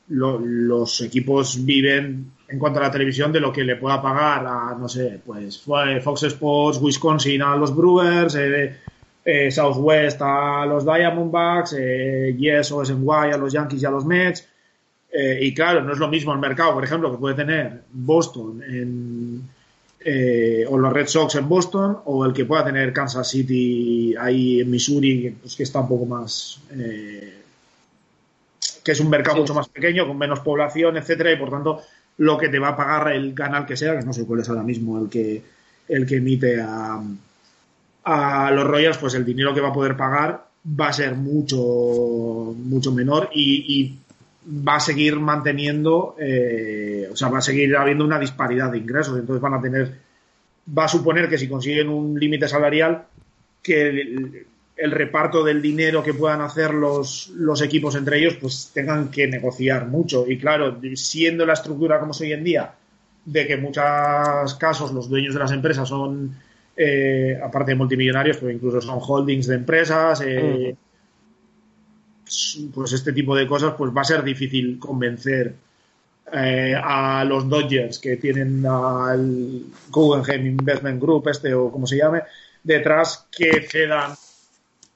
los 0.09 1.01
equipos 1.03 1.65
viven 1.65 2.33
en 2.49 2.59
cuanto 2.59 2.81
a 2.81 2.83
la 2.83 2.91
televisión 2.91 3.31
de 3.31 3.39
lo 3.39 3.53
que 3.53 3.63
le 3.63 3.77
pueda 3.77 4.03
pagar 4.03 4.45
a, 4.47 4.77
no 4.77 4.89
sé, 4.89 5.21
pues 5.25 5.61
Fox 5.61 6.23
Sports 6.25 6.81
Wisconsin 6.81 7.43
a 7.43 7.55
los 7.55 7.77
Brewers, 7.77 8.35
eh, 8.35 8.77
eh, 9.25 9.51
Southwest 9.51 10.21
a 10.23 10.65
los 10.65 10.85
Diamondbacks, 10.85 11.75
eh, 11.79 12.35
Yes 12.39 12.73
o 12.73 12.83
SNY 12.83 13.33
a 13.33 13.37
los 13.37 13.53
Yankees 13.53 13.83
y 13.83 13.87
a 13.87 13.91
los 13.91 14.07
Mets. 14.07 14.49
Eh, 15.13 15.39
y 15.43 15.55
claro, 15.55 15.83
no 15.83 15.93
es 15.93 15.99
lo 15.99 16.09
mismo 16.09 16.33
el 16.33 16.39
mercado, 16.39 16.73
por 16.75 16.85
ejemplo, 16.85 17.11
que 17.11 17.19
puede 17.19 17.35
tener 17.35 17.83
Boston 17.93 18.63
en 18.63 19.43
eh, 20.11 20.65
o 20.67 20.79
los 20.79 20.91
Red 20.91 21.07
Sox 21.07 21.35
en 21.35 21.47
Boston 21.47 21.99
o 22.07 22.25
el 22.25 22.33
que 22.33 22.47
pueda 22.47 22.65
tener 22.65 22.95
Kansas 22.95 23.29
City 23.29 24.15
ahí 24.19 24.63
en 24.63 24.71
Missouri, 24.71 25.37
pues 25.39 25.55
que 25.55 25.65
está 25.65 25.81
un 25.81 25.89
poco 25.89 26.07
más... 26.07 26.63
Eh, 26.73 27.35
que 28.83 28.93
es 28.93 29.01
un 29.01 29.11
mercado 29.11 29.37
mucho 29.37 29.53
más 29.53 29.69
pequeño, 29.69 30.07
con 30.07 30.17
menos 30.17 30.41
población, 30.41 30.97
etcétera, 30.97 31.31
y 31.31 31.37
por 31.37 31.51
tanto 31.51 31.83
lo 32.17 32.39
que 32.39 32.49
te 32.49 32.59
va 32.59 32.69
a 32.69 32.77
pagar 32.77 33.13
el 33.13 33.35
canal 33.35 33.67
que 33.67 33.77
sea, 33.77 33.99
que 33.99 34.07
no 34.07 34.15
sé 34.15 34.25
cuál 34.25 34.41
es 34.41 34.49
ahora 34.49 34.63
mismo 34.63 34.99
el 34.99 35.11
que, 35.11 35.43
el 35.89 36.07
que 36.07 36.17
emite 36.17 36.59
a, 36.59 37.03
a 38.05 38.51
los 38.51 38.67
Royals, 38.67 38.97
pues 38.97 39.13
el 39.13 39.27
dinero 39.27 39.53
que 39.53 39.61
va 39.61 39.69
a 39.69 39.75
poder 39.75 39.95
pagar 39.95 40.47
va 40.81 40.89
a 40.89 40.93
ser 40.95 41.17
mucho, 41.17 42.55
mucho 42.57 42.93
menor 42.93 43.29
y 43.35 43.99
va 44.49 44.76
a 44.76 44.80
seguir 44.80 45.18
manteniendo, 45.20 46.16
eh, 46.18 47.09
o 47.11 47.16
sea, 47.16 47.28
va 47.28 47.38
a 47.38 47.42
seguir 47.42 47.76
habiendo 47.76 48.05
una 48.05 48.18
disparidad 48.18 48.72
de 48.72 48.78
ingresos. 48.78 49.18
Entonces 49.18 49.42
van 49.42 49.55
a 49.55 49.61
tener, 49.61 49.94
va 50.76 50.84
a 50.84 50.88
suponer 50.88 51.28
que 51.28 51.38
si 51.38 51.49
consiguen 51.49 51.88
un 51.88 52.18
límite 52.18 52.49
salarial, 52.49 53.05
que 53.62 53.88
el, 53.88 54.90
reparto 54.90 55.42
del 55.42 55.61
dinero 55.61 56.05
que 56.05 56.14
puedan 56.14 56.40
hacer 56.40 56.72
los, 56.72 57.28
los 57.34 57.61
equipos 57.62 57.96
entre 57.96 58.18
ellos, 58.18 58.36
pues 58.40 58.70
tengan 58.72 59.11
que 59.11 59.26
negociar 59.26 59.86
mucho. 59.86 60.24
Y 60.28 60.38
claro, 60.38 60.78
siendo 60.94 61.44
la 61.44 61.55
estructura 61.55 61.99
como 61.99 62.12
es 62.12 62.20
hoy 62.20 62.32
en 62.32 62.44
día, 62.44 62.72
de 63.24 63.46
que 63.46 63.55
en 63.55 63.62
muchos 63.62 64.55
casos 64.55 64.92
los 64.92 65.09
dueños 65.09 65.34
de 65.34 65.40
las 65.40 65.51
empresas 65.51 65.88
son 65.88 66.34
eh, 66.76 67.36
aparte 67.42 67.72
de 67.72 67.76
multimillonarios, 67.76 68.38
pues 68.38 68.55
incluso 68.55 68.80
son 68.80 69.01
holdings 69.03 69.49
de 69.49 69.57
empresas, 69.57 70.22
eh, 70.24 70.76
pues 72.74 72.93
este 72.93 73.12
tipo 73.12 73.35
de 73.35 73.47
cosas, 73.47 73.74
pues 73.76 73.93
va 73.97 74.03
a 74.03 74.05
ser 74.05 74.22
difícil 74.22 74.79
convencer 74.79 75.55
eh, 76.33 76.74
a 76.76 77.24
los 77.24 77.49
Dodgers 77.49 77.99
que 77.99 78.16
tienen 78.16 78.64
al 78.66 79.62
Guggenheim 79.91 80.47
Investment 80.47 81.01
Group, 81.01 81.29
este 81.29 81.55
o 81.55 81.70
como 81.70 81.87
se 81.87 81.97
llame, 81.97 82.22
detrás 82.62 83.26
que 83.31 83.62
cedan 83.62 84.12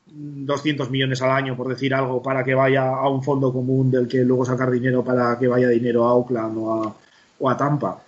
200 0.07 0.91
millones 0.91 1.23
al 1.23 1.31
año, 1.31 1.57
por 1.57 1.69
decir 1.69 1.95
algo, 1.95 2.23
para 2.23 2.45
que 2.45 2.55
vaya 2.55 2.89
a 2.89 3.09
un 3.09 3.23
fondo 3.23 3.53
común 3.53 3.91
del 3.91 4.07
que 4.07 4.19
luego 4.19 4.45
sacar 4.45 4.71
dinero 4.71 5.03
para 5.03 5.39
que 5.39 5.49
vaya 5.49 5.69
dinero 5.69 6.05
a 6.05 6.15
Oakland 6.15 6.59
o 6.59 7.51
a, 7.51 7.57
Tampa. 7.57 8.03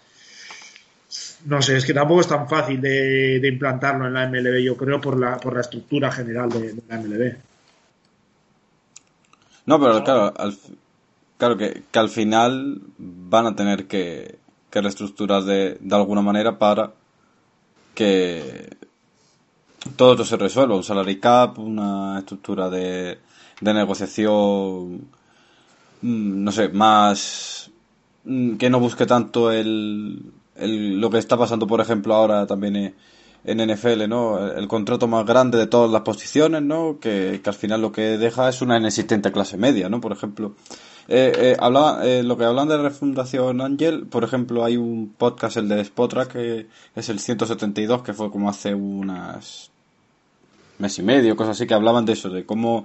No 1.46 1.62
sé, 1.62 1.76
es 1.76 1.84
que 1.84 1.94
tampoco 1.94 2.20
es 2.20 2.28
tan 2.28 2.48
fácil 2.48 2.80
de, 2.80 3.40
implantarlo 3.42 4.06
en 4.06 4.14
la 4.14 4.26
MLB, 4.28 4.62
yo 4.62 4.76
creo, 4.76 5.00
por 5.00 5.18
la, 5.18 5.36
por 5.38 5.54
la 5.54 5.60
estructura 5.60 6.10
general 6.12 6.50
de, 6.50 6.74
la 6.88 6.98
MLB. 6.98 7.36
No, 9.66 9.80
pero 9.80 10.04
claro, 10.04 10.34
claro 11.38 11.56
que, 11.56 11.82
al 11.94 12.08
final 12.08 12.82
van 12.98 13.46
a 13.46 13.56
tener 13.56 13.86
que, 13.86 14.38
que 14.70 14.80
reestructurar 14.80 15.42
de, 15.44 15.78
de 15.80 15.96
alguna 15.96 16.22
manera 16.22 16.58
para 16.58 16.92
que 17.94 18.76
todo 19.96 20.12
esto 20.12 20.24
se 20.24 20.36
resuelva. 20.36 20.76
Un 20.76 20.84
salary 20.84 21.18
cap, 21.18 21.58
una 21.58 22.18
estructura 22.18 22.68
de, 22.68 23.18
de 23.60 23.74
negociación, 23.74 25.08
mm, 26.02 26.44
no 26.44 26.52
sé, 26.52 26.68
más 26.68 27.70
mm, 28.24 28.56
que 28.56 28.70
no 28.70 28.80
busque 28.80 29.06
tanto 29.06 29.50
el, 29.52 30.32
el, 30.56 31.00
lo 31.00 31.10
que 31.10 31.18
está 31.18 31.36
pasando, 31.36 31.66
por 31.66 31.80
ejemplo, 31.80 32.14
ahora 32.14 32.46
también 32.46 32.94
en 33.44 33.58
NFL, 33.58 34.08
¿no? 34.08 34.46
El, 34.46 34.68
contrato 34.68 35.06
más 35.06 35.26
grande 35.26 35.58
de 35.58 35.66
todas 35.66 35.90
las 35.90 36.02
posiciones, 36.02 36.62
¿no? 36.62 36.98
Que, 37.00 37.40
que, 37.42 37.50
al 37.50 37.56
final 37.56 37.82
lo 37.82 37.92
que 37.92 38.18
deja 38.18 38.48
es 38.48 38.62
una 38.62 38.78
inexistente 38.78 39.32
clase 39.32 39.56
media, 39.56 39.88
¿no? 39.88 40.00
Por 40.00 40.12
ejemplo, 40.12 40.54
eh, 41.08 41.32
eh, 41.36 41.56
hablaba, 41.58 42.06
eh, 42.06 42.22
lo 42.22 42.38
que 42.38 42.44
hablan 42.44 42.68
de 42.68 42.78
refundación 42.78 43.60
Ángel, 43.60 44.06
por 44.06 44.24
ejemplo, 44.24 44.64
hay 44.64 44.78
un 44.78 45.14
podcast, 45.16 45.58
el 45.58 45.68
de 45.68 45.84
Spotra, 45.84 46.26
que 46.26 46.68
es 46.96 47.08
el 47.10 47.20
172, 47.20 48.02
que 48.02 48.14
fue 48.14 48.30
como 48.30 48.48
hace 48.48 48.74
unas 48.74 49.70
mes 50.78 50.98
y 50.98 51.02
medio, 51.02 51.36
cosas 51.36 51.56
así, 51.56 51.66
que 51.66 51.74
hablaban 51.74 52.06
de 52.06 52.14
eso, 52.14 52.30
de 52.30 52.46
cómo 52.46 52.84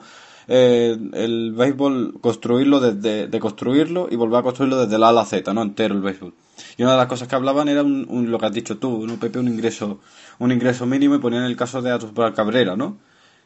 eh, 0.51 0.97
el 1.13 1.53
béisbol 1.53 2.19
construirlo 2.21 2.79
desde 2.79 3.27
de 3.27 3.39
construirlo 3.39 4.07
y 4.09 4.15
volver 4.15 4.39
a 4.39 4.43
construirlo 4.43 4.77
desde 4.77 4.97
la 4.97 5.09
A 5.09 5.21
a 5.21 5.25
Z, 5.25 5.53
¿no? 5.53 5.61
Entero 5.61 5.93
el 5.93 6.01
béisbol. 6.01 6.33
Y 6.75 6.81
una 6.81 6.93
de 6.93 6.97
las 6.97 7.07
cosas 7.07 7.27
que 7.27 7.35
hablaban 7.35 7.69
era 7.69 7.83
un, 7.83 8.31
lo 8.31 8.39
que 8.39 8.45
has 8.47 8.51
dicho 8.51 8.77
tú, 8.77 9.05
¿no, 9.05 9.17
Pepe? 9.17 9.37
Un 9.37 9.47
ingreso, 9.47 9.99
un 10.39 10.51
ingreso 10.51 10.85
mínimo 10.85 11.15
y 11.15 11.19
ponían 11.19 11.43
el 11.43 11.55
caso 11.55 11.81
de 11.81 11.91
Atusbral 11.91 12.33
Cabrera, 12.33 12.75
¿no? 12.75 12.97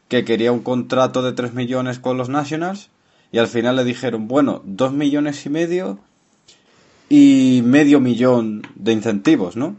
Que 0.08 0.24
quería 0.24 0.52
un 0.52 0.62
contrato 0.62 1.22
de 1.22 1.32
3 1.32 1.54
millones 1.54 1.98
con 1.98 2.16
los 2.16 2.28
Nationals 2.28 2.90
y 3.32 3.38
al 3.38 3.48
final 3.48 3.76
le 3.76 3.84
dijeron, 3.84 4.28
bueno, 4.28 4.62
2 4.64 4.92
millones 4.92 5.44
y 5.44 5.50
medio 5.50 5.98
y 7.08 7.62
medio 7.64 8.00
millón 8.00 8.62
de 8.76 8.92
incentivos, 8.92 9.56
¿no? 9.56 9.76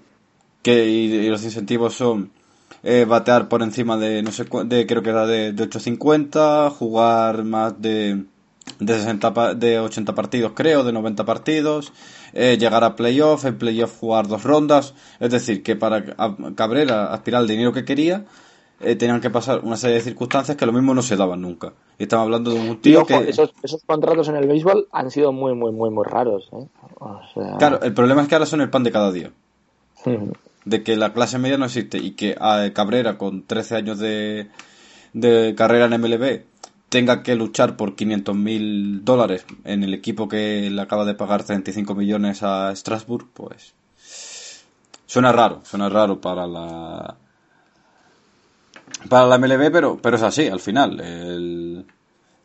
Que 0.62 0.86
y 0.88 1.30
los 1.30 1.44
incentivos 1.44 1.94
son 1.94 2.32
eh, 2.84 3.06
batear 3.06 3.50
por 3.50 3.64
encima 3.64 3.98
de, 3.98 4.22
no 4.22 4.32
sé, 4.32 4.46
de, 4.66 4.86
creo 4.86 5.02
que 5.02 5.10
era 5.10 5.26
de, 5.26 5.54
de 5.54 5.70
8.50, 5.70 6.70
jugar 6.70 7.44
más 7.44 7.82
de, 7.82 8.26
de 8.80 8.94
60, 8.94 9.56
de 9.56 9.80
80 9.80 10.14
partidos 10.14 10.52
creo, 10.56 10.84
de 10.84 10.94
90 10.94 11.26
partidos, 11.26 11.94
eh, 12.36 12.58
llegar 12.58 12.84
a 12.84 12.96
playoff, 12.98 13.46
en 13.46 13.58
playoff 13.58 13.98
jugar 13.98 14.28
dos 14.28 14.44
rondas, 14.44 14.94
es 15.22 15.32
decir, 15.32 15.64
que 15.64 15.78
para 15.78 16.04
Cabrera 16.54 17.14
aspirar 17.14 17.42
al 17.42 17.48
dinero 17.48 17.72
que 17.72 17.86
quería, 17.86 18.26
eh, 18.82 18.98
tenían 18.98 19.22
que 19.22 19.30
pasar 19.30 19.62
una 19.64 19.78
serie 19.78 19.96
de 19.96 20.02
circunstancias 20.02 20.58
que 20.58 20.66
lo 20.66 20.74
mismo 20.74 20.94
no 20.94 21.02
se 21.02 21.16
daban 21.16 21.42
nunca. 21.42 21.72
Y 21.98 22.04
estamos 22.04 22.26
hablando 22.26 22.52
de 22.52 22.60
un 22.60 22.82
tío 22.82 23.06
que... 23.06 23.30
Esos, 23.30 23.54
esos, 23.64 23.82
contratos 23.86 24.28
en 24.28 24.36
el 24.36 24.48
béisbol 24.48 24.90
han 24.92 25.10
sido 25.12 25.32
muy, 25.32 25.56
muy, 25.56 25.72
muy, 25.72 25.90
muy 25.90 26.04
raros. 26.04 26.50
¿eh? 26.52 26.68
Claro, 27.58 27.82
el 27.82 27.94
problema 27.94 28.22
es 28.22 28.28
que 28.28 28.36
ahora 28.36 28.46
son 28.46 28.60
el 28.60 28.70
pan 28.70 28.84
de 28.84 28.92
cada 28.92 29.14
día 29.14 29.32
de 30.66 30.84
que 30.84 30.98
la 30.98 31.14
clase 31.14 31.40
media 31.40 31.58
no 31.58 31.66
existe 31.66 32.00
y 32.00 32.12
que 32.12 32.36
a 32.38 32.70
Cabrera 32.74 33.18
con 33.18 33.44
13 33.44 33.76
años 33.78 34.00
de, 34.00 34.50
de 35.14 35.56
carrera 35.56 35.86
en 35.86 36.02
MLB 36.02 36.42
tenga 36.96 37.24
que 37.24 37.36
luchar 37.36 37.76
por 37.76 37.94
500 37.94 38.34
mil 38.38 39.04
dólares 39.04 39.46
en 39.66 39.84
el 39.84 39.94
equipo 39.94 40.30
que 40.30 40.70
le 40.70 40.82
acaba 40.82 41.04
de 41.04 41.14
pagar 41.14 41.44
35 41.44 41.94
millones 41.94 42.42
a 42.42 42.74
Strasbourg, 42.74 43.28
pues 43.34 43.74
suena 45.06 45.34
raro, 45.34 45.60
suena 45.66 45.90
raro 45.90 46.22
para 46.22 46.48
la 46.48 47.18
para 49.10 49.28
la 49.28 49.38
MLB, 49.38 49.74
pero, 49.74 50.00
pero 50.02 50.16
es 50.16 50.24
así 50.24 50.48
al 50.48 50.62
final. 50.62 51.02
El, 51.02 51.86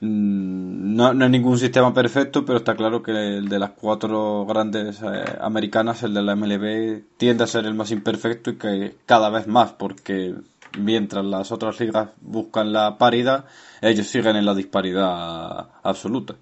Mm, 0.00 0.96
no, 0.96 1.12
no, 1.12 1.24
hay 1.26 1.30
ningún 1.30 1.58
sistema 1.58 1.92
perfecto, 1.92 2.44
pero 2.44 2.58
está 2.58 2.74
claro 2.74 3.02
que 3.02 3.10
el 3.12 3.48
de 3.48 3.58
las 3.58 3.72
cuatro 3.72 4.46
grandes 4.46 5.00
eh, 5.02 5.24
americanas, 5.40 6.02
el 6.02 6.14
de 6.14 6.22
la 6.22 6.34
MLB, 6.36 7.02
tiende 7.18 7.44
a 7.44 7.46
ser 7.46 7.66
el 7.66 7.74
más 7.74 7.90
imperfecto 7.90 8.50
y 8.50 8.56
que 8.56 8.96
cada 9.04 9.28
vez 9.28 9.46
más, 9.46 9.72
porque 9.72 10.34
mientras 10.78 11.24
las 11.24 11.52
otras 11.52 11.78
ligas 11.80 12.10
buscan 12.20 12.72
la 12.72 12.98
paridad, 12.98 13.44
ellos 13.80 14.06
siguen 14.06 14.36
en 14.36 14.44
la 14.44 14.54
disparidad 14.54 15.68
absoluta. 15.82 16.34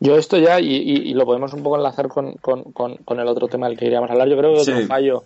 Yo 0.00 0.16
esto 0.16 0.38
ya, 0.38 0.60
y, 0.60 1.12
lo 1.14 1.24
podemos 1.24 1.52
un 1.52 1.62
poco 1.62 1.76
enlazar 1.76 2.08
con, 2.08 2.26
el 2.26 3.26
otro 3.26 3.48
tema 3.48 3.68
del 3.68 3.78
que 3.78 3.84
queríamos 3.84 4.10
hablar, 4.10 4.28
yo 4.28 4.36
creo 4.36 4.54
que 4.54 4.60
otro 4.60 4.86
fallo, 4.86 5.24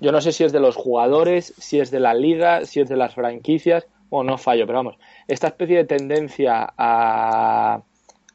yo 0.00 0.12
no 0.12 0.20
sé 0.20 0.32
si 0.32 0.44
es 0.44 0.52
de 0.52 0.60
los 0.60 0.76
jugadores, 0.76 1.54
si 1.58 1.80
es 1.80 1.90
de 1.90 2.00
la 2.00 2.14
liga, 2.14 2.64
si 2.64 2.80
es 2.80 2.88
de 2.88 2.96
las 2.96 3.14
franquicias, 3.14 3.86
o 4.10 4.24
no 4.24 4.38
fallo, 4.38 4.66
pero 4.66 4.78
vamos, 4.78 4.96
esta 5.26 5.48
especie 5.48 5.78
de 5.78 5.84
tendencia 5.84 6.72
a, 6.76 7.82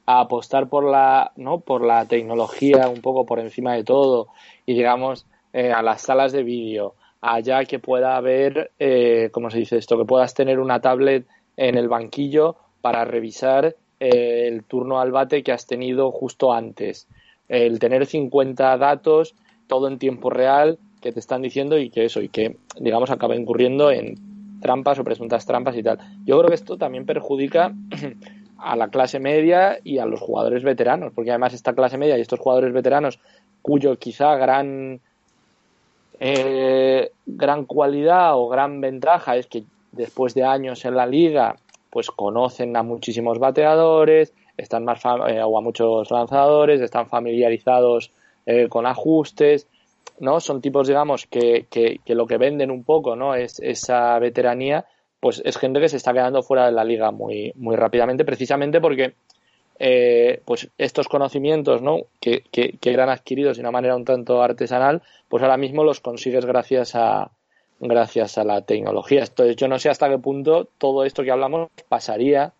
apostar 0.05 0.67
por 0.67 0.83
la, 0.83 1.31
¿no? 1.37 1.61
por 1.61 1.83
la 1.85 2.05
tecnología 2.05 2.89
un 2.89 3.01
poco 3.01 3.25
por 3.25 3.39
encima 3.39 3.73
de 3.73 3.85
todo 3.85 4.27
y 4.65 4.73
digamos 4.73 5.25
eh, 5.53 5.71
a 5.71 5.81
las 5.81 6.01
salas 6.01 6.33
de 6.33 6.43
vídeo, 6.43 6.95
allá 7.23 7.63
que 7.63 7.79
pueda 7.79 8.17
haber, 8.17 8.71
eh, 8.79 9.29
¿cómo 9.31 9.49
se 9.49 9.59
dice 9.59 9.77
esto? 9.77 9.97
Que 9.97 10.03
puedas 10.03 10.33
tener 10.33 10.59
una 10.59 10.81
tablet 10.81 11.25
en 11.55 11.77
el 11.77 11.87
banquillo 11.87 12.57
para 12.81 13.05
revisar 13.05 13.77
eh, 14.01 14.47
el 14.49 14.65
turno 14.65 14.99
al 14.99 15.13
bate 15.13 15.41
que 15.41 15.53
has 15.53 15.65
tenido 15.65 16.11
justo 16.11 16.51
antes. 16.51 17.07
El 17.47 17.79
tener 17.79 18.05
50 18.07 18.77
datos, 18.77 19.35
todo 19.67 19.87
en 19.87 19.99
tiempo 19.99 20.31
real, 20.31 20.77
que 21.01 21.13
te 21.13 21.21
están 21.21 21.41
diciendo 21.41 21.77
y 21.77 21.89
que 21.89 22.03
eso, 22.03 22.21
y 22.21 22.27
que, 22.27 22.57
digamos, 22.77 23.09
acaba 23.09 23.37
incurriendo 23.37 23.89
en 23.89 24.59
trampas 24.61 24.99
o 24.99 25.05
presuntas 25.05 25.45
trampas 25.45 25.77
y 25.77 25.83
tal. 25.83 25.99
Yo 26.25 26.37
creo 26.39 26.49
que 26.49 26.55
esto 26.55 26.77
también 26.77 27.05
perjudica 27.05 27.73
a 28.57 28.75
la 28.75 28.89
clase 28.89 29.21
media 29.21 29.79
y 29.81 29.99
a 29.99 30.05
los 30.05 30.19
jugadores 30.19 30.63
veteranos, 30.63 31.13
porque 31.15 31.31
además 31.31 31.53
esta 31.53 31.73
clase 31.73 31.97
media 31.97 32.17
y 32.17 32.21
estos 32.21 32.39
jugadores 32.39 32.73
veteranos, 32.73 33.19
cuyo 33.61 33.97
quizá 33.97 34.35
gran 34.35 34.99
eh, 36.25 37.11
gran 37.25 37.65
cualidad 37.65 38.37
o 38.37 38.47
gran 38.47 38.79
ventaja 38.79 39.35
es 39.35 39.47
que 39.47 39.65
después 39.91 40.33
de 40.33 40.45
años 40.45 40.85
en 40.85 40.95
la 40.95 41.05
liga, 41.05 41.57
pues 41.89 42.11
conocen 42.11 42.77
a 42.77 42.81
muchísimos 42.81 43.39
bateadores, 43.39 44.33
están 44.55 44.85
más 44.85 45.03
eh, 45.27 45.41
o 45.43 45.57
a 45.57 45.61
muchos 45.61 46.09
lanzadores, 46.11 46.79
están 46.79 47.09
familiarizados 47.09 48.11
eh, 48.45 48.69
con 48.69 48.85
ajustes, 48.85 49.67
¿no? 50.21 50.39
Son 50.39 50.61
tipos, 50.61 50.87
digamos, 50.87 51.25
que, 51.25 51.67
que, 51.69 51.99
lo 52.15 52.25
que 52.25 52.37
venden 52.37 52.71
un 52.71 52.85
poco, 52.85 53.17
¿no? 53.17 53.35
Es 53.35 53.59
esa 53.59 54.17
veteranía, 54.19 54.85
pues 55.19 55.41
es 55.43 55.57
gente 55.57 55.81
que 55.81 55.89
se 55.89 55.97
está 55.97 56.13
quedando 56.13 56.41
fuera 56.41 56.67
de 56.67 56.71
la 56.71 56.85
liga 56.85 57.11
muy, 57.11 57.51
muy 57.57 57.75
rápidamente, 57.75 58.23
precisamente 58.23 58.79
porque 58.79 59.15
eh, 59.79 60.41
pues 60.45 60.69
estos 60.77 61.07
conocimientos, 61.07 61.81
¿no? 61.81 62.01
Que, 62.19 62.43
que, 62.51 62.77
que 62.77 62.93
eran 62.93 63.09
adquiridos 63.09 63.57
de 63.57 63.61
una 63.61 63.71
manera 63.71 63.95
un 63.95 64.05
tanto 64.05 64.41
artesanal, 64.41 65.01
pues 65.29 65.43
ahora 65.43 65.57
mismo 65.57 65.83
los 65.83 65.99
consigues 65.99 66.45
gracias 66.45 66.95
a 66.95 67.31
gracias 67.79 68.37
a 68.37 68.43
la 68.43 68.61
tecnología. 68.61 69.23
Entonces 69.23 69.55
yo 69.55 69.67
no 69.67 69.79
sé 69.79 69.89
hasta 69.89 70.09
qué 70.09 70.17
punto 70.17 70.67
todo 70.77 71.03
esto 71.03 71.23
que 71.23 71.31
hablamos 71.31 71.69
pasaría 71.89 72.53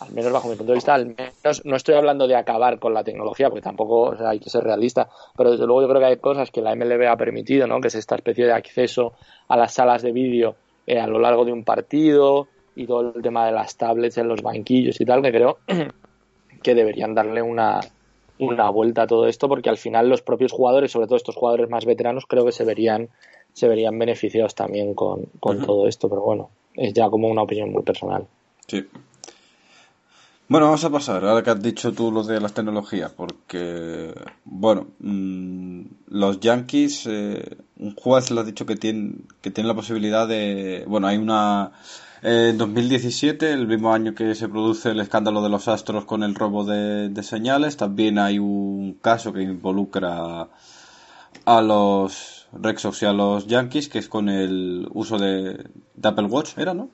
al 0.00 0.12
menos 0.12 0.32
bajo 0.32 0.48
mi 0.48 0.56
punto 0.56 0.72
de 0.72 0.76
vista, 0.76 0.94
al 0.94 1.06
menos 1.06 1.64
no 1.64 1.76
estoy 1.76 1.94
hablando 1.94 2.26
de 2.26 2.34
acabar 2.34 2.78
con 2.78 2.94
la 2.94 3.04
tecnología, 3.04 3.48
porque 3.48 3.62
tampoco 3.62 4.14
hay 4.26 4.40
que 4.40 4.50
ser 4.50 4.64
realista, 4.64 5.08
pero 5.36 5.52
desde 5.52 5.66
luego 5.66 5.82
yo 5.82 5.88
creo 5.88 6.00
que 6.00 6.06
hay 6.06 6.16
cosas 6.16 6.50
que 6.50 6.62
la 6.62 6.74
MLB 6.74 7.06
ha 7.06 7.16
permitido, 7.16 7.66
¿no? 7.66 7.80
que 7.80 7.88
es 7.88 7.94
esta 7.94 8.16
especie 8.16 8.46
de 8.46 8.52
acceso 8.52 9.12
a 9.48 9.56
las 9.56 9.72
salas 9.74 10.02
de 10.02 10.12
vídeo 10.12 10.56
eh, 10.86 10.98
a 10.98 11.06
lo 11.06 11.18
largo 11.18 11.44
de 11.44 11.52
un 11.52 11.64
partido 11.64 12.48
y 12.74 12.86
todo 12.86 13.12
el 13.14 13.22
tema 13.22 13.46
de 13.46 13.52
las 13.52 13.76
tablets 13.76 14.18
en 14.18 14.28
los 14.28 14.42
banquillos 14.42 15.00
y 15.00 15.04
tal, 15.04 15.22
que 15.22 15.30
creo 15.30 15.58
que 16.64 16.74
deberían 16.74 17.14
darle 17.14 17.42
una, 17.42 17.78
una 18.40 18.68
vuelta 18.70 19.02
a 19.02 19.06
todo 19.06 19.28
esto, 19.28 19.48
porque 19.48 19.70
al 19.70 19.76
final 19.76 20.08
los 20.08 20.22
propios 20.22 20.50
jugadores, 20.50 20.90
sobre 20.90 21.06
todo 21.06 21.16
estos 21.16 21.36
jugadores 21.36 21.70
más 21.70 21.84
veteranos, 21.84 22.24
creo 22.26 22.44
que 22.44 22.52
se 22.52 22.64
verían, 22.64 23.10
se 23.52 23.68
verían 23.68 23.96
beneficiados 23.96 24.56
también 24.56 24.94
con, 24.94 25.26
con 25.38 25.64
todo 25.64 25.86
esto, 25.86 26.08
pero 26.08 26.22
bueno, 26.22 26.50
es 26.74 26.92
ya 26.92 27.08
como 27.08 27.28
una 27.28 27.42
opinión 27.42 27.70
muy 27.70 27.82
personal. 27.82 28.26
Sí, 28.66 28.84
Bueno, 30.48 30.66
vamos 30.66 30.84
a 30.84 30.90
pasar, 30.90 31.24
ahora 31.24 31.42
que 31.42 31.50
has 31.50 31.62
dicho 31.62 31.92
tú 31.92 32.10
lo 32.10 32.22
de 32.24 32.40
las 32.40 32.54
tecnologías, 32.54 33.12
porque, 33.12 34.12
bueno, 34.44 34.88
mm, 34.98 35.82
los 36.08 36.40
Yankees, 36.40 37.06
eh, 37.06 37.56
un 37.78 37.94
juez 37.94 38.30
le 38.30 38.40
ha 38.40 38.44
dicho 38.44 38.66
que 38.66 38.76
tiene, 38.76 39.16
que 39.42 39.50
tiene 39.50 39.68
la 39.68 39.74
posibilidad 39.74 40.26
de, 40.26 40.84
bueno, 40.88 41.06
hay 41.06 41.18
una, 41.18 41.72
eh, 42.24 42.48
en 42.50 42.58
2017, 42.58 43.52
el 43.52 43.66
mismo 43.66 43.92
año 43.92 44.14
que 44.14 44.34
se 44.34 44.48
produce 44.48 44.90
el 44.90 45.00
escándalo 45.00 45.42
de 45.42 45.50
los 45.50 45.68
Astros 45.68 46.06
con 46.06 46.22
el 46.22 46.34
robo 46.34 46.64
de, 46.64 47.10
de 47.10 47.22
señales, 47.22 47.76
también 47.76 48.18
hay 48.18 48.38
un 48.38 48.98
caso 49.00 49.32
que 49.32 49.42
involucra 49.42 50.48
a 51.44 51.60
los 51.60 52.46
Red 52.52 52.78
Sox 52.78 53.02
y 53.02 53.06
a 53.06 53.12
los 53.12 53.46
Yankees, 53.46 53.88
que 53.88 53.98
es 53.98 54.08
con 54.08 54.28
el 54.28 54.88
uso 54.92 55.18
de, 55.18 55.64
de 55.94 56.08
Apple 56.08 56.26
Watch, 56.26 56.56
¿era, 56.56 56.74
no? 56.74 56.88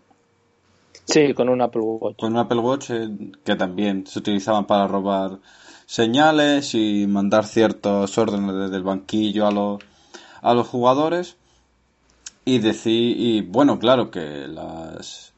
Sí, 1.04 1.34
con 1.34 1.48
un 1.48 1.60
Apple 1.60 1.82
Watch. 1.82 2.16
Con 2.18 2.32
un 2.32 2.38
Apple 2.38 2.58
Watch 2.58 2.90
eh, 2.90 3.08
que 3.44 3.56
también 3.56 4.06
se 4.06 4.18
utilizaban 4.18 4.66
para 4.66 4.86
robar 4.86 5.38
señales 5.86 6.74
y 6.74 7.06
mandar 7.06 7.46
ciertos 7.46 8.16
órdenes 8.16 8.54
desde 8.54 8.76
el 8.76 8.82
banquillo 8.82 9.46
a 9.46 9.50
los, 9.50 9.80
a 10.40 10.54
los 10.54 10.68
jugadores. 10.68 11.36
Y 12.50 12.58
decir, 12.58 13.16
y 13.16 13.42
bueno, 13.42 13.78
claro 13.78 14.10
que 14.10 14.48
las 14.48 15.32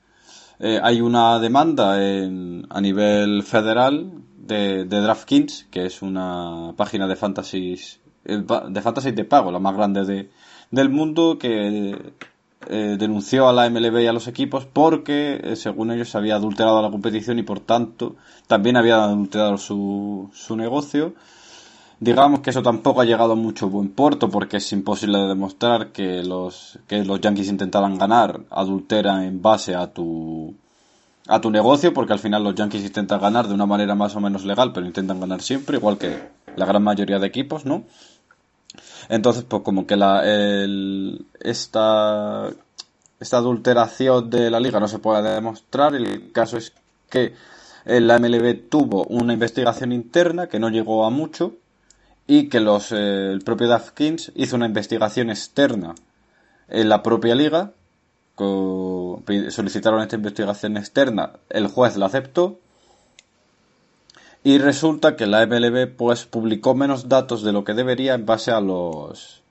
eh, 0.58 0.80
hay 0.82 1.02
una 1.02 1.38
demanda 1.40 2.02
en, 2.02 2.66
a 2.70 2.80
nivel 2.80 3.42
federal 3.42 4.12
de, 4.38 4.86
de 4.86 5.00
DraftKings, 5.02 5.66
que 5.70 5.84
es 5.84 6.00
una 6.00 6.72
página 6.74 7.06
de 7.06 7.16
fantasy 7.16 7.76
de 8.24 8.80
fantasy 8.80 9.10
de 9.10 9.24
pago, 9.26 9.52
la 9.52 9.58
más 9.58 9.76
grande 9.76 10.06
de, 10.06 10.30
del 10.70 10.88
mundo, 10.88 11.36
que 11.38 12.14
eh, 12.68 12.96
denunció 12.98 13.46
a 13.46 13.52
la 13.52 13.68
MLB 13.68 14.00
y 14.00 14.06
a 14.06 14.14
los 14.14 14.26
equipos 14.26 14.64
porque, 14.64 15.38
eh, 15.44 15.56
según 15.56 15.90
ellos, 15.90 16.08
se 16.08 16.16
había 16.16 16.36
adulterado 16.36 16.80
la 16.80 16.90
competición 16.90 17.38
y 17.38 17.42
por 17.42 17.60
tanto 17.60 18.16
también 18.46 18.78
había 18.78 19.04
adulterado 19.04 19.58
su, 19.58 20.30
su 20.32 20.56
negocio. 20.56 21.12
Digamos 22.02 22.40
que 22.40 22.50
eso 22.50 22.64
tampoco 22.64 23.00
ha 23.00 23.04
llegado 23.04 23.34
a 23.34 23.36
mucho 23.36 23.70
buen 23.70 23.90
puerto 23.90 24.28
porque 24.28 24.56
es 24.56 24.72
imposible 24.72 25.18
de 25.18 25.28
demostrar 25.28 25.92
que 25.92 26.24
los, 26.24 26.80
que 26.88 27.04
los 27.04 27.20
Yankees 27.20 27.48
intentaran 27.48 27.96
ganar 27.96 28.40
adulteran 28.50 29.22
en 29.22 29.40
base 29.40 29.76
a 29.76 29.86
tu, 29.86 30.52
a 31.28 31.40
tu 31.40 31.52
negocio 31.52 31.94
porque 31.94 32.12
al 32.12 32.18
final 32.18 32.42
los 32.42 32.56
Yankees 32.56 32.82
intentan 32.82 33.20
ganar 33.20 33.46
de 33.46 33.54
una 33.54 33.66
manera 33.66 33.94
más 33.94 34.16
o 34.16 34.20
menos 34.20 34.44
legal 34.44 34.72
pero 34.72 34.84
intentan 34.84 35.20
ganar 35.20 35.42
siempre 35.42 35.76
igual 35.76 35.96
que 35.96 36.18
la 36.56 36.66
gran 36.66 36.82
mayoría 36.82 37.20
de 37.20 37.28
equipos, 37.28 37.66
¿no? 37.66 37.84
Entonces, 39.08 39.44
pues 39.44 39.62
como 39.62 39.86
que 39.86 39.94
la, 39.94 40.24
el, 40.24 41.24
esta, 41.38 42.50
esta 43.20 43.36
adulteración 43.36 44.28
de 44.28 44.50
la 44.50 44.58
liga 44.58 44.80
no 44.80 44.88
se 44.88 44.98
puede 44.98 45.22
demostrar. 45.22 45.94
El 45.94 46.32
caso 46.32 46.56
es 46.56 46.72
que 47.08 47.34
la 47.84 48.18
MLB 48.18 48.68
tuvo 48.68 49.04
una 49.04 49.34
investigación 49.34 49.92
interna 49.92 50.48
que 50.48 50.58
no 50.58 50.68
llegó 50.68 51.04
a 51.04 51.10
mucho 51.10 51.61
y 52.34 52.48
que 52.48 52.60
los, 52.60 52.92
eh, 52.92 53.30
el 53.30 53.42
propio 53.42 53.68
Kings 53.94 54.32
hizo 54.34 54.56
una 54.56 54.64
investigación 54.64 55.28
externa 55.28 55.94
en 56.66 56.88
la 56.88 57.02
propia 57.02 57.34
liga. 57.34 57.72
solicitaron 59.50 60.00
esta 60.00 60.16
investigación 60.16 60.78
externa, 60.78 61.32
el 61.50 61.66
juez 61.66 61.98
la 61.98 62.06
aceptó 62.06 62.58
y 64.42 64.56
resulta 64.56 65.14
que 65.14 65.26
la 65.26 65.44
MLB 65.46 65.94
pues 65.94 66.24
publicó 66.24 66.74
menos 66.74 67.10
datos 67.10 67.42
de 67.42 67.52
lo 67.52 67.64
que 67.64 67.74
debería 67.74 68.14
en 68.14 68.24
base 68.24 68.50
a 68.50 68.62
los 68.62 69.42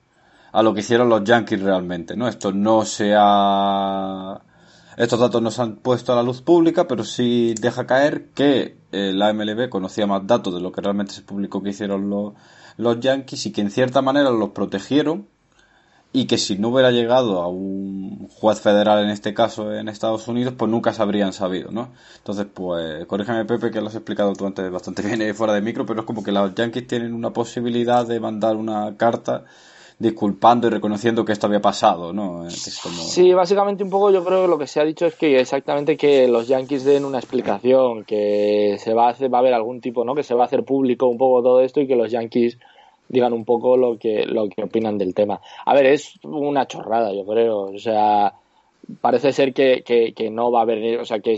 a 0.50 0.62
lo 0.64 0.74
que 0.74 0.80
hicieron 0.80 1.08
los 1.08 1.22
Yankees 1.22 1.62
realmente, 1.62 2.16
¿no? 2.16 2.26
Esto 2.26 2.50
no 2.50 2.84
se 2.84 3.14
ha 3.16 4.40
estos 4.96 5.20
datos 5.20 5.40
no 5.40 5.52
se 5.52 5.62
han 5.62 5.76
puesto 5.76 6.12
a 6.12 6.16
la 6.16 6.24
luz 6.24 6.42
pública, 6.42 6.88
pero 6.88 7.04
sí 7.04 7.54
deja 7.60 7.86
caer 7.86 8.30
que 8.34 8.76
eh, 8.90 9.12
la 9.14 9.32
MLB 9.32 9.68
conocía 9.68 10.08
más 10.08 10.26
datos 10.26 10.52
de 10.52 10.60
lo 10.60 10.72
que 10.72 10.80
realmente 10.80 11.12
se 11.14 11.22
publicó 11.22 11.62
que 11.62 11.70
hicieron 11.70 12.10
los, 12.10 12.34
los 12.76 13.00
Yankees 13.00 13.46
y 13.46 13.52
que 13.52 13.60
en 13.60 13.70
cierta 13.70 14.02
manera 14.02 14.30
los 14.30 14.50
protegieron 14.50 15.26
y 16.12 16.26
que 16.26 16.36
si 16.36 16.58
no 16.58 16.68
hubiera 16.68 16.90
llegado 16.90 17.40
a 17.40 17.48
un 17.48 18.28
juez 18.28 18.60
federal 18.60 19.02
en 19.02 19.10
este 19.10 19.32
caso 19.32 19.74
en 19.74 19.88
Estados 19.88 20.28
Unidos, 20.28 20.54
pues 20.56 20.70
nunca 20.70 20.92
se 20.92 21.00
habrían 21.02 21.32
sabido, 21.32 21.70
¿no? 21.70 21.90
Entonces, 22.18 22.46
pues, 22.52 23.06
corrígeme 23.06 23.46
Pepe 23.46 23.70
que 23.70 23.80
lo 23.80 23.86
has 23.88 23.94
explicado 23.94 24.34
tú 24.34 24.46
antes 24.46 24.70
bastante 24.70 25.02
bien 25.06 25.34
fuera 25.34 25.54
de 25.54 25.62
micro, 25.62 25.86
pero 25.86 26.00
es 26.00 26.06
como 26.06 26.22
que 26.22 26.32
los 26.32 26.54
Yankees 26.54 26.86
tienen 26.86 27.14
una 27.14 27.32
posibilidad 27.32 28.06
de 28.06 28.20
mandar 28.20 28.56
una 28.56 28.96
carta 28.96 29.44
disculpando 30.02 30.66
y 30.66 30.70
reconociendo 30.70 31.24
que 31.24 31.32
esto 31.32 31.46
había 31.46 31.60
pasado, 31.60 32.12
¿no? 32.12 32.50
Sí, 32.50 33.32
básicamente 33.32 33.84
un 33.84 33.90
poco 33.90 34.10
yo 34.10 34.24
creo 34.24 34.42
que 34.42 34.48
lo 34.48 34.58
que 34.58 34.66
se 34.66 34.80
ha 34.80 34.84
dicho 34.84 35.06
es 35.06 35.14
que 35.14 35.38
exactamente 35.38 35.96
que 35.96 36.26
los 36.26 36.48
Yankees 36.48 36.84
den 36.84 37.04
una 37.04 37.18
explicación, 37.18 38.04
que 38.04 38.76
se 38.78 38.92
va 38.94 39.06
a 39.06 39.10
hacer, 39.10 39.32
va 39.32 39.38
a 39.38 39.40
haber 39.40 39.54
algún 39.54 39.80
tipo, 39.80 40.04
¿no? 40.04 40.14
Que 40.14 40.24
se 40.24 40.34
va 40.34 40.42
a 40.42 40.46
hacer 40.46 40.64
público 40.64 41.06
un 41.06 41.18
poco 41.18 41.42
todo 41.42 41.60
esto 41.60 41.80
y 41.80 41.86
que 41.86 41.96
los 41.96 42.10
Yankees 42.10 42.58
digan 43.08 43.32
un 43.32 43.44
poco 43.44 43.76
lo 43.76 43.98
que, 43.98 44.26
lo 44.26 44.48
que 44.48 44.64
opinan 44.64 44.98
del 44.98 45.14
tema. 45.14 45.40
A 45.64 45.74
ver, 45.74 45.86
es 45.86 46.18
una 46.24 46.66
chorrada, 46.66 47.12
yo 47.12 47.24
creo. 47.24 47.60
O 47.72 47.78
sea, 47.78 48.34
parece 49.00 49.32
ser 49.32 49.52
que, 49.52 49.82
que, 49.84 50.30
no 50.30 50.50
va 50.50 50.60
a 50.60 50.62
haber, 50.62 50.98
o 50.98 51.04
sea, 51.04 51.20
que 51.20 51.36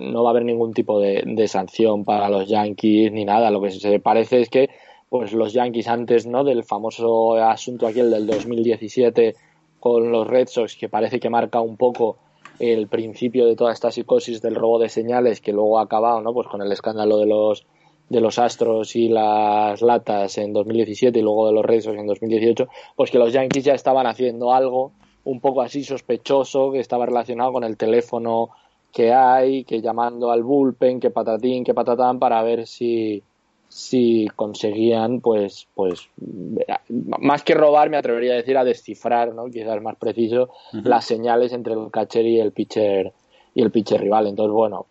no 0.00 0.22
va 0.22 0.30
a 0.30 0.32
haber 0.32 0.44
ningún 0.44 0.72
tipo 0.72 1.00
de, 1.00 1.48
sanción 1.48 2.04
para 2.04 2.28
los 2.28 2.48
Yankees 2.48 3.10
ni 3.10 3.24
nada. 3.24 3.50
Lo 3.50 3.60
que 3.60 3.70
se 3.70 3.98
parece 3.98 4.40
es 4.40 4.50
que, 4.50 4.70
pues, 5.08 5.32
los 5.32 5.52
Yankees 5.52 5.88
antes, 5.88 6.26
¿no? 6.26 6.44
Del 6.44 6.64
famoso 6.64 7.34
asunto 7.34 7.86
aquel 7.86 8.10
del 8.10 8.26
2017 8.26 9.34
con 9.80 10.10
los 10.10 10.26
Red 10.26 10.48
Sox, 10.48 10.76
que 10.76 10.88
parece 10.88 11.20
que 11.20 11.30
marca 11.30 11.60
un 11.60 11.76
poco 11.76 12.16
el 12.58 12.88
principio 12.88 13.46
de 13.46 13.54
toda 13.54 13.72
esta 13.72 13.90
psicosis 13.90 14.42
del 14.42 14.56
robo 14.56 14.78
de 14.78 14.88
señales 14.88 15.40
que 15.40 15.52
luego 15.52 15.78
ha 15.78 15.82
acabado, 15.82 16.20
¿no? 16.20 16.32
Pues 16.32 16.48
con 16.48 16.60
el 16.62 16.72
escándalo 16.72 17.18
de 17.18 17.26
los 17.26 17.66
de 18.08 18.20
los 18.22 18.38
Astros 18.38 18.96
y 18.96 19.08
las 19.08 19.82
latas 19.82 20.38
en 20.38 20.54
2017 20.54 21.18
y 21.18 21.22
luego 21.22 21.46
de 21.46 21.52
los 21.52 21.64
Red 21.64 21.82
Sox 21.82 21.98
en 21.98 22.06
2018, 22.06 22.66
pues 22.96 23.10
que 23.10 23.18
los 23.18 23.34
Yankees 23.34 23.64
ya 23.64 23.74
estaban 23.74 24.06
haciendo 24.06 24.52
algo 24.52 24.92
un 25.24 25.40
poco 25.40 25.60
así 25.60 25.84
sospechoso 25.84 26.72
que 26.72 26.80
estaba 26.80 27.04
relacionado 27.04 27.52
con 27.52 27.64
el 27.64 27.76
teléfono 27.76 28.48
que 28.92 29.12
hay, 29.12 29.64
que 29.64 29.82
llamando 29.82 30.30
al 30.30 30.42
bullpen, 30.42 31.00
que 31.00 31.10
patatín, 31.10 31.64
que 31.64 31.74
patatán 31.74 32.18
para 32.18 32.42
ver 32.42 32.66
si 32.66 33.22
si 33.68 34.28
conseguían 34.34 35.20
pues 35.20 35.66
pues 35.74 36.08
más 37.20 37.42
que 37.42 37.54
robar 37.54 37.90
me 37.90 37.98
atrevería 37.98 38.32
a 38.32 38.36
decir 38.36 38.56
a 38.56 38.64
descifrar, 38.64 39.34
¿no? 39.34 39.46
Quizás 39.46 39.80
más 39.82 39.96
preciso 39.96 40.50
las 40.72 41.04
señales 41.04 41.52
entre 41.52 41.74
el 41.74 41.90
catcher 41.90 42.26
y 42.26 42.40
el 42.40 42.52
pitcher 42.52 43.12
y 43.54 43.62
el 43.62 43.70
pitcher 43.70 44.00
rival. 44.00 44.26
Entonces, 44.26 44.52
bueno, 44.52 44.86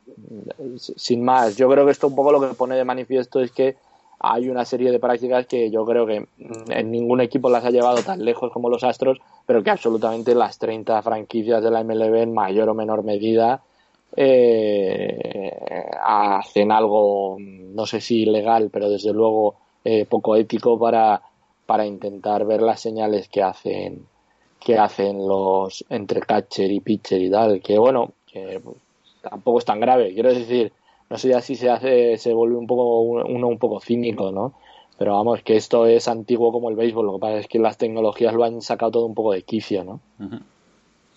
sin 0.77 1.23
más, 1.23 1.55
yo 1.55 1.69
creo 1.69 1.85
que 1.85 1.91
esto 1.91 2.07
un 2.07 2.15
poco 2.15 2.31
lo 2.31 2.41
que 2.41 2.53
pone 2.53 2.75
de 2.75 2.83
manifiesto 2.83 3.39
es 3.39 3.51
que 3.51 3.75
hay 4.19 4.49
una 4.49 4.65
serie 4.65 4.91
de 4.91 4.99
prácticas 4.99 5.45
que 5.45 5.69
yo 5.69 5.85
creo 5.85 6.05
que 6.05 6.27
en 6.69 6.91
ningún 6.91 7.21
equipo 7.21 7.49
las 7.49 7.63
ha 7.65 7.69
llevado 7.69 8.01
tan 8.01 8.25
lejos 8.25 8.51
como 8.51 8.69
los 8.69 8.83
Astros, 8.83 9.19
pero 9.45 9.63
que 9.63 9.69
absolutamente 9.69 10.33
las 10.33 10.57
30 10.57 11.01
franquicias 11.03 11.63
de 11.63 11.71
la 11.71 11.83
MLB 11.83 12.15
en 12.15 12.33
mayor 12.33 12.69
o 12.69 12.73
menor 12.73 13.03
medida 13.03 13.61
eh, 14.15 15.51
hacen 16.03 16.71
algo, 16.71 17.37
no 17.39 17.85
sé 17.85 18.01
si 18.01 18.23
ilegal, 18.23 18.69
pero 18.71 18.89
desde 18.89 19.13
luego 19.13 19.55
eh, 19.83 20.05
poco 20.05 20.35
ético 20.35 20.79
para, 20.79 21.21
para 21.65 21.85
intentar 21.85 22.45
ver 22.45 22.61
las 22.61 22.81
señales 22.81 23.27
que 23.29 23.41
hacen 23.41 24.05
que 24.59 24.77
hacen 24.77 25.27
los 25.27 25.85
entre 25.89 26.19
catcher 26.21 26.71
y 26.71 26.79
pitcher 26.79 27.21
y 27.21 27.29
tal, 27.29 27.61
que 27.61 27.77
bueno, 27.77 28.13
pues, 28.33 28.77
tampoco 29.21 29.59
es 29.59 29.65
tan 29.65 29.79
grave. 29.79 30.13
Quiero 30.13 30.33
decir, 30.33 30.71
no 31.09 31.17
sé 31.17 31.39
si 31.41 31.55
se 31.55 31.69
hace, 31.69 32.17
se 32.17 32.33
vuelve 32.33 32.57
un 32.57 32.67
poco 32.67 33.01
uno 33.01 33.47
un 33.47 33.59
poco 33.59 33.79
cínico, 33.79 34.31
¿no? 34.31 34.53
Pero 34.97 35.13
vamos, 35.13 35.43
que 35.43 35.55
esto 35.55 35.85
es 35.85 36.07
antiguo 36.07 36.51
como 36.51 36.69
el 36.69 36.75
béisbol, 36.75 37.05
lo 37.05 37.13
que 37.13 37.19
pasa 37.19 37.37
es 37.37 37.47
que 37.47 37.59
las 37.59 37.77
tecnologías 37.77 38.33
lo 38.33 38.43
han 38.43 38.61
sacado 38.61 38.91
todo 38.91 39.05
un 39.05 39.13
poco 39.13 39.31
de 39.33 39.43
quicio, 39.43 39.83
¿no? 39.83 39.99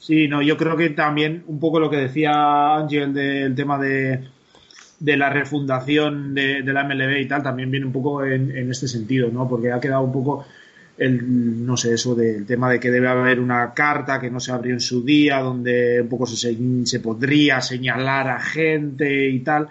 Sí, 0.00 0.28
no, 0.28 0.40
yo 0.40 0.56
creo 0.56 0.76
que 0.76 0.90
también 0.90 1.44
un 1.46 1.60
poco 1.60 1.78
lo 1.78 1.90
que 1.90 1.98
decía 1.98 2.74
Ángel 2.76 3.12
del 3.12 3.54
tema 3.54 3.78
de, 3.78 4.28
de 4.98 5.16
la 5.16 5.28
refundación 5.28 6.34
de, 6.34 6.62
la 6.64 6.84
MLB 6.84 7.20
y 7.20 7.28
tal, 7.28 7.42
también 7.42 7.70
viene 7.70 7.84
un 7.84 7.92
poco 7.92 8.24
en, 8.24 8.50
en 8.56 8.70
este 8.70 8.88
sentido, 8.88 9.30
¿no? 9.30 9.46
Porque 9.46 9.70
ha 9.70 9.78
quedado 9.78 10.02
un 10.02 10.12
poco 10.12 10.46
el, 10.96 11.66
no 11.66 11.76
sé, 11.76 11.94
eso 11.94 12.14
del 12.14 12.46
tema 12.46 12.70
de 12.70 12.80
que 12.80 12.90
debe 12.90 13.08
haber 13.08 13.40
una 13.40 13.74
carta 13.74 14.18
que 14.18 14.30
no 14.30 14.40
se 14.40 14.52
abrió 14.52 14.72
en 14.72 14.80
su 14.80 15.04
día, 15.04 15.40
donde 15.40 16.00
un 16.00 16.08
poco 16.08 16.26
se, 16.26 16.56
se 16.84 17.00
podría 17.00 17.60
señalar 17.60 18.28
a 18.28 18.40
gente 18.40 19.28
y 19.28 19.40
tal. 19.40 19.68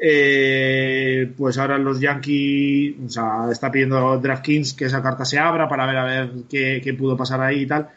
Eh, 0.00 1.32
pues 1.36 1.58
ahora 1.58 1.78
los 1.78 2.00
Yankees, 2.00 2.94
o 3.06 3.08
sea, 3.08 3.48
está 3.50 3.72
pidiendo 3.72 4.18
DraftKings 4.18 4.74
que 4.74 4.84
esa 4.84 5.02
carta 5.02 5.24
se 5.24 5.38
abra 5.38 5.68
para 5.68 5.86
ver 5.86 5.96
a 5.96 6.04
ver 6.04 6.30
qué, 6.48 6.80
qué 6.82 6.94
pudo 6.94 7.16
pasar 7.16 7.40
ahí 7.40 7.62
y 7.62 7.66
tal. 7.66 7.88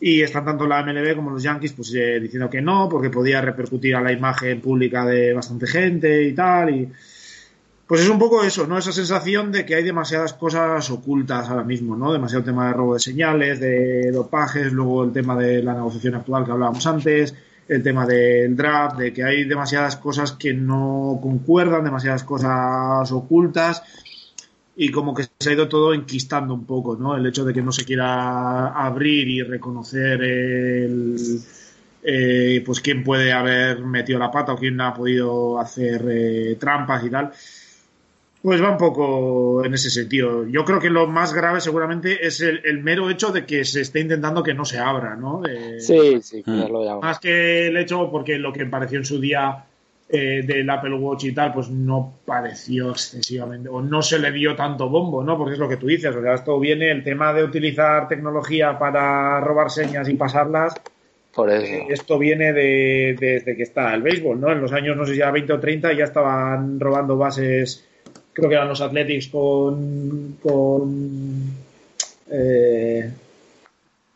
Y 0.00 0.22
están 0.22 0.46
tanto 0.46 0.66
la 0.66 0.82
MLB 0.82 1.14
como 1.14 1.30
los 1.30 1.42
Yankees 1.42 1.74
pues 1.74 1.94
eh, 1.94 2.18
diciendo 2.20 2.48
que 2.48 2.62
no, 2.62 2.88
porque 2.88 3.10
podía 3.10 3.40
repercutir 3.42 3.94
a 3.94 4.00
la 4.00 4.12
imagen 4.12 4.60
pública 4.60 5.04
de 5.04 5.34
bastante 5.34 5.66
gente 5.66 6.22
y 6.22 6.34
tal. 6.34 6.74
Y, 6.74 6.88
pues 7.90 8.02
es 8.02 8.08
un 8.08 8.20
poco 8.20 8.44
eso, 8.44 8.68
¿no? 8.68 8.78
Esa 8.78 8.92
sensación 8.92 9.50
de 9.50 9.66
que 9.66 9.74
hay 9.74 9.82
demasiadas 9.82 10.34
cosas 10.34 10.88
ocultas 10.90 11.48
ahora 11.48 11.64
mismo, 11.64 11.96
¿no? 11.96 12.12
Demasiado 12.12 12.44
tema 12.44 12.68
de 12.68 12.72
robo 12.72 12.94
de 12.94 13.00
señales, 13.00 13.58
de 13.58 14.12
dopajes, 14.12 14.72
luego 14.72 15.02
el 15.02 15.12
tema 15.12 15.36
de 15.36 15.60
la 15.60 15.74
negociación 15.74 16.14
actual 16.14 16.44
que 16.44 16.52
hablábamos 16.52 16.86
antes, 16.86 17.34
el 17.66 17.82
tema 17.82 18.06
del 18.06 18.54
draft, 18.54 18.96
de 18.96 19.12
que 19.12 19.24
hay 19.24 19.42
demasiadas 19.42 19.96
cosas 19.96 20.30
que 20.30 20.54
no 20.54 21.18
concuerdan, 21.20 21.82
demasiadas 21.82 22.22
cosas 22.22 23.10
ocultas 23.10 23.82
y 24.76 24.90
como 24.90 25.14
que 25.14 25.24
se 25.38 25.50
ha 25.50 25.52
ido 25.52 25.68
todo 25.68 25.92
enquistando 25.92 26.54
un 26.54 26.64
poco, 26.64 26.96
¿no? 26.96 27.16
El 27.16 27.26
hecho 27.26 27.44
de 27.44 27.52
que 27.52 27.62
no 27.62 27.72
se 27.72 27.84
quiera 27.84 28.68
abrir 28.68 29.28
y 29.28 29.42
reconocer 29.42 30.22
el, 30.22 31.16
eh, 32.02 32.62
pues 32.64 32.80
quién 32.80 33.04
puede 33.04 33.32
haber 33.32 33.80
metido 33.80 34.18
la 34.18 34.30
pata 34.30 34.52
o 34.52 34.56
quién 34.56 34.80
ha 34.80 34.94
podido 34.94 35.58
hacer 35.58 36.04
eh, 36.08 36.56
trampas 36.58 37.04
y 37.04 37.10
tal. 37.10 37.32
Pues 38.42 38.62
va 38.62 38.70
un 38.70 38.78
poco 38.78 39.62
en 39.66 39.74
ese 39.74 39.90
sentido. 39.90 40.46
Yo 40.46 40.64
creo 40.64 40.80
que 40.80 40.88
lo 40.88 41.06
más 41.06 41.34
grave 41.34 41.60
seguramente 41.60 42.26
es 42.26 42.40
el, 42.40 42.82
mero 42.82 43.10
hecho 43.10 43.32
de 43.32 43.44
que 43.44 43.66
se 43.66 43.82
esté 43.82 44.00
intentando 44.00 44.42
que 44.42 44.54
no 44.54 44.64
se 44.64 44.78
abra, 44.78 45.14
¿no? 45.14 45.42
sí, 45.78 46.22
sí, 46.22 46.42
mm. 46.46 47.00
Más 47.02 47.18
que 47.18 47.66
el 47.66 47.76
hecho, 47.76 48.10
porque 48.10 48.38
lo 48.38 48.50
que 48.50 48.64
pareció 48.64 48.98
en 48.98 49.04
su 49.04 49.20
día 49.20 49.66
eh, 50.12 50.42
del 50.44 50.68
Apple 50.68 50.94
Watch 50.94 51.24
y 51.24 51.32
tal, 51.32 51.52
pues 51.52 51.70
no 51.70 52.14
pareció 52.24 52.90
excesivamente, 52.90 53.68
o 53.68 53.80
no 53.80 54.02
se 54.02 54.18
le 54.18 54.32
dio 54.32 54.56
tanto 54.56 54.88
bombo, 54.88 55.22
¿no? 55.22 55.38
Porque 55.38 55.54
es 55.54 55.58
lo 55.58 55.68
que 55.68 55.76
tú 55.76 55.86
dices, 55.86 56.14
o 56.14 56.22
sea, 56.22 56.34
esto 56.34 56.58
viene 56.58 56.90
el 56.90 57.04
tema 57.04 57.32
de 57.32 57.44
utilizar 57.44 58.08
tecnología 58.08 58.78
para 58.78 59.40
robar 59.40 59.70
señas 59.70 60.08
y 60.08 60.14
pasarlas. 60.14 60.74
Por 61.32 61.48
eso. 61.50 61.64
Eh, 61.64 61.86
esto 61.90 62.18
viene 62.18 62.52
de, 62.52 63.16
desde 63.18 63.56
que 63.56 63.62
está 63.62 63.94
el 63.94 64.02
béisbol, 64.02 64.40
¿no? 64.40 64.50
En 64.50 64.60
los 64.60 64.72
años, 64.72 64.96
no 64.96 65.06
sé 65.06 65.14
si 65.14 65.20
era 65.20 65.30
20 65.30 65.52
o 65.52 65.60
30, 65.60 65.92
ya 65.92 66.04
estaban 66.04 66.80
robando 66.80 67.16
bases 67.16 67.86
creo 68.32 68.48
que 68.48 68.54
eran 68.54 68.68
los 68.68 68.80
Athletics 68.80 69.28
con, 69.28 70.38
con 70.42 71.54
eh, 72.30 73.10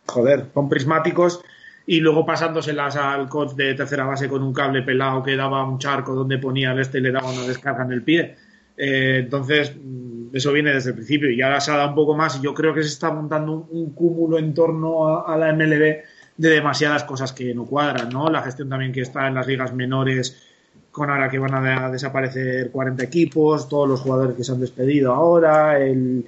joder, 0.07 0.47
con 0.53 0.69
prismáticos 0.69 1.43
y 1.87 2.01
luego 2.01 2.25
pasándoselas 2.25 2.97
al 2.97 3.29
coach 3.29 3.53
de 3.53 3.75
tercera 3.75 4.05
base 4.05 4.29
con 4.29 4.43
un 4.43 4.53
cable 4.53 4.83
pelado 4.83 5.23
que 5.23 5.37
daba 5.37 5.65
un 5.65 5.79
charco 5.79 6.15
donde 6.15 6.39
ponía 6.39 6.73
el 6.73 6.81
este 6.81 6.99
y 6.99 7.03
le 7.03 7.13
daba 7.13 7.31
una 7.31 7.47
descarga 7.47 7.85
en 7.85 7.93
el 7.93 8.03
pie. 8.03 8.37
Eh, 8.77 9.21
entonces, 9.25 9.75
mm, 9.77 10.35
eso 10.35 10.53
viene 10.53 10.73
desde 10.73 10.91
el 10.91 10.97
principio 10.97 11.31
y 11.31 11.43
ahora 11.43 11.61
se 11.61 11.71
ha 11.71 11.77
dado 11.77 11.91
un 11.91 11.95
poco 11.95 12.15
más 12.15 12.37
y 12.37 12.43
yo 12.43 12.55
creo 12.55 12.75
que 12.75 12.83
se 12.83 12.89
está 12.89 13.11
montando 13.13 13.69
un, 13.71 13.93
cúmulo 13.95 14.39
en 14.39 14.55
torno 14.55 15.27
a, 15.27 15.37
la 15.37 15.53
MLB 15.53 16.03
de 16.37 16.49
demasiadas 16.49 17.05
cosas 17.05 17.33
que 17.33 17.55
no 17.55 17.67
cuadran, 17.67 18.09
¿no? 18.09 18.29
La 18.31 18.43
gestión 18.43 18.69
también 18.69 18.93
que 18.93 19.03
está 19.03 19.29
en 19.29 19.35
las 19.35 19.47
ligas 19.47 19.73
menores 19.75 20.43
con 20.91 21.11
ahora 21.11 21.29
que 21.29 21.39
van 21.39 21.55
a 21.55 21.91
desaparecer 21.91 22.71
40 22.71 23.05
equipos, 23.05 23.69
todos 23.69 23.89
los 23.89 24.01
jugadores 24.01 24.37
que 24.37 24.45
se 24.45 24.53
han 24.53 24.61
despedido 24.61 25.13
ahora, 25.13 25.79
el, 25.79 26.25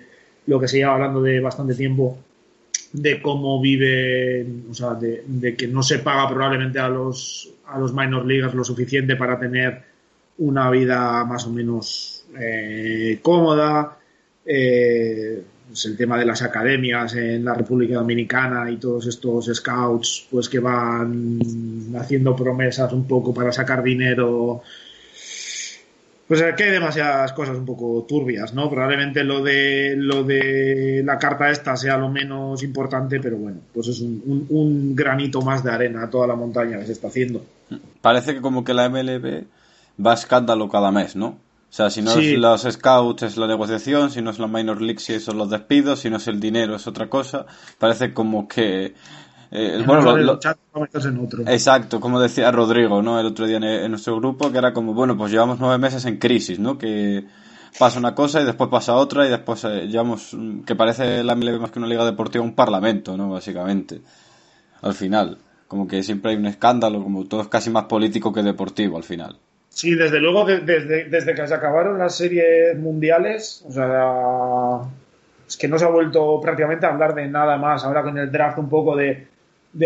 lo 0.46 0.60
que 0.60 0.68
se 0.68 0.78
lleva 0.78 0.94
hablando 0.94 1.22
de 1.22 1.40
bastante 1.40 1.74
tiempo 1.74 2.18
de 2.92 3.20
cómo 3.20 3.60
vive, 3.60 4.46
o 4.70 4.74
sea, 4.74 4.94
de, 4.94 5.56
que 5.56 5.66
no 5.66 5.82
se 5.82 5.98
paga 5.98 6.28
probablemente 6.28 6.78
a 6.78 6.88
los, 6.88 7.50
a 7.66 7.78
los 7.78 7.92
minor 7.92 8.24
leagues 8.24 8.54
lo 8.54 8.64
suficiente 8.64 9.16
para 9.16 9.38
tener 9.38 9.82
una 10.38 10.70
vida 10.70 11.24
más 11.24 11.46
o 11.46 11.50
menos 11.50 12.24
eh, 12.38 13.18
cómoda. 13.22 13.98
Eh, 14.44 15.42
pues 15.68 15.84
el 15.86 15.96
tema 15.96 16.16
de 16.18 16.24
las 16.24 16.42
academias 16.42 17.14
en 17.16 17.44
la 17.44 17.54
República 17.54 17.96
Dominicana 17.96 18.70
y 18.70 18.76
todos 18.76 19.06
estos 19.08 19.46
scouts 19.52 20.28
pues 20.30 20.48
que 20.48 20.60
van 20.60 21.40
haciendo 21.98 22.36
promesas 22.36 22.92
un 22.92 23.06
poco 23.06 23.34
para 23.34 23.50
sacar 23.50 23.82
dinero 23.82 24.62
pues 26.26 26.42
que 26.56 26.64
hay 26.64 26.70
demasiadas 26.70 27.32
cosas 27.32 27.56
un 27.56 27.64
poco 27.64 28.04
turbias, 28.08 28.52
¿no? 28.52 28.68
Probablemente 28.68 29.22
lo 29.22 29.42
de 29.42 29.94
lo 29.96 30.24
de 30.24 31.02
la 31.04 31.18
carta 31.18 31.50
esta 31.50 31.76
sea 31.76 31.96
lo 31.96 32.08
menos 32.08 32.62
importante, 32.62 33.20
pero 33.20 33.36
bueno, 33.36 33.58
pues 33.72 33.88
es 33.88 34.00
un, 34.00 34.46
un 34.48 34.96
granito 34.96 35.40
más 35.42 35.62
de 35.62 35.70
arena 35.70 36.04
a 36.04 36.10
toda 36.10 36.26
la 36.26 36.34
montaña 36.34 36.78
que 36.78 36.86
se 36.86 36.92
está 36.92 37.08
haciendo. 37.08 37.44
Parece 38.00 38.34
que 38.34 38.40
como 38.40 38.64
que 38.64 38.74
la 38.74 38.88
MLB 38.88 39.44
va 40.04 40.12
a 40.12 40.14
escándalo 40.14 40.68
cada 40.68 40.90
mes, 40.90 41.14
¿no? 41.14 41.38
O 41.68 41.74
sea, 41.76 41.90
si 41.90 42.00
no 42.00 42.12
es 42.12 42.38
los 42.38 42.62
scouts 42.62 43.22
es 43.22 43.36
la 43.36 43.46
negociación, 43.46 44.10
si 44.10 44.22
no 44.22 44.30
es 44.30 44.38
la 44.38 44.46
minor 44.46 44.80
league 44.80 45.00
si 45.00 45.18
son 45.20 45.36
los 45.36 45.50
despidos, 45.50 46.00
si 46.00 46.10
no 46.10 46.16
es 46.16 46.26
el 46.26 46.40
dinero 46.40 46.76
es 46.76 46.86
otra 46.86 47.08
cosa. 47.08 47.46
Parece 47.78 48.14
como 48.14 48.48
que 48.48 48.94
eh, 49.50 49.82
bueno, 49.86 50.16
lo, 50.16 50.38
Exacto, 51.46 52.00
como 52.00 52.20
decía 52.20 52.50
Rodrigo, 52.50 53.02
¿no? 53.02 53.20
El 53.20 53.26
otro 53.26 53.46
día 53.46 53.58
en, 53.58 53.90
nuestro 53.90 54.16
grupo, 54.16 54.50
que 54.50 54.58
era 54.58 54.72
como, 54.72 54.92
bueno, 54.92 55.16
pues 55.16 55.30
llevamos 55.30 55.58
nueve 55.60 55.78
meses 55.78 56.04
en 56.04 56.18
crisis, 56.18 56.58
¿no? 56.58 56.78
Que 56.78 57.24
pasa 57.78 57.98
una 57.98 58.14
cosa 58.14 58.40
y 58.40 58.44
después 58.44 58.70
pasa 58.70 58.94
otra 58.94 59.26
y 59.26 59.30
después 59.30 59.64
eh, 59.64 59.86
llevamos, 59.86 60.34
mm, 60.34 60.62
que 60.62 60.74
parece 60.74 61.22
la 61.22 61.34
MLB 61.34 61.60
más 61.60 61.70
que 61.70 61.78
una 61.78 61.88
liga 61.88 62.04
deportiva, 62.04 62.44
un 62.44 62.54
parlamento, 62.54 63.16
¿no? 63.16 63.30
Básicamente, 63.30 64.00
al 64.82 64.94
final. 64.94 65.38
Como 65.68 65.88
que 65.88 66.02
siempre 66.02 66.30
hay 66.30 66.36
un 66.36 66.46
escándalo, 66.46 67.02
como 67.02 67.26
todo 67.26 67.42
es 67.42 67.48
casi 67.48 67.70
más 67.70 67.84
político 67.84 68.32
que 68.32 68.42
deportivo 68.42 68.96
al 68.96 69.02
final. 69.02 69.36
Sí, 69.68 69.94
desde 69.94 70.20
luego, 70.20 70.44
desde, 70.44 71.04
desde 71.08 71.34
que 71.34 71.46
se 71.46 71.54
acabaron 71.54 71.98
las 71.98 72.16
series 72.16 72.78
mundiales, 72.78 73.64
o 73.68 73.72
sea, 73.72 74.88
es 75.46 75.56
que 75.56 75.68
no 75.68 75.78
se 75.78 75.84
ha 75.84 75.88
vuelto 75.88 76.40
prácticamente 76.40 76.86
a 76.86 76.90
hablar 76.90 77.14
de 77.14 77.26
nada 77.28 77.56
más. 77.58 77.84
Ahora 77.84 78.02
con 78.02 78.16
el 78.16 78.30
draft 78.30 78.58
un 78.58 78.68
poco 78.68 78.96
de, 78.96 79.26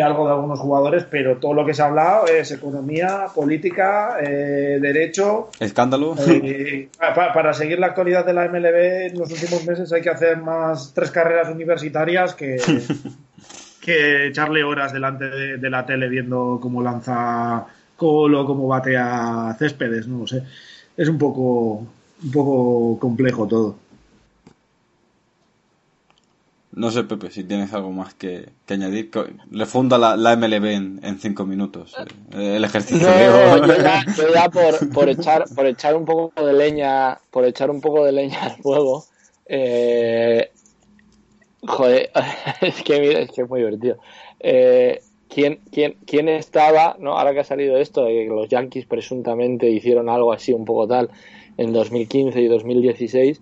algo 0.00 0.26
de 0.26 0.32
algunos 0.34 0.60
jugadores, 0.60 1.04
pero 1.10 1.38
todo 1.38 1.54
lo 1.54 1.66
que 1.66 1.74
se 1.74 1.82
ha 1.82 1.86
hablado 1.86 2.26
es 2.26 2.52
economía, 2.52 3.26
política, 3.34 4.18
eh, 4.20 4.78
derecho. 4.80 5.48
Escándalo. 5.58 6.14
Eh, 6.28 6.88
para, 6.98 7.52
seguir 7.52 7.78
la 7.78 7.88
actualidad 7.88 8.24
de 8.24 8.32
la 8.32 8.48
MLB 8.48 9.08
en 9.08 9.18
los 9.18 9.30
últimos 9.32 9.66
meses 9.66 9.92
hay 9.92 10.02
que 10.02 10.10
hacer 10.10 10.36
más 10.38 10.92
tres 10.94 11.10
carreras 11.10 11.48
universitarias 11.48 12.34
que, 12.34 12.58
que 13.80 14.28
echarle 14.28 14.62
horas 14.62 14.92
delante 14.92 15.24
de 15.24 15.70
la 15.70 15.84
tele 15.84 16.08
viendo 16.08 16.58
cómo 16.60 16.82
lanza 16.82 17.66
Colo, 17.96 18.46
cómo 18.46 18.66
batea 18.66 19.54
Céspedes, 19.58 20.08
no 20.08 20.20
lo 20.20 20.26
sé. 20.26 20.42
Es 20.96 21.08
un 21.08 21.18
poco, 21.18 21.86
un 22.22 22.30
poco 22.32 22.98
complejo 22.98 23.46
todo. 23.46 23.76
No 26.72 26.90
sé, 26.92 27.02
Pepe, 27.02 27.30
si 27.30 27.42
tienes 27.42 27.72
algo 27.72 27.90
más 27.90 28.14
que, 28.14 28.50
añadir. 28.68 29.10
Le 29.50 29.66
funda 29.66 29.98
la, 29.98 30.16
la 30.16 30.36
MLB 30.36 30.64
en, 31.02 31.18
cinco 31.18 31.44
minutos. 31.44 31.94
Eh, 32.32 32.56
el 32.56 32.64
ejercicio. 32.64 33.08
No, 33.08 33.66
yo 33.66 34.32
ya, 34.32 34.48
por, 34.92 35.08
echar, 35.08 35.44
por 35.54 35.66
echar 35.66 35.96
un 35.96 36.04
poco 36.04 36.44
de 36.44 36.52
leña, 36.52 37.18
por 37.30 37.44
echar 37.44 37.70
un 37.70 37.80
poco 37.80 38.04
de 38.04 38.12
leña 38.12 38.40
al 38.42 38.56
fuego. 38.62 39.04
Eh, 39.46 40.50
joder, 41.66 42.10
es 42.60 42.82
que, 42.82 43.22
es 43.22 43.30
que 43.32 43.42
es 43.42 43.48
muy 43.48 43.60
divertido. 43.60 43.98
Eh, 44.38 45.00
quién, 45.28 45.60
quién, 45.72 45.96
quién 46.06 46.28
estaba, 46.28 46.96
¿no? 46.98 47.18
ahora 47.18 47.32
que 47.32 47.40
ha 47.40 47.44
salido 47.44 47.78
esto, 47.78 48.04
de 48.04 48.12
que 48.12 48.26
los 48.26 48.48
Yankees 48.48 48.86
presuntamente 48.86 49.68
hicieron 49.68 50.08
algo 50.08 50.32
así 50.32 50.52
un 50.52 50.64
poco 50.64 50.86
tal 50.86 51.10
en 51.56 51.72
2015 51.72 52.40
y 52.40 52.46
2016, 52.46 53.40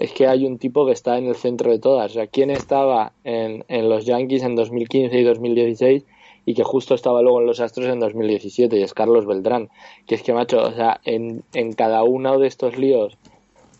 es 0.00 0.12
que 0.12 0.26
hay 0.26 0.46
un 0.46 0.58
tipo 0.58 0.86
que 0.86 0.92
está 0.92 1.18
en 1.18 1.26
el 1.26 1.36
centro 1.36 1.70
de 1.70 1.78
todas. 1.78 2.10
O 2.10 2.14
sea, 2.14 2.26
quién 2.26 2.50
estaba 2.50 3.12
en, 3.22 3.64
en 3.68 3.90
los 3.90 4.06
Yankees 4.06 4.42
en 4.42 4.56
2015 4.56 5.16
y 5.16 5.24
2016 5.24 6.04
y 6.46 6.54
que 6.54 6.64
justo 6.64 6.94
estaba 6.94 7.20
luego 7.20 7.40
en 7.40 7.46
los 7.46 7.60
Astros 7.60 7.86
en 7.86 8.00
2017 8.00 8.78
y 8.78 8.82
es 8.82 8.94
Carlos 8.94 9.26
Beltrán. 9.26 9.68
Que 10.06 10.14
es 10.14 10.22
que, 10.22 10.32
macho, 10.32 10.62
o 10.62 10.72
sea, 10.72 11.00
en, 11.04 11.44
en 11.52 11.74
cada 11.74 12.02
uno 12.02 12.38
de 12.38 12.46
estos 12.46 12.78
líos 12.78 13.18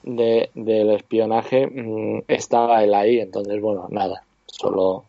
de, 0.03 0.51
del 0.55 0.91
espionaje 0.91 1.67
mm, 1.67 2.25
estaba 2.29 2.85
él 2.85 2.93
ahí. 2.93 3.19
Entonces, 3.19 3.59
bueno, 3.63 3.87
nada, 3.89 4.23
solo 4.45 5.05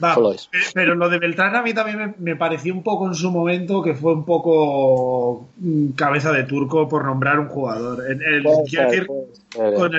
eh, 0.00 0.36
pero 0.74 0.94
lo 0.94 1.08
de 1.08 1.18
Beltrán 1.18 1.56
a 1.56 1.62
mí 1.62 1.74
también 1.74 2.14
me, 2.18 2.36
pareció 2.36 2.72
un 2.72 2.82
poco 2.82 3.06
en 3.06 3.14
su 3.14 3.30
momento 3.30 3.82
que 3.82 3.94
fue 3.94 4.12
un 4.12 4.24
poco 4.24 5.48
mm, 5.56 5.90
cabeza 5.90 6.32
de 6.32 6.44
turco 6.44 6.88
por 6.88 7.04
nombrar 7.04 7.38
un 7.38 7.48
jugador. 7.48 8.04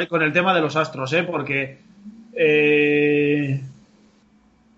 con, 0.08 0.22
el, 0.24 0.34
tema 0.34 0.54
de 0.54 0.62
los 0.62 0.76
astros, 0.76 1.12
¿eh? 1.14 1.24
porque 1.24 1.78
eh, 2.34 3.62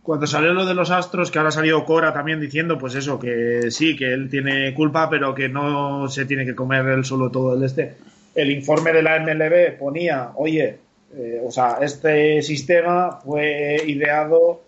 cuando 0.02 0.26
salió 0.26 0.54
lo 0.54 0.66
de 0.66 0.74
los 0.74 0.90
astros, 0.90 1.30
que 1.30 1.38
ahora 1.38 1.50
ha 1.50 1.54
salido 1.54 1.86
Cora 1.86 2.14
también 2.14 2.40
diciendo, 2.40 2.78
pues 2.78 2.96
eso, 2.96 3.20
que 3.20 3.70
sí, 3.70 3.96
que 3.96 4.12
él 4.12 4.30
tiene 4.30 4.74
culpa, 4.74 5.10
pero 5.10 5.36
que 5.36 5.48
no 5.48 6.08
se 6.10 6.26
tiene 6.26 6.46
que 6.46 6.56
comer 6.56 6.86
él 6.88 7.06
solo 7.06 7.30
todo 7.30 7.56
el 7.56 7.64
este. 7.64 7.96
El 8.34 8.50
informe 8.50 8.94
de 8.94 9.04
la 9.04 9.20
MLB 9.20 9.78
ponía, 9.78 10.32
oye, 10.36 10.80
eh, 11.14 11.42
o 11.46 11.52
sea, 11.52 11.78
este 11.82 12.42
sistema 12.42 13.20
fue 13.24 13.84
ideado 13.86 14.62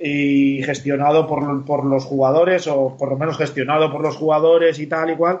y 0.00 0.62
gestionado 0.62 1.26
por, 1.26 1.64
por, 1.64 1.84
los 1.84 2.04
jugadores, 2.04 2.66
o 2.66 2.96
por 2.96 3.10
lo 3.10 3.16
menos 3.16 3.36
gestionado 3.36 3.90
por 3.90 4.02
los 4.02 4.16
jugadores 4.16 4.78
y 4.78 4.86
tal 4.86 5.10
y 5.10 5.16
cual. 5.16 5.40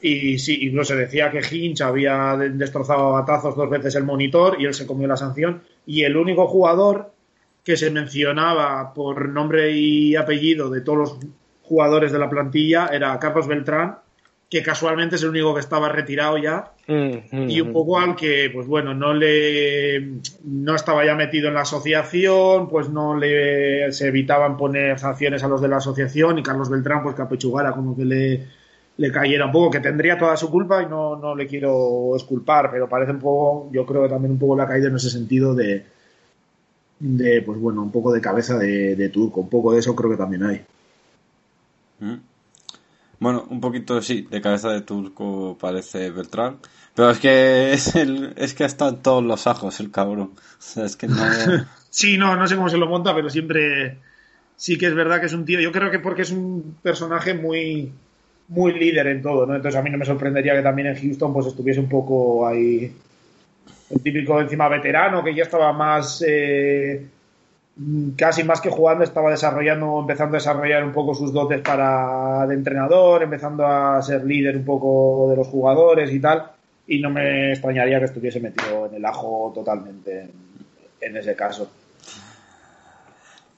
Y 0.00 0.38
sí, 0.38 0.66
incluso 0.66 0.94
se 0.94 1.00
decía 1.00 1.30
que 1.30 1.40
Hinch 1.40 1.82
había 1.82 2.36
destrozado 2.36 3.08
a 3.08 3.20
batazos 3.20 3.54
dos 3.54 3.70
veces 3.70 3.94
el 3.94 4.04
monitor 4.04 4.60
y 4.60 4.64
él 4.64 4.74
se 4.74 4.86
comió 4.86 5.06
la 5.06 5.16
sanción. 5.16 5.62
Y 5.86 6.02
el 6.02 6.16
único 6.16 6.46
jugador 6.48 7.12
que 7.64 7.76
se 7.76 7.90
mencionaba 7.90 8.92
por 8.94 9.28
nombre 9.28 9.70
y 9.70 10.16
apellido 10.16 10.70
de 10.70 10.80
todos 10.80 10.98
los 10.98 11.18
jugadores 11.62 12.10
de 12.10 12.18
la 12.18 12.28
plantilla 12.28 12.88
era 12.88 13.18
Carlos 13.18 13.46
Beltrán, 13.46 13.98
que 14.52 14.62
casualmente 14.62 15.16
es 15.16 15.22
el 15.22 15.30
único 15.30 15.54
que 15.54 15.60
estaba 15.60 15.88
retirado 15.88 16.36
ya 16.36 16.72
Mm, 16.86 17.48
y 17.48 17.60
un 17.60 17.70
mm, 17.70 17.72
poco 17.72 17.98
al 17.98 18.16
que 18.16 18.50
pues 18.52 18.66
bueno 18.66 18.92
no 18.92 19.14
le 19.14 20.18
no 20.44 20.74
estaba 20.74 21.06
ya 21.06 21.14
metido 21.14 21.48
en 21.48 21.54
la 21.54 21.60
asociación 21.60 22.68
pues 22.68 22.90
no 22.90 23.16
le 23.16 23.90
se 23.92 24.08
evitaban 24.08 24.56
poner 24.56 24.98
sanciones 24.98 25.42
a 25.42 25.48
los 25.48 25.62
de 25.62 25.68
la 25.68 25.76
asociación 25.76 26.38
y 26.38 26.42
Carlos 26.42 26.68
Beltrán 26.68 27.02
pues 27.02 27.14
que 27.14 27.22
apechugara 27.22 27.72
como 27.72 27.96
que 27.96 28.04
le, 28.04 28.46
le 28.98 29.12
cayera 29.12 29.46
un 29.46 29.52
poco 29.52 29.70
que 29.70 29.80
tendría 29.80 30.18
toda 30.18 30.36
su 30.36 30.50
culpa 30.50 30.82
y 30.82 30.86
no, 30.86 31.16
no 31.16 31.34
le 31.36 31.46
quiero 31.46 32.14
esculpar 32.16 32.70
pero 32.72 32.88
parece 32.88 33.12
un 33.12 33.20
poco 33.20 33.70
yo 33.72 33.86
creo 33.86 34.02
que 34.02 34.08
también 34.10 34.32
un 34.32 34.38
poco 34.40 34.56
la 34.56 34.66
caída 34.66 34.88
en 34.88 34.96
ese 34.96 35.08
sentido 35.08 35.54
de 35.54 35.86
de 36.98 37.42
pues 37.42 37.58
bueno 37.58 37.80
un 37.80 37.92
poco 37.92 38.12
de 38.12 38.20
cabeza 38.20 38.58
de, 38.58 38.96
de 38.96 39.08
turco 39.08 39.40
un 39.40 39.48
poco 39.48 39.72
de 39.72 39.78
eso 39.78 39.94
creo 39.96 40.10
que 40.10 40.16
también 40.18 40.42
hay 40.42 40.62
Mm. 42.00 42.31
Bueno, 43.22 43.46
un 43.50 43.60
poquito 43.60 44.02
sí, 44.02 44.26
de 44.28 44.40
cabeza 44.40 44.70
de 44.70 44.80
turco 44.80 45.56
parece 45.60 46.10
Beltrán. 46.10 46.58
Pero 46.92 47.10
es 47.10 47.20
que 47.20 47.72
es 47.72 47.94
el, 47.94 48.34
es 48.36 48.52
que 48.52 48.64
está 48.64 48.88
en 48.88 49.00
todos 49.00 49.22
los 49.22 49.46
ajos 49.46 49.78
el 49.78 49.92
cabrón. 49.92 50.32
O 50.34 50.56
sea, 50.58 50.84
es 50.84 50.96
que 50.96 51.06
no. 51.06 51.16
Sí, 51.88 52.16
no, 52.16 52.34
no 52.36 52.48
sé 52.48 52.56
cómo 52.56 52.70
se 52.70 52.78
lo 52.78 52.86
monta, 52.86 53.14
pero 53.14 53.28
siempre 53.28 53.98
sí 54.56 54.78
que 54.78 54.86
es 54.86 54.94
verdad 54.94 55.20
que 55.20 55.26
es 55.26 55.34
un 55.34 55.44
tío. 55.44 55.60
Yo 55.60 55.70
creo 55.70 55.90
que 55.90 55.98
porque 55.98 56.22
es 56.22 56.30
un 56.30 56.78
personaje 56.82 57.34
muy, 57.34 57.92
muy 58.48 58.72
líder 58.72 59.08
en 59.08 59.20
todo, 59.20 59.44
¿no? 59.44 59.54
Entonces 59.54 59.78
a 59.78 59.82
mí 59.82 59.90
no 59.90 59.98
me 59.98 60.06
sorprendería 60.06 60.54
que 60.54 60.62
también 60.62 60.88
en 60.88 60.96
Houston 60.96 61.34
pues 61.34 61.46
estuviese 61.46 61.80
un 61.80 61.90
poco 61.90 62.46
ahí 62.46 62.90
el 63.90 64.02
típico 64.02 64.40
encima 64.40 64.68
veterano 64.68 65.22
que 65.22 65.34
ya 65.34 65.42
estaba 65.42 65.70
más 65.74 66.24
eh, 66.26 67.06
casi 68.16 68.44
más 68.44 68.60
que 68.60 68.70
jugando 68.70 69.04
estaba 69.04 69.30
desarrollando, 69.30 70.00
empezando 70.00 70.36
a 70.36 70.38
desarrollar 70.38 70.84
un 70.84 70.92
poco 70.92 71.14
sus 71.14 71.32
dotes 71.32 71.60
para 71.60 72.46
de 72.46 72.54
entrenador, 72.54 73.22
empezando 73.22 73.66
a 73.66 74.00
ser 74.02 74.24
líder 74.24 74.56
un 74.56 74.64
poco 74.64 75.28
de 75.30 75.36
los 75.36 75.48
jugadores 75.48 76.12
y 76.12 76.20
tal. 76.20 76.50
Y 76.86 76.98
no 76.98 77.10
me 77.10 77.52
extrañaría 77.52 77.98
que 77.98 78.06
estuviese 78.06 78.40
metido 78.40 78.86
en 78.86 78.94
el 78.94 79.04
ajo 79.04 79.52
totalmente 79.54 80.22
en, 80.22 80.32
en 81.00 81.16
ese 81.16 81.34
caso. 81.34 81.70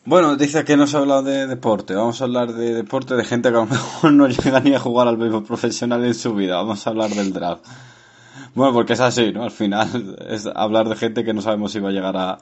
Bueno, 0.07 0.36
dice 0.36 0.65
que 0.65 0.77
no 0.77 0.86
se 0.86 0.97
ha 0.97 1.01
hablado 1.01 1.23
de 1.23 1.47
deporte. 1.47 1.95
Vamos 1.95 2.20
a 2.20 2.24
hablar 2.24 2.53
de 2.53 2.74
deporte 2.74 3.15
de 3.15 3.24
gente 3.24 3.49
que 3.51 3.57
a 3.57 3.61
lo 3.61 3.66
mejor 3.66 4.12
no 4.12 4.28
llega 4.28 4.61
ni 4.61 4.74
a 4.74 4.78
jugar 4.78 5.09
al 5.09 5.16
béisbol 5.16 5.45
profesional 5.45 6.05
en 6.05 6.15
su 6.15 6.35
vida. 6.35 6.57
Vamos 6.57 6.86
a 6.86 6.91
hablar 6.91 7.11
del 7.11 7.32
draft. 7.32 7.65
Bueno, 8.55 8.73
porque 8.74 8.93
es 8.93 9.01
así, 9.01 9.32
¿no? 9.32 9.43
Al 9.43 9.51
final 9.51 10.16
es 10.28 10.47
hablar 10.55 10.89
de 10.89 10.97
gente 10.97 11.24
que 11.24 11.32
no 11.32 11.41
sabemos 11.41 11.73
si 11.73 11.81
va 11.81 11.89
a 11.89 11.93
llegar 11.93 12.16
a, 12.16 12.39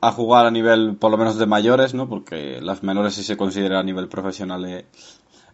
a 0.00 0.12
jugar 0.12 0.46
a 0.46 0.50
nivel, 0.50 0.96
por 0.96 1.10
lo 1.10 1.18
menos, 1.18 1.38
de 1.38 1.46
mayores, 1.46 1.94
¿no? 1.94 2.08
Porque 2.08 2.60
las 2.60 2.82
menores 2.82 3.14
sí 3.14 3.22
se 3.22 3.36
considera 3.36 3.80
a 3.80 3.82
nivel 3.82 4.08
profesional 4.08 4.64
eh, 4.64 4.86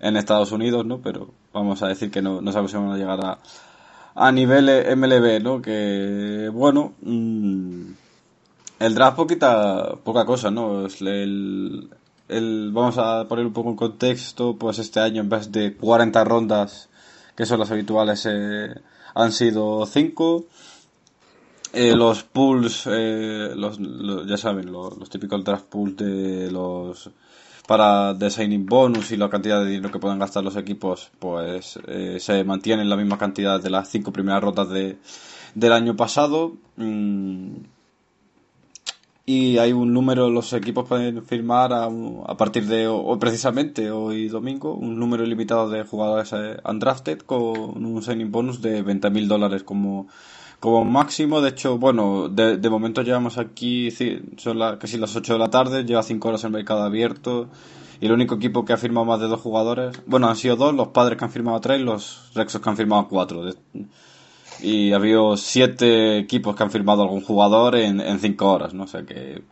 en 0.01 0.17
Estados 0.17 0.53
Unidos, 0.53 0.87
¿no? 0.87 1.01
Pero 1.01 1.31
vamos 1.53 1.83
a 1.83 1.89
decir 1.89 2.11
que 2.11 2.23
no, 2.23 2.41
no 2.41 2.53
sabemos 2.53 2.71
si 2.71 2.77
van 2.77 2.91
a 2.91 2.97
llegar 2.97 3.25
a, 3.25 3.39
a 4.15 4.33
nivel 4.33 4.69
eh, 4.69 4.95
MLB, 4.95 5.43
¿no? 5.43 5.61
Que, 5.61 6.49
bueno, 6.53 6.95
mm, 7.03 7.91
el 8.79 8.95
draft 8.95 9.17
poquita, 9.17 9.97
poca 10.05 10.25
cosa, 10.25 10.51
¿no? 10.51 10.87
El, 10.87 11.91
el, 12.29 12.71
vamos 12.73 12.99
a 12.99 13.27
poner 13.29 13.47
un 13.47 13.53
poco 13.53 13.71
en 13.71 13.77
contexto, 13.77 14.57
pues 14.57 14.79
este 14.79 15.01
año 15.01 15.23
en 15.23 15.29
vez 15.29 15.51
de 15.51 15.77
40 15.77 16.25
rondas, 16.25 16.89
que 17.35 17.47
son 17.47 17.59
las 17.61 17.71
habituales, 17.71 18.27
eh, 18.31 18.69
han 19.15 19.33
sido 19.33 19.87
5. 19.87 20.45
Eh, 21.73 21.95
los 21.95 22.23
pools, 22.23 22.87
eh, 22.87 23.53
los, 23.55 23.79
ya 24.27 24.37
saben, 24.37 24.73
los, 24.73 25.11
típicos 25.11 25.45
draft 25.45 25.67
pools 25.67 25.97
de 25.97 26.51
los 26.51 27.11
para 27.67 28.15
de 28.15 28.31
signing 28.31 28.65
bonus 28.65 29.11
y 29.11 29.17
la 29.17 29.29
cantidad 29.29 29.61
de 29.61 29.71
dinero 29.71 29.91
que 29.91 29.99
pueden 29.99 30.19
gastar 30.19 30.45
los 30.45 30.57
equipos, 30.57 31.11
pues 31.19 31.79
eh, 31.89 32.19
se 32.21 32.45
mantienen 32.45 32.89
la 32.89 32.97
misma 32.97 33.19
cantidad 33.19 33.61
de 33.61 33.71
las 33.71 33.89
cinco 33.89 34.13
primeras 34.13 34.43
rondas 34.43 34.69
de, 34.71 34.99
del 35.55 35.73
año 35.73 35.97
pasado. 35.97 36.57
Mm, 36.77 37.57
y 39.29 39.59
hay 39.59 39.73
un 39.73 39.93
número, 39.93 40.31
los 40.31 40.53
equipos 40.53 40.87
pueden 40.87 41.25
firmar 41.25 41.73
a, 41.73 41.87
a 41.87 42.37
partir 42.37 42.67
de 42.67 42.87
hoy, 42.87 43.19
precisamente 43.19 43.91
hoy 43.91 44.29
domingo, 44.29 44.73
un 44.75 45.01
número 45.01 45.25
ilimitado 45.25 45.69
de 45.69 45.83
jugadores 45.83 46.33
eh, 46.33 46.57
undrafted 46.65 47.19
con 47.19 47.85
un 47.85 48.03
signing 48.05 48.31
bonus 48.31 48.63
de 48.63 48.85
20.000 48.85 49.27
dólares 49.27 49.65
como, 49.65 50.07
como 50.61 50.85
máximo. 50.85 51.41
De 51.41 51.51
hecho, 51.51 51.79
bueno, 51.79 52.29
de, 52.29 52.57
de 52.57 52.71
momento 52.71 53.03
llevamos 53.03 53.39
aquí, 53.39 53.91
son 54.37 54.59
la- 54.59 54.79
casi 54.79 54.99
las 54.99 55.15
8 55.17 55.35
de 55.35 55.39
la 55.39 55.51
tarde, 55.51 55.85
lleva 55.85 56.03
5 56.03 56.29
horas 56.29 56.45
el 56.45 56.51
mercado 56.51 56.83
abierto. 56.83 57.49
Y 58.01 58.07
el 58.07 58.13
único 58.13 58.35
equipo 58.35 58.65
que 58.65 58.75
ha 58.75 58.77
firmado 58.77 59.07
más 59.07 59.21
de 59.21 59.27
dos 59.27 59.41
jugadores, 59.41 59.99
bueno, 60.07 60.29
han 60.29 60.37
sido 60.37 60.57
dos, 60.57 60.75
los 60.75 60.89
padres 60.89 61.19
que 61.19 61.25
han 61.25 61.31
firmado 61.31 61.61
tres, 61.61 61.81
los 61.81 62.31
Rexos 62.35 62.61
que 62.61 62.69
han 62.69 62.77
firmado 62.77 63.09
cuatro. 63.09 63.43
Y 64.61 64.93
ha 64.93 64.97
habido 64.97 65.37
siete 65.37 66.19
equipos 66.19 66.55
que 66.57 66.63
han 66.63 66.71
firmado 66.71 67.03
algún 67.03 67.23
jugador 67.23 67.75
en, 67.77 68.01
en 68.01 68.19
cinco 68.21 68.53
horas, 68.53 68.75
¿no? 68.75 68.85
O 68.85 68.87
sea 68.87 69.03
que, 69.05 69.43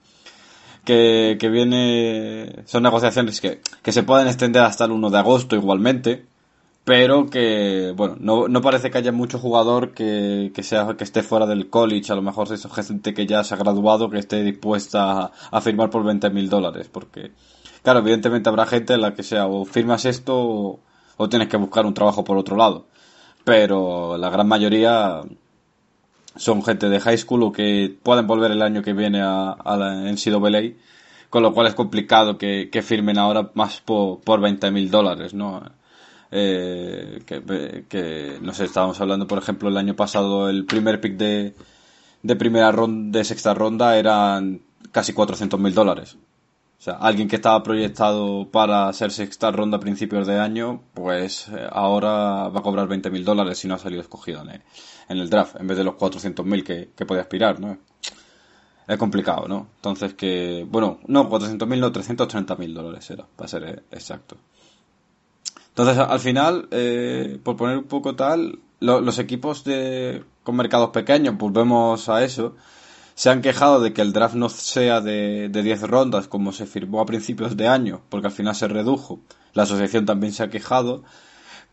que, 0.85 1.36
que 1.40 1.48
viene, 1.48 2.64
son 2.66 2.82
negociaciones 2.82 3.40
que, 3.40 3.60
que 3.82 3.93
se 3.93 4.02
pueden 4.02 4.28
extender 4.28 4.62
hasta 4.62 4.85
el 4.85 4.93
1 4.93 5.10
de 5.10 5.18
agosto 5.18 5.56
igualmente, 5.56 6.24
pero 6.85 7.27
que, 7.31 7.93
bueno, 7.97 8.16
no, 8.20 8.48
no 8.48 8.61
parece 8.61 8.90
que 8.90 8.98
haya 8.98 9.12
mucho 9.12 9.39
jugador 9.39 9.93
que, 9.93 10.52
que 10.55 10.62
sea, 10.62 10.94
que 10.97 11.05
esté 11.05 11.23
fuera 11.23 11.47
del 11.47 11.70
college, 11.70 12.12
a 12.12 12.16
lo 12.16 12.23
mejor 12.23 12.52
es 12.52 12.66
gente 12.73 13.15
que 13.15 13.27
ya 13.27 13.43
se 13.44 13.55
ha 13.55 13.59
graduado, 13.59 14.11
que 14.11 14.19
esté 14.19 14.43
dispuesta 14.43 15.32
a, 15.51 15.61
firmar 15.61 15.90
por 15.90 16.05
20 16.05 16.31
mil 16.31 16.48
dólares, 16.51 16.89
porque, 16.93 17.32
claro, 17.82 18.01
evidentemente 18.01 18.48
habrá 18.48 18.66
gente 18.66 18.94
en 18.94 19.01
la 19.01 19.15
que 19.15 19.23
sea 19.23 19.47
o 19.47 19.65
firmas 19.65 20.05
esto 20.05 20.36
o, 20.36 20.81
o 21.16 21.28
tienes 21.28 21.48
que 21.48 21.56
buscar 21.56 21.86
un 21.86 21.94
trabajo 21.94 22.24
por 22.24 22.36
otro 22.36 22.56
lado 22.56 22.86
pero 23.44 24.16
la 24.16 24.31
gran 24.31 24.48
mayoría 24.48 25.20
son 26.36 26.62
gente 26.65 26.89
de 26.89 26.98
high 26.98 27.19
school 27.19 27.44
o 27.44 27.52
que 27.52 27.97
pueden 28.02 28.27
volver 28.27 28.51
el 28.51 28.62
año 28.62 28.82
que 28.82 28.94
viene 28.94 29.20
a, 29.20 29.52
a 29.52 29.77
la 29.77 30.11
NCAA, 30.11 30.74
con 31.31 31.43
lo 31.43 31.52
cual 31.52 31.69
es 31.69 31.74
complicado 31.74 32.39
que, 32.39 32.70
que 32.73 32.82
firmen 32.82 33.19
ahora 33.19 33.51
más 33.55 33.81
por, 33.81 34.20
por 34.20 34.40
20 34.40 34.70
mil 34.70 34.90
dólares, 34.90 35.35
¿no? 35.35 35.62
Eh, 36.36 37.23
que, 37.27 37.85
que, 37.89 38.39
no 38.43 38.52
sé, 38.52 38.65
estábamos 38.65 39.01
hablando, 39.01 39.28
por 39.28 39.39
ejemplo, 39.39 39.69
el 39.69 39.77
año 39.77 39.94
pasado 39.94 40.51
el 40.51 40.65
primer 40.66 41.01
pick 41.01 41.16
de, 41.16 41.55
de 42.24 42.36
primera 42.36 42.73
ronda, 42.73 43.16
de 43.20 43.24
sexta 43.24 43.55
ronda 43.55 43.97
eran 43.97 44.61
casi 44.90 45.12
400 45.12 45.61
mil 45.61 45.73
dólares. 45.74 46.16
O 46.81 46.82
sea, 46.82 46.94
alguien 46.94 47.28
que 47.28 47.36
estaba 47.36 47.62
proyectado 47.62 48.48
para 48.51 48.93
ser 48.93 49.12
sexta 49.12 49.52
ronda 49.52 49.77
a 49.77 49.81
principios 49.81 50.27
de 50.27 50.40
año, 50.40 50.82
pues 50.93 51.47
eh, 51.51 51.69
ahora 51.70 52.48
va 52.48 52.59
a 52.59 52.62
cobrar 52.65 52.89
20 52.89 53.11
mil 53.11 53.24
dólares 53.24 53.59
si 53.59 53.69
no 53.69 53.74
ha 53.74 53.78
salido 53.78 54.02
escogido 54.02 54.43
en 54.43 54.51
el, 54.51 54.62
en 55.09 55.19
el 55.19 55.31
draft, 55.31 55.55
en 55.61 55.69
vez 55.69 55.78
de 55.78 55.85
los 55.85 55.94
400 55.94 56.44
mil 56.44 56.65
que, 56.65 56.90
que 56.97 57.06
puede 57.06 57.20
aspirar, 57.20 57.61
¿no? 57.61 57.78
Es 58.89 58.98
complicado, 58.98 59.47
¿no? 59.47 59.69
Entonces 59.77 60.15
que, 60.15 60.66
bueno, 60.69 60.98
no, 61.06 61.28
400 61.28 61.69
mil, 61.69 61.78
no, 61.78 61.93
330 61.93 62.56
mil 62.56 62.74
dólares 62.74 63.09
era, 63.09 63.24
para 63.36 63.47
ser 63.47 63.62
eh, 63.62 63.82
exacto. 63.93 64.36
Entonces, 65.75 65.99
al 65.99 66.21
final, 66.21 66.69
eh, 66.71 67.39
por 67.43 67.57
poner 67.57 67.79
un 67.79 67.85
poco 67.85 68.15
tal, 68.17 68.61
lo- 68.81 69.01
los 69.01 69.19
equipos 69.19 69.65
de, 69.65 70.25
con 70.43 70.57
mercados 70.57 70.91
pequeños, 70.91 71.37
volvemos 71.37 72.09
a 72.09 72.25
eso, 72.25 72.55
se 73.15 73.31
han 73.31 73.43
quejado 73.43 73.81
de 73.81 73.93
que 73.93 74.03
el 74.03 74.13
draft 74.13 74.35
no 74.37 74.49
sea 74.49 75.01
de, 75.01 75.49
de 75.51 75.63
10 75.63 75.83
rondas 75.83 76.29
como 76.29 76.53
se 76.53 76.67
firmó 76.67 77.01
a 77.01 77.07
principios 77.07 77.57
de 77.57 77.69
año, 77.69 78.03
porque 78.09 78.29
al 78.29 78.33
final 78.33 78.55
se 78.55 78.69
redujo. 78.69 79.21
La 79.55 79.65
asociación 79.65 80.07
también 80.07 80.33
se 80.33 80.43
ha 80.45 80.51
quejado 80.51 81.05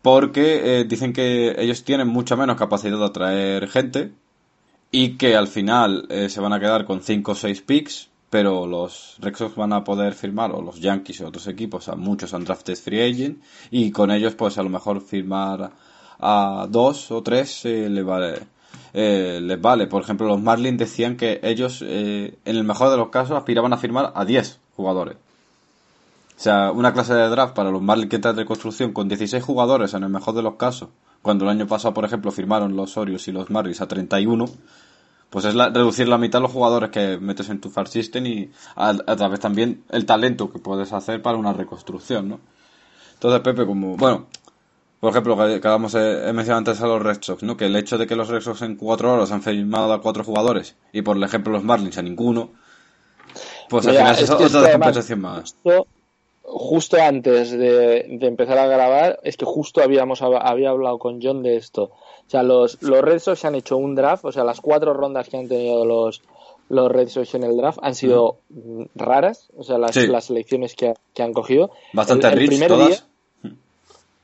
porque 0.02 0.80
eh, 0.80 0.84
dicen 0.84 1.12
que 1.12 1.54
ellos 1.58 1.84
tienen 1.84 2.08
mucha 2.08 2.36
menos 2.36 2.56
capacidad 2.56 2.98
de 2.98 3.04
atraer 3.04 3.68
gente 3.68 4.12
y 4.92 5.16
que 5.18 5.36
al 5.36 5.48
final 5.48 6.06
eh, 6.10 6.28
se 6.30 6.40
van 6.40 6.52
a 6.54 6.60
quedar 6.60 6.86
con 6.86 7.02
5 7.02 7.32
o 7.32 7.36
6 7.36 7.62
picks, 7.62 8.10
pero 8.32 8.66
los 8.66 9.16
Red 9.18 9.36
Sox 9.36 9.56
van 9.56 9.74
a 9.74 9.84
poder 9.84 10.14
firmar, 10.14 10.52
o 10.52 10.62
los 10.62 10.80
Yankees 10.80 11.20
o 11.20 11.28
otros 11.28 11.46
equipos, 11.48 11.90
a 11.90 11.96
muchos 11.96 12.32
undrafted 12.32 12.76
free 12.76 13.02
agent 13.02 13.42
y 13.70 13.90
con 13.90 14.10
ellos 14.10 14.34
pues 14.34 14.56
a 14.56 14.62
lo 14.62 14.70
mejor 14.70 15.02
firmar 15.02 15.70
a 16.18 16.66
dos 16.66 17.10
o 17.10 17.22
tres 17.22 17.66
eh, 17.66 17.90
le 17.90 18.02
vale, 18.02 18.38
eh, 18.94 19.38
les 19.42 19.60
vale. 19.60 19.86
Por 19.86 20.02
ejemplo, 20.02 20.26
los 20.26 20.40
Marlins 20.40 20.78
decían 20.78 21.18
que 21.18 21.40
ellos, 21.42 21.84
eh, 21.86 22.38
en 22.46 22.56
el 22.56 22.64
mejor 22.64 22.88
de 22.88 22.96
los 22.96 23.10
casos, 23.10 23.36
aspiraban 23.36 23.74
a 23.74 23.76
firmar 23.76 24.12
a 24.14 24.24
10 24.24 24.60
jugadores. 24.76 25.16
O 26.34 26.40
sea, 26.40 26.72
una 26.72 26.94
clase 26.94 27.12
de 27.12 27.28
draft 27.28 27.54
para 27.54 27.70
los 27.70 27.82
Marlins 27.82 28.08
que 28.08 28.16
entran 28.16 28.34
de 28.34 28.46
construcción 28.46 28.94
con 28.94 29.08
16 29.08 29.44
jugadores 29.44 29.92
en 29.92 30.04
el 30.04 30.08
mejor 30.08 30.34
de 30.34 30.40
los 30.40 30.54
casos, 30.54 30.88
cuando 31.20 31.44
el 31.44 31.50
año 31.50 31.66
pasado, 31.66 31.92
por 31.92 32.06
ejemplo, 32.06 32.32
firmaron 32.32 32.76
los 32.76 32.96
Orioles 32.96 33.28
y 33.28 33.32
los 33.32 33.50
Marlins 33.50 33.82
a 33.82 33.88
31, 33.88 34.46
pues 35.32 35.46
es 35.46 35.54
la- 35.54 35.70
reducir 35.70 36.06
la 36.08 36.18
mitad 36.18 36.38
de 36.40 36.42
los 36.42 36.52
jugadores 36.52 36.90
que 36.90 37.16
metes 37.16 37.48
en 37.48 37.58
tu 37.58 37.70
Far 37.70 37.88
System 37.88 38.26
y 38.26 38.50
a, 38.76 38.90
a 38.90 39.16
través 39.16 39.40
también 39.40 39.82
el 39.90 40.04
talento 40.04 40.52
que 40.52 40.58
puedes 40.58 40.92
hacer 40.92 41.22
para 41.22 41.38
una 41.38 41.54
reconstrucción, 41.54 42.28
¿no? 42.28 42.40
Entonces, 43.14 43.40
Pepe, 43.40 43.64
como, 43.64 43.96
bueno, 43.96 44.26
por 45.00 45.10
ejemplo, 45.10 45.34
que, 45.38 45.58
que 45.58 45.68
eh, 45.68 46.28
he 46.28 46.32
mencionado 46.34 46.58
antes 46.58 46.80
a 46.82 46.86
los 46.86 47.00
Red 47.00 47.22
Sox, 47.22 47.42
¿no? 47.44 47.56
Que 47.56 47.64
el 47.64 47.76
hecho 47.76 47.96
de 47.96 48.06
que 48.06 48.14
los 48.14 48.28
Red 48.28 48.42
Sox 48.42 48.60
en 48.60 48.76
cuatro 48.76 49.10
horas 49.10 49.32
han 49.32 49.40
firmado 49.42 49.90
a 49.94 50.02
cuatro 50.02 50.22
jugadores 50.22 50.76
y 50.92 51.00
por 51.00 51.16
ejemplo 51.24 51.50
los 51.52 51.64
Marlins 51.64 51.96
a 51.96 52.02
ninguno, 52.02 52.50
pues 53.70 53.86
al 53.86 53.96
final 53.96 54.14
es, 54.18 54.28
otra 54.30 54.46
esto 54.46 54.58
además- 54.58 54.72
compensación 54.88 55.20
más. 55.22 55.56
Justo 56.44 57.00
antes 57.00 57.52
de, 57.52 58.18
empezar 58.20 58.58
a 58.58 58.66
grabar, 58.66 59.18
es 59.22 59.36
que 59.38 59.46
justo 59.46 59.80
habíamos 59.80 60.20
había 60.20 60.70
hablado 60.70 60.98
con 60.98 61.20
John 61.22 61.42
de 61.42 61.56
esto. 61.56 61.92
O 62.32 62.34
sea, 62.34 62.42
los, 62.42 62.80
los 62.80 63.02
Red 63.02 63.18
Sox 63.18 63.44
han 63.44 63.54
hecho 63.56 63.76
un 63.76 63.94
draft, 63.94 64.24
o 64.24 64.32
sea, 64.32 64.42
las 64.42 64.62
cuatro 64.62 64.94
rondas 64.94 65.28
que 65.28 65.36
han 65.36 65.48
tenido 65.48 65.84
los, 65.84 66.22
los 66.70 66.90
Red 66.90 67.08
Sox 67.08 67.34
en 67.34 67.42
el 67.42 67.58
draft 67.58 67.78
han 67.82 67.94
sido 67.94 68.38
raras, 68.94 69.50
o 69.54 69.62
sea, 69.62 69.76
las, 69.76 69.94
las 69.96 70.24
selecciones 70.24 70.74
que, 70.74 70.94
han 71.22 71.32
cogido. 71.34 71.72
Bastante 71.92 72.28
el, 72.28 72.46
primer 72.46 72.74
Día, 72.74 73.04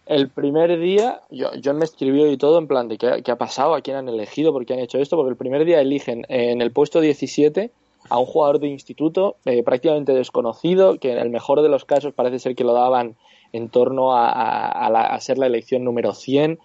el 0.07 0.31
primer 0.31 0.81
día, 0.81 1.21
John 1.63 1.77
me 1.77 1.85
escribió 1.85 2.33
y 2.33 2.39
todo 2.39 2.57
en 2.57 2.67
plan 2.67 2.89
de 2.89 2.97
qué, 2.97 3.23
qué 3.23 3.31
ha 3.31 3.37
pasado, 3.37 3.75
a 3.75 3.83
quién 3.83 3.99
han 3.99 4.09
elegido, 4.09 4.55
por 4.55 4.65
qué 4.65 4.73
han 4.73 4.81
hecho 4.81 4.97
esto, 4.97 5.17
porque 5.17 5.33
el 5.33 5.37
primer 5.37 5.67
día 5.67 5.79
eligen 5.83 6.25
en 6.31 6.63
el 6.63 6.73
puesto 6.73 7.03
17 7.03 7.71
a 8.09 8.19
un 8.19 8.25
jugador 8.25 8.59
de 8.59 8.69
instituto 8.69 9.37
eh, 9.45 9.63
prácticamente 9.63 10.15
desconocido, 10.15 10.99
que 10.99 11.13
en 11.13 11.19
el 11.19 11.29
mejor 11.29 11.61
de 11.61 11.69
los 11.69 11.85
casos 11.85 12.15
parece 12.15 12.39
ser 12.39 12.55
que 12.57 12.65
lo 12.65 12.73
daban 12.73 13.17
en 13.53 13.69
torno 13.69 14.17
a, 14.17 15.17
ser 15.21 15.37
la 15.37 15.47
elección 15.47 15.85
número 15.85 16.15
100, 16.15 16.59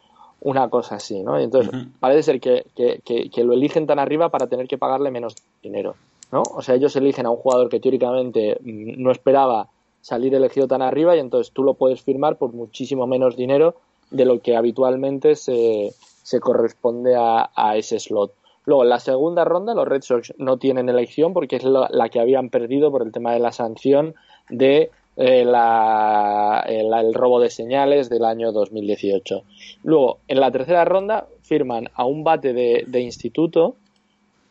una 0.43 0.69
cosa 0.69 0.95
así, 0.95 1.21
¿no? 1.23 1.37
entonces 1.39 1.71
parece 1.99 2.23
ser 2.23 2.39
que, 2.39 2.65
que, 2.75 3.43
lo 3.43 3.53
eligen 3.53 3.87
tan 3.87 3.99
arriba 3.99 4.29
para 4.29 4.47
tener 4.47 4.67
que 4.67 4.77
pagarle 4.77 5.09
menos 5.09 5.35
dinero, 5.61 5.95
¿no? 6.31 6.43
O 6.55 6.61
sea, 6.61 6.75
ellos 6.75 6.95
eligen 6.95 7.25
a 7.25 7.29
un 7.29 7.37
jugador 7.37 7.69
que 7.69 7.79
teóricamente 7.79 8.57
mm, 8.61 9.01
no 9.01 9.11
esperaba 9.11 9.69
salir 10.01 10.35
elegido 10.35 10.67
tan 10.67 10.81
arriba 10.81 11.15
y 11.15 11.19
entonces 11.19 11.53
tú 11.53 11.63
lo 11.63 11.75
puedes 11.75 12.01
firmar 12.01 12.37
por 12.37 12.53
muchísimo 12.53 13.07
menos 13.07 13.37
dinero 13.37 13.75
de 14.11 14.25
lo 14.25 14.41
que 14.41 14.57
habitualmente 14.57 15.35
se, 15.35 15.93
se 16.23 16.39
corresponde 16.39 17.15
a, 17.15 17.49
a 17.55 17.77
ese 17.77 17.99
slot. 17.99 18.33
Luego, 18.65 18.83
en 18.83 18.89
la 18.89 18.99
segunda 18.99 19.43
ronda, 19.43 19.73
los 19.73 19.87
Red 19.87 20.03
Sox 20.03 20.33
no 20.37 20.57
tienen 20.57 20.89
elección 20.89 21.33
porque 21.33 21.57
es 21.57 21.63
la, 21.63 22.09
que 22.09 22.19
habían 22.19 22.49
perdido 22.49 22.91
por 22.91 23.01
el 23.03 23.11
tema 23.11 23.33
de 23.33 23.39
la 23.39 23.51
sanción 23.51 24.15
de 24.49 24.91
eh, 25.15 25.45
la, 25.45 26.65
el, 26.67 27.13
robo 27.13 27.39
de 27.39 27.49
señales 27.49 28.09
del 28.09 28.25
año 28.25 28.51
2018. 28.51 29.43
Luego, 29.83 30.19
en 30.27 30.39
la 30.39 30.51
tercera 30.51 30.85
ronda, 30.85 31.27
firman 31.41 31.89
a 31.93 32.05
un 32.05 32.23
bate 32.23 32.53
de, 32.53 32.83
de 32.87 33.01
instituto 33.01 33.75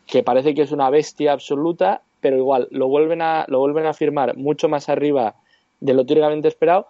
que 0.07 0.23
parece 0.23 0.53
que 0.53 0.61
es 0.61 0.71
una 0.71 0.89
bestia 0.89 1.33
absoluta, 1.33 2.01
pero 2.21 2.37
igual 2.37 2.67
lo 2.71 2.87
vuelven 2.87 3.21
a, 3.21 3.45
lo 3.47 3.59
vuelven 3.59 3.85
a 3.85 3.93
firmar 3.93 4.37
mucho 4.37 4.69
más 4.69 4.89
arriba 4.89 5.35
de 5.79 5.93
lo 5.93 6.05
teóricamente 6.05 6.47
esperado, 6.47 6.87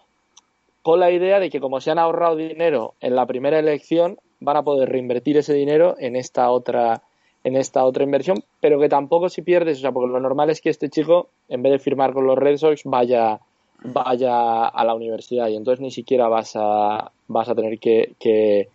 con 0.82 1.00
la 1.00 1.12
idea 1.12 1.40
de 1.40 1.50
que 1.50 1.60
como 1.60 1.82
se 1.82 1.91
han 1.91 2.00
ahorrado 2.00 2.36
dinero 2.36 2.94
en 3.02 3.16
la 3.16 3.26
primera 3.26 3.60
elección, 3.60 4.20
van 4.40 4.58
a 4.58 4.64
poder 4.64 4.90
reinvertir 4.90 5.38
ese 5.38 5.54
dinero 5.54 5.95
en 5.98 6.16
esta 6.16 6.52
otra 6.52 7.02
en 7.44 7.58
esta 7.58 7.84
otra 7.84 8.04
inversión, 8.04 8.44
pero 8.62 8.80
que 8.80 8.88
tampoco 8.88 9.28
si 9.28 9.41
pierdes, 9.41 9.80
o 9.80 9.82
sea, 9.82 9.91
porque 9.91 10.14
lo 10.14 10.20
normal 10.20 10.50
es 10.50 10.62
que 10.62 10.70
este 10.70 10.90
chico, 10.90 11.28
en 11.50 11.62
vez 11.62 11.74
de 11.74 11.80
firmar 11.80 12.14
con 12.14 12.26
los 12.26 12.38
Red 12.38 12.58
Sox, 12.58 12.84
vaya, 12.86 13.41
vaya 13.84 14.65
a 14.65 14.85
la 14.85 14.95
universidad 14.95 15.47
y 15.47 15.55
entonces 15.55 15.81
ni 15.81 15.91
siquiera 15.91 16.27
vas 16.27 16.53
a, 16.55 17.11
vas 17.27 17.49
a 17.49 17.55
tener 17.55 17.80
que, 17.80 18.15
que, 18.19 18.69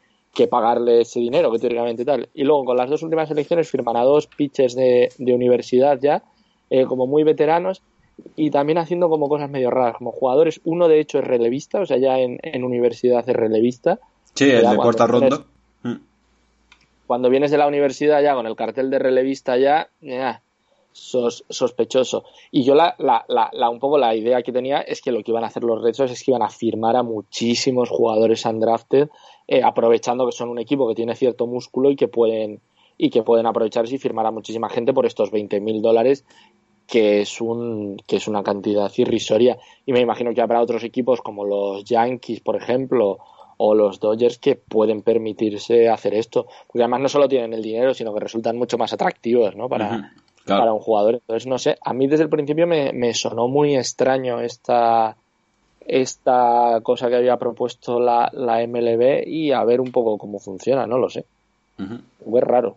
pagarle 0.49 1.01
ese 1.01 1.19
dinero, 1.19 1.51
que 1.51 1.59
teóricamente 1.59 2.05
tal. 2.05 2.29
Y 2.33 2.45
luego 2.45 2.65
con 2.65 2.77
las 2.77 2.89
dos 2.89 3.03
últimas 3.03 3.29
elecciones 3.31 3.69
firman 3.69 3.97
a 3.97 4.05
dos 4.05 4.29
pitchers 4.29 4.77
de, 4.77 5.11
de 5.19 5.35
universidad 5.35 5.99
ya, 6.01 6.23
eh, 6.71 6.85
como 6.85 7.09
muy 7.09 7.25
veteranos, 7.25 7.83
y 8.37 8.51
también 8.51 8.79
haciendo 8.79 9.09
como 9.09 9.29
cosas 9.29 9.51
medio 9.51 9.71
raras, 9.71 9.97
como 9.97 10.13
jugadores. 10.13 10.61
Uno 10.65 10.87
de 10.87 11.01
hecho 11.01 11.19
es 11.19 11.25
relevista, 11.25 11.81
o 11.81 11.87
sea, 11.87 11.97
ya 11.97 12.21
en, 12.21 12.39
en 12.43 12.63
universidad 12.63 13.29
es 13.29 13.35
relevista. 13.35 13.99
Sí, 14.35 14.49
el 14.49 14.69
de 14.69 14.77
cuarta 14.77 15.09
ronda 15.09 15.45
cuando 17.09 17.31
vienes 17.31 17.51
de 17.51 17.57
la 17.57 17.67
universidad 17.67 18.23
ya 18.23 18.35
con 18.35 18.47
el 18.47 18.55
cartel 18.55 18.91
de 18.91 18.99
relevista 18.99 19.57
ya, 19.57 19.89
sospechoso. 20.99 22.25
Y 22.51 22.65
yo 22.65 22.75
la, 22.75 22.95
la, 22.99 23.25
la, 23.29 23.71
un 23.71 23.79
poco 23.79 23.99
la 23.99 24.15
idea 24.15 24.43
que 24.43 24.53
tenía 24.53 24.81
es 24.81 25.01
que 25.01 25.13
lo 25.13 25.23
que 25.23 25.31
iban 25.31 25.45
a 25.45 25.49
hacer 25.49 25.65
los 25.65 25.83
Red 25.83 25.95
Sox 25.95 26.11
es 26.11 26.23
que 26.23 26.33
iban 26.33 26.43
a 26.43 26.51
firmar 26.51 26.97
a 26.97 27.03
muchísimos 27.03 27.89
jugadores 27.89 28.45
undrafted, 28.45 29.09
eh, 29.47 29.63
aprovechando 29.63 30.27
que 30.27 30.33
son 30.33 30.49
un 30.49 30.59
equipo 30.59 30.89
que 30.89 30.95
tiene 30.95 31.15
cierto 31.15 31.47
músculo 31.47 31.91
y 31.91 31.97
que 31.97 32.09
pueden 32.09 32.61
y 33.01 33.11
que 33.11 33.23
pueden 33.23 33.47
aprovecharse 33.47 33.95
y 33.95 33.99
firmar 33.99 34.27
a 34.27 34.33
muchísima 34.33 34.69
gente 34.69 34.93
por 34.93 35.07
estos 35.07 35.31
20 35.31 35.61
mil 35.61 35.81
dólares 35.81 36.25
que 36.89 37.21
es 37.21 37.41
un 37.41 37.97
que 38.07 38.17
es 38.17 38.27
una 38.27 38.43
cantidad 38.43 38.91
irrisoria 38.97 39.57
y 39.87 39.93
me 39.93 40.01
imagino 40.01 40.35
que 40.35 40.41
habrá 40.41 40.61
otros 40.61 40.83
equipos 40.83 41.21
como 41.21 41.45
los 41.45 41.85
Yankees 41.85 42.41
por 42.41 42.57
ejemplo 42.57 43.19
o 43.59 43.75
los 43.75 44.01
Dodgers 44.01 44.39
que 44.39 44.57
pueden 44.57 45.03
permitirse 45.03 45.89
hacer 45.89 46.15
esto. 46.15 46.47
Porque 46.67 46.83
además 46.83 47.01
no 47.01 47.09
solo 47.09 47.29
tienen 47.29 47.53
el 47.53 47.63
dinero, 47.63 47.93
sino 47.93 48.15
que 48.15 48.21
resultan 48.21 48.57
mucho 48.57 48.79
más 48.79 48.93
atractivos 48.93 49.55
¿no? 49.57 49.69
para, 49.69 50.13
para 50.49 50.73
un 50.73 50.81
jugador. 50.81 51.15
Entonces, 51.15 51.47
no 51.47 51.59
sé, 51.59 51.77
a 51.85 51.93
mí 51.93 52.07
desde 52.07 52.25
el 52.25 52.31
principio 52.31 52.67
me, 52.67 52.93
me 52.93 53.15
sonó 53.15 53.49
muy 53.49 53.77
extraño 53.77 54.41
esta, 54.41 55.17
esta 55.87 56.81
cosa 56.83 57.09
que 57.09 57.17
había 57.17 57.37
propuesto 57.37 58.01
la, 58.01 58.31
la 58.33 58.67
MLB 58.67 59.27
y 59.27 59.53
a 59.53 59.65
ver 59.65 59.81
un 59.81 59.93
poco 59.93 60.19
cómo 60.19 60.39
funciona, 60.39 60.87
no 60.87 60.99
lo 60.99 61.09
sé. 61.09 61.25
Uh 61.79 62.41
raro, 62.41 62.77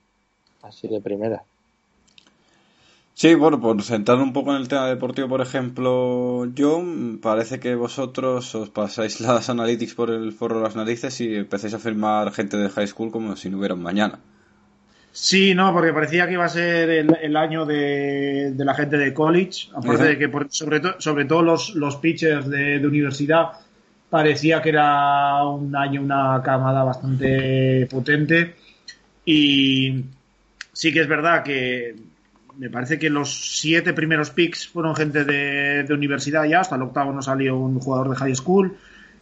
así 0.61 0.87
de 0.87 1.01
primera. 1.01 1.43
Sí, 3.13 3.35
bueno, 3.35 3.59
por 3.59 3.81
sentar 3.83 4.17
un 4.17 4.33
poco 4.33 4.51
en 4.51 4.61
el 4.61 4.67
tema 4.67 4.87
deportivo, 4.87 5.27
por 5.27 5.41
ejemplo, 5.41 6.45
yo 6.55 6.81
parece 7.21 7.59
que 7.59 7.75
vosotros 7.75 8.55
os 8.55 8.69
pasáis 8.69 9.19
las 9.21 9.49
analytics 9.49 9.93
por 9.93 10.09
el 10.09 10.31
forro 10.31 10.57
de 10.57 10.63
las 10.63 10.75
narices 10.75 11.19
y 11.21 11.35
empecéis 11.35 11.73
a 11.73 11.79
firmar 11.79 12.31
gente 12.31 12.57
de 12.57 12.69
high 12.69 12.87
school 12.87 13.11
como 13.11 13.35
si 13.35 13.49
no 13.49 13.57
hubiera 13.57 13.75
un 13.75 13.83
mañana. 13.83 14.19
Sí, 15.11 15.53
no, 15.53 15.73
porque 15.73 15.91
parecía 15.91 16.25
que 16.25 16.33
iba 16.33 16.45
a 16.45 16.49
ser 16.49 16.89
el, 16.89 17.35
año 17.35 17.65
de, 17.65 18.53
la 18.57 18.73
gente 18.73 18.97
de 18.97 19.13
college, 19.13 19.69
aparte 19.75 20.15
de 20.15 20.17
que 20.17 20.31
sobre, 20.49 20.81
sobre 20.99 21.25
todo 21.25 21.41
los, 21.41 21.75
los 21.75 21.97
pitchers 21.97 22.49
de, 22.49 22.79
de 22.79 22.87
universidad 22.87 23.51
parecía 24.11 24.61
que 24.61 24.69
era 24.69 25.43
un 25.45 25.75
año, 25.75 26.01
una 26.01 26.41
camada 26.43 26.83
bastante 26.83 27.87
potente. 27.89 28.55
Y 29.25 30.03
sí 30.73 30.93
que 30.93 30.99
es 31.01 31.07
verdad 31.07 31.43
que 31.43 31.95
me 32.57 32.69
parece 32.69 32.99
que 32.99 33.09
los 33.09 33.59
siete 33.59 33.93
primeros 33.93 34.29
picks 34.29 34.67
fueron 34.67 34.95
gente 34.95 35.23
de, 35.23 35.91
universidad 35.93 36.43
ya, 36.43 36.59
hasta 36.59 36.75
el 36.75 36.83
octavo 36.83 37.13
no 37.13 37.21
salió 37.21 37.57
un 37.57 37.79
jugador 37.79 38.09
de 38.09 38.17
high 38.17 38.35
school. 38.35 38.77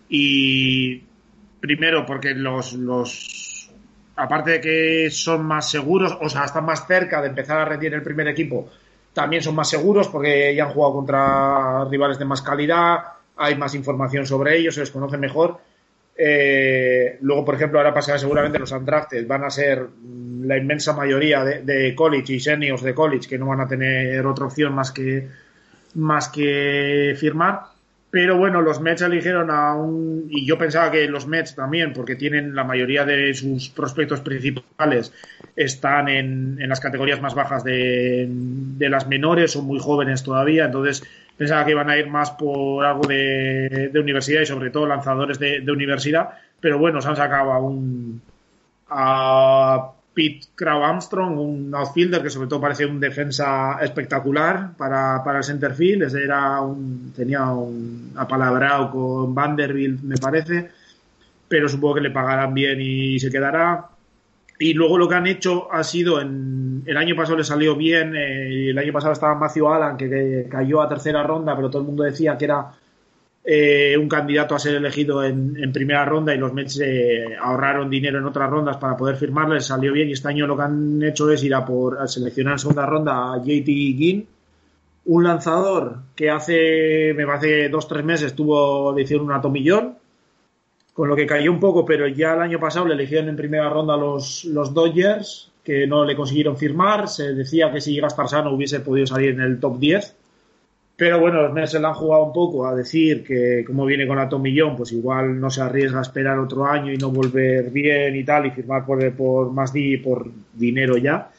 Y 0.10 1.04
primero 1.60 2.06
porque 2.06 2.34
los, 2.34 2.74
los 2.74 3.49
aparte 4.20 4.52
de 4.52 4.62
que 4.62 5.10
son 5.10 5.46
más 5.46 5.70
seguros, 5.70 6.18
o 6.22 6.30
sea, 6.30 6.46
están 6.46 6.66
más 6.66 6.86
cerca 6.86 7.22
de 7.22 7.30
empezar 7.30 7.60
a 7.60 7.66
rendir 7.66 7.94
el 7.94 8.04
primer 8.04 8.28
equipo, 8.28 8.70
también 9.14 9.42
son 9.42 9.56
más 9.56 9.70
seguros 9.70 10.08
porque 10.10 10.54
ya 10.54 10.66
han 10.66 10.72
jugado 10.72 10.94
contra 10.94 11.86
rivales 11.86 12.20
de 12.20 12.26
más 12.26 12.42
calidad, 12.42 13.00
hay 13.38 13.56
más 13.56 13.74
información 13.76 14.26
sobre 14.26 14.58
ellos, 14.58 14.76
se 14.76 14.82
les 14.82 14.92
conoce 14.92 15.18
mejor. 15.18 15.58
Eh, 16.22 17.18
luego, 17.22 17.46
por 17.46 17.56
ejemplo, 17.56 17.80
ahora 17.80 17.94
pasará 17.94 18.20
seguramente 18.20 18.60
los 18.60 18.74
undrafted 18.74 19.26
van 19.26 19.46
a 19.46 19.50
ser 19.50 19.88
la 20.44 20.58
inmensa 20.58 20.92
mayoría 20.94 21.46
de, 21.46 21.96
college 21.96 22.34
y 22.34 22.40
seniors 22.42 22.82
de 22.82 22.94
college 22.94 23.30
que 23.30 23.38
no 23.38 23.46
van 23.46 23.62
a 23.62 23.68
tener 23.68 24.26
otra 24.26 24.46
opción 24.46 24.74
más 24.74 24.92
que, 24.92 25.30
más 25.96 26.28
que 26.28 27.16
firmar. 27.18 27.62
Pero 28.12 28.38
bueno, 28.38 28.62
los 28.62 28.82
Mets 28.82 29.04
eligieron 29.04 29.52
a 29.52 29.76
un. 29.76 30.28
Y 30.30 30.46
yo 30.46 30.58
pensaba 30.58 30.90
que 30.90 31.08
los 31.08 31.28
Mets 31.28 31.56
también, 31.56 31.94
porque 31.94 32.16
tienen 32.16 32.56
la 32.56 32.64
mayoría 32.64 33.06
de 33.06 33.34
sus 33.36 33.70
prospectos 33.70 34.22
principales, 34.22 35.14
están 35.56 36.10
en, 36.10 36.58
en 36.60 36.70
las 36.70 36.80
categorías 36.80 37.22
más 37.22 37.36
bajas 37.36 37.64
de, 37.64 38.26
de, 38.28 38.90
las 38.90 39.08
menores, 39.08 39.52
son 39.52 39.66
muy 39.66 39.80
jóvenes 39.80 40.24
todavía. 40.24 40.66
Entonces 40.66 41.04
pensaba 41.38 41.64
que 41.66 41.72
iban 41.72 41.90
a 41.90 41.98
ir 41.98 42.08
más 42.08 42.32
por 42.32 42.84
algo 42.84 43.08
de, 43.08 43.90
de 43.94 44.00
universidad 44.00 44.42
y 44.42 44.48
sobre 44.48 44.72
todo 44.72 44.88
lanzadores 44.88 45.38
de, 45.38 45.60
de, 45.60 45.72
universidad. 45.72 46.30
Pero 46.60 46.80
bueno, 46.80 47.02
se 47.02 47.10
han 47.10 47.16
sacado 47.16 47.52
a 47.52 47.60
un. 47.60 48.22
a 48.90 49.92
Pete 50.14 50.48
Crow 50.56 50.84
Armstrong, 50.84 51.38
un 51.38 51.74
outfielder 51.76 52.22
que 52.22 52.30
sobre 52.30 52.48
todo 52.48 52.60
parece 52.60 52.86
un 52.86 53.00
defensa 53.00 53.78
espectacular 53.82 54.76
para, 54.76 55.24
para 55.24 55.40
el 55.40 55.44
centerfield. 55.44 56.14
era 56.16 56.62
un, 56.62 57.14
tenía 57.16 57.46
un 57.52 58.12
apalabrado 58.16 58.92
con 58.92 59.34
Vanderbilt, 59.34 60.02
me 60.02 60.18
parece, 60.18 60.72
pero 61.48 61.70
supongo 61.70 61.96
que 61.96 62.02
le 62.02 62.12
pagarán 62.12 62.54
bien 62.54 62.80
y 62.82 63.20
se 63.20 63.32
quedará. 63.32 63.88
Y 64.62 64.74
luego 64.74 64.98
lo 64.98 65.08
que 65.08 65.16
han 65.16 65.28
hecho 65.28 65.72
ha 65.72 65.84
sido, 65.86 66.20
en, 66.20 66.84
el 66.86 66.98
año 66.98 67.16
pasado 67.16 67.38
le 67.38 67.46
salió 67.46 67.76
bien, 67.78 68.14
eh, 68.16 68.72
el 68.72 68.78
año 68.78 68.92
pasado 68.92 69.14
estaba 69.14 69.36
Matthew 69.36 69.70
Allen, 69.70 69.96
que 69.98 70.48
cayó 70.50 70.82
a 70.82 70.90
tercera 70.90 71.24
ronda, 71.24 71.56
pero 71.56 71.70
todo 71.70 71.82
el 71.82 71.88
mundo 71.88 72.04
decía 72.04 72.38
que 72.38 72.46
era 72.46 72.72
eh, 73.44 73.98
un 73.98 74.10
candidato 74.10 74.54
a 74.54 74.60
ser 74.60 74.76
elegido 74.76 75.24
en, 75.24 75.72
primera 75.72 76.06
ronda 76.06 76.36
y 76.36 76.38
los 76.38 76.54
Mets 76.54 76.80
eh, 76.82 77.38
ahorraron 77.40 77.90
dinero 77.90 78.20
en 78.20 78.26
otras 78.26 78.50
rondas 78.50 78.78
para 78.78 78.98
poder 78.98 79.16
firmarle, 79.16 79.62
salió 79.62 79.94
bien. 79.94 80.10
Y 80.10 80.14
este 80.14 80.28
año 80.28 80.46
lo 80.46 80.58
que 80.58 80.64
han 80.64 81.02
hecho 81.04 81.32
es 81.32 81.44
ir 81.44 81.56
a 81.56 81.66
por 81.66 82.08
seleccionar 82.08 82.54
en 82.54 82.60
segunda 82.60 82.86
ronda 82.86 83.34
a 83.34 83.38
JT 83.38 83.66
Ginn, 83.66 84.28
un 85.06 85.24
lanzador 85.24 85.98
que 86.16 86.30
hace, 86.30 87.14
me 87.16 87.26
parece, 87.26 87.70
dos 87.70 87.88
tres 87.88 88.04
meses 88.04 88.36
tuvo, 88.36 88.94
le 88.94 89.04
hicieron 89.04 89.28
un 89.28 89.34
atomillón, 89.34 89.96
con 90.94 91.08
lo 91.08 91.16
que 91.16 91.26
cayó 91.26 91.52
un 91.52 91.60
poco, 91.60 91.86
pero 91.86 92.08
ya 92.08 92.34
el 92.34 92.42
año 92.42 92.60
pasado 92.60 92.88
le 92.88 92.94
eligieron 92.94 93.30
en 93.30 93.38
primera 93.38 93.70
ronda 93.70 93.96
los, 93.96 94.44
los 94.46 94.74
Dodgers, 94.74 95.52
que 95.64 95.88
no 95.88 96.04
le 96.04 96.16
consiguieron 96.16 96.58
firmar, 96.58 97.08
se 97.08 97.34
decía 97.34 97.72
que 97.72 97.80
si 97.80 97.94
llega 97.94 98.08
a 98.08 98.10
estar 98.10 98.28
sano 98.28 98.52
hubiese 98.52 98.82
podido 98.82 99.08
salir 99.08 99.30
en 99.30 99.42
el 99.42 99.60
top 99.60 99.80
10 99.80 100.16
Pero 101.00 101.18
bueno, 101.18 101.42
los 101.42 101.54
Mets 101.54 101.72
se 101.72 101.80
la 101.80 101.88
han 101.88 101.94
jugado 101.94 102.26
un 102.26 102.34
poco 102.34 102.68
a 102.68 102.76
decir 102.76 103.24
que 103.24 103.64
como 103.66 103.86
viene 103.86 104.06
con 104.06 104.18
la 104.18 104.28
Tomillón, 104.28 104.76
pues 104.76 104.92
igual 104.92 105.40
no 105.40 105.50
se 105.50 105.62
arriesga 105.62 106.00
a 106.00 106.02
esperar 106.02 106.38
otro 106.38 106.66
año 106.66 106.92
y 106.92 106.98
no 106.98 107.10
volver 107.10 107.70
bien 107.70 108.18
y 108.18 108.26
tal 108.26 108.48
y 108.48 108.52
firmar 108.52 108.86
por, 108.86 109.10
por 109.14 109.50
más 109.54 109.72
di, 109.72 109.96
por 109.96 110.30
dinero 110.54 110.98
ya. 110.98 111.32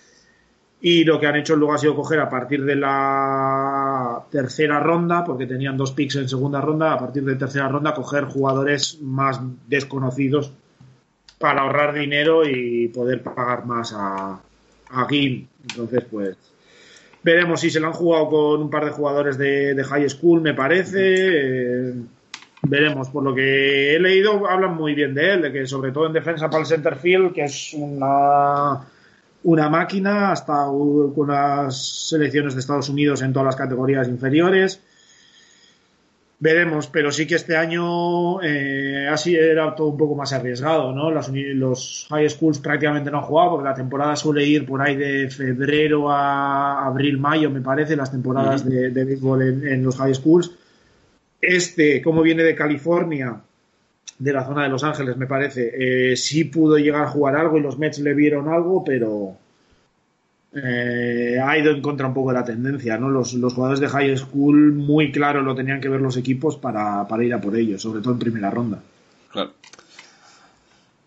Y 0.81 1.05
lo 1.05 1.20
que 1.20 1.27
han 1.27 1.37
hecho 1.37 1.57
luego 1.57 1.74
ha 1.74 1.78
sido 1.78 1.95
coger 1.95 2.20
a 2.20 2.31
partir 2.31 2.65
de 2.65 2.74
la 2.74 4.24
tercera 4.31 4.81
ronda, 4.81 5.23
porque 5.27 5.45
tenían 5.45 5.77
dos 5.77 5.93
picks 5.93 6.16
en 6.16 6.28
segunda 6.31 6.62
ronda, 6.62 6.95
a 6.95 6.99
partir 6.99 7.23
de 7.23 7.37
tercera 7.37 7.69
ronda 7.69 7.93
coger 7.93 8.24
jugadores 8.24 8.99
más 9.03 9.43
desconocidos 9.69 10.55
para 11.39 11.61
ahorrar 11.61 11.93
dinero 11.93 12.49
y 12.49 12.89
poder 12.89 13.23
pagar 13.23 13.66
más 13.66 13.93
a, 13.95 14.41
a. 14.89 15.09
Entonces, 15.11 16.05
pues 16.11 16.49
veremos 17.22 17.60
si 17.60 17.70
se 17.70 17.80
lo 17.80 17.88
han 17.88 17.92
jugado 17.92 18.28
con 18.28 18.62
un 18.62 18.70
par 18.70 18.84
de 18.84 18.90
jugadores 18.90 19.38
de, 19.38 19.84
high 19.88 20.09
school, 20.09 20.40
me 20.40 20.55
parece. 20.55 21.01
Eh, 21.01 21.94
veremos. 22.62 23.09
Por 23.10 23.24
lo 23.24 23.34
que 23.34 23.94
he 23.94 23.98
leído, 23.98 24.48
hablan 24.48 24.76
muy 24.76 24.94
bien 24.94 25.14
de 25.14 25.34
él, 25.34 25.42
de 25.42 25.52
que 25.52 25.66
sobre 25.66 25.92
todo 25.92 26.06
en 26.06 26.12
defensa 26.12 26.48
para 26.48 26.62
el 26.62 26.66
center 26.66 26.97
field, 26.97 27.32
que 27.32 27.44
es 27.44 27.74
una 27.74 28.80
una 29.42 29.70
máquina, 29.70 30.32
hasta 30.32 30.66
con 30.66 31.28
las 31.28 32.09
selecciones 32.09 32.55
de 32.55 32.60
Estados 32.60 32.88
Unidos 32.88 33.22
en 33.22 33.32
todas 33.32 33.47
las 33.47 33.56
categorías 33.56 34.09
inferiores. 34.09 34.82
Veremos, 36.42 36.86
pero 36.86 37.12
sí 37.12 37.26
que 37.26 37.34
este 37.34 37.54
año 37.54 38.42
eh, 38.42 39.06
así 39.08 39.36
era 39.36 39.74
todo 39.74 39.88
un 39.88 39.98
poco 39.98 40.14
más 40.14 40.32
arriesgado, 40.32 40.90
¿no? 40.90 41.10
Los, 41.10 41.28
los, 41.28 42.06
high 42.08 42.30
schools 42.30 42.60
prácticamente 42.60 43.10
no 43.10 43.18
han 43.18 43.24
jugado 43.24 43.50
porque 43.50 43.68
la 43.68 43.74
temporada 43.74 44.16
suele 44.16 44.46
ir 44.46 44.64
por 44.64 44.80
ahí 44.80 44.96
de 44.96 45.28
febrero 45.28 46.10
a 46.10 46.86
abril, 46.86 47.18
mayo, 47.18 47.50
me 47.50 47.60
parece, 47.60 47.94
las 47.94 48.10
temporadas 48.10 48.66
de, 48.66 48.88
de 48.88 49.04
béisbol 49.04 49.42
en, 49.42 49.68
en, 49.68 49.84
los 49.84 49.98
high 49.98 50.14
schools. 50.14 50.50
Este, 51.42 52.00
como 52.00 52.22
viene 52.22 52.42
de 52.42 52.54
California, 52.54 53.38
de 54.18 54.32
la 54.32 54.44
zona 54.46 54.62
de 54.62 54.70
Los 54.70 54.82
Ángeles, 54.82 55.18
me 55.18 55.26
parece. 55.26 56.12
Eh, 56.12 56.16
sí 56.16 56.44
pudo 56.44 56.78
llegar 56.78 57.04
a 57.04 57.10
jugar 57.10 57.36
algo 57.36 57.58
y 57.58 57.60
los 57.60 57.78
Mets 57.78 57.98
le 57.98 58.14
vieron 58.14 58.48
algo, 58.48 58.82
pero 58.82 59.36
eh, 60.52 61.39
ha 61.43 61.59
ido 61.59 61.70
en 61.70 61.81
contra 61.81 62.09
un 62.09 62.14
poco 62.14 62.31
de 62.31 62.39
la 62.39 62.44
tendencia. 62.44 62.98
¿no? 62.98 63.09
Los, 63.09 63.35
los, 63.35 63.55
jugadores 63.55 63.81
de 63.81 63.89
high 63.89 64.16
school 64.16 64.72
muy 64.72 65.12
claro 65.12 65.43
lo 65.43 65.55
tenían 65.55 65.81
que 65.81 65.89
ver 65.89 66.01
los 66.01 66.16
equipos 66.16 66.56
para, 66.56 67.06
para, 67.06 67.24
ir 67.24 67.35
a 67.35 67.40
por 67.40 67.56
ellos, 67.56 67.82
sobre 67.82 68.01
todo 68.01 68.14
en 68.14 68.18
primera 68.18 68.51
ronda. 68.51 68.82
Claro. 69.31 69.52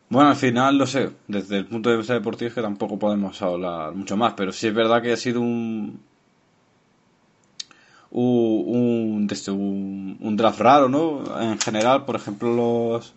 Bueno, 0.10 0.30
al 0.30 0.36
final, 0.36 0.78
no 0.78 0.86
sé, 0.86 1.10
desde 1.28 1.58
el 1.58 1.66
punto 1.66 1.90
de 1.90 1.98
vista 1.98 2.14
deportivo 2.14 2.50
es 2.50 2.54
que 2.54 2.62
tampoco 2.62 3.00
podemos 3.00 3.42
hablar 3.42 3.96
mucho 3.96 4.16
más, 4.16 4.34
pero 4.34 4.52
sí 4.52 4.68
es 4.68 4.74
verdad 4.74 5.02
que 5.02 5.12
ha 5.12 5.18
sido 5.18 5.42
un, 5.42 6.00
un, 8.12 9.28
un, 10.20 10.38
draft 10.38 10.60
raro, 10.60 10.88
¿no? 10.88 11.24
En 11.42 11.60
general, 11.60 12.06
por 12.06 12.16
ejemplo, 12.16 12.56
los, 12.56 13.16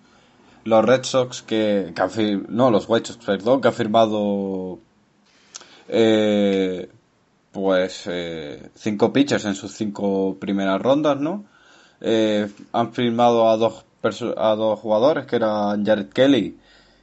los 0.65 0.85
Red 0.87 1.05
Sox 1.05 1.43
que, 1.43 1.93
que 1.95 2.41
no, 2.49 2.71
los 2.71 2.89
White 2.89 3.13
Sox, 3.13 3.27
perdón, 3.27 3.61
que 3.61 3.69
han 3.69 3.75
firmado 3.75 4.79
eh, 5.89 6.89
pues 7.53 8.05
eh, 8.07 8.71
cinco 8.75 9.13
pitchers 9.13 9.45
en 9.47 9.55
sus 9.55 9.73
cinco 9.73 10.37
primeras 10.39 10.81
rondas, 10.81 11.19
¿no? 11.19 11.45
Eh, 12.01 12.49
han 12.73 12.93
firmado 12.93 13.49
a 13.49 13.57
dos 13.57 13.85
a 14.37 14.55
dos 14.55 14.79
jugadores 14.79 15.27
que 15.27 15.37
eran 15.37 15.85
Jared 15.85 16.11
Kelly 16.11 16.57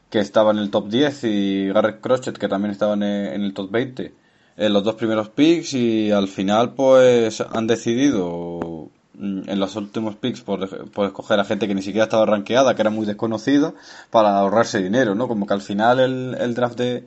que 0.10 0.20
estaba 0.20 0.52
en 0.52 0.60
el 0.60 0.72
top 0.72 0.88
10 0.88 1.24
y 1.26 1.68
Garrett 1.68 2.00
Crochet 2.00 2.38
que 2.38 2.48
también 2.48 2.72
estaba 2.72 2.94
en 2.94 3.04
el 3.04 3.54
top 3.54 3.70
20 3.72 4.14
en 4.58 4.74
los 4.74 4.84
dos 4.84 4.96
primeros 4.96 5.30
picks 5.30 5.74
y 5.74 6.12
al 6.12 6.28
final 6.28 6.74
pues 6.74 7.42
han 7.42 7.68
decidido 7.68 8.90
mm, 9.16 9.50
en 9.50 9.60
los 9.60 9.76
últimos 9.76 10.16
picks 10.16 10.42
por, 10.42 10.92
por 10.92 11.08
escoger 11.08 11.40
a 11.40 11.46
gente 11.46 11.68
que 11.68 11.76
ni 11.76 11.82
siquiera 11.82 12.06
estaba 12.06 12.26
rankeada, 12.26 12.76
que 12.76 12.82
era 12.82 12.90
muy 12.90 13.06
desconocida, 13.06 13.74
para 14.12 14.38
ahorrarse 14.38 14.82
dinero, 14.82 15.16
¿no? 15.16 15.28
Como 15.28 15.48
que 15.48 15.54
al 15.54 15.62
final 15.62 16.00
el, 16.00 16.38
el 16.40 16.54
draft 16.54 16.78
de 16.78 17.06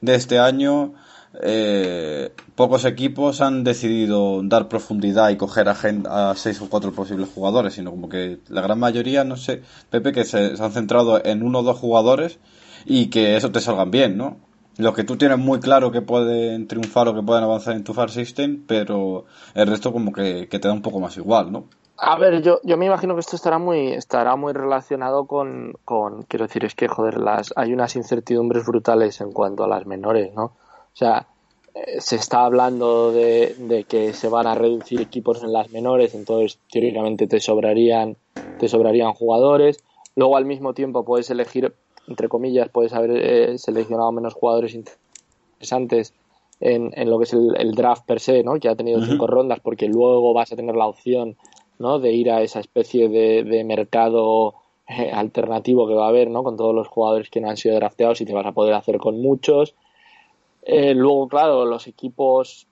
este 0.00 0.38
año 0.38 0.94
eh, 1.40 2.32
pocos 2.54 2.84
equipos 2.84 3.40
han 3.40 3.62
decidido 3.62 4.40
dar 4.42 4.68
profundidad 4.68 5.30
y 5.30 5.36
coger 5.36 5.68
a, 5.68 6.30
a 6.30 6.34
seis 6.34 6.60
o 6.60 6.68
cuatro 6.68 6.92
posibles 6.92 7.28
jugadores, 7.32 7.74
sino 7.74 7.90
como 7.90 8.08
que 8.08 8.38
la 8.48 8.60
gran 8.60 8.78
mayoría, 8.78 9.24
no 9.24 9.36
sé, 9.36 9.62
Pepe, 9.90 10.12
que 10.12 10.24
se, 10.24 10.54
han 10.60 10.72
centrado 10.72 11.24
en 11.24 11.42
uno 11.42 11.60
o 11.60 11.62
dos 11.62 11.78
jugadores 11.78 12.38
y 12.84 13.10
que 13.10 13.36
eso 13.36 13.52
te 13.52 13.60
salgan 13.60 13.90
bien, 13.90 14.16
¿no? 14.16 14.38
Los 14.78 14.94
que 14.94 15.04
tú 15.04 15.16
tienes 15.16 15.38
muy 15.38 15.60
claro 15.60 15.90
que 15.90 16.02
pueden 16.02 16.68
triunfar 16.68 17.08
o 17.08 17.14
que 17.14 17.22
pueden 17.22 17.44
avanzar 17.44 17.74
en 17.74 17.84
tu 17.84 17.94
Far 17.94 18.10
System, 18.10 18.64
pero 18.66 19.24
el 19.54 19.66
resto 19.66 19.92
como 19.92 20.12
que, 20.12 20.48
que 20.48 20.58
te 20.58 20.68
da 20.68 20.74
un 20.74 20.82
poco 20.82 21.00
más 21.00 21.16
igual, 21.16 21.50
¿no? 21.50 21.64
A 22.00 22.16
ver, 22.16 22.42
yo, 22.42 22.60
yo 22.62 22.76
me 22.76 22.86
imagino 22.86 23.14
que 23.14 23.20
esto 23.20 23.34
estará 23.34 23.58
muy, 23.58 23.92
estará 23.92 24.36
muy 24.36 24.52
relacionado 24.52 25.26
con, 25.26 25.74
con, 25.84 26.22
quiero 26.22 26.46
decir, 26.46 26.64
es 26.64 26.76
que, 26.76 26.86
joder, 26.86 27.18
las, 27.18 27.52
hay 27.56 27.72
unas 27.72 27.96
incertidumbres 27.96 28.64
brutales 28.64 29.20
en 29.20 29.32
cuanto 29.32 29.64
a 29.64 29.68
las 29.68 29.84
menores, 29.84 30.32
¿no? 30.32 30.52
O 30.98 31.04
sea, 31.04 31.28
eh, 31.74 32.00
se 32.00 32.16
está 32.16 32.44
hablando 32.44 33.12
de, 33.12 33.54
de, 33.58 33.84
que 33.84 34.12
se 34.14 34.28
van 34.28 34.48
a 34.48 34.56
reducir 34.56 35.00
equipos 35.00 35.44
en 35.44 35.52
las 35.52 35.70
menores, 35.70 36.14
entonces 36.14 36.58
teóricamente 36.70 37.28
te 37.28 37.38
sobrarían, 37.38 38.16
te 38.58 38.68
sobrarían 38.68 39.12
jugadores. 39.12 39.84
Luego 40.16 40.36
al 40.36 40.44
mismo 40.44 40.74
tiempo 40.74 41.04
puedes 41.04 41.30
elegir 41.30 41.72
entre 42.08 42.28
comillas, 42.28 42.68
puedes 42.70 42.92
haber 42.94 43.10
eh, 43.12 43.58
seleccionado 43.58 44.10
menos 44.12 44.34
jugadores 44.34 44.74
interesantes 44.74 46.14
en, 46.58 46.90
en 46.94 47.10
lo 47.10 47.18
que 47.18 47.24
es 47.24 47.32
el, 47.34 47.54
el, 47.58 47.72
draft 47.72 48.06
per 48.06 48.18
se, 48.18 48.42
¿no? 48.42 48.58
Que 48.58 48.68
ha 48.68 48.74
tenido 48.74 48.98
uh 48.98 49.02
-huh. 49.02 49.10
cinco 49.10 49.26
rondas, 49.26 49.60
porque 49.60 49.86
luego 49.86 50.32
vas 50.32 50.50
a 50.52 50.56
tener 50.56 50.74
la 50.74 50.86
opción, 50.86 51.36
¿no? 51.78 51.98
De 51.98 52.12
ir 52.12 52.30
a 52.30 52.42
esa 52.42 52.60
especie 52.60 53.08
de, 53.08 53.44
de 53.44 53.62
mercado 53.64 54.54
eh, 54.88 55.10
alternativo 55.12 55.86
que 55.86 55.94
va 55.94 56.06
a 56.06 56.08
haber, 56.08 56.30
¿no? 56.30 56.42
Con 56.42 56.56
todos 56.56 56.74
los 56.74 56.88
jugadores 56.88 57.30
que 57.30 57.40
no 57.40 57.50
han 57.50 57.56
sido 57.56 57.76
drafteados 57.76 58.20
y 58.20 58.24
te 58.24 58.32
vas 58.32 58.46
a 58.46 58.52
poder 58.52 58.74
hacer 58.74 58.98
con 58.98 59.20
muchos. 59.20 59.74
Eh, 60.70 60.92
luego, 60.92 61.28
claro, 61.28 61.64
los 61.64 61.86
equipos, 61.86 62.66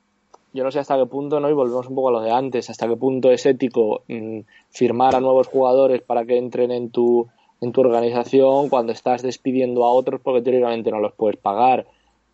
yo 0.53 0.65
no 0.65 0.71
sé 0.71 0.81
hasta 0.81 0.99
qué 0.99 1.07
punto, 1.07 1.41
¿no? 1.41 1.49
Y 1.49 1.55
volvemos 1.55 1.89
un 1.89 1.95
poco 1.95 2.11
a 2.11 2.13
lo 2.13 2.21
de 2.21 2.31
antes, 2.31 2.69
hasta 2.69 2.87
qué 2.87 2.95
punto 2.95 3.31
es 3.31 3.47
ético 3.47 4.03
mmm, 4.07 4.41
firmar 4.69 5.15
a 5.17 5.21
nuevos 5.21 5.47
jugadores 5.47 6.03
para 6.03 6.27
que 6.27 6.37
entren 6.37 6.73
en 6.73 6.91
tu, 6.91 7.27
en 7.63 7.73
tu 7.73 7.81
organización 7.81 8.69
cuando 8.69 8.93
estás 8.93 9.23
despidiendo 9.23 9.83
a 9.87 9.93
otros 9.95 10.21
porque 10.21 10.43
teóricamente 10.43 10.91
no 10.91 11.01
los 11.01 11.15
puedes 11.15 11.39
pagar. 11.39 11.87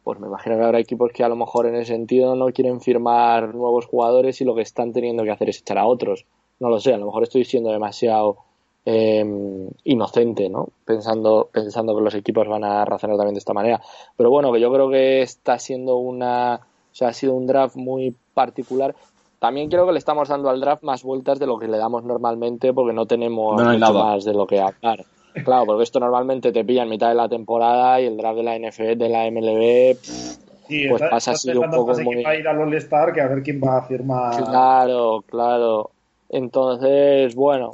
Pues 0.03 0.19
me 0.19 0.27
imagino 0.27 0.57
que 0.57 0.65
habrá 0.65 0.81
equipos 0.81 1.13
que 1.13 1.23
a 1.23 1.29
lo 1.29 1.37
mejor 1.37 1.67
en 1.67 1.77
ese 1.77 1.93
sentido 1.93 2.35
no 2.35 2.47
quieren 2.47 2.81
firmar 2.81 3.55
nuevos 3.55 3.87
jugadores 3.87 4.41
y 4.41 4.45
lo 4.45 4.57
que 4.57 4.63
están 4.63 4.93
teniendo 4.93 5.23
que 5.23 5.31
hacer 5.31 5.49
es 5.49 5.61
echar 5.61 5.79
a 5.79 5.87
otros. 5.87 6.27
No 6.59 6.71
lo 6.71 6.81
sé, 6.81 6.93
a 6.93 6.99
lo 6.99 7.07
mejor 7.07 7.23
estoy 7.23 7.45
siendo 7.45 7.71
demasiado 7.71 8.39
eh, 8.85 9.25
inocente, 9.85 10.49
¿no? 10.49 10.69
Pensando, 10.85 11.49
pensando 11.53 11.95
que 11.97 12.03
los 12.03 12.15
equipos 12.15 12.49
van 12.49 12.65
a 12.65 12.85
razonar 12.85 13.17
también 13.17 13.35
de 13.35 13.39
esta 13.39 13.53
manera. 13.55 13.81
Pero 14.17 14.31
bueno, 14.31 14.53
que 14.53 14.61
yo 14.61 14.73
creo 14.73 14.91
que 14.91 15.23
está 15.23 15.59
siendo 15.59 15.97
una, 15.97 16.57
o 16.57 16.95
sea, 16.95 17.09
ha 17.09 17.13
sido 17.13 17.35
un 17.35 17.47
draft 17.47 17.77
muy 17.77 18.15
particular. 18.35 18.95
También 19.39 19.69
creo 19.71 19.87
que 19.87 19.93
le 19.93 19.99
estamos 19.99 20.29
dando 20.29 20.51
al 20.51 20.61
draft 20.61 20.83
más 20.85 21.03
vueltas 21.03 21.39
de 21.39 21.47
lo 21.47 21.59
que 21.59 21.69
le 21.69 21.79
damos 21.79 22.05
normalmente 22.05 22.73
porque 22.73 22.93
no 22.93 23.07
tenemos 23.07 23.61
no 23.61 23.69
mucho 23.73 23.79
nada. 23.79 24.05
más 24.05 24.25
de 24.25 24.35
lo 24.35 24.47
que 24.47 24.61
hablar. 24.61 25.05
Claro, 25.45 25.65
porque 25.67 25.83
esto 25.85 25.99
normalmente 25.99 26.53
te 26.53 26.65
pilla 26.65 26.83
en 26.83 26.91
mitad 26.91 27.09
de 27.09 27.15
la 27.15 27.29
temporada 27.29 28.01
y 28.01 28.07
el 28.07 28.17
draft 28.17 28.37
de 28.37 28.43
la 28.43 28.57
NFL, 28.57 28.97
de 28.97 29.09
la 29.09 29.27
MLB, 29.27 29.97
Sí, 30.69 30.87
pues 30.89 31.03
está- 31.03 31.11
pasa 31.11 31.31
así 31.33 31.51
un 31.51 31.71
poco 31.71 31.93
muy... 31.95 32.17
quién 32.17 32.27
va 32.27 32.31
a 32.31 32.37
ir 32.37 32.47
al 32.49 32.61
All-Star 32.61 33.13
que 33.13 33.21
a 33.21 33.29
ver 33.29 33.43
quién 33.43 33.61
va 33.61 33.79
a 33.79 33.83
firmar. 33.83 34.45
Claro, 34.45 35.25
claro. 35.27 35.91
Entonces, 36.29 37.35
bueno, 37.35 37.73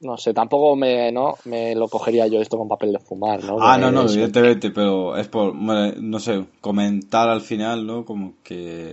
no 0.00 0.16
sé, 0.16 0.32
tampoco 0.32 0.76
me, 0.76 1.12
¿no? 1.12 1.34
me 1.44 1.74
lo 1.74 1.88
cogería 1.88 2.26
yo 2.26 2.40
esto 2.40 2.56
con 2.56 2.68
papel 2.68 2.92
de 2.92 2.98
fumar, 2.98 3.44
¿no? 3.44 3.58
Ah, 3.60 3.76
no, 3.76 3.90
no, 3.90 4.02
evidentemente, 4.02 4.70
pero 4.70 5.16
es 5.16 5.28
por, 5.28 5.54
no 5.54 6.18
sé, 6.18 6.46
comentar 6.60 7.28
al 7.28 7.42
final, 7.42 7.86
¿no? 7.86 8.04
Como 8.04 8.34
que 8.42 8.92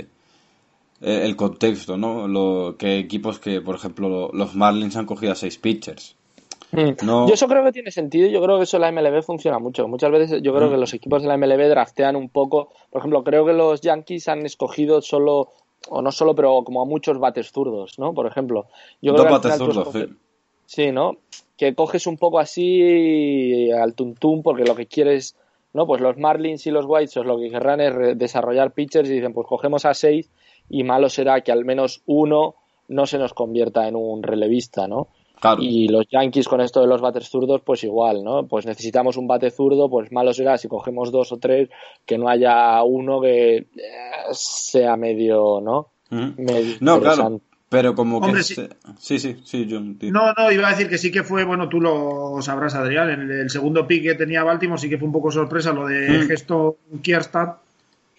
eh, 1.01 1.21
el 1.23 1.35
contexto, 1.35 1.95
¿no? 1.97 2.27
Lo, 2.27 2.75
que 2.77 2.97
equipos 2.97 3.39
que, 3.39 3.61
por 3.61 3.75
ejemplo, 3.75 4.29
los 4.34 4.55
Marlins 4.55 4.97
han 4.97 5.05
cogido 5.05 5.31
a 5.31 5.35
seis 5.35 5.57
pitchers. 5.57 6.15
Mm. 6.71 7.05
No, 7.05 7.27
Yo 7.27 7.35
eso 7.35 7.47
creo 7.47 7.63
que 7.63 7.71
tiene 7.71 7.91
sentido, 7.91 8.27
yo 8.27 8.41
creo 8.41 8.57
que 8.57 8.63
eso 8.63 8.75
en 8.75 8.81
la 8.81 8.91
MLB 8.91 9.23
funciona 9.23 9.59
mucho. 9.59 9.88
Muchas 9.88 10.11
veces 10.11 10.41
yo 10.41 10.53
creo 10.53 10.67
Mm. 10.67 10.71
que 10.71 10.77
los 10.77 10.93
equipos 10.93 11.21
de 11.21 11.29
la 11.29 11.38
MLB 11.38 11.69
draftean 11.69 12.17
un 12.17 12.27
poco, 12.29 12.69
por 12.89 12.99
ejemplo, 12.99 13.23
creo 13.23 13.45
que 13.45 13.53
los 13.53 13.79
Yankees 13.79 14.27
han 14.27 14.45
escogido 14.45 15.01
solo, 15.01 15.53
o 15.89 16.01
no 16.01 16.11
solo, 16.11 16.35
pero 16.35 16.63
como 16.65 16.81
a 16.81 16.85
muchos 16.85 17.17
bates 17.19 17.51
zurdos, 17.51 17.97
¿no? 17.97 18.13
Por 18.13 18.27
ejemplo. 18.27 18.65
Yo 19.01 19.13
dos 19.13 19.21
creo 19.21 19.39
que 19.39 19.47
bates 19.47 19.57
zurdos, 19.57 19.93
sí. 19.93 20.05
Sí, 20.68 20.91
¿no? 20.91 21.18
Que 21.56 21.73
coges 21.73 22.06
un 22.07 22.18
poco 22.18 22.39
así 22.39 23.72
al 23.72 23.95
tuntum 23.95 24.44
porque 24.44 24.65
lo 24.65 24.76
que 24.76 24.85
quieres, 24.85 25.35
¿no? 25.73 25.88
Pues 25.88 26.02
los 26.02 26.18
Marlins 26.18 26.68
y 26.68 26.72
los 26.72 26.85
White 26.85 27.07
Sox 27.07 27.26
lo 27.26 27.39
que 27.39 27.49
querrán 27.49 27.80
es 27.80 28.18
desarrollar 28.18 28.73
pitchers 28.73 29.10
y 29.10 29.14
dicen, 29.14 29.34
pues 29.34 29.48
cogemos 29.48 29.85
a 29.85 29.94
seis 29.94 30.30
y 30.69 30.84
malo 30.84 31.07
será 31.10 31.41
que 31.41 31.53
al 31.53 31.64
menos 31.64 32.03
uno 32.06 32.56
no 32.89 33.06
se 33.06 33.18
nos 33.18 33.34
convierta 33.34 33.88
en 33.88 33.95
un 33.95 34.22
relevista, 34.23 34.88
¿no? 34.88 35.07
Claro. 35.39 35.61
Y 35.61 35.88
los 35.88 36.06
Yankees 36.10 36.49
con 36.49 36.60
esto 36.60 36.81
de 36.81 36.88
los 36.88 36.99
bates 36.99 37.30
zurdos, 37.30 37.61
pues 37.64 37.84
igual, 37.85 38.23
¿no? 38.23 38.45
Pues 38.48 38.65
necesitamos 38.65 39.15
un 39.15 39.27
bate 39.27 39.49
zurdo, 39.49 39.89
pues 39.89 40.11
malo 40.11 40.34
será 40.34 40.57
si 40.57 40.68
cogemos 40.68 41.11
dos 41.11 41.31
o 41.31 41.38
tres 41.38 41.69
que 42.06 42.18
no 42.18 42.27
haya 42.27 42.84
uno 42.84 43.22
que 43.22 43.56
eh, 43.57 43.68
sea 44.31 44.98
medio, 44.98 45.61
¿no? 45.61 45.91
Medio 46.10 46.76
No, 46.81 46.99
claro. 46.99 47.39
Pero 47.69 47.95
como 47.95 48.18
Hombre, 48.18 48.39
que... 48.39 48.44
sí. 48.44 48.56
se- 48.56 48.69
Sí, 48.99 49.19
sí, 49.19 49.41
sí, 49.44 49.65
yo... 49.65 49.81
No, 49.81 50.34
no, 50.38 50.52
iba 50.52 50.68
a 50.68 50.72
decir 50.72 50.88
que 50.88 50.98
sí 50.98 51.11
que 51.11 51.23
fue, 51.23 51.44
bueno, 51.44 51.68
tú 51.68 51.81
lo 51.81 52.38
sabrás, 52.41 52.76
Adrián, 52.76 53.10
en 53.10 53.22
el, 53.22 53.31
el 53.31 53.49
segundo 53.49 53.85
pick 53.85 54.03
que 54.03 54.15
tenía 54.15 54.44
Baltimore 54.44 54.80
sí 54.80 54.89
que 54.89 54.98
fue 54.98 55.07
un 55.07 55.11
poco 55.14 55.31
sorpresa 55.31 55.73
lo 55.73 55.85
de 55.88 56.19
Mm. 56.23 56.27
Gesto 56.27 56.77
Kierstad, 57.02 57.56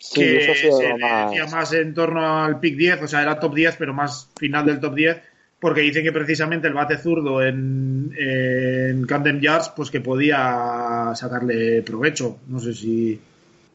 Sí, 0.01 0.21
que 0.21 0.37
eso 0.39 0.77
se 0.79 0.97
más... 0.99 1.31
decía 1.31 1.47
más 1.47 1.73
en 1.73 1.95
torno 1.95 2.45
al 2.45 2.61
pick 2.61 2.77
10, 2.77 3.03
o 3.03 3.09
sea, 3.09 3.23
era 3.23 3.41
top 3.41 3.55
10, 3.55 3.77
pero 3.79 3.93
más 3.95 4.29
final 4.39 4.65
del 4.67 4.81
top 4.81 4.95
10, 4.95 5.23
porque 5.59 5.81
dicen 5.81 6.05
que 6.05 6.13
precisamente 6.13 6.69
el 6.69 6.75
bate 6.75 6.99
zurdo 6.99 7.43
en, 7.43 8.13
en 8.17 9.05
Camden 9.07 9.41
Yards, 9.41 9.71
pues 9.71 9.91
que 9.91 10.01
podía 10.01 11.13
sacarle 11.15 11.83
provecho. 11.83 12.39
No 12.49 12.61
sé 12.61 12.75
si... 12.75 13.19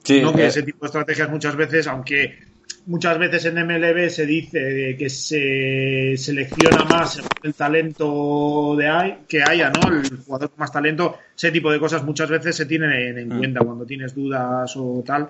Sí, 0.04 0.22
¿no? 0.22 0.34
Que 0.34 0.44
eh, 0.44 0.48
ese 0.48 0.64
tipo 0.64 0.80
de 0.82 0.88
estrategias 0.88 1.30
muchas 1.30 1.56
veces, 1.56 1.88
aunque 1.88 2.38
muchas 2.86 3.18
veces 3.18 3.46
en 3.46 3.56
MLB 3.56 4.10
se 4.10 4.26
dice 4.26 4.96
que 4.98 5.10
se 5.10 6.16
selecciona 6.18 6.84
más 6.86 7.22
el 7.42 7.54
talento 7.54 8.76
de 8.78 8.88
hay, 8.88 9.18
que 9.28 9.42
haya, 9.44 9.70
¿no? 9.70 9.90
El 9.90 10.18
jugador 10.18 10.50
con 10.50 10.60
más 10.60 10.72
talento, 10.72 11.18
ese 11.36 11.52
tipo 11.52 11.72
de 11.72 11.80
cosas 11.80 12.04
muchas 12.04 12.30
veces 12.30 12.56
se 12.56 12.66
tienen 12.66 12.92
en, 13.18 13.30
Mm. 13.30 13.38
cuenta 13.38 13.60
cuando 13.62 13.86
tienes 13.86 14.14
dudas 14.14 14.74
o 14.76 15.04
tal, 15.06 15.30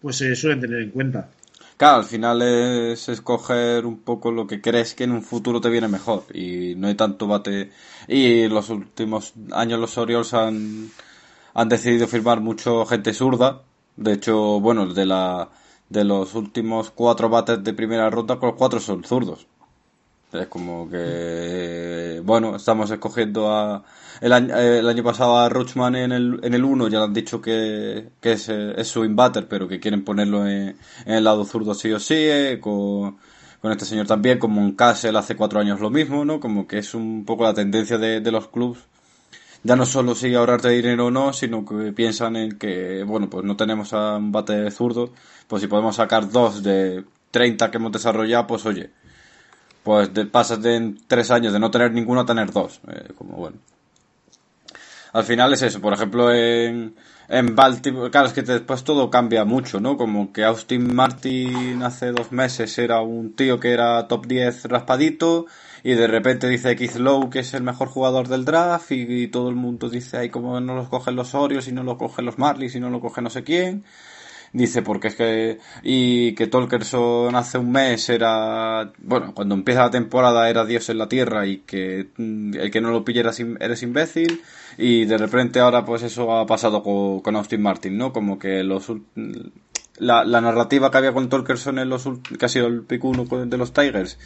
pues 0.00 0.16
se 0.16 0.34
suelen 0.34 0.60
tener 0.60 0.82
en 0.82 0.90
cuenta. 0.90 1.28
Claro, 1.76 1.98
al 1.98 2.04
final 2.04 2.42
es 2.42 3.08
escoger 3.08 3.86
un 3.86 4.00
poco 4.00 4.32
lo 4.32 4.48
que 4.48 4.60
crees 4.60 4.94
que 4.94 5.04
en 5.04 5.12
un 5.12 5.22
futuro 5.22 5.60
te 5.60 5.70
viene 5.70 5.86
mejor 5.86 6.24
y 6.34 6.74
no 6.76 6.88
hay 6.88 6.96
tanto 6.96 7.28
bate. 7.28 7.70
Y 8.08 8.48
los 8.48 8.68
últimos 8.70 9.32
años 9.52 9.78
los 9.78 9.96
Orioles 9.96 10.34
han, 10.34 10.90
han 11.54 11.68
decidido 11.68 12.08
firmar 12.08 12.40
mucho 12.40 12.84
gente 12.84 13.14
zurda. 13.14 13.62
De 13.96 14.14
hecho, 14.14 14.58
bueno, 14.58 14.92
de 14.92 15.06
la 15.06 15.48
de 15.88 16.04
los 16.04 16.34
últimos 16.34 16.90
cuatro 16.90 17.28
bates 17.28 17.62
de 17.62 17.72
primera 17.72 18.10
ronda, 18.10 18.38
los 18.40 18.54
cuatro 18.54 18.80
son 18.80 19.04
zurdos. 19.04 19.46
Es 20.32 20.46
como 20.48 20.90
que, 20.90 22.20
bueno, 22.22 22.56
estamos 22.56 22.90
escogiendo 22.90 23.50
a... 23.50 23.82
El 24.20 24.32
año, 24.32 24.54
eh, 24.56 24.80
el 24.80 24.88
año 24.88 25.02
pasado 25.02 25.38
a 25.38 25.48
Rochman 25.48 25.96
en 25.96 26.12
el, 26.12 26.40
en 26.42 26.52
el 26.52 26.64
1 26.64 26.88
ya 26.88 26.98
le 26.98 27.04
han 27.04 27.14
dicho 27.14 27.40
que, 27.40 28.10
que 28.20 28.32
es, 28.32 28.48
eh, 28.50 28.84
su 28.84 29.04
inbater, 29.04 29.48
pero 29.48 29.68
que 29.68 29.80
quieren 29.80 30.04
ponerlo 30.04 30.46
en, 30.46 30.76
el 31.06 31.24
lado 31.24 31.44
zurdo 31.44 31.72
sí 31.72 31.92
o 31.92 32.00
sí, 32.00 32.14
eh, 32.16 32.58
con, 32.60 33.16
con 33.62 33.72
este 33.72 33.86
señor 33.86 34.06
también, 34.06 34.38
como 34.38 34.60
en 34.60 34.72
Castle 34.72 35.16
hace 35.18 35.36
cuatro 35.36 35.60
años 35.60 35.80
lo 35.80 35.88
mismo, 35.88 36.24
¿no? 36.24 36.40
Como 36.40 36.66
que 36.66 36.78
es 36.78 36.94
un 36.94 37.24
poco 37.24 37.44
la 37.44 37.54
tendencia 37.54 37.96
de, 37.96 38.20
de 38.20 38.32
los 38.32 38.48
clubs. 38.48 38.80
Ya 39.64 39.76
no 39.76 39.84
solo 39.86 40.14
sigue 40.14 40.36
ahorrarte 40.36 40.68
dinero 40.70 41.06
o 41.06 41.10
no, 41.10 41.32
sino 41.32 41.64
que 41.64 41.92
piensan 41.92 42.36
en 42.36 42.58
que, 42.58 43.02
bueno, 43.04 43.28
pues 43.28 43.44
no 43.44 43.56
tenemos 43.56 43.92
a 43.92 44.16
un 44.16 44.32
bate 44.32 44.70
zurdo, 44.70 45.12
pues 45.48 45.62
si 45.62 45.68
podemos 45.68 45.96
sacar 45.96 46.30
dos 46.30 46.62
de 46.62 47.04
30 47.30 47.70
que 47.70 47.76
hemos 47.78 47.92
desarrollado, 47.92 48.46
pues 48.46 48.64
oye, 48.66 48.90
pues 49.82 50.12
de- 50.14 50.26
pasas 50.26 50.62
de 50.62 50.94
tres 51.06 51.30
años 51.30 51.52
de 51.52 51.58
no 51.60 51.70
tener 51.70 51.92
ninguno 51.92 52.20
a 52.22 52.26
tener 52.26 52.52
dos. 52.52 52.80
eh, 52.88 53.12
como 53.16 53.36
bueno. 53.36 53.58
Al 55.12 55.24
final 55.24 55.52
es 55.54 55.62
eso, 55.62 55.80
por 55.80 55.92
ejemplo, 55.94 56.32
en, 56.32 56.94
en 57.28 57.54
Baltimore, 57.56 58.10
claro, 58.10 58.26
es 58.28 58.32
que 58.34 58.42
después 58.42 58.84
todo 58.84 59.08
cambia 59.10 59.44
mucho, 59.44 59.80
¿no? 59.80 59.96
Como 59.96 60.32
que 60.32 60.44
Austin 60.44 60.94
Martin 60.94 61.82
hace 61.82 62.12
dos 62.12 62.30
meses 62.30 62.76
era 62.78 63.00
un 63.00 63.34
tío 63.34 63.58
que 63.58 63.72
era 63.72 64.06
top 64.06 64.26
10 64.26 64.64
raspadito 64.66 65.46
y 65.82 65.94
de 65.94 66.06
repente 66.06 66.48
dice 66.48 66.76
Keith 66.76 66.96
Lowe 66.96 67.30
que 67.30 67.40
es 67.40 67.54
el 67.54 67.62
mejor 67.62 67.88
jugador 67.88 68.28
del 68.28 68.44
draft 68.44 68.90
y, 68.92 69.28
todo 69.28 69.48
el 69.48 69.56
mundo 69.56 69.88
dice, 69.88 70.18
ay, 70.18 70.30
cómo 70.30 70.60
no 70.60 70.74
los 70.74 70.88
cogen 70.88 71.16
los 71.16 71.34
Orioles 71.34 71.68
y 71.68 71.72
no 71.72 71.82
lo 71.82 71.96
cogen 71.98 72.24
los 72.24 72.38
Marlins 72.38 72.74
y 72.74 72.80
no 72.80 72.90
lo 72.90 73.00
coge 73.00 73.22
no 73.22 73.30
sé 73.30 73.44
quién. 73.44 73.84
Dice, 74.52 74.82
porque 74.82 75.08
es 75.08 75.14
que. 75.14 75.58
Y 75.82 76.34
que 76.34 76.46
Tolkerson 76.46 77.34
hace 77.36 77.58
un 77.58 77.70
mes 77.70 78.08
era. 78.08 78.92
Bueno, 78.98 79.34
cuando 79.34 79.54
empieza 79.54 79.82
la 79.82 79.90
temporada 79.90 80.48
era 80.48 80.64
Dios 80.64 80.88
en 80.88 80.98
la 80.98 81.08
tierra 81.08 81.46
y 81.46 81.58
que 81.58 82.08
mm, 82.16 82.54
el 82.54 82.70
que 82.70 82.80
no 82.80 82.90
lo 82.90 83.04
pille 83.04 83.20
eres 83.20 83.82
imbécil. 83.82 84.42
Y 84.78 85.04
de 85.04 85.18
repente 85.18 85.60
ahora, 85.60 85.84
pues 85.84 86.02
eso 86.02 86.34
ha 86.36 86.46
pasado 86.46 86.82
con, 86.82 87.36
Austin 87.36 87.60
Martin, 87.60 87.98
¿no? 87.98 88.12
Como 88.12 88.38
que 88.38 88.62
los. 88.64 88.90
La, 89.98 90.24
la 90.24 90.40
narrativa 90.40 90.90
que 90.90 90.98
había 90.98 91.12
con 91.12 91.28
Tolkerson 91.28 91.78
en 91.78 91.90
los. 91.90 92.08
que 92.38 92.46
ha 92.46 92.48
sido 92.48 92.68
el 92.68 92.84
pick 92.84 93.04
1 93.04 93.24
de 93.46 93.56
los 93.58 93.72
Tigers 93.72 94.18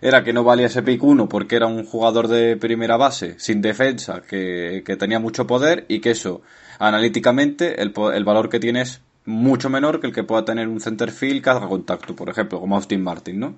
era 0.00 0.22
que 0.24 0.32
no 0.32 0.44
valía 0.44 0.66
ese 0.66 0.82
pick 0.82 1.02
1 1.02 1.28
porque 1.28 1.56
era 1.56 1.66
un 1.66 1.84
jugador 1.84 2.28
de 2.28 2.56
primera 2.56 2.96
base, 2.96 3.34
sin 3.38 3.60
defensa, 3.62 4.22
que, 4.22 4.82
que 4.84 4.96
tenía 4.96 5.18
mucho 5.18 5.46
poder 5.46 5.84
y 5.88 6.00
que 6.00 6.10
eso, 6.10 6.42
analíticamente, 6.78 7.82
el, 7.82 7.92
el 8.14 8.24
valor 8.24 8.48
que 8.48 8.60
tiene 8.60 8.82
es 8.82 9.00
mucho 9.26 9.70
menor 9.70 10.00
que 10.00 10.06
el 10.06 10.12
que 10.12 10.22
pueda 10.22 10.44
tener 10.44 10.68
un 10.68 10.80
centerfield 10.80 11.42
que 11.42 11.50
haga 11.50 11.66
contacto, 11.66 12.14
por 12.14 12.28
ejemplo, 12.28 12.60
como 12.60 12.76
Austin 12.76 13.02
Martin, 13.02 13.40
¿no? 13.40 13.56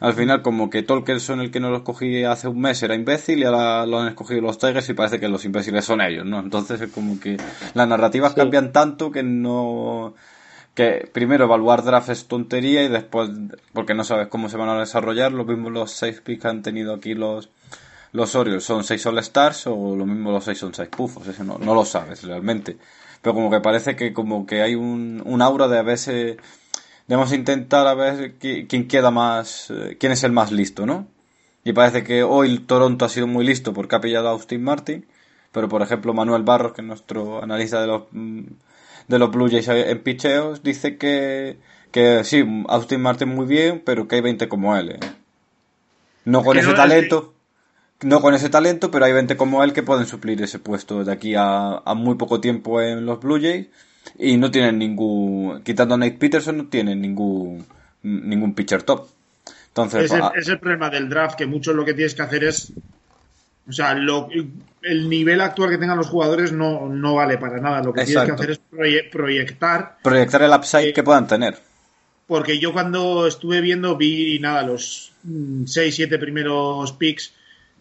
Al 0.00 0.14
final, 0.14 0.42
como 0.42 0.70
que 0.70 0.84
Tolkerson, 0.84 1.40
el 1.40 1.50
que 1.50 1.58
no 1.58 1.70
lo 1.70 1.78
escogí 1.78 2.22
hace 2.22 2.46
un 2.46 2.60
mes, 2.60 2.80
era 2.84 2.94
imbécil 2.94 3.40
y 3.40 3.44
ahora 3.44 3.84
lo 3.84 3.98
han 3.98 4.08
escogido 4.08 4.40
los 4.40 4.56
Tigers 4.58 4.88
y 4.88 4.94
parece 4.94 5.18
que 5.18 5.28
los 5.28 5.44
imbéciles 5.44 5.84
son 5.84 6.00
ellos, 6.00 6.24
¿no? 6.24 6.38
Entonces 6.38 6.80
es 6.80 6.92
como 6.92 7.18
que 7.18 7.36
las 7.74 7.88
narrativas 7.88 8.30
Sí. 8.32 8.36
cambian 8.36 8.70
tanto 8.70 9.10
que 9.10 9.24
no 9.24 10.14
que 10.78 10.88
primero 11.12 11.44
evaluar 11.44 11.82
draft 11.82 12.08
es 12.10 12.26
tontería 12.28 12.82
y 12.84 12.88
después 12.88 13.30
porque 13.72 13.94
no 13.94 14.04
sabes 14.04 14.28
cómo 14.28 14.48
se 14.48 14.56
van 14.56 14.68
a 14.70 14.78
desarrollar. 14.78 15.32
Lo 15.32 15.44
mismo 15.44 15.70
los 15.70 15.90
seis 15.92 16.20
picks 16.20 16.42
que 16.42 16.48
han 16.48 16.62
tenido 16.62 16.94
aquí 16.94 17.14
los 17.14 17.50
los 18.12 18.34
Orioles. 18.34 18.64
Son 18.64 18.84
seis 18.84 19.04
All 19.06 19.18
Stars 19.18 19.66
o 19.66 19.96
lo 19.96 20.06
mismo 20.06 20.30
los 20.32 20.44
seis 20.44 20.58
son 20.58 20.72
seis 20.74 20.88
pufos 20.88 21.26
eso 21.26 21.44
no, 21.44 21.58
no 21.58 21.74
lo 21.74 21.84
sabes 21.84 22.22
realmente. 22.24 22.76
Pero 23.22 23.34
como 23.34 23.50
que 23.50 23.60
parece 23.60 23.96
que 23.96 24.12
como 24.12 24.46
que 24.46 24.62
hay 24.62 24.74
un, 24.76 25.22
un 25.26 25.42
aura 25.42 25.66
de 25.68 25.78
a 25.78 25.82
veces 25.82 26.36
debemos 27.08 27.32
intentar 27.32 27.86
a 27.86 27.94
ver 27.94 28.38
qui- 28.38 28.66
quién 28.68 28.86
queda 28.88 29.10
más 29.10 29.70
eh, 29.70 29.96
quién 29.98 30.12
es 30.12 30.22
el 30.24 30.32
más 30.32 30.52
listo 30.52 30.86
no 30.86 31.06
y 31.64 31.72
parece 31.72 32.04
que 32.04 32.22
hoy 32.22 32.58
Toronto 32.60 33.04
ha 33.04 33.08
sido 33.08 33.26
muy 33.26 33.44
listo 33.44 33.72
porque 33.72 33.96
ha 33.96 34.00
pillado 34.00 34.28
a 34.28 34.32
Austin 34.32 34.62
Martin 34.62 35.06
pero 35.52 35.68
por 35.68 35.82
ejemplo 35.82 36.14
Manuel 36.14 36.42
Barros 36.42 36.72
que 36.74 36.82
es 36.82 36.86
nuestro 36.86 37.42
analista 37.42 37.80
de 37.80 37.86
los 37.88 38.02
mm, 38.12 38.42
de 39.08 39.18
los 39.18 39.30
Blue 39.30 39.50
Jays 39.50 39.68
en 39.68 40.02
picheos 40.02 40.62
dice 40.62 40.96
que, 40.96 41.58
que 41.90 42.22
sí, 42.24 42.44
Austin 42.68 43.00
Martin 43.00 43.28
muy 43.28 43.46
bien, 43.46 43.82
pero 43.84 44.06
que 44.06 44.16
hay 44.16 44.20
20 44.20 44.48
como 44.48 44.76
él. 44.76 44.90
¿eh? 44.90 45.00
No 46.24 46.44
con 46.44 46.58
ese 46.58 46.68
no 46.68 46.74
talento, 46.74 47.34
no 48.02 48.20
con 48.20 48.34
ese 48.34 48.50
talento, 48.50 48.90
pero 48.90 49.06
hay 49.06 49.12
20 49.12 49.36
como 49.36 49.64
él 49.64 49.72
que 49.72 49.82
pueden 49.82 50.06
suplir 50.06 50.40
ese 50.42 50.58
puesto 50.58 51.04
de 51.04 51.12
aquí 51.12 51.34
a, 51.34 51.78
a 51.78 51.94
muy 51.94 52.14
poco 52.16 52.40
tiempo 52.40 52.80
en 52.80 53.06
los 53.06 53.18
Blue 53.20 53.40
Jays 53.40 53.66
y 54.18 54.36
no 54.36 54.50
tienen 54.50 54.78
ningún, 54.78 55.62
quitando 55.62 55.94
a 55.94 55.98
Nate 55.98 56.12
Peterson, 56.18 56.56
no 56.56 56.66
tienen 56.66 57.00
ningún, 57.00 57.66
ningún 58.02 58.54
pitcher 58.54 58.82
top. 58.82 59.08
Entonces, 59.68 60.04
Es 60.04 60.12
el, 60.12 60.22
ah, 60.22 60.32
es 60.34 60.48
el 60.48 60.58
problema 60.58 60.90
del 60.90 61.08
draft, 61.08 61.36
que 61.36 61.46
mucho 61.46 61.72
lo 61.72 61.84
que 61.84 61.94
tienes 61.94 62.14
que 62.14 62.22
hacer 62.22 62.44
es. 62.44 62.72
O 63.68 63.72
sea, 63.72 63.94
lo- 63.94 64.28
el 64.82 65.08
nivel 65.08 65.40
actual 65.40 65.70
que 65.70 65.78
tengan 65.78 65.98
los 65.98 66.08
jugadores 66.08 66.52
no, 66.52 66.88
no 66.88 67.14
vale 67.16 67.36
para 67.38 67.58
nada. 67.60 67.82
Lo 67.82 67.92
que 67.92 68.04
tienes 68.04 68.22
Exacto. 68.22 68.36
que 68.36 68.42
hacer 68.42 68.50
es 68.52 68.60
proye- 68.70 69.10
proyectar 69.10 69.98
proyectar 70.02 70.42
el 70.42 70.52
upside 70.52 70.88
eh, 70.88 70.92
que 70.92 71.02
puedan 71.02 71.26
tener. 71.26 71.58
porque 72.26 72.58
yo 72.58 72.72
cuando 72.72 73.26
estuve 73.26 73.60
viendo 73.60 73.96
vi 73.96 74.38
nada 74.38 74.62
los 74.62 75.12
6 75.66 75.94
7 75.94 76.18
primeros 76.18 76.92
picks 76.92 77.34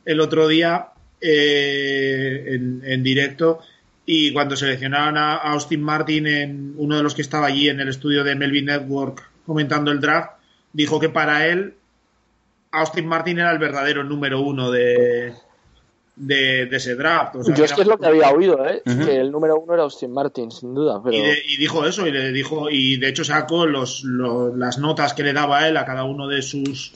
el 0.05 0.19
otro 0.19 0.47
día 0.47 0.87
eh, 1.21 2.43
en, 2.55 2.81
en 2.85 3.03
directo 3.03 3.59
y 4.05 4.31
cuando 4.33 4.55
seleccionaron 4.55 5.17
a 5.17 5.35
Austin 5.35 5.81
Martin 5.81 6.27
en 6.27 6.73
uno 6.77 6.97
de 6.97 7.03
los 7.03 7.13
que 7.13 7.21
estaba 7.21 7.47
allí 7.47 7.69
en 7.69 7.79
el 7.79 7.89
estudio 7.89 8.23
de 8.23 8.35
Melvin 8.35 8.65
Network 8.65 9.29
comentando 9.45 9.91
el 9.91 9.99
draft 10.01 10.31
dijo 10.73 10.99
que 10.99 11.09
para 11.09 11.45
él 11.47 11.73
Austin 12.71 13.05
Martin 13.07 13.39
era 13.39 13.51
el 13.51 13.59
verdadero 13.59 14.03
número 14.03 14.41
uno 14.41 14.71
de 14.71 15.33
de, 16.17 16.65
de 16.65 16.77
ese 16.77 16.95
draft 16.95 17.35
O 17.35 17.43
sea, 17.43 17.53
Yo 17.55 17.63
es 17.65 17.73
que 17.73 17.81
es 17.81 17.87
lo 17.87 17.97
que 17.97 18.07
había 18.07 18.29
oído, 18.31 18.65
¿eh? 18.67 18.81
Que 18.83 19.17
el 19.21 19.31
número 19.31 19.59
uno 19.59 19.73
era 19.75 19.83
Austin 19.83 20.11
Martin, 20.11 20.51
sin 20.51 20.73
duda, 20.73 20.99
pero... 21.03 21.15
Y, 21.15 21.21
de- 21.21 21.41
y 21.47 21.57
dijo 21.57 21.85
eso, 21.85 22.07
y 22.07 22.11
le 22.11 22.31
dijo, 22.31 22.69
y 22.69 22.97
de 22.97 23.09
hecho 23.09 23.23
sacó 23.23 23.65
los, 23.65 24.03
lo- 24.03 24.55
las 24.55 24.79
notas 24.79 25.13
que 25.13 25.23
le 25.23 25.33
daba 25.33 25.67
él 25.67 25.77
a 25.77 25.85
cada 25.85 26.03
uno 26.03 26.27
de 26.27 26.41
sus 26.41 26.93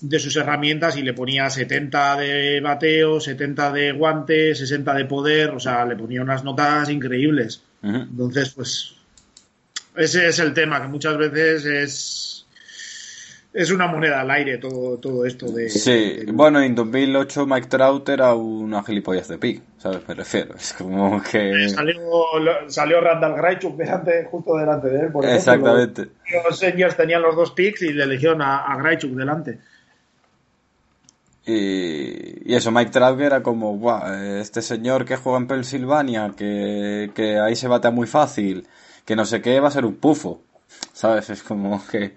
de 0.00 0.20
sus 0.20 0.36
herramientas 0.36 0.96
y 0.96 1.02
le 1.02 1.12
ponía 1.12 1.50
70 1.50 2.16
de 2.18 2.60
bateo, 2.60 3.18
70 3.18 3.72
de 3.72 3.90
guante, 3.90 4.54
60 4.54 4.94
de 4.94 5.04
poder, 5.06 5.50
o 5.50 5.58
sea, 5.58 5.84
le 5.86 5.96
ponía 5.96 6.22
unas 6.22 6.44
notas 6.44 6.88
increíbles. 6.88 7.62
Entonces, 7.82 8.50
pues, 8.50 8.94
ese 9.96 10.28
es 10.28 10.38
el 10.38 10.54
tema, 10.54 10.80
que 10.80 10.86
muchas 10.86 11.16
veces 11.16 11.64
es 11.64 12.37
es 13.52 13.70
una 13.70 13.86
moneda 13.86 14.20
al 14.20 14.30
aire 14.30 14.58
todo, 14.58 14.98
todo 14.98 15.24
esto 15.24 15.50
de... 15.50 15.68
Sí, 15.68 15.90
de- 16.26 16.32
bueno, 16.32 16.60
en 16.60 16.74
2008 16.74 17.46
Mike 17.46 17.68
Trout 17.68 18.08
era 18.08 18.34
una 18.34 18.82
gilipollas 18.84 19.28
de 19.28 19.38
pick, 19.38 19.62
¿sabes? 19.78 20.06
Me 20.06 20.14
refiero. 20.14 20.54
Es 20.54 20.74
como 20.74 21.22
que... 21.22 21.68
Salió, 21.68 21.98
salió 22.68 23.00
Randall 23.00 23.34
Graichuk 23.36 23.76
delante, 23.76 24.24
justo 24.30 24.56
delante 24.56 24.88
de 24.88 25.00
él, 25.00 25.12
por 25.12 25.24
ejemplo. 25.24 25.36
Exactamente. 25.52 26.08
Los 26.46 26.58
seniors 26.58 26.96
tenían 26.96 27.22
los 27.22 27.34
dos 27.34 27.50
picks 27.52 27.82
y 27.82 27.92
le 27.92 28.04
eligieron 28.04 28.42
a, 28.42 28.64
a 28.64 28.76
Graichuk 28.76 29.12
delante. 29.12 29.58
Y, 31.46 32.52
y 32.52 32.54
eso, 32.54 32.70
Mike 32.70 32.90
Trout 32.90 33.20
era 33.20 33.42
como, 33.42 33.76
"Buah, 33.78 34.38
este 34.40 34.60
señor 34.60 35.04
que 35.06 35.16
juega 35.16 35.38
en 35.38 35.46
Pensilvania, 35.46 36.34
que, 36.36 37.10
que 37.14 37.38
ahí 37.38 37.56
se 37.56 37.68
batea 37.68 37.90
muy 37.90 38.06
fácil, 38.06 38.66
que 39.06 39.16
no 39.16 39.24
sé 39.24 39.40
qué, 39.40 39.58
va 39.58 39.68
a 39.68 39.70
ser 39.70 39.86
un 39.86 39.96
pufo, 39.96 40.42
¿sabes? 40.92 41.30
Es 41.30 41.42
como 41.42 41.82
que... 41.90 42.14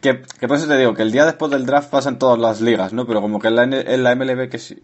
Que, 0.00 0.14
por 0.14 0.56
eso 0.56 0.68
te 0.68 0.76
digo, 0.76 0.94
que 0.94 1.02
el 1.02 1.12
día 1.12 1.24
después 1.24 1.50
del 1.50 1.66
draft 1.66 1.90
pasan 1.90 2.18
todas 2.18 2.38
las 2.38 2.60
ligas, 2.60 2.92
¿no? 2.92 3.06
Pero 3.06 3.20
como 3.20 3.40
que 3.40 3.48
en 3.48 3.56
la, 3.56 3.64
en 3.64 4.02
la 4.02 4.14
MLB 4.14 4.48
que 4.48 4.56
es 4.56 4.76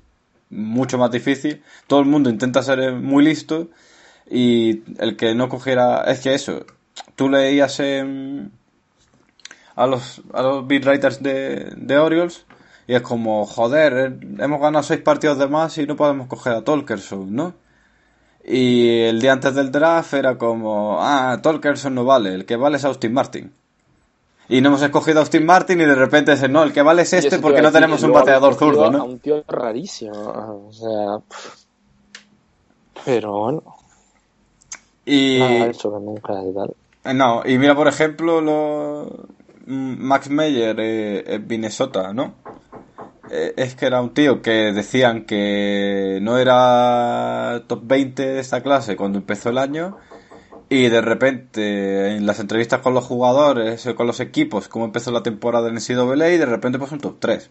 mucho 0.50 0.98
más 0.98 1.10
difícil, 1.10 1.62
todo 1.86 2.00
el 2.00 2.06
mundo 2.06 2.30
intenta 2.30 2.62
ser 2.62 2.92
muy 2.92 3.24
listo 3.24 3.68
y 4.30 4.82
el 4.98 5.16
que 5.16 5.34
no 5.34 5.48
cogiera... 5.48 6.04
Es 6.04 6.20
que 6.20 6.34
eso, 6.34 6.64
tú 7.16 7.28
leías 7.28 7.80
a 7.80 8.04
los, 9.86 10.22
a 10.32 10.42
los 10.42 10.66
beat 10.66 10.84
writers 10.84 11.22
de, 11.22 11.72
de 11.76 11.98
Orioles 11.98 12.44
y 12.88 12.94
es 12.94 13.02
como, 13.02 13.44
joder, 13.44 14.18
hemos 14.38 14.60
ganado 14.60 14.82
seis 14.82 15.00
partidos 15.00 15.38
de 15.38 15.46
más 15.46 15.76
y 15.78 15.86
no 15.86 15.94
podemos 15.94 16.26
coger 16.26 16.54
a 16.54 16.64
Tolkerson, 16.64 17.34
¿no? 17.34 17.54
Y 18.42 19.00
el 19.00 19.20
día 19.20 19.34
antes 19.34 19.54
del 19.54 19.70
draft 19.70 20.14
era 20.14 20.38
como, 20.38 20.96
ah, 21.00 21.38
Tolkerson 21.42 21.94
no 21.94 22.04
vale, 22.06 22.34
el 22.34 22.46
que 22.46 22.56
vale 22.56 22.78
es 22.78 22.84
Austin 22.86 23.12
Martin. 23.12 23.52
Y 24.48 24.60
no 24.62 24.68
hemos 24.68 24.82
escogido 24.82 25.18
a 25.18 25.22
Austin 25.22 25.44
Martin 25.44 25.80
y 25.80 25.84
de 25.84 25.94
repente 25.94 26.32
es, 26.32 26.48
no, 26.48 26.62
el 26.62 26.72
que 26.72 26.80
vale 26.80 27.02
es 27.02 27.12
este 27.12 27.38
porque 27.38 27.60
no 27.60 27.70
tenemos 27.70 28.02
un 28.02 28.12
bateador 28.12 28.54
zurdo, 28.54 28.90
¿no? 28.90 29.04
Un 29.04 29.18
tío 29.18 29.44
rarísimo, 29.46 30.12
o 30.68 30.72
sea... 30.72 31.18
Pero 33.04 33.32
bueno. 33.32 33.62
Y... 35.04 35.40
eso 35.40 35.92
que 35.92 36.04
nunca 36.04 36.32
tal. 36.54 36.74
Eh, 37.04 37.14
no, 37.14 37.42
y 37.44 37.58
mira, 37.58 37.74
por 37.74 37.88
ejemplo, 37.88 38.40
lo... 38.40 39.26
Mm, 39.66 40.02
Max 40.02 40.30
Meyer 40.30 40.76
eh, 40.80 41.24
en 41.26 41.46
Minnesota, 41.46 42.14
¿no? 42.14 42.34
Eh, 43.30 43.52
es 43.56 43.74
que 43.74 43.84
era 43.84 44.00
un 44.00 44.14
tío 44.14 44.40
que 44.40 44.72
decían 44.72 45.26
que 45.26 46.18
no 46.22 46.38
era 46.38 47.64
top 47.66 47.82
20 47.84 48.26
de 48.26 48.40
esta 48.40 48.62
clase 48.62 48.96
cuando 48.96 49.18
empezó 49.18 49.50
el 49.50 49.58
año 49.58 49.98
y 50.70 50.88
de 50.88 51.00
repente 51.00 52.16
en 52.16 52.26
las 52.26 52.40
entrevistas 52.40 52.80
con 52.80 52.94
los 52.94 53.04
jugadores, 53.04 53.88
con 53.96 54.06
los 54.06 54.20
equipos, 54.20 54.68
cómo 54.68 54.84
empezó 54.84 55.10
la 55.10 55.22
temporada 55.22 55.68
en 55.68 55.76
NCAA 55.76 56.30
y 56.30 56.38
de 56.38 56.46
repente 56.46 56.78
pasó 56.78 56.94
un 56.94 57.00
top 57.00 57.16
3. 57.18 57.50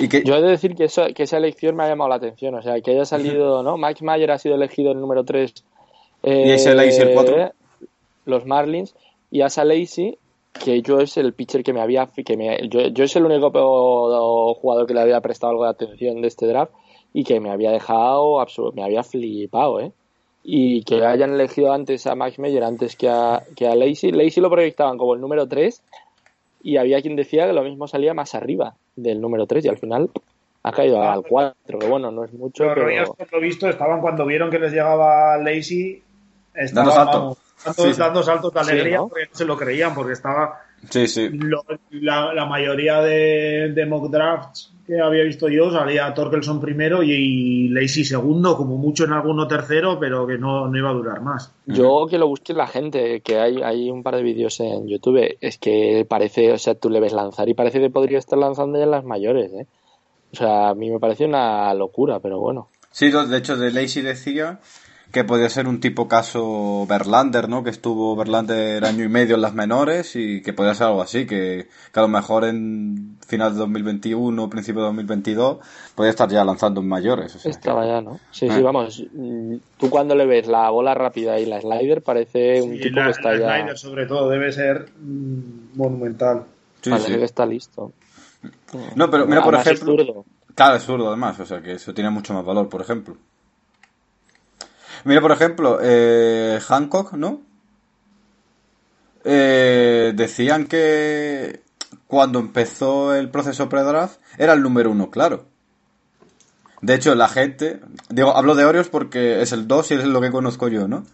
Y 0.00 0.08
que... 0.08 0.24
Yo 0.24 0.34
he 0.34 0.42
de 0.42 0.48
decir 0.48 0.74
que, 0.74 0.84
eso, 0.84 1.04
que 1.14 1.22
esa 1.22 1.36
elección 1.36 1.76
me 1.76 1.84
ha 1.84 1.88
llamado 1.88 2.10
la 2.10 2.16
atención, 2.16 2.54
o 2.54 2.62
sea, 2.62 2.80
que 2.80 2.90
haya 2.90 3.04
salido, 3.04 3.62
¿no? 3.62 3.76
Max 3.76 4.02
Mayer 4.02 4.30
ha 4.32 4.38
sido 4.38 4.56
elegido 4.56 4.90
el 4.90 5.00
número 5.00 5.24
3. 5.24 5.54
Eh, 6.24 6.44
y 6.46 6.50
ese 6.50 6.72
el 6.72 7.14
4. 7.14 7.52
Los 8.26 8.46
Marlins 8.46 8.94
y 9.30 9.42
Asa 9.42 9.64
Lacey 9.64 10.18
que 10.54 10.82
yo 10.82 11.00
es 11.00 11.16
el 11.16 11.32
pitcher 11.32 11.64
que 11.64 11.72
me 11.72 11.80
había 11.80 12.06
que 12.06 12.36
me, 12.36 12.68
yo, 12.68 12.86
yo 12.86 13.04
es 13.04 13.16
el 13.16 13.24
único 13.24 13.50
jugador 14.54 14.86
que 14.86 14.94
le 14.94 15.00
había 15.00 15.20
prestado 15.20 15.50
algo 15.50 15.64
de 15.64 15.70
atención 15.70 16.22
de 16.22 16.28
este 16.28 16.46
draft 16.46 16.72
y 17.12 17.24
que 17.24 17.40
me 17.40 17.50
había 17.50 17.72
dejado 17.72 18.38
me 18.72 18.84
había 18.84 19.02
flipado 19.02 19.80
eh 19.80 19.92
y 20.44 20.84
que 20.84 21.04
hayan 21.04 21.32
elegido 21.32 21.72
antes 21.72 22.06
a 22.06 22.14
Max 22.14 22.38
Meyer 22.38 22.62
antes 22.62 22.96
que 22.96 23.08
a, 23.08 23.42
que 23.56 23.66
a 23.66 23.74
Lacey. 23.74 24.12
Lacey 24.12 24.42
lo 24.42 24.50
proyectaban 24.50 24.98
como 24.98 25.14
el 25.14 25.20
número 25.20 25.48
3 25.48 25.82
y 26.62 26.76
había 26.76 27.00
quien 27.00 27.16
decía 27.16 27.46
que 27.46 27.52
lo 27.54 27.62
mismo 27.62 27.88
salía 27.88 28.14
más 28.14 28.34
arriba 28.34 28.74
del 28.94 29.20
número 29.20 29.46
3 29.46 29.64
y 29.64 29.68
al 29.68 29.78
final 29.78 30.10
ha 30.62 30.72
caído 30.72 31.02
al 31.02 31.22
4 31.22 31.78
que 31.78 31.86
bueno 31.88 32.10
no 32.10 32.24
es 32.24 32.32
mucho 32.32 32.64
pero, 32.74 33.16
lo 33.32 33.40
visto 33.40 33.68
estaban 33.68 34.00
cuando 34.00 34.24
vieron 34.24 34.50
que 34.50 34.58
les 34.58 34.72
llegaba 34.72 35.36
Lacey 35.38 36.02
estaban 36.54 37.36
dando 37.96 38.22
saltos 38.22 38.52
de 38.52 38.60
alegría 38.60 39.00
porque 39.00 39.26
no 39.26 39.36
se 39.36 39.44
lo 39.44 39.56
creían, 39.56 39.94
porque 39.94 40.12
estaba. 40.12 40.63
Sí, 40.90 41.06
sí. 41.06 41.30
la, 41.90 42.46
mayoría 42.46 43.00
de, 43.00 43.86
mock 43.88 44.10
drafts 44.10 44.72
que 44.86 45.00
había 45.00 45.24
visto 45.24 45.48
yo 45.48 45.70
salía 45.70 46.12
Torkelson 46.12 46.60
primero 46.60 47.02
y, 47.02 47.68
Lacey 47.68 48.04
segundo, 48.04 48.56
como 48.56 48.76
mucho 48.76 49.04
en 49.04 49.12
alguno 49.12 49.48
tercero, 49.48 49.98
pero 49.98 50.26
que 50.26 50.36
no, 50.36 50.68
no 50.68 50.78
iba 50.78 50.90
a 50.90 50.94
durar 50.94 51.22
más. 51.22 51.54
Yo 51.66 52.06
que 52.08 52.18
lo 52.18 52.28
busque 52.28 52.52
la 52.52 52.66
gente, 52.66 53.20
que 53.20 53.38
hay, 53.38 53.62
hay 53.62 53.90
un 53.90 54.02
par 54.02 54.16
de 54.16 54.22
vídeos 54.22 54.60
en 54.60 54.86
YouTube, 54.86 55.36
es 55.40 55.58
que 55.58 56.06
parece, 56.08 56.52
o 56.52 56.58
sea, 56.58 56.74
tú 56.74 56.90
le 56.90 57.00
ves 57.00 57.12
lanzar 57.12 57.48
y 57.48 57.54
parece 57.54 57.80
que 57.80 57.88
podría 57.88 58.18
estar 58.18 58.38
lanzando 58.38 58.78
ya 58.78 58.84
en 58.84 58.90
las 58.90 59.04
mayores, 59.04 59.52
¿eh? 59.52 59.66
O 60.32 60.36
sea, 60.36 60.70
a 60.70 60.74
mí 60.74 60.90
me 60.90 60.98
parece 60.98 61.24
una 61.24 61.72
locura, 61.74 62.18
pero 62.20 62.40
bueno. 62.40 62.68
Sí, 62.90 63.10
de 63.10 63.38
hecho, 63.38 63.56
de 63.56 63.70
Lacey 63.70 64.02
decía 64.02 64.60
que 65.14 65.22
podía 65.22 65.48
ser 65.48 65.68
un 65.68 65.78
tipo 65.78 66.08
caso 66.08 66.86
Berlander, 66.88 67.48
¿no? 67.48 67.62
Que 67.62 67.70
estuvo 67.70 68.16
Berlander 68.16 68.84
año 68.84 69.04
y 69.04 69.08
medio 69.08 69.36
en 69.36 69.42
las 69.42 69.54
menores 69.54 70.16
y 70.16 70.42
que 70.42 70.52
podía 70.52 70.74
ser 70.74 70.88
algo 70.88 71.02
así, 71.02 71.24
que, 71.24 71.68
a 71.94 72.00
lo 72.00 72.08
mejor 72.08 72.44
en 72.44 73.16
final 73.24 73.52
de 73.52 73.60
2021, 73.60 74.50
principio 74.50 74.80
de 74.80 74.88
2022, 74.88 75.58
podía 75.94 76.10
estar 76.10 76.28
ya 76.28 76.44
lanzando 76.44 76.80
en 76.80 76.88
mayores. 76.88 77.46
Estaba 77.46 77.86
ya, 77.86 78.00
¿no? 78.00 78.18
Sí, 78.32 78.50
sí, 78.50 78.58
eh. 78.58 78.62
vamos. 78.62 79.04
Tú 79.78 79.88
cuando 79.88 80.16
le 80.16 80.26
ves 80.26 80.48
la 80.48 80.68
bola 80.70 80.94
rápida 80.94 81.38
y 81.38 81.46
la 81.46 81.60
slider 81.60 82.02
parece 82.02 82.60
un 82.60 82.80
tipo 82.80 83.00
que 83.00 83.10
está 83.10 83.38
ya... 83.38 83.46
La 83.46 83.58
slider 83.58 83.78
sobre 83.78 84.06
todo 84.06 84.28
debe 84.28 84.50
ser 84.50 84.90
mm, 85.00 85.76
monumental. 85.76 86.42
parece 86.82 87.18
que 87.18 87.24
está 87.24 87.46
listo. 87.46 87.92
No, 88.96 89.08
pero 89.08 89.26
mira, 89.26 89.44
por 89.44 89.54
ejemplo... 89.54 89.94
Es 89.94 90.06
zurdo. 90.06 90.24
Claro, 90.56 90.74
es 90.74 90.82
zurdo 90.82 91.06
además, 91.06 91.38
o 91.38 91.46
sea 91.46 91.62
que 91.62 91.72
eso 91.74 91.94
tiene 91.94 92.10
mucho 92.10 92.34
más 92.34 92.44
valor, 92.44 92.68
por 92.68 92.80
ejemplo. 92.80 93.16
Mira, 95.04 95.20
por 95.20 95.32
ejemplo, 95.32 95.78
eh, 95.82 96.58
Hancock, 96.66 97.12
¿no? 97.12 97.42
Eh, 99.24 100.12
decían 100.14 100.66
que 100.66 101.62
cuando 102.06 102.38
empezó 102.38 103.14
el 103.14 103.30
proceso 103.30 103.68
pre-draft 103.68 104.18
era 104.38 104.54
el 104.54 104.62
número 104.62 104.90
uno, 104.90 105.10
claro. 105.10 105.46
De 106.80 106.94
hecho, 106.94 107.14
la 107.14 107.28
gente, 107.28 107.80
digo, 108.10 108.36
hablo 108.36 108.54
de 108.54 108.64
Orioles 108.64 108.88
porque 108.88 109.40
es 109.42 109.52
el 109.52 109.66
2 109.66 109.90
y 109.90 109.94
es 109.94 110.04
lo 110.04 110.20
que 110.20 110.30
conozco 110.30 110.68
yo, 110.68 110.88
¿no? 110.88 111.04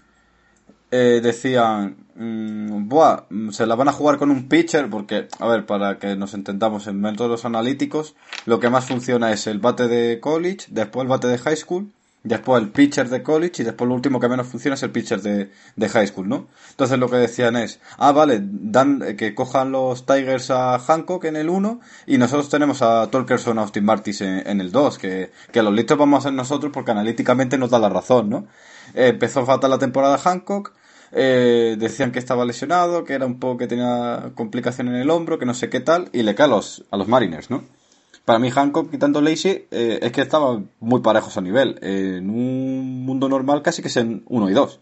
Eh, 0.92 1.20
decían, 1.22 1.96
mmm, 2.16 2.88
buah, 2.88 3.26
se 3.50 3.66
la 3.66 3.76
van 3.76 3.88
a 3.88 3.92
jugar 3.92 4.18
con 4.18 4.30
un 4.32 4.48
pitcher 4.48 4.90
porque, 4.90 5.28
a 5.38 5.46
ver, 5.46 5.66
para 5.66 5.98
que 5.98 6.16
nos 6.16 6.34
entendamos 6.34 6.88
en 6.88 7.00
métodos 7.00 7.44
analíticos, 7.44 8.16
lo 8.46 8.58
que 8.58 8.70
más 8.70 8.86
funciona 8.86 9.32
es 9.32 9.46
el 9.46 9.60
bate 9.60 9.86
de 9.86 10.18
college, 10.20 10.66
después 10.70 11.04
el 11.04 11.08
bate 11.08 11.28
de 11.28 11.38
high 11.38 11.56
school 11.56 11.92
después 12.22 12.62
el 12.62 12.70
pitcher 12.70 13.09
de 13.09 13.22
college 13.22 13.62
y 13.62 13.64
después 13.64 13.88
lo 13.88 13.94
último 13.94 14.20
que 14.20 14.28
menos 14.28 14.47
funciona 14.47 14.74
es 14.74 14.82
el 14.82 14.90
pitcher 14.90 15.22
de, 15.22 15.88
high 15.88 16.06
school, 16.06 16.28
¿no? 16.28 16.48
Entonces 16.70 16.98
lo 16.98 17.09
que 17.09 17.16
decían 17.16 17.56
es, 17.56 17.80
ah, 17.98 18.12
vale, 18.12 18.40
dan, 18.42 19.02
eh, 19.02 19.16
que 19.16 19.34
cojan 19.34 19.72
los 19.72 20.05
Tigers 20.06 20.51
a 20.51 20.78
Hancock 20.78 21.24
en 21.24 21.36
el 21.36 21.48
1 21.48 21.80
y 22.06 22.18
nosotros 22.18 22.48
tenemos 22.48 22.82
a 22.82 23.10
Tolkerson, 23.10 23.59
a 23.59 23.62
Austin 23.62 23.84
Martis 23.84 24.20
en, 24.20 24.60
el 24.60 24.70
2, 24.70 24.98
que, 24.98 25.32
que 25.52 25.62
los 25.62 25.72
listos 25.72 25.98
vamos 25.98 26.20
a 26.20 26.28
ser 26.28 26.34
nosotros 26.34 26.72
porque 26.72 26.90
analíticamente 26.90 27.56
nos 27.59 27.70
da 27.70 27.78
la 27.78 27.88
razón, 27.88 28.28
¿no? 28.28 28.47
Eh, 28.94 29.09
empezó 29.09 29.47
fatal 29.47 29.70
la 29.70 29.78
temporada 29.78 30.18
Hancock, 30.18 30.72
eh, 31.12 31.76
decían 31.78 32.12
que 32.12 32.18
estaba 32.18 32.44
lesionado, 32.44 33.05
que 33.05 33.14
era 33.14 33.26
un 33.26 33.38
poco 33.40 33.59
que 33.59 33.66
tenía 33.66 34.32
complicación 34.34 34.88
en 34.88 34.97
el 34.97 35.10
hombro, 35.10 35.38
que 35.38 35.47
no 35.47 35.55
sé 35.55 35.70
qué 35.70 35.80
tal, 35.80 36.09
y 36.12 36.22
le 36.22 36.34
cae 36.34 36.47
a 36.47 36.51
los, 36.51 36.84
a 36.90 36.97
los 36.97 37.09
Mariners, 37.09 37.51
¿no? 37.51 37.64
Para 38.24 38.38
mí 38.38 38.51
Hancock, 38.51 38.90
quitando 38.90 39.20
Lacey, 39.20 39.66
eh, 39.70 39.98
es 40.02 40.12
que 40.12 40.20
estaban 40.20 40.70
muy 40.78 41.01
parejos 41.01 41.36
a 41.36 41.40
nivel. 41.40 41.78
en 41.82 42.30
un 42.30 43.05
mundo 43.05 43.28
normal 43.28 43.62
casi 43.62 43.82
que 43.82 43.88
sean 43.88 44.22
uno 44.26 44.48
y 44.48 44.52
dos. 44.52 44.80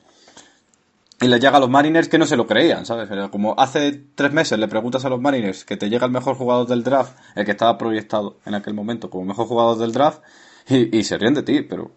Y 1.20 1.26
le 1.26 1.40
llega 1.40 1.56
a 1.56 1.60
los 1.60 1.68
Mariners 1.68 2.08
que 2.08 2.18
no 2.18 2.26
se 2.26 2.36
lo 2.36 2.46
creían, 2.46 2.86
¿sabes? 2.86 3.08
como 3.30 3.58
hace 3.58 4.04
tres 4.14 4.32
meses 4.32 4.56
le 4.56 4.68
preguntas 4.68 5.04
a 5.04 5.08
los 5.08 5.20
Mariners 5.20 5.64
que 5.64 5.76
te 5.76 5.90
llega 5.90 6.06
el 6.06 6.12
mejor 6.12 6.36
jugador 6.36 6.68
del 6.68 6.84
draft, 6.84 7.18
el 7.34 7.44
que 7.44 7.50
estaba 7.50 7.76
proyectado 7.76 8.36
en 8.46 8.54
aquel 8.54 8.74
momento 8.74 9.10
como 9.10 9.24
mejor 9.24 9.48
jugador 9.48 9.78
del 9.78 9.90
draft, 9.90 10.22
y, 10.68 10.96
y 10.96 11.02
se 11.02 11.18
ríen 11.18 11.34
de 11.34 11.42
ti, 11.42 11.62
pero 11.62 11.90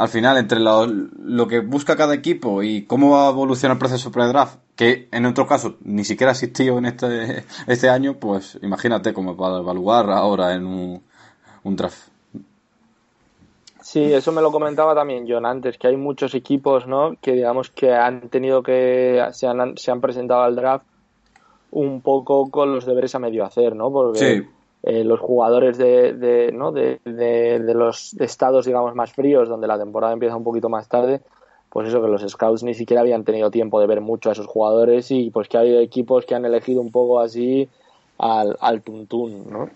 al 0.00 0.08
final, 0.08 0.38
entre 0.38 0.60
lo, 0.60 1.46
que 1.46 1.60
busca 1.60 1.94
cada 1.94 2.14
equipo 2.14 2.62
y 2.62 2.86
cómo 2.86 3.10
va 3.10 3.26
a 3.26 3.30
evolucionar 3.30 3.74
el 3.74 3.78
proceso 3.78 4.10
pre-draft, 4.10 4.58
que 4.74 5.08
en 5.12 5.26
otro 5.26 5.46
caso 5.46 5.76
ni 5.82 6.04
siquiera 6.04 6.30
ha 6.30 6.32
existido 6.32 6.78
en 6.78 6.86
este, 6.86 7.44
este 7.66 7.90
año, 7.90 8.14
pues 8.14 8.58
imagínate 8.62 9.12
cómo 9.12 9.36
va 9.36 9.56
a 9.56 9.60
evaluar 9.60 10.10
ahora 10.10 10.54
en 10.54 10.64
un, 10.64 11.02
draft. 11.76 12.08
Sí, 13.82 14.10
eso 14.14 14.32
me 14.32 14.40
lo 14.40 14.50
comentaba 14.50 14.94
también 14.94 15.26
John 15.28 15.44
antes, 15.44 15.76
que 15.76 15.88
hay 15.88 15.98
muchos 15.98 16.34
equipos, 16.34 16.86
¿no? 16.86 17.16
Que 17.20 17.32
digamos 17.32 17.68
que 17.68 17.92
han 17.92 18.30
tenido 18.30 18.62
que, 18.62 19.22
se 19.32 19.46
han, 19.46 19.76
se 19.76 19.90
han 19.90 20.00
presentado 20.00 20.44
al 20.44 20.56
draft 20.56 20.86
un 21.72 22.00
poco 22.00 22.50
con 22.50 22.72
los 22.72 22.86
deberes 22.86 23.14
a 23.14 23.18
medio 23.18 23.44
hacer, 23.44 23.76
¿no? 23.76 23.92
Porque 23.92 24.18
sí 24.18 24.48
eh, 24.82 25.04
los 25.04 25.20
jugadores 25.20 25.76
de, 25.76 26.14
de, 26.14 26.52
¿no? 26.52 26.72
de, 26.72 27.00
de, 27.04 27.74
los 27.74 28.14
estados, 28.14 28.64
digamos, 28.64 28.94
más 28.94 29.12
fríos, 29.12 29.48
donde 29.48 29.66
la 29.66 29.78
temporada 29.78 30.12
empieza 30.12 30.36
un 30.36 30.44
poquito 30.44 30.68
más 30.68 30.88
tarde, 30.88 31.20
pues 31.68 31.88
eso, 31.88 32.00
que 32.00 32.08
los 32.08 32.22
scouts 32.22 32.62
ni 32.62 32.74
siquiera 32.74 33.02
habían 33.02 33.24
tenido 33.24 33.50
tiempo 33.50 33.78
de 33.80 33.86
ver 33.86 34.00
mucho 34.00 34.30
a 34.30 34.32
esos 34.32 34.46
jugadores 34.46 35.10
y 35.10 35.30
pues 35.30 35.48
que 35.48 35.58
hay 35.58 35.76
equipos 35.76 36.24
que 36.24 36.34
han 36.34 36.44
elegido 36.44 36.80
un 36.80 36.90
poco 36.90 37.20
así 37.20 37.68
al, 38.18 38.56
al 38.60 38.82
tuntún, 38.82 39.50
¿no? 39.50 39.70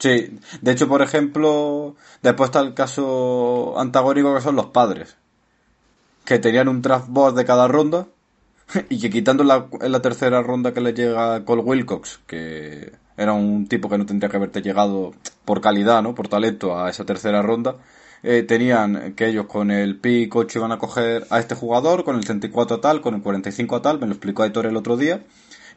Sí, 0.00 0.38
de 0.62 0.72
hecho, 0.72 0.88
por 0.88 1.02
ejemplo, 1.02 1.94
después 2.22 2.48
está 2.48 2.60
el 2.60 2.74
caso 2.74 3.78
antagónico 3.78 4.34
que 4.34 4.40
son 4.40 4.56
los 4.56 4.66
padres, 4.66 5.16
que 6.24 6.38
tenían 6.38 6.68
un 6.68 6.82
draft 6.82 7.08
board 7.08 7.34
de 7.34 7.44
cada 7.44 7.68
ronda 7.68 8.06
y 8.88 8.98
que 8.98 9.10
quitando 9.10 9.44
la, 9.44 9.68
la 9.80 10.00
tercera 10.00 10.42
ronda 10.42 10.72
que 10.72 10.80
le 10.80 10.94
llega 10.94 11.44
Cole 11.44 11.62
Wilcox, 11.62 12.18
que 12.26 12.92
era 13.20 13.34
un 13.34 13.66
tipo 13.68 13.88
que 13.90 13.98
no 13.98 14.06
tendría 14.06 14.30
que 14.30 14.36
haberte 14.38 14.62
llegado 14.62 15.12
por 15.44 15.60
calidad, 15.60 16.02
¿no? 16.02 16.14
Por 16.14 16.28
talento 16.28 16.78
a 16.78 16.88
esa 16.88 17.04
tercera 17.04 17.42
ronda. 17.42 17.76
Eh, 18.22 18.42
tenían 18.42 19.14
que 19.14 19.28
ellos 19.28 19.46
con 19.46 19.70
el 19.70 19.98
pick 19.98 20.34
8 20.34 20.58
iban 20.58 20.72
a 20.72 20.78
coger 20.78 21.26
a 21.30 21.38
este 21.38 21.54
jugador, 21.54 22.04
con 22.04 22.16
el 22.16 22.24
34 22.24 22.76
a 22.76 22.80
tal, 22.80 23.00
con 23.02 23.14
el 23.14 23.22
45 23.22 23.76
a 23.76 23.82
tal, 23.82 24.00
me 24.00 24.06
lo 24.06 24.12
explicó 24.12 24.42
Aitor 24.42 24.66
el 24.66 24.76
otro 24.76 24.96
día. 24.96 25.22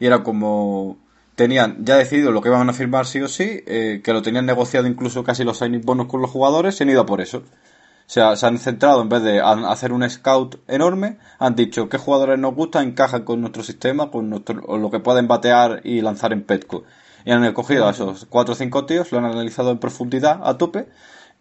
y 0.00 0.06
era 0.06 0.22
como 0.22 0.98
tenían 1.36 1.84
ya 1.84 1.96
decidido 1.96 2.32
lo 2.32 2.40
que 2.42 2.48
iban 2.48 2.68
a 2.68 2.72
firmar 2.72 3.06
sí 3.06 3.20
o 3.20 3.28
sí, 3.28 3.62
eh, 3.66 4.00
que 4.04 4.12
lo 4.12 4.22
tenían 4.22 4.46
negociado 4.46 4.86
incluso 4.86 5.24
casi 5.24 5.44
los 5.44 5.58
signing 5.58 5.82
bonus 5.82 6.06
con 6.08 6.20
los 6.22 6.30
jugadores, 6.30 6.76
se 6.76 6.84
han 6.84 6.90
ido 6.90 7.02
a 7.02 7.06
por 7.06 7.20
eso. 7.20 7.38
O 7.38 8.10
sea, 8.10 8.36
se 8.36 8.46
han 8.46 8.58
centrado 8.58 9.00
en 9.02 9.08
vez 9.08 9.22
de 9.22 9.40
hacer 9.40 9.92
un 9.92 10.08
scout 10.08 10.56
enorme, 10.68 11.18
han 11.38 11.54
dicho 11.56 11.88
qué 11.88 11.98
jugadores 11.98 12.38
nos 12.38 12.54
gustan, 12.54 12.88
encajan 12.88 13.24
con 13.24 13.40
nuestro 13.40 13.62
sistema, 13.62 14.10
con 14.10 14.28
nuestro, 14.30 14.76
lo 14.76 14.90
que 14.90 15.00
pueden 15.00 15.26
batear 15.26 15.80
y 15.84 16.02
lanzar 16.02 16.32
en 16.32 16.42
Petco. 16.42 16.84
Y 17.24 17.30
han 17.32 17.52
cogido 17.52 17.86
a 17.86 17.90
esos 17.90 18.26
cuatro 18.28 18.52
o 18.52 18.56
cinco 18.56 18.84
tíos, 18.84 19.10
lo 19.12 19.18
han 19.18 19.24
analizado 19.24 19.70
en 19.70 19.78
profundidad, 19.78 20.40
a 20.44 20.58
tope, 20.58 20.88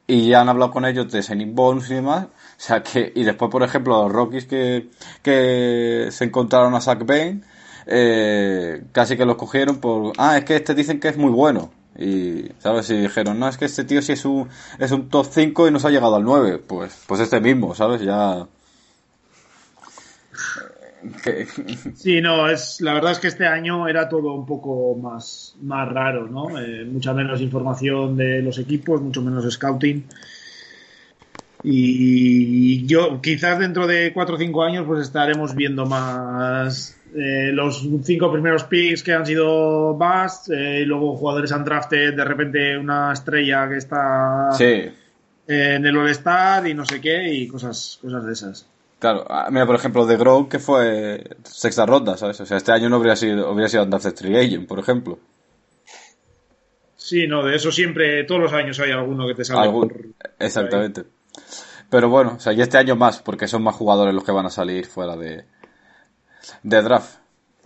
y 0.07 0.29
ya 0.29 0.41
han 0.41 0.49
hablado 0.49 0.71
con 0.71 0.85
ellos 0.85 1.11
de 1.11 1.23
signing 1.23 1.55
bonus 1.55 1.89
y 1.89 1.95
demás. 1.95 2.25
O 2.25 2.29
sea 2.57 2.83
que, 2.83 3.11
y 3.15 3.23
después, 3.23 3.51
por 3.51 3.63
ejemplo, 3.63 4.03
los 4.03 4.11
Rockies 4.11 4.45
que, 4.45 4.89
que 5.21 6.07
se 6.11 6.25
encontraron 6.25 6.75
a 6.75 6.81
Zach 6.81 7.05
Bain, 7.05 7.43
eh, 7.85 8.83
casi 8.91 9.17
que 9.17 9.25
los 9.25 9.35
cogieron 9.35 9.77
por, 9.77 10.13
ah, 10.17 10.37
es 10.37 10.45
que 10.45 10.55
este 10.55 10.73
dicen 10.73 10.99
que 10.99 11.09
es 11.09 11.17
muy 11.17 11.31
bueno. 11.31 11.71
Y, 11.97 12.49
¿sabes? 12.59 12.89
Y 12.89 12.97
dijeron, 12.97 13.39
no, 13.39 13.47
es 13.47 13.57
que 13.57 13.65
este 13.65 13.83
tío 13.83 14.01
sí 14.01 14.13
es 14.13 14.25
un, 14.25 14.49
es 14.79 14.91
un 14.91 15.09
top 15.09 15.27
5 15.29 15.67
y 15.67 15.71
nos 15.71 15.85
ha 15.85 15.89
llegado 15.89 16.15
al 16.15 16.23
9. 16.23 16.59
Pues, 16.59 17.03
pues 17.07 17.21
este 17.21 17.39
mismo, 17.39 17.75
¿sabes? 17.75 18.01
Ya. 18.01 18.47
Sí, 21.95 22.21
no, 22.21 22.49
es, 22.49 22.81
la 22.81 22.93
verdad 22.93 23.11
es 23.11 23.19
que 23.19 23.27
este 23.27 23.45
año 23.45 23.87
era 23.87 24.07
todo 24.07 24.33
un 24.33 24.45
poco 24.45 24.95
más, 24.95 25.55
más 25.61 25.87
raro, 25.89 26.27
¿no? 26.27 26.59
Eh, 26.59 26.85
mucha 26.85 27.13
menos 27.13 27.41
información 27.41 28.15
de 28.15 28.41
los 28.41 28.57
equipos, 28.59 29.01
mucho 29.01 29.21
menos 29.21 29.51
scouting. 29.51 30.05
Y 31.65 32.85
yo, 32.85 33.21
quizás 33.21 33.59
dentro 33.59 33.87
de 33.87 34.11
4 34.13 34.35
o 34.35 34.37
5 34.37 34.63
años, 34.63 34.85
pues 34.85 35.01
estaremos 35.01 35.55
viendo 35.55 35.85
más 35.85 36.97
eh, 37.15 37.51
los 37.53 37.87
cinco 38.03 38.31
primeros 38.31 38.63
picks 38.65 39.03
que 39.03 39.13
han 39.13 39.25
sido 39.25 39.93
bust, 39.93 40.49
eh, 40.49 40.81
y 40.81 40.85
luego 40.85 41.15
jugadores 41.15 41.51
han 41.51 41.63
drafted 41.63 42.15
de 42.15 42.25
repente 42.25 42.77
una 42.77 43.13
estrella 43.13 43.69
que 43.69 43.77
está 43.77 44.49
en 45.47 45.85
el 45.85 45.97
All-Star 45.97 46.67
y 46.67 46.73
no 46.73 46.85
sé 46.85 46.99
qué, 46.99 47.33
y 47.33 47.47
cosas, 47.47 47.99
cosas 48.01 48.25
de 48.25 48.33
esas. 48.33 48.72
Claro, 49.03 49.25
ah, 49.27 49.49
mira, 49.51 49.65
por 49.65 49.75
ejemplo, 49.75 50.05
de 50.05 50.15
Grow, 50.15 50.47
que 50.47 50.59
fue 50.59 51.21
sexta 51.43 51.85
ronda, 51.85 52.15
¿sabes? 52.15 52.39
O 52.39 52.45
sea, 52.45 52.55
este 52.55 52.71
año 52.71 52.87
no 52.87 52.95
habría 52.95 53.17
sido, 53.17 53.49
habría 53.49 53.67
sido 53.67 53.85
Free 53.99 54.37
Agent, 54.37 54.65
por 54.65 54.79
ejemplo. 54.79 55.19
Sí, 56.95 57.27
no, 57.27 57.43
de 57.43 57.53
eso 57.53 57.69
siempre, 57.69 58.23
todos 58.23 58.39
los 58.39 58.53
años 58.53 58.79
hay 58.79 58.91
alguno 58.91 59.27
que 59.27 59.35
te 59.35 59.43
sale 59.43 59.69
Exactamente. 60.39 61.03
Pero 61.89 62.07
bueno, 62.07 62.35
o 62.37 62.39
sea, 62.39 62.53
y 62.53 62.61
este 62.61 62.77
año 62.77 62.95
más, 62.95 63.21
porque 63.21 63.45
son 63.45 63.61
más 63.61 63.75
jugadores 63.75 64.15
los 64.15 64.23
que 64.23 64.31
van 64.31 64.45
a 64.45 64.49
salir 64.49 64.85
fuera 64.85 65.17
de, 65.17 65.43
de 66.63 66.81
draft. 66.81 67.17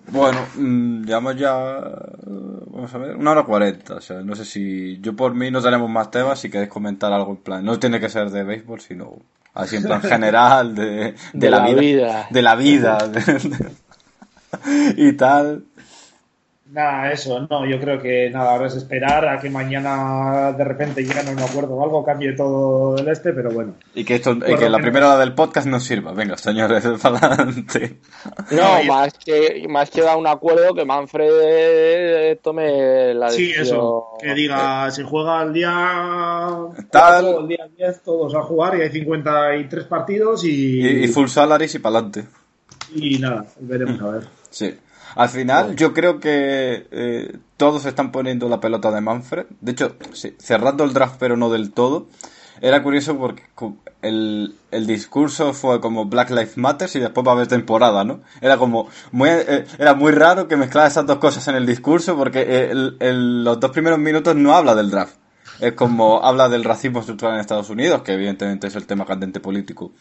Bueno, 0.07 0.39
mm, 0.55 1.03
llevamos 1.03 1.35
ya, 1.35 1.53
vamos 1.53 2.93
a 2.93 2.97
ver, 2.97 3.15
una 3.15 3.31
hora 3.31 3.43
cuarenta. 3.43 3.95
O 3.95 4.01
sea, 4.01 4.21
no 4.21 4.35
sé 4.35 4.45
si 4.45 4.99
yo 5.01 5.15
por 5.15 5.33
mí 5.33 5.51
no 5.51 5.61
tenemos 5.61 5.89
más 5.89 6.11
temas. 6.11 6.39
Si 6.39 6.49
queréis 6.49 6.69
comentar 6.69 7.11
algo 7.11 7.31
en 7.31 7.37
plan, 7.37 7.65
no 7.65 7.77
tiene 7.77 7.99
que 7.99 8.09
ser 8.09 8.29
de 8.29 8.43
béisbol, 8.43 8.79
sino 8.79 9.17
así 9.53 9.75
en 9.77 9.83
plan 9.83 10.01
general 10.03 10.75
de, 10.75 11.15
de, 11.33 11.49
la, 11.49 11.67
vida, 11.67 12.27
de 12.29 12.41
la 12.41 12.55
vida 12.55 12.97
y 14.95 15.13
tal. 15.13 15.65
Nada, 16.69 17.11
eso, 17.11 17.47
no, 17.49 17.65
yo 17.65 17.79
creo 17.79 18.01
que 18.01 18.29
nada, 18.29 18.51
ahora 18.51 18.67
es 18.67 18.75
esperar 18.75 19.25
a 19.27 19.39
que 19.39 19.49
mañana 19.49 20.51
de 20.51 20.63
repente 20.65 21.01
lleguen 21.01 21.29
a 21.29 21.31
un 21.31 21.39
acuerdo 21.39 21.75
o 21.75 21.83
algo, 21.83 22.03
cambie 22.03 22.33
todo 22.33 22.97
el 22.97 23.07
este, 23.07 23.31
pero 23.31 23.51
bueno. 23.51 23.75
Y 23.95 24.03
que 24.03 24.15
esto, 24.15 24.37
que 24.37 24.69
la 24.69 24.79
primera 24.79 25.07
hora 25.07 25.19
del 25.19 25.33
podcast 25.33 25.65
nos 25.65 25.85
sirva, 25.85 26.11
venga, 26.11 26.37
señores, 26.37 26.83
para 27.01 27.17
adelante. 27.21 27.99
No, 28.51 28.83
más 28.83 29.13
que, 29.13 29.65
más 29.69 29.89
que 29.89 30.01
dar 30.01 30.17
un 30.17 30.27
acuerdo 30.27 30.73
que 30.73 30.83
Manfred 30.83 32.37
tome 32.41 33.13
la 33.13 33.27
decisión. 33.27 33.65
Sí, 33.65 33.69
eso, 33.69 34.17
que 34.21 34.33
diga, 34.33 34.91
se 34.91 35.03
juega 35.03 35.43
el 35.43 35.53
día 35.53 36.53
tal, 36.91 37.25
el 37.41 37.47
día 37.47 37.67
10, 37.77 38.03
todos 38.03 38.35
a 38.35 38.41
jugar 38.41 38.77
y 38.77 38.81
hay 38.81 38.91
53 38.91 39.85
partidos 39.85 40.43
y... 40.43 40.81
Y, 40.81 41.05
y 41.05 41.07
full 41.07 41.27
salaries 41.27 41.75
y 41.75 41.79
para 41.79 41.99
adelante. 41.99 42.25
Y 42.93 43.19
nada, 43.19 43.45
veremos 43.59 44.01
a 44.01 44.09
ver. 44.09 44.23
Sí. 44.49 44.77
Al 45.15 45.29
final, 45.29 45.75
yo 45.75 45.93
creo 45.93 46.19
que 46.19 46.87
eh, 46.91 47.37
todos 47.57 47.85
están 47.85 48.11
poniendo 48.11 48.49
la 48.49 48.59
pelota 48.59 48.91
de 48.91 49.01
Manfred. 49.01 49.45
De 49.61 49.71
hecho, 49.71 49.95
cerrando 50.39 50.83
el 50.83 50.93
draft, 50.93 51.15
pero 51.19 51.37
no 51.37 51.49
del 51.49 51.71
todo. 51.71 52.07
Era 52.61 52.81
curioso 52.81 53.17
porque 53.17 53.43
el, 54.01 54.55
discurso 54.87 55.53
fue 55.53 55.79
como 55.79 56.05
Black 56.05 56.29
Lives 56.31 56.57
Matter 56.57 56.89
y 56.93 56.99
después 56.99 57.25
va 57.25 57.31
a 57.31 57.35
haber 57.35 57.47
temporada, 57.47 58.03
¿no? 58.03 58.21
Era 58.41 58.57
como 58.57 58.87
muy, 59.11 59.29
eh, 59.29 59.65
era 59.77 59.93
muy 59.93 60.11
raro 60.11 60.47
que 60.47 60.57
mezclara 60.57 60.87
esas 60.87 61.05
dos 61.05 61.17
cosas 61.17 61.47
en 61.47 61.55
el 61.55 61.65
discurso 61.65 62.15
porque 62.15 62.69
los 62.71 63.59
dos 63.59 63.71
primeros 63.71 63.99
minutos 63.99 64.35
no 64.35 64.55
habla 64.55 64.73
del 64.75 64.89
draft. 64.89 65.15
Es 65.59 65.73
como 65.73 66.23
habla 66.23 66.49
del 66.49 66.63
racismo 66.63 66.99
estructural 66.99 67.35
en 67.35 67.41
Estados 67.41 67.69
Unidos, 67.69 68.01
que 68.01 68.13
evidentemente 68.13 68.67
es 68.67 68.75
el 68.75 68.87
tema 68.87 69.05
candente 69.05 69.39
político 69.39 69.91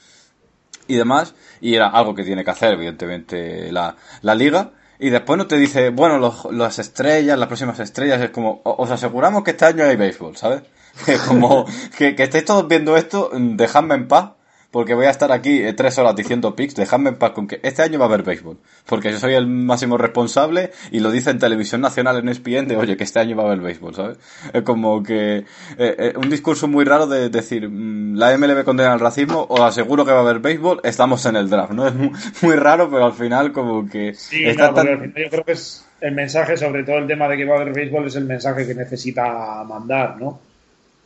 y 0.89 0.97
demás, 0.97 1.35
y 1.61 1.75
era 1.75 1.89
algo 1.89 2.15
que 2.15 2.23
tiene 2.23 2.45
que 2.45 2.51
hacer, 2.51 2.75
evidentemente, 2.75 3.73
la, 3.73 3.97
la 4.23 4.35
liga 4.37 4.71
y 4.99 5.11
después 5.11 5.39
no 5.39 5.47
te 5.47 5.57
dice, 5.57 5.91
bueno, 5.91 6.19
los, 6.19 6.47
las 6.53 6.79
estrellas, 6.79 7.39
las 7.39 7.49
próximas 7.49 7.79
estrellas, 7.81 8.21
es 8.21 8.31
como, 8.31 8.61
os 8.65 8.91
aseguramos 8.91 9.45
que 9.45 9.53
este 9.53 9.65
año 9.65 9.85
hay 9.85 9.97
béisbol, 9.97 10.37
¿sabes? 10.37 10.63
Es 11.07 11.21
como, 11.21 11.67
que, 11.99 12.15
que 12.17 12.23
estéis 12.23 12.47
todos 12.47 12.67
viendo 12.69 12.97
esto, 12.97 13.31
dejadme 13.35 13.97
en 13.97 14.09
paz, 14.09 14.31
porque 14.77 14.93
voy 14.93 15.07
a 15.07 15.11
estar 15.11 15.33
aquí 15.33 15.63
eh, 15.63 15.73
tres 15.73 15.97
horas 15.97 16.15
diciendo 16.15 16.55
picks, 16.55 16.75
dejadme 16.75 17.09
en 17.09 17.17
paz 17.17 17.31
con 17.31 17.47
que 17.47 17.61
este 17.63 17.81
año 17.81 17.99
va 17.99 18.05
a 18.05 18.09
haber 18.09 18.23
béisbol, 18.23 18.59
porque 18.85 19.11
yo 19.11 19.19
soy 19.19 19.33
el 19.33 19.47
máximo 19.47 19.97
responsable 19.97 20.71
y 20.91 21.01
lo 21.01 21.11
dice 21.11 21.31
en 21.31 21.39
televisión 21.39 21.81
nacional 21.81 22.19
en 22.19 22.29
ESPN 22.29 22.69
de, 22.69 22.77
oye, 22.77 22.95
que 22.95 23.05
este 23.05 23.19
año 23.19 23.35
va 23.39 23.45
a 23.45 23.47
haber 23.47 23.61
béisbol, 23.61 23.95
¿sabes? 23.95 24.19
Es 24.53 24.61
como 24.65 25.03
que, 25.03 25.39
eh, 25.39 25.45
eh, 25.79 26.13
un 26.15 26.29
discurso 26.29 26.69
muy 26.69 26.85
raro 26.85 27.07
de 27.07 27.31
decir, 27.31 27.71
mm, 27.71 28.17
la 28.17 28.37
MLB 28.37 28.65
condena 28.65 28.93
el 28.93 29.01
racismo, 29.01 29.47
os 29.49 29.61
aseguro 29.61 30.05
que 30.05 30.13
va 30.13 30.19
a 30.19 30.21
haber 30.21 30.41
béisbol, 30.41 30.83
estamos 30.85 31.25
en 31.25 31.37
el 31.37 31.49
draft, 31.49 31.73
¿no? 31.73 31.89
Es 31.89 31.95
muy, 32.43 32.57
raro, 32.57 32.91
pero 32.91 33.07
al 33.07 33.15
final 33.15 33.53
como 33.53 33.89
que... 33.89 34.13
Sí, 34.13 34.45
está 34.45 34.75
tan... 34.75 34.87
yo 35.17 35.31
creo 35.31 35.43
que 35.43 35.53
es 35.53 35.87
el 36.03 36.13
mensaje, 36.13 36.55
sobre 36.59 36.85
todo 36.85 36.99
el 36.99 37.07
tema 37.07 37.29
de 37.29 37.39
que 37.39 37.47
va 37.47 37.57
a 37.57 37.63
haber 37.63 37.73
béisbol, 37.73 38.09
es 38.09 38.17
el 38.17 38.27
mensaje 38.27 38.67
que 38.67 38.75
necesita 38.75 39.65
mandar, 39.65 40.21
¿no? 40.21 40.39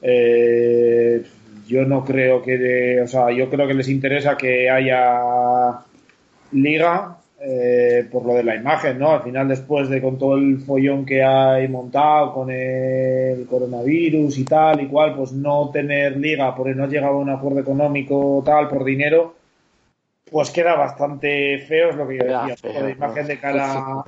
Eh 0.02 1.22
yo 1.70 1.84
no 1.84 2.04
creo 2.04 2.42
que, 2.42 3.00
o 3.00 3.06
sea, 3.06 3.30
yo 3.30 3.48
creo 3.48 3.68
que 3.68 3.74
les 3.74 3.88
interesa 3.88 4.36
que 4.36 4.68
haya 4.68 5.78
liga 6.50 7.16
eh, 7.40 8.08
por 8.10 8.26
lo 8.26 8.34
de 8.34 8.42
la 8.42 8.56
imagen, 8.56 8.98
¿no? 8.98 9.12
Al 9.12 9.22
final, 9.22 9.46
después 9.46 9.88
de 9.88 10.02
con 10.02 10.18
todo 10.18 10.34
el 10.34 10.58
follón 10.58 11.06
que 11.06 11.22
hay 11.22 11.68
montado 11.68 12.34
con 12.34 12.50
el 12.50 13.46
coronavirus 13.46 14.36
y 14.38 14.44
tal 14.44 14.80
y 14.80 14.88
cual, 14.88 15.14
pues 15.14 15.30
no 15.30 15.70
tener 15.70 16.16
liga 16.16 16.56
porque 16.56 16.74
no 16.74 16.88
llegaba 16.88 17.14
a 17.14 17.18
un 17.18 17.30
acuerdo 17.30 17.60
económico 17.60 18.42
tal 18.44 18.66
por 18.66 18.84
dinero, 18.84 19.36
pues 20.28 20.50
queda 20.50 20.74
bastante 20.74 21.58
feo, 21.68 21.90
es 21.90 21.96
lo 21.96 22.08
que 22.08 22.18
yo 22.18 22.24
decía, 22.24 22.82
de 22.82 22.90
imagen 22.90 23.26
de 23.28 23.38
cara, 23.38 24.04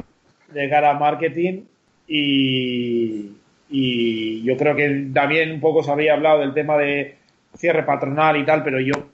de 0.53 0.69
cara 0.69 0.91
a 0.91 0.99
marketing 0.99 1.63
y, 2.09 3.31
y 3.71 4.43
yo 4.43 4.57
creo 4.57 4.75
que 4.75 5.11
también 5.15 5.53
un 5.53 5.61
poco 5.61 5.85
se 5.85 5.93
había 5.93 6.15
hablado 6.15 6.41
del 6.41 6.55
tema 6.55 6.77
de 6.77 7.22
cierre 7.55 7.83
patronal 7.83 8.37
y 8.37 8.45
tal, 8.45 8.63
pero 8.63 8.81
yo, 8.81 9.11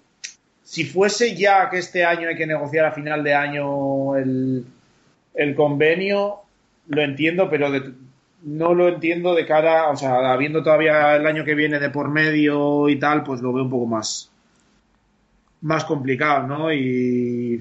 si 0.62 0.84
fuese 0.84 1.36
ya 1.36 1.68
que 1.70 1.78
este 1.78 2.04
año 2.04 2.28
hay 2.28 2.36
que 2.36 2.46
negociar 2.46 2.86
a 2.86 2.92
final 2.92 3.22
de 3.24 3.34
año 3.34 4.16
el, 4.16 4.64
el 5.34 5.54
convenio, 5.54 6.40
lo 6.88 7.02
entiendo, 7.02 7.48
pero 7.50 7.68
no 8.42 8.74
lo 8.74 8.88
entiendo 8.88 9.34
de 9.34 9.46
cara, 9.46 9.88
o 9.88 9.96
sea, 9.96 10.32
habiendo 10.32 10.62
todavía 10.62 11.16
el 11.16 11.26
año 11.26 11.44
que 11.44 11.54
viene 11.54 11.78
de 11.78 11.90
por 11.90 12.08
medio 12.08 12.88
y 12.88 12.98
tal, 12.98 13.22
pues 13.22 13.40
lo 13.40 13.52
veo 13.52 13.64
un 13.64 13.70
poco 13.70 13.86
más, 13.86 14.30
más 15.60 15.84
complicado, 15.84 16.46
¿no? 16.46 16.72
Y 16.72 17.60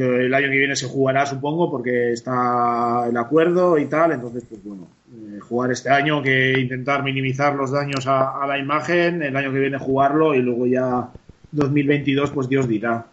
el 0.00 0.32
año 0.32 0.50
que 0.50 0.58
viene 0.58 0.76
se 0.76 0.86
jugará, 0.86 1.26
supongo, 1.26 1.70
porque 1.70 2.12
está 2.12 3.06
el 3.08 3.16
acuerdo 3.16 3.78
y 3.78 3.86
tal, 3.86 4.12
entonces, 4.12 4.44
pues 4.48 4.62
bueno, 4.64 4.88
eh, 5.12 5.38
jugar 5.40 5.70
este 5.70 5.90
año 5.90 6.22
que 6.22 6.58
intentar 6.58 7.02
minimizar 7.02 7.54
los 7.54 7.70
daños 7.70 8.06
a, 8.06 8.46
la 8.46 8.58
imagen, 8.58 9.22
el 9.22 9.36
año 9.36 9.52
que 9.52 9.58
viene 9.58 9.78
jugarlo 9.78 10.34
y 10.34 10.40
luego 10.40 10.66
ya 10.66 11.10
2022, 11.50 12.30
pues 12.30 12.48
Dios 12.48 12.66
dirá. 12.66 13.04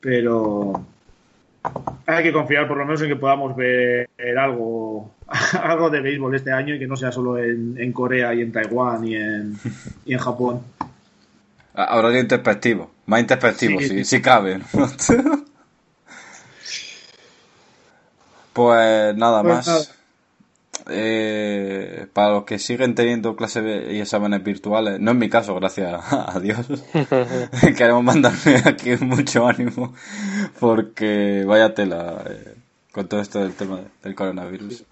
Pero 0.00 0.84
hay 2.06 2.22
que 2.22 2.32
confiar 2.32 2.68
por 2.68 2.76
lo 2.76 2.84
menos 2.84 3.02
en 3.02 3.08
que 3.08 3.16
podamos 3.16 3.56
ver 3.56 4.08
algo, 4.38 5.12
algo 5.60 5.90
de 5.90 6.00
béisbol 6.00 6.36
este 6.36 6.52
año 6.52 6.76
y 6.76 6.78
que 6.78 6.86
no 6.86 6.96
sea 6.96 7.10
solo 7.10 7.36
en, 7.38 7.92
Corea 7.92 8.32
y 8.32 8.42
en 8.42 8.52
Taiwán 8.52 9.04
y 9.08 9.16
en, 9.16 9.58
y 10.04 10.12
en 10.12 10.18
Japón. 10.20 10.60
Ahora 11.74 12.10
de 12.10 12.20
introspectivo, 12.20 12.92
más 13.06 13.20
introspectivo, 13.20 13.80
si, 13.80 14.04
si 14.04 14.22
cabe. 14.22 14.60
Pues 18.56 19.14
nada 19.14 19.42
pues 19.42 19.66
más. 19.66 19.94
Eh, 20.88 22.06
para 22.12 22.30
los 22.30 22.44
que 22.44 22.58
siguen 22.58 22.94
teniendo 22.94 23.36
clases 23.36 23.92
y 23.92 24.00
exámenes 24.00 24.42
virtuales, 24.42 24.98
no 24.98 25.10
es 25.10 25.16
mi 25.16 25.28
caso, 25.28 25.54
gracias 25.56 26.02
a 26.10 26.40
Dios, 26.42 26.66
queremos 27.76 28.02
mandarme 28.02 28.62
aquí 28.64 28.96
mucho 29.00 29.46
ánimo 29.46 29.94
porque 30.58 31.44
vaya 31.46 31.74
tela. 31.74 32.24
Eh, 32.30 32.54
con 32.96 33.08
todo 33.08 33.20
esto 33.20 33.40
del 33.40 33.52
tema 33.52 33.80
del 34.02 34.14
coronavirus. 34.14 34.84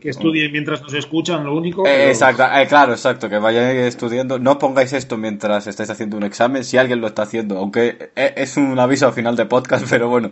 Que 0.00 0.10
estudien 0.10 0.52
mientras 0.52 0.82
nos 0.82 0.92
escuchan, 0.94 1.44
lo 1.44 1.56
único. 1.56 1.86
Eh, 1.86 2.08
exacto, 2.08 2.44
eh, 2.44 2.66
claro, 2.66 2.92
exacto, 2.92 3.28
que 3.28 3.38
vayan 3.38 3.76
estudiando. 3.76 4.38
No 4.38 4.58
pongáis 4.58 4.92
esto 4.92 5.16
mientras 5.16 5.66
estáis 5.66 5.90
haciendo 5.90 6.16
un 6.16 6.24
examen, 6.24 6.64
si 6.64 6.76
alguien 6.76 7.00
lo 7.00 7.06
está 7.06 7.22
haciendo, 7.22 7.58
aunque 7.58 8.10
eh, 8.16 8.34
es 8.36 8.56
un 8.56 8.78
aviso 8.78 9.06
al 9.06 9.12
final 9.12 9.36
de 9.36 9.46
podcast, 9.46 9.86
pero 9.90 10.08
bueno, 10.08 10.30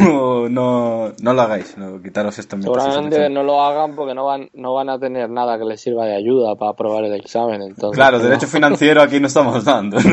no, 0.00 1.12
no 1.20 1.32
lo 1.32 1.42
hagáis, 1.42 1.76
no, 1.76 2.02
quitaros 2.02 2.38
esto 2.38 2.56
mientras 2.56 2.84
Seguramente 2.84 3.28
no 3.30 3.42
lo 3.42 3.62
hagan 3.62 3.94
porque 3.94 4.14
no 4.14 4.24
van, 4.24 4.50
no 4.54 4.74
van 4.74 4.90
a 4.90 4.98
tener 4.98 5.30
nada 5.30 5.58
que 5.58 5.64
les 5.64 5.80
sirva 5.80 6.06
de 6.06 6.16
ayuda 6.16 6.54
para 6.56 6.72
aprobar 6.72 7.04
el 7.04 7.14
examen. 7.14 7.62
Entonces, 7.62 7.96
claro, 7.96 8.18
derecho 8.18 8.46
financiero 8.46 9.02
aquí 9.02 9.20
no 9.20 9.26
estamos 9.26 9.64
dando. 9.64 9.98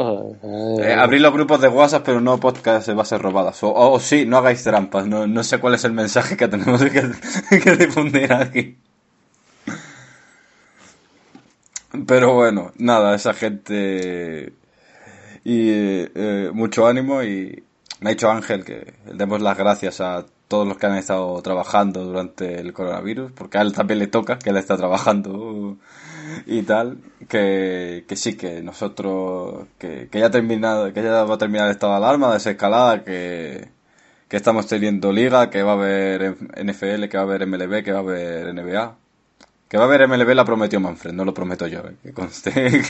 Eh, 0.00 0.94
abrir 0.94 1.20
los 1.20 1.32
grupos 1.32 1.60
de 1.60 1.66
WhatsApp, 1.66 2.04
pero 2.04 2.20
no 2.20 2.38
podcast 2.38 2.86
de 2.86 2.94
bases 2.94 3.20
robadas. 3.20 3.62
O, 3.64 3.72
o, 3.72 3.98
sí, 3.98 4.26
no 4.26 4.38
hagáis 4.38 4.62
trampas. 4.62 5.08
No, 5.08 5.26
no, 5.26 5.42
sé 5.42 5.58
cuál 5.58 5.74
es 5.74 5.84
el 5.84 5.92
mensaje 5.92 6.36
que 6.36 6.46
tenemos 6.46 6.80
que, 6.84 7.60
que 7.60 7.76
difundir 7.76 8.32
aquí. 8.32 8.78
Pero 12.06 12.34
bueno, 12.34 12.72
nada, 12.76 13.16
esa 13.16 13.34
gente. 13.34 14.52
Y 15.42 15.70
eh, 15.70 16.50
mucho 16.52 16.86
ánimo. 16.86 17.24
Y 17.24 17.64
me 18.00 18.10
ha 18.10 18.12
dicho 18.12 18.30
Ángel 18.30 18.64
que 18.64 18.94
demos 19.12 19.40
las 19.40 19.58
gracias 19.58 20.00
a 20.00 20.26
todos 20.46 20.66
los 20.66 20.78
que 20.78 20.86
han 20.86 20.96
estado 20.96 21.40
trabajando 21.42 22.04
durante 22.04 22.60
el 22.60 22.72
coronavirus, 22.72 23.32
porque 23.32 23.58
a 23.58 23.62
él 23.62 23.72
también 23.72 23.98
le 23.98 24.06
toca, 24.06 24.38
que 24.38 24.50
él 24.50 24.56
está 24.56 24.76
trabajando 24.76 25.76
y 26.46 26.62
tal, 26.62 26.98
que, 27.28 28.04
que 28.08 28.16
sí, 28.16 28.36
que 28.36 28.62
nosotros, 28.62 29.66
que, 29.78 30.08
que 30.10 30.18
ya 30.20 30.26
ha 30.26 30.30
terminado, 30.30 30.92
que 30.92 31.02
ya 31.02 31.24
va 31.24 31.34
a 31.34 31.38
terminar 31.38 31.66
el 31.66 31.72
estado 31.72 31.92
de 31.92 31.98
alarma, 31.98 32.32
desescalada, 32.34 33.04
que, 33.04 33.68
que 34.28 34.36
estamos 34.36 34.66
teniendo 34.66 35.12
liga, 35.12 35.50
que 35.50 35.62
va 35.62 35.72
a 35.72 35.74
haber 35.74 36.36
NFL, 36.56 37.08
que 37.08 37.16
va 37.16 37.22
a 37.22 37.26
haber 37.26 37.46
MLB, 37.46 37.84
que 37.84 37.92
va 37.92 37.98
a 37.98 38.02
haber 38.02 38.54
NBA. 38.54 38.96
Que 39.68 39.76
va 39.76 39.84
a 39.84 39.86
haber 39.86 40.08
MLB 40.08 40.34
la 40.34 40.44
prometió 40.46 40.80
Manfred, 40.80 41.12
no 41.12 41.24
lo 41.26 41.34
prometo 41.34 41.66
yo, 41.66 41.80
eh, 41.80 41.96
que 42.02 42.12
conste. 42.12 42.52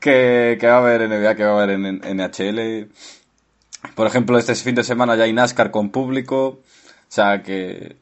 Que, 0.00 0.56
que, 0.60 0.66
va 0.66 0.74
a 0.74 0.78
haber 0.78 1.08
NBA, 1.08 1.34
que 1.34 1.44
va 1.44 1.60
a 1.60 1.62
haber 1.62 1.78
NHL. 1.78 2.88
Por 3.94 4.06
ejemplo, 4.06 4.38
este 4.38 4.54
fin 4.54 4.74
de 4.74 4.84
semana 4.84 5.16
ya 5.16 5.24
hay 5.24 5.32
NASCAR 5.32 5.70
con 5.70 5.90
público. 5.90 6.46
O 6.46 6.62
sea 7.08 7.42
que 7.42 7.96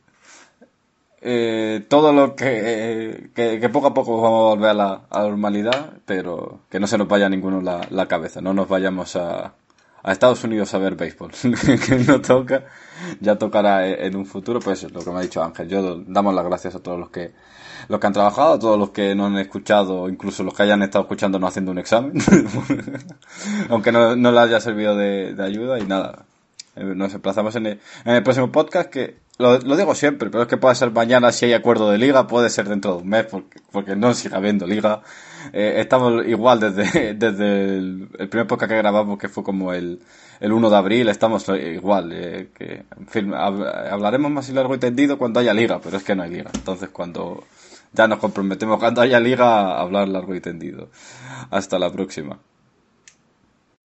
eh, 1.28 1.84
todo 1.88 2.12
lo 2.12 2.36
que, 2.36 3.30
que, 3.34 3.68
poco 3.68 3.88
a 3.88 3.94
poco 3.94 4.22
vamos 4.22 4.38
a 4.38 4.54
volver 4.54 4.70
a 4.70 4.74
la, 4.74 5.02
normalidad, 5.10 5.94
pero 6.04 6.60
que 6.70 6.78
no 6.78 6.86
se 6.86 6.96
nos 6.96 7.08
vaya 7.08 7.28
ninguno 7.28 7.60
la, 7.60 7.80
la 7.90 8.06
cabeza, 8.06 8.40
no 8.40 8.54
nos 8.54 8.68
vayamos 8.68 9.16
a, 9.16 9.54
a 10.04 10.12
Estados 10.12 10.44
Unidos 10.44 10.72
a 10.72 10.78
ver 10.78 10.94
béisbol, 10.94 11.32
que 11.84 11.98
no 12.06 12.20
toca, 12.20 12.66
ya 13.18 13.36
tocará 13.36 13.88
en 13.88 14.14
un 14.14 14.24
futuro, 14.24 14.60
pues 14.60 14.84
lo 14.84 15.00
que 15.00 15.10
me 15.10 15.18
ha 15.18 15.22
dicho 15.22 15.42
Ángel, 15.42 15.68
yo 15.68 15.96
damos 16.06 16.32
las 16.32 16.44
gracias 16.44 16.76
a 16.76 16.78
todos 16.78 17.00
los 17.00 17.10
que 17.10 17.32
los 17.88 17.98
que 17.98 18.06
han 18.06 18.12
trabajado, 18.12 18.54
a 18.54 18.58
todos 18.60 18.78
los 18.78 18.90
que 18.90 19.16
no 19.16 19.26
han 19.26 19.36
escuchado, 19.38 20.08
incluso 20.08 20.44
los 20.44 20.54
que 20.54 20.62
hayan 20.62 20.84
estado 20.84 21.02
escuchando 21.02 21.40
no 21.40 21.48
haciendo 21.48 21.72
un 21.72 21.78
examen, 21.78 22.12
aunque 23.68 23.90
no, 23.90 24.14
no 24.14 24.28
haya 24.38 24.60
servido 24.60 24.94
de, 24.96 25.34
de 25.34 25.44
ayuda 25.44 25.80
y 25.80 25.86
nada, 25.86 26.24
eh, 26.76 26.84
nos 26.84 27.12
emplazamos 27.12 27.56
en 27.56 27.66
el, 27.66 27.80
en 28.04 28.14
el 28.14 28.22
próximo 28.22 28.52
podcast 28.52 28.90
que 28.90 29.25
lo, 29.38 29.58
digo 29.58 29.94
siempre, 29.94 30.30
pero 30.30 30.42
es 30.42 30.48
que 30.48 30.56
puede 30.56 30.74
ser 30.74 30.90
mañana 30.92 31.32
si 31.32 31.46
hay 31.46 31.52
acuerdo 31.52 31.90
de 31.90 31.98
liga, 31.98 32.26
puede 32.26 32.48
ser 32.48 32.68
dentro 32.68 32.96
de 32.96 33.02
un 33.02 33.08
mes, 33.08 33.26
porque, 33.26 33.60
porque 33.70 33.96
no 33.96 34.14
sigue 34.14 34.34
habiendo 34.34 34.66
liga. 34.66 35.02
Eh, 35.52 35.74
estamos 35.78 36.26
igual 36.26 36.60
desde, 36.60 37.14
desde 37.14 37.76
el, 37.76 38.08
primer 38.30 38.46
podcast 38.46 38.70
que 38.70 38.78
grabamos, 38.78 39.18
que 39.18 39.28
fue 39.28 39.44
como 39.44 39.72
el, 39.72 40.00
el 40.40 40.52
1 40.52 40.70
de 40.70 40.76
abril, 40.76 41.08
estamos 41.08 41.46
igual. 41.48 42.12
Eh, 42.12 42.48
que, 42.56 42.84
en 42.98 43.06
fin, 43.08 43.34
hablaremos 43.34 44.30
más 44.30 44.48
y 44.48 44.52
largo 44.52 44.74
y 44.74 44.78
tendido 44.78 45.18
cuando 45.18 45.40
haya 45.40 45.52
liga, 45.52 45.80
pero 45.82 45.96
es 45.98 46.02
que 46.02 46.14
no 46.14 46.22
hay 46.22 46.30
liga. 46.30 46.50
Entonces, 46.54 46.88
cuando 46.88 47.44
ya 47.92 48.06
nos 48.08 48.18
comprometemos 48.18 48.78
cuando 48.78 49.00
haya 49.00 49.20
liga, 49.20 49.78
hablar 49.78 50.08
largo 50.08 50.34
y 50.34 50.40
tendido. 50.40 50.88
Hasta 51.50 51.78
la 51.78 51.90
próxima. 51.90 52.38